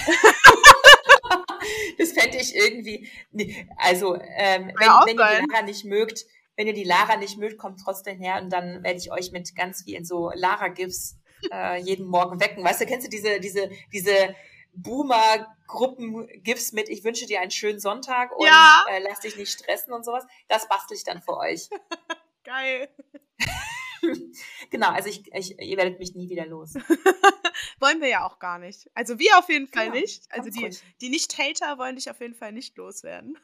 das 1.98 2.12
fände 2.12 2.38
ich 2.38 2.54
irgendwie. 2.54 3.10
Nee, 3.32 3.68
also, 3.78 4.14
ähm, 4.14 4.70
wenn, 4.78 4.90
wenn 5.06 5.18
ihr 5.18 5.40
die 5.40 5.46
Lara 5.48 5.62
nicht 5.64 5.84
mögt, 5.84 6.24
wenn 6.54 6.68
ihr 6.68 6.74
die 6.74 6.84
Lara 6.84 7.16
nicht 7.16 7.36
mögt, 7.36 7.58
kommt 7.58 7.80
trotzdem 7.82 8.20
her 8.20 8.40
und 8.40 8.52
dann 8.52 8.84
werde 8.84 8.98
ich 8.98 9.10
euch 9.10 9.32
mit 9.32 9.56
ganz 9.56 9.82
vielen 9.82 10.04
so 10.04 10.30
Lara-Gifs 10.34 11.16
äh, 11.52 11.80
jeden 11.80 12.06
Morgen 12.06 12.40
wecken. 12.40 12.62
Weißt 12.62 12.80
du, 12.80 12.86
kennst 12.86 13.06
du 13.06 13.10
diese, 13.10 13.40
diese, 13.40 13.70
diese 13.92 14.34
Boomer-Gruppen-Gifs 14.74 16.72
mit 16.72 16.88
Ich 16.88 17.04
wünsche 17.04 17.26
dir 17.26 17.40
einen 17.40 17.50
schönen 17.50 17.80
Sonntag 17.80 18.36
und 18.36 18.46
Ja. 18.46 18.84
äh, 18.90 18.98
lass 19.00 19.20
dich 19.20 19.36
nicht 19.36 19.52
stressen 19.52 19.92
und 19.92 20.04
sowas. 20.04 20.24
Das 20.48 20.68
bastel 20.68 20.96
ich 20.96 21.04
dann 21.04 21.20
für 21.22 21.36
euch. 21.36 21.68
Geil. 22.44 22.88
genau, 24.70 24.88
also 24.90 25.08
ich, 25.08 25.32
ich, 25.34 25.58
ihr 25.60 25.76
werdet 25.76 25.98
mich 25.98 26.14
nie 26.14 26.28
wieder 26.30 26.46
los. 26.46 26.74
Wollen 27.80 28.00
wir 28.00 28.08
ja 28.08 28.26
auch 28.26 28.38
gar 28.38 28.58
nicht. 28.58 28.90
Also 28.94 29.18
wir 29.18 29.38
auf 29.38 29.48
jeden 29.48 29.68
Fall 29.68 29.86
Genau, 29.90 30.00
nicht. 30.00 30.24
Also 30.32 30.50
die, 30.50 30.64
ruhig. 30.64 30.82
die 31.00 31.08
Nicht-Hater 31.10 31.78
wollen 31.78 31.96
dich 31.96 32.10
auf 32.10 32.20
jeden 32.20 32.34
Fall 32.34 32.52
nicht 32.52 32.76
loswerden. 32.76 33.38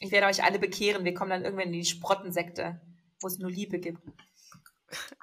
Ich 0.00 0.10
werde 0.12 0.26
euch 0.26 0.42
alle 0.44 0.58
bekehren. 0.58 1.04
Wir 1.04 1.14
kommen 1.14 1.30
dann 1.30 1.44
irgendwann 1.44 1.68
in 1.68 1.72
die 1.72 1.84
Sprottensekte, 1.84 2.80
wo 3.20 3.26
es 3.28 3.38
nur 3.38 3.50
Liebe 3.50 3.78
gibt. 3.78 4.00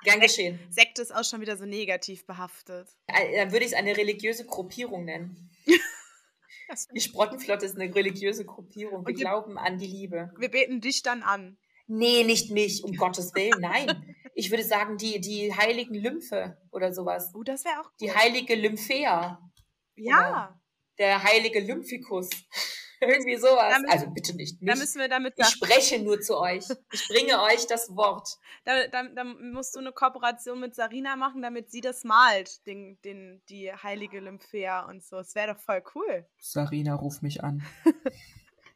Gern 0.04 0.20
geschehen. 0.20 0.60
Sekte 0.70 1.02
ist 1.02 1.14
auch 1.14 1.24
schon 1.24 1.42
wieder 1.42 1.58
so 1.58 1.66
negativ 1.66 2.26
behaftet. 2.26 2.88
Äh, 3.08 3.36
Dann 3.38 3.52
würde 3.52 3.66
ich 3.66 3.72
es 3.72 3.78
eine 3.78 3.98
religiöse 3.98 4.46
Gruppierung 4.46 5.06
nennen. 5.06 5.50
Die 6.94 7.02
Sprottenflotte 7.02 7.66
ist 7.66 7.78
eine 7.80 7.94
religiöse 7.94 8.44
Gruppierung. 8.46 9.06
Wir 9.06 9.14
die- 9.14 9.22
glauben 9.22 9.58
an 9.58 9.78
die 9.78 9.86
Liebe. 9.88 10.32
Wir 10.40 10.50
beten 10.50 10.82
dich 10.82 11.04
dann 11.04 11.22
an. 11.24 11.58
Nee, 11.88 12.24
nicht 12.24 12.50
mich, 12.50 12.84
um 12.84 12.96
Gottes 12.96 13.36
Willen, 13.36 13.60
nein. 13.62 14.16
Ich 14.34 14.50
würde 14.50 14.64
sagen, 14.64 14.98
die, 14.98 15.22
die 15.22 15.54
heiligen 15.54 15.94
Lymphe 15.94 16.58
oder 16.72 16.92
sowas. 16.94 17.32
Oh, 17.36 17.44
das 17.44 17.64
wäre 17.66 17.80
auch 17.82 17.92
Die 18.02 18.08
gut. 18.08 18.16
heilige 18.16 18.56
Lymphea. 18.56 19.40
Ja, 19.96 20.60
Der 20.98 21.22
heilige 21.24 21.60
Lymphikus. 21.60 22.30
Irgendwie 23.02 23.36
sowas. 23.38 23.74
Da 23.74 23.80
müssen- 23.80 23.90
also 23.92 24.10
bitte 24.12 24.36
nicht 24.36 24.58
da 24.62 24.72
mich. 24.72 24.80
müssen 24.80 25.00
wir 25.00 25.10
damit 25.10 25.34
Ich 25.38 25.48
spreche 25.48 26.00
nur 26.00 26.22
zu 26.22 26.38
euch. 26.40 26.66
Ich 26.92 27.08
bringe 27.08 27.42
euch 27.44 27.68
das 27.68 27.96
Wort. 27.96 28.38
Da, 28.64 28.88
da, 28.88 29.04
da 29.04 29.24
musst 29.24 29.76
du 29.76 29.80
eine 29.80 29.92
Kooperation 29.92 30.60
mit 30.60 30.76
Sarina 30.76 31.16
machen, 31.16 31.42
damit 31.42 31.72
sie 31.72 31.82
das 31.82 32.04
malt, 32.04 32.66
den, 32.68 33.00
den, 33.04 33.42
die 33.50 33.72
heilige 33.72 34.20
Lymphea 34.20 34.86
und 34.86 35.04
so. 35.04 35.18
Es 35.20 35.36
wäre 35.36 35.54
doch 35.54 35.60
voll 35.62 35.84
cool. 35.96 36.26
Sarina, 36.40 36.96
ruf 36.96 37.22
mich 37.22 37.44
an. 37.44 37.64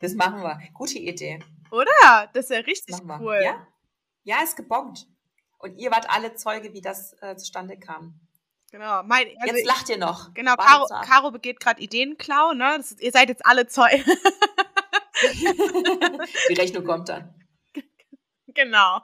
Das 0.01 0.13
machen 0.13 0.41
wir. 0.41 0.57
Gute 0.73 0.97
Idee. 0.97 1.39
Oder? 1.71 2.29
Das 2.33 2.49
wäre 2.49 2.65
richtig 2.65 2.95
cool. 3.19 3.41
Ja? 3.43 3.67
ja, 4.23 4.41
ist 4.41 4.55
gebongt. 4.55 5.07
Und 5.57 5.75
ihr 5.77 5.91
wart 5.91 6.09
alle 6.09 6.35
Zeuge, 6.35 6.71
wie 6.71 6.79
das 6.79 7.17
äh, 7.21 7.35
zustande 7.35 7.77
kam. 7.77 8.17
Genau. 8.71 9.03
Mein, 9.03 9.27
also 9.39 9.55
Jetzt 9.55 9.65
lacht 9.65 9.89
ihr 9.89 9.97
noch. 9.97 10.33
genau, 10.33 10.55
Caro. 10.55 10.87
Caro 10.87 11.31
begeht 11.31 11.59
gerade 11.59 11.81
Ideenklau, 11.81 12.53
ne? 12.53 12.75
Das 12.77 12.91
ihr 12.99 13.11
seid 13.11 13.29
jetzt 13.29 13.45
alle 13.45 13.67
Zeugen. 13.67 14.05
Die 16.49 16.53
Rechnung 16.53 16.85
kommt 16.85 17.09
dann. 17.09 17.33
genau. 18.47 19.01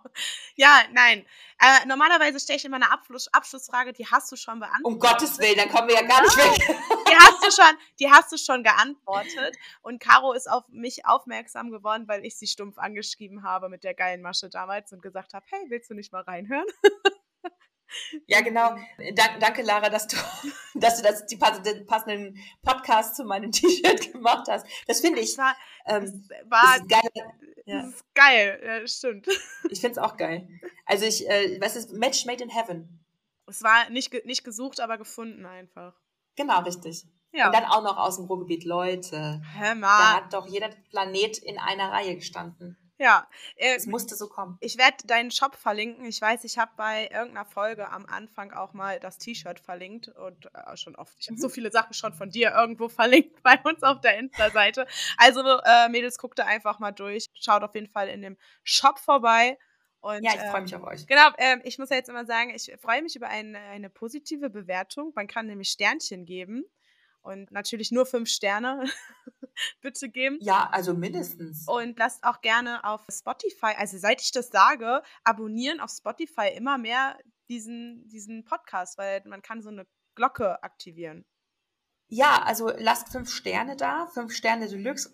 Ja, 0.56 0.84
nein. 0.94 1.26
Äh, 1.60 1.86
normalerweise 1.88 2.40
stelle 2.40 2.58
ich 2.58 2.66
immer 2.66 2.76
eine 2.76 2.92
Abschluss, 2.92 3.28
Abschlussfrage, 3.34 3.94
die 3.94 4.06
hast 4.06 4.32
du 4.32 4.36
schon 4.36 4.60
beantwortet. 4.60 4.86
Um 4.86 5.00
Gottes 5.00 5.40
Willen, 5.40 5.56
dann 5.58 5.70
kommen 5.70 5.88
wir 5.88 5.96
ja 5.96 6.02
gar 6.02 6.22
nicht 6.22 6.38
weg. 6.38 6.78
die 7.10 7.16
hast 7.16 7.44
du 7.44 7.52
schon, 7.52 7.78
die 8.00 8.12
hast 8.12 8.32
du 8.32 8.38
schon 8.38 8.64
geantwortet. 8.64 9.56
Und 9.82 10.02
Caro 10.02 10.34
ist 10.34 10.50
auf 10.50 10.64
mich 10.68 11.06
aufmerksam 11.06 11.72
geworden, 11.72 12.08
weil 12.08 12.26
ich 12.26 12.38
sie 12.38 12.48
stumpf 12.48 12.78
angeschrieben 12.78 13.44
habe 13.44 13.70
mit 13.70 13.84
der 13.84 13.94
geilen 13.94 14.22
Masche 14.22 14.50
damals 14.50 14.92
und 14.92 15.02
gesagt 15.02 15.34
habe, 15.34 15.46
hey, 15.50 15.66
willst 15.70 15.90
du 15.90 15.94
nicht 15.94 16.12
mal 16.12 16.24
reinhören? 16.24 16.66
Ja, 18.27 18.41
genau. 18.41 18.76
Dank, 19.15 19.39
danke, 19.39 19.61
Lara, 19.61 19.89
dass 19.89 20.07
du, 20.07 20.17
dass 20.76 20.97
du 20.97 21.03
das, 21.03 21.26
die 21.26 21.38
den 21.63 21.85
passenden 21.85 22.38
Podcast 22.63 23.15
zu 23.15 23.23
meinem 23.23 23.51
T-Shirt 23.51 24.11
gemacht 24.11 24.47
hast. 24.49 24.65
Das 24.88 25.01
finde 25.01 25.19
ich. 25.22 25.38
War, 25.38 25.55
Ähm, 25.85 26.27
war 26.45 26.77
ist 26.77 26.89
geil. 26.89 27.34
Ja. 27.65 27.81
das 27.81 27.95
ist 27.95 28.05
geil, 28.13 28.61
ja, 28.63 28.88
stimmt. 28.88 29.27
Ich 29.69 29.81
finde 29.81 29.93
es 29.93 29.97
auch 29.97 30.17
geil. 30.17 30.47
Also 30.85 31.05
ich, 31.05 31.27
äh, 31.27 31.59
was 31.59 31.76
ist 31.76 31.93
Match 31.93 32.26
made 32.26 32.43
in 32.43 32.49
heaven? 32.49 33.03
Es 33.47 33.63
war 33.63 33.89
nicht, 33.89 34.13
nicht 34.26 34.43
gesucht, 34.43 34.80
aber 34.80 34.97
gefunden 34.97 35.45
einfach. 35.45 35.93
Genau, 36.35 36.61
richtig. 36.61 37.05
Ja. 37.31 37.47
Und 37.47 37.55
dann 37.55 37.65
auch 37.65 37.84
noch 37.84 37.97
aus 37.97 38.17
dem 38.17 38.26
Ruhrgebiet. 38.26 38.63
Leute, 38.63 39.41
Hör 39.57 39.69
da 39.69 39.76
mal. 39.76 40.13
hat 40.15 40.34
doch 40.34 40.47
jeder 40.47 40.69
Planet 40.89 41.38
in 41.39 41.57
einer 41.57 41.91
Reihe 41.91 42.15
gestanden. 42.15 42.77
Ja. 42.97 43.27
Äh, 43.57 43.76
Es 43.76 43.85
musste 43.85 44.15
so 44.15 44.27
kommen. 44.27 44.57
Ich 44.61 44.77
werde 44.77 44.97
deinen 45.05 45.31
Shop 45.31 45.55
verlinken. 45.55 46.05
Ich 46.05 46.22
weiß, 46.22 46.43
ich 46.43 46.57
habe 46.57 46.72
bei 46.77 47.03
irgendeiner 47.03 47.45
Folge 47.45 47.89
am 47.89 48.05
Anfang 48.05 48.53
auch 48.53 48.73
mal 48.73 48.99
das 48.99 49.17
T-Shirt 49.17 49.59
verlinkt 49.59 50.07
und 50.09 50.45
äh, 50.53 50.77
schon 50.77 50.95
oft. 50.95 51.13
Ich 51.19 51.27
habe 51.27 51.35
Mhm. 51.35 51.41
so 51.41 51.49
viele 51.49 51.72
Sachen 51.72 51.93
schon 51.93 52.13
von 52.13 52.30
dir 52.30 52.51
irgendwo 52.51 52.88
verlinkt 52.89 53.43
bei 53.43 53.59
uns 53.63 53.84
auf 53.84 54.01
der 54.01 54.17
Insta-Seite. 54.17 54.88
Also, 55.17 55.41
äh, 55.41 55.89
Mädels, 55.89 56.17
guckt 56.17 56.39
da 56.39 56.45
einfach 56.45 56.80
mal 56.80 56.91
durch. 56.91 57.26
Schaut 57.34 57.63
auf 57.63 57.76
jeden 57.76 57.88
Fall 57.89 58.07
in 58.09 58.22
dem 58.22 58.38
Shop 58.63 58.99
vorbei. 58.99 59.57
Und, 59.99 60.23
Ja, 60.23 60.31
ich 60.35 60.41
freue 60.41 60.57
ähm, 60.57 60.63
mich 60.63 60.76
auf 60.76 60.84
euch. 60.84 61.07
Genau, 61.07 61.30
ähm, 61.38 61.61
ich 61.63 61.80
muss 61.80 61.89
ja 61.89 61.95
jetzt 61.97 62.09
immer 62.09 62.26
sagen, 62.26 62.51
ich 62.51 62.72
freue 62.80 63.01
mich 63.01 63.15
über 63.15 63.27
eine, 63.27 63.57
eine 63.59 63.89
positive 63.89 64.49
Bewertung. 64.49 65.11
Man 65.15 65.27
kann 65.27 65.47
nämlich 65.47 65.69
Sternchen 65.69 66.26
geben 66.26 66.63
und 67.22 67.51
natürlich 67.51 67.91
nur 67.91 68.05
fünf 68.05 68.30
Sterne 68.30 68.84
bitte 69.82 70.10
geben. 70.10 70.38
Ja, 70.41 70.69
also 70.72 70.94
mindestens. 70.94 71.68
Und 71.68 71.98
lasst 71.98 72.23
auch 72.23 72.41
gerne 72.41 72.84
auf 72.84 73.02
Spotify, 73.10 73.73
also 73.77 73.98
seit 73.98 74.22
ich 74.22 74.32
das 74.32 74.49
sage, 74.49 75.02
abonnieren 75.23 75.80
auf 75.80 75.91
Spotify 75.91 76.49
immer 76.56 76.77
mehr 76.77 77.18
diesen, 77.49 78.07
diesen 78.07 78.44
Podcast, 78.44 78.98
weil 78.98 79.22
man 79.26 79.41
kann 79.41 79.61
so 79.61 79.69
eine 79.69 79.86
Glocke 80.15 80.64
aktivieren. 80.64 81.26
Ja, 82.07 82.44
also 82.44 82.72
lasst 82.77 83.10
fünf 83.10 83.30
Sterne 83.30 83.76
da, 83.76 84.07
fünf 84.07 84.34
Sterne 84.34 84.68
Deluxe. 84.68 85.11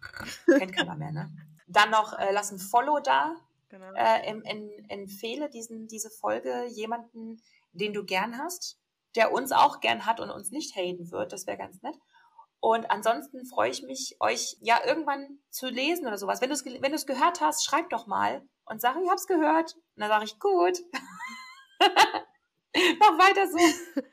Kennt 0.46 0.76
keiner 0.76 0.94
mehr, 0.94 1.12
ne? 1.12 1.30
Dann 1.66 1.90
noch 1.90 2.18
äh, 2.18 2.32
lasst 2.32 2.52
ein 2.52 2.58
Follow 2.58 3.00
da. 3.00 3.36
Genau. 3.70 3.92
Äh, 3.94 4.26
em, 4.26 4.42
em, 4.42 4.70
empfehle 4.88 5.48
diesen, 5.48 5.88
diese 5.88 6.10
Folge 6.10 6.66
jemanden, 6.66 7.42
den 7.72 7.92
du 7.92 8.04
gern 8.04 8.38
hast, 8.38 8.78
der 9.16 9.32
uns 9.32 9.52
auch 9.52 9.80
gern 9.80 10.06
hat 10.06 10.20
und 10.20 10.30
uns 10.30 10.50
nicht 10.50 10.76
haten 10.76 11.10
wird. 11.10 11.32
Das 11.32 11.46
wäre 11.46 11.56
ganz 11.56 11.82
nett. 11.82 11.96
Und 12.64 12.90
ansonsten 12.90 13.44
freue 13.44 13.68
ich 13.68 13.82
mich, 13.82 14.16
euch 14.20 14.56
ja 14.60 14.80
irgendwann 14.86 15.38
zu 15.50 15.68
lesen 15.68 16.06
oder 16.06 16.16
sowas. 16.16 16.40
Wenn 16.40 16.48
du 16.48 16.54
es 16.54 16.64
wenn 16.64 16.92
du's 16.92 17.04
gehört 17.04 17.42
hast, 17.42 17.62
schreib 17.62 17.90
doch 17.90 18.06
mal 18.06 18.40
und 18.64 18.80
sag, 18.80 18.96
ich 18.96 19.10
hab's 19.10 19.26
gehört. 19.26 19.74
Und 19.74 20.00
dann 20.00 20.08
sage 20.08 20.24
ich, 20.24 20.38
gut. 20.38 20.78
Mach 22.98 23.18
weiter 23.18 23.46
so. 23.48 23.58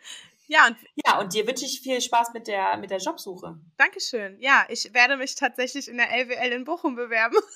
Ja, 0.48 0.68
und 0.68 0.76
Ja, 1.06 1.22
und 1.22 1.34
dir 1.34 1.48
wünsche 1.48 1.64
ich 1.64 1.80
viel 1.80 2.02
Spaß 2.02 2.34
mit 2.34 2.48
der, 2.48 2.76
mit 2.76 2.91
der 2.91 2.98
Jobsuche. 2.98 3.57
Dankeschön. 3.78 4.38
Ja, 4.41 4.65
ich 4.68 4.94
werde 4.94 5.15
mich 5.15 5.36
tatsächlich 5.36 5.88
in 5.88 5.95
der 5.95 6.11
LWL 6.11 6.52
in 6.52 6.65
Bochum 6.65 6.95
bewerben. 6.95 7.38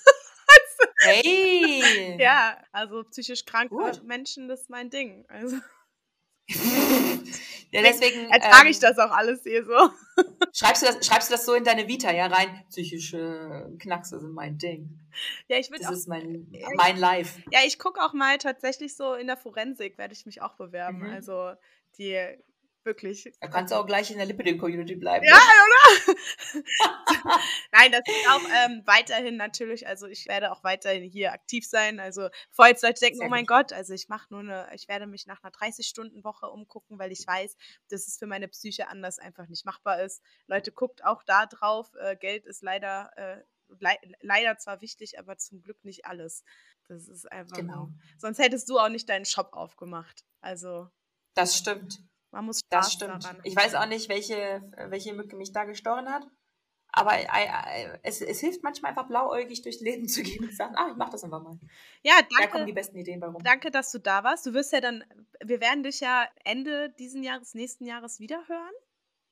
Hey! 0.99 2.17
ja, 2.19 2.57
also 2.71 3.03
psychisch 3.03 3.43
kranke 3.45 3.75
Gut. 3.75 4.03
Menschen, 4.03 4.47
das 4.47 4.61
ist 4.61 4.69
mein 4.69 4.89
Ding. 4.89 5.25
Also 5.27 5.57
Ja, 7.75 7.81
deswegen 7.81 8.29
ertrage 8.29 8.67
ähm, 8.67 8.71
ich 8.71 8.79
das 8.79 8.97
auch 8.97 9.11
alles 9.11 9.43
hier 9.43 9.65
so. 9.65 9.89
Schreibst 10.57 10.83
du, 10.83 10.85
das, 10.85 11.05
schreibst 11.05 11.29
du 11.29 11.33
das 11.33 11.45
so 11.45 11.53
in 11.53 11.65
deine 11.65 11.85
Vita 11.89 12.13
ja 12.13 12.27
rein? 12.27 12.63
Psychische 12.69 13.75
Knackse 13.77 14.21
sind 14.21 14.31
mein 14.33 14.57
Ding. 14.57 15.01
Ja, 15.49 15.57
ich 15.57 15.69
würde 15.69 15.81
Das 15.81 15.91
auch. 15.91 15.95
ist 15.97 16.07
mein, 16.07 16.47
mein 16.77 16.95
Life. 16.95 17.41
Ja, 17.51 17.59
ich 17.65 17.77
gucke 17.77 17.99
auch 18.01 18.13
mal 18.13 18.37
tatsächlich 18.37 18.95
so 18.95 19.15
in 19.15 19.27
der 19.27 19.35
Forensik, 19.35 19.97
werde 19.97 20.13
ich 20.13 20.25
mich 20.25 20.41
auch 20.41 20.53
bewerben. 20.53 20.99
Mhm. 20.99 21.09
Also 21.09 21.51
die 21.97 22.17
wirklich. 22.85 23.31
Da 23.39 23.47
kannst 23.47 23.73
du 23.73 23.77
auch 23.77 23.85
gleich 23.85 24.11
in 24.11 24.17
der 24.17 24.25
Lipido-Community 24.25 24.95
bleiben. 24.95 25.25
Ja, 25.25 25.35
ne? 25.35 26.13
oder? 26.13 26.63
Nein, 27.71 27.91
das 27.91 28.01
ist 28.05 28.29
auch 28.29 28.41
ähm, 28.65 28.83
weiterhin 28.85 29.37
natürlich, 29.37 29.87
also 29.87 30.07
ich 30.07 30.27
werde 30.27 30.51
auch 30.51 30.63
weiterhin 30.63 31.03
hier 31.03 31.33
aktiv 31.33 31.67
sein. 31.67 31.99
Also 31.99 32.29
bevor 32.49 32.67
jetzt 32.67 32.83
Leute 32.83 32.99
denken, 32.99 33.17
Sehr 33.17 33.27
oh 33.27 33.29
mein 33.29 33.45
gut. 33.45 33.57
Gott, 33.57 33.73
also 33.73 33.93
ich 33.93 34.07
mache 34.07 34.27
nur 34.29 34.41
eine, 34.41 34.69
ich 34.73 34.87
werde 34.87 35.07
mich 35.07 35.25
nach 35.25 35.43
einer 35.43 35.51
30-Stunden-Woche 35.51 36.47
umgucken, 36.47 36.99
weil 36.99 37.11
ich 37.11 37.25
weiß, 37.25 37.55
dass 37.89 38.07
es 38.07 38.17
für 38.17 38.27
meine 38.27 38.47
Psyche 38.47 38.87
anders 38.87 39.19
einfach 39.19 39.47
nicht 39.47 39.65
machbar 39.65 40.01
ist. 40.01 40.21
Leute, 40.47 40.71
guckt 40.71 41.03
auch 41.03 41.23
da 41.23 41.45
drauf. 41.45 41.91
Äh, 41.99 42.15
Geld 42.15 42.45
ist 42.45 42.61
leider, 42.61 43.11
äh, 43.15 43.43
lei 43.79 43.97
leider 44.21 44.57
zwar 44.57 44.81
wichtig, 44.81 45.19
aber 45.19 45.37
zum 45.37 45.61
Glück 45.61 45.83
nicht 45.83 46.05
alles. 46.05 46.43
Das 46.87 47.07
ist 47.07 47.31
einfach. 47.31 47.57
Genau. 47.57 47.89
Sonst 48.17 48.39
hättest 48.39 48.69
du 48.69 48.77
auch 48.77 48.89
nicht 48.89 49.09
deinen 49.09 49.25
Shop 49.25 49.53
aufgemacht. 49.53 50.23
Also 50.41 50.89
Das 51.33 51.57
stimmt. 51.57 51.99
Man 52.35 52.45
muss 52.45 52.59
Spaß 52.59 52.85
Das 52.85 52.93
stimmt. 52.93 53.23
daran. 53.23 53.39
Ich 53.43 53.55
weiß 53.55 53.75
auch 53.75 53.87
nicht, 53.87 54.09
welche, 54.09 54.61
welche 54.89 55.13
Mücke 55.13 55.35
mich 55.35 55.51
da 55.51 55.63
gestochen 55.63 56.09
hat. 56.09 56.23
Aber 56.97 57.13
äh, 57.13 57.23
äh, 57.23 57.97
es, 58.03 58.21
es 58.21 58.39
hilft 58.39 58.63
manchmal 58.63 58.91
einfach 58.91 59.07
blauäugig 59.07 59.61
durchs 59.63 59.81
Leben 59.81 60.07
zu 60.07 60.23
gehen 60.23 60.43
und 60.43 60.51
zu 60.51 60.55
sagen, 60.55 60.75
ah, 60.77 60.87
ich 60.91 60.95
mach 60.95 61.09
das 61.09 61.23
einfach 61.25 61.41
mal. 61.43 61.57
Ja, 62.03 62.13
Da 62.19 62.37
kommen 62.47 62.51
danke. 62.51 62.65
die 62.67 62.73
besten 62.73 62.97
Ideen 62.97 63.19
bei 63.19 63.27
rum. 63.27 63.43
Danke, 63.43 63.69
dass 63.69 63.91
du 63.91 63.99
da 63.99 64.23
warst. 64.23 64.45
Du 64.45 64.53
wirst 64.53 64.71
ja 64.71 64.79
dann, 64.79 65.03
wir 65.43 65.59
werden 65.59 65.83
dich 65.83 65.99
ja 65.99 66.25
Ende 66.45 66.89
diesen 66.91 67.21
Jahres, 67.23 67.53
nächsten 67.53 67.85
Jahres 67.85 68.19
wieder 68.19 68.47
hören. 68.47 68.73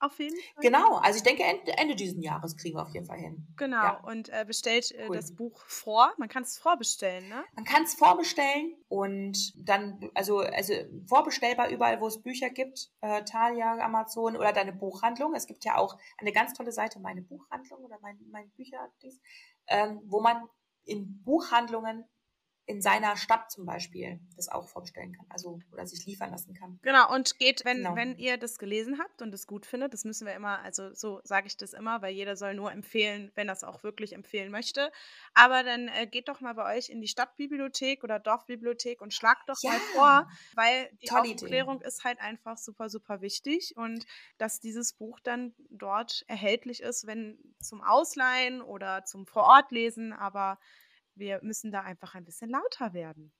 Auf 0.03 0.19
jeden 0.19 0.35
Fall. 0.35 0.61
Genau, 0.61 0.97
also 0.97 1.15
ich 1.15 1.23
denke, 1.23 1.43
Ende, 1.43 1.77
Ende 1.77 1.95
dieses 1.95 2.21
Jahres 2.21 2.57
kriegen 2.57 2.75
wir 2.75 2.81
auf 2.81 2.93
jeden 2.93 3.05
Fall 3.05 3.19
hin. 3.19 3.47
Genau. 3.55 3.77
Ja. 3.77 3.99
Und 4.03 4.27
äh, 4.27 4.43
bestellt 4.45 4.91
äh, 4.91 5.07
Cool. 5.07 5.15
das 5.15 5.33
Buch 5.33 5.63
vor. 5.65 6.13
Man 6.17 6.27
kann 6.27 6.43
es 6.43 6.57
vorbestellen, 6.57 7.29
ne? 7.29 7.45
Man 7.55 7.63
kann 7.63 7.83
es 7.83 7.93
vorbestellen 7.93 8.75
und 8.89 9.53
dann, 9.55 10.09
also, 10.13 10.39
also 10.39 10.73
vorbestellbar 11.07 11.69
überall, 11.69 12.01
wo 12.01 12.07
es 12.07 12.21
Bücher 12.21 12.49
gibt, 12.49 12.91
äh, 12.99 13.23
Thalia, 13.23 13.77
Amazon 13.77 14.35
oder 14.35 14.51
deine 14.51 14.73
Buchhandlung. 14.73 15.35
Es 15.35 15.47
gibt 15.47 15.63
ja 15.63 15.77
auch 15.77 15.97
eine 16.17 16.33
ganz 16.33 16.53
tolle 16.53 16.73
Seite, 16.73 16.99
meine 16.99 17.21
Buchhandlung 17.21 17.79
oder 17.85 17.97
mein, 18.01 18.19
mein 18.29 18.49
Bücher, 18.57 18.91
ähm, 19.67 20.01
wo 20.03 20.19
man 20.19 20.49
in 20.83 21.23
Buchhandlungen 21.23 22.03
in 22.65 22.81
seiner 22.81 23.17
Stadt 23.17 23.51
zum 23.51 23.65
Beispiel 23.65 24.21
das 24.37 24.47
auch 24.47 24.69
vorstellen 24.69 25.11
kann, 25.13 25.25
also 25.29 25.59
oder 25.73 25.85
sich 25.85 26.05
liefern 26.05 26.31
lassen 26.31 26.53
kann. 26.53 26.79
Genau, 26.81 27.13
und 27.13 27.37
geht, 27.37 27.65
wenn, 27.65 27.77
genau. 27.77 27.95
wenn 27.95 28.17
ihr 28.17 28.37
das 28.37 28.57
gelesen 28.57 28.99
habt 28.99 29.21
und 29.21 29.33
es 29.33 29.47
gut 29.47 29.65
findet, 29.65 29.93
das 29.93 30.05
müssen 30.05 30.25
wir 30.25 30.33
immer, 30.33 30.59
also 30.59 30.93
so 30.93 31.19
sage 31.25 31.47
ich 31.47 31.57
das 31.57 31.73
immer, 31.73 32.01
weil 32.01 32.13
jeder 32.13 32.37
soll 32.37 32.53
nur 32.53 32.71
empfehlen, 32.71 33.31
wenn 33.35 33.49
er 33.49 33.53
es 33.53 33.65
auch 33.65 33.83
wirklich 33.83 34.13
empfehlen 34.13 34.49
möchte. 34.49 34.91
Aber 35.33 35.63
dann 35.63 35.89
äh, 35.89 36.07
geht 36.07 36.29
doch 36.29 36.39
mal 36.39 36.53
bei 36.53 36.77
euch 36.77 36.89
in 36.89 37.01
die 37.01 37.09
Stadtbibliothek 37.09 38.01
oder 38.03 38.19
Dorfbibliothek 38.19 39.01
und 39.01 39.13
schlagt 39.13 39.49
doch 39.49 39.61
ja, 39.61 39.71
mal 39.71 39.79
vor, 39.93 40.29
weil 40.55 40.89
die 41.01 41.11
Aufklärung 41.11 41.77
Idee. 41.77 41.87
ist 41.87 42.05
halt 42.05 42.21
einfach 42.21 42.57
super, 42.57 42.87
super 42.87 43.19
wichtig 43.19 43.73
und 43.75 44.05
dass 44.37 44.61
dieses 44.61 44.93
Buch 44.93 45.19
dann 45.19 45.53
dort 45.69 46.23
erhältlich 46.27 46.81
ist, 46.81 47.07
wenn 47.07 47.37
zum 47.59 47.81
Ausleihen 47.81 48.61
oder 48.61 49.03
zum 49.03 49.25
Vorortlesen, 49.25 50.13
aber 50.13 50.59
wir 51.15 51.39
müssen 51.43 51.71
da 51.71 51.81
einfach 51.81 52.15
ein 52.15 52.25
bisschen 52.25 52.49
lauter 52.49 52.93
werden. 52.93 53.33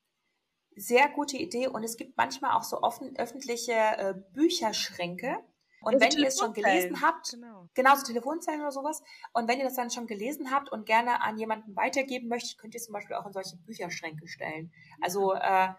Sehr 0.76 1.08
gute 1.10 1.38
Idee 1.38 1.68
und 1.68 1.84
es 1.84 1.98
gibt 1.98 2.18
manchmal 2.18 2.58
auch 2.58 2.64
so 2.64 2.82
offen, 2.82 3.16
öffentliche 3.18 3.74
äh, 3.74 4.14
Bücherschränke. 4.34 5.38
Und 5.82 5.96
also 5.96 6.06
wenn 6.06 6.22
ihr 6.24 6.28
es 6.30 6.40
schon 6.40 6.54
gelesen 6.54 7.02
habt, 7.02 7.32
genau. 7.32 7.70
genau 7.74 7.96
so 7.96 8.06
Telefonzellen 8.06 8.62
oder 8.62 8.72
sowas, 8.72 9.04
und 9.34 9.50
wenn 9.50 9.60
ihr 9.60 9.66
das 9.66 9.76
dann 9.76 9.92
schon 9.92 10.08
gelesen 10.08 10.50
habt 10.50 10.72
und 10.72 10.86
gerne 10.86 11.22
an 11.22 11.38
jemanden 11.38 11.76
weitergeben 11.76 12.30
möchtet, 12.30 12.58
könnt 12.58 12.74
ihr 12.74 12.80
es 12.80 12.86
zum 12.86 12.94
Beispiel 12.94 13.18
auch 13.18 13.26
in 13.26 13.34
solche 13.34 13.58
Bücherschränke 13.58 14.28
stellen. 14.28 14.72
Also 15.02 15.34
äh, 15.34 15.70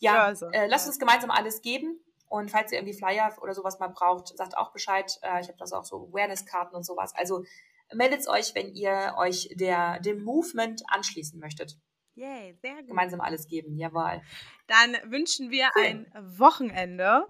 ja, 0.00 0.32
äh, 0.52 0.66
lasst 0.66 0.86
uns 0.88 0.98
gemeinsam 0.98 1.30
alles 1.30 1.62
geben. 1.62 2.00
Und 2.28 2.50
falls 2.50 2.72
ihr 2.72 2.78
irgendwie 2.78 2.96
Flyer 2.96 3.36
oder 3.42 3.54
sowas 3.54 3.78
mal 3.78 3.88
braucht, 3.88 4.36
sagt 4.36 4.56
auch 4.56 4.72
Bescheid. 4.72 5.18
Äh, 5.22 5.40
ich 5.42 5.48
habe 5.48 5.58
das 5.58 5.72
auch 5.72 5.84
so 5.84 6.08
Awareness-Karten 6.08 6.74
und 6.74 6.82
sowas. 6.82 7.14
Also 7.14 7.44
meldet 7.94 8.28
euch, 8.28 8.54
wenn 8.54 8.74
ihr 8.74 9.14
euch 9.16 9.48
der, 9.54 10.00
dem 10.00 10.22
Movement 10.22 10.82
anschließen 10.88 11.38
möchtet. 11.38 11.78
Yay, 12.14 12.54
sehr 12.60 12.76
gut. 12.76 12.88
Gemeinsam 12.88 13.20
alles 13.20 13.46
geben, 13.46 13.76
jawohl. 13.76 14.20
Dann 14.66 14.96
wünschen 15.10 15.50
wir 15.50 15.70
cool. 15.76 15.84
ein 15.84 16.12
Wochenende. 16.38 17.26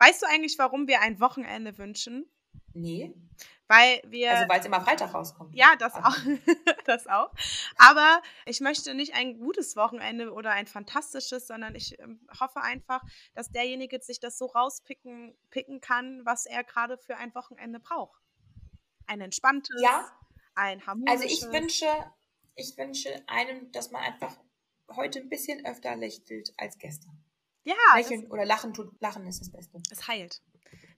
Weißt 0.00 0.22
du 0.22 0.26
eigentlich, 0.26 0.58
warum 0.58 0.88
wir 0.88 1.00
ein 1.00 1.20
Wochenende 1.20 1.78
wünschen? 1.78 2.28
Nee. 2.72 3.14
Weil 3.68 4.02
wir. 4.06 4.32
Also 4.32 4.48
weil 4.48 4.60
es 4.60 4.66
immer 4.66 4.80
Freitag 4.80 5.14
rauskommt. 5.14 5.54
Ja, 5.54 5.76
das 5.78 5.94
auch. 5.94 6.16
das 6.86 7.06
auch. 7.06 7.32
Aber 7.76 8.20
ich 8.46 8.60
möchte 8.60 8.94
nicht 8.94 9.14
ein 9.14 9.38
gutes 9.38 9.76
Wochenende 9.76 10.32
oder 10.32 10.50
ein 10.50 10.66
fantastisches, 10.66 11.46
sondern 11.46 11.74
ich 11.74 11.98
ähm, 12.00 12.20
hoffe 12.40 12.60
einfach, 12.60 13.00
dass 13.34 13.50
derjenige 13.50 14.00
sich 14.02 14.18
das 14.18 14.36
so 14.36 14.46
rauspicken 14.46 15.36
picken 15.50 15.80
kann, 15.80 16.22
was 16.24 16.46
er 16.46 16.64
gerade 16.64 16.98
für 16.98 17.16
ein 17.16 17.34
Wochenende 17.34 17.78
braucht 17.78 18.23
ein 19.06 19.20
entspanntes, 19.20 19.80
ja. 19.80 20.10
ein 20.54 20.86
harmonisches. 20.86 21.22
Also 21.22 21.34
ich 21.34 21.52
wünsche, 21.52 21.86
ich 22.56 22.76
wünsche 22.76 23.22
einem, 23.26 23.70
dass 23.72 23.90
man 23.90 24.02
einfach 24.02 24.36
heute 24.94 25.20
ein 25.20 25.28
bisschen 25.28 25.64
öfter 25.66 25.96
lächelt 25.96 26.52
als 26.56 26.78
gestern. 26.78 27.24
Ja. 27.64 27.74
Lächeln 27.94 28.30
oder 28.30 28.44
lachen 28.44 28.74
tut, 28.74 29.00
lachen 29.00 29.26
ist 29.26 29.40
das 29.40 29.50
Beste. 29.50 29.82
Es 29.90 30.06
heilt. 30.06 30.42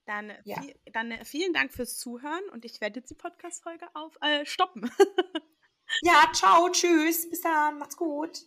Dann, 0.04 0.32
ja. 0.44 0.60
viel, 0.60 0.74
dann 0.92 1.10
äh, 1.10 1.24
vielen 1.24 1.52
Dank 1.52 1.72
fürs 1.72 1.98
Zuhören 1.98 2.48
und 2.52 2.64
ich 2.64 2.80
werde 2.80 3.00
jetzt 3.00 3.10
die 3.10 3.14
Podcast-Folge 3.14 3.88
auf 3.94 4.16
äh, 4.20 4.44
stoppen. 4.46 4.90
ja, 6.02 6.30
ciao, 6.32 6.68
tschüss, 6.70 7.28
bis 7.28 7.40
dann, 7.40 7.78
macht's 7.78 7.96
gut. 7.96 8.46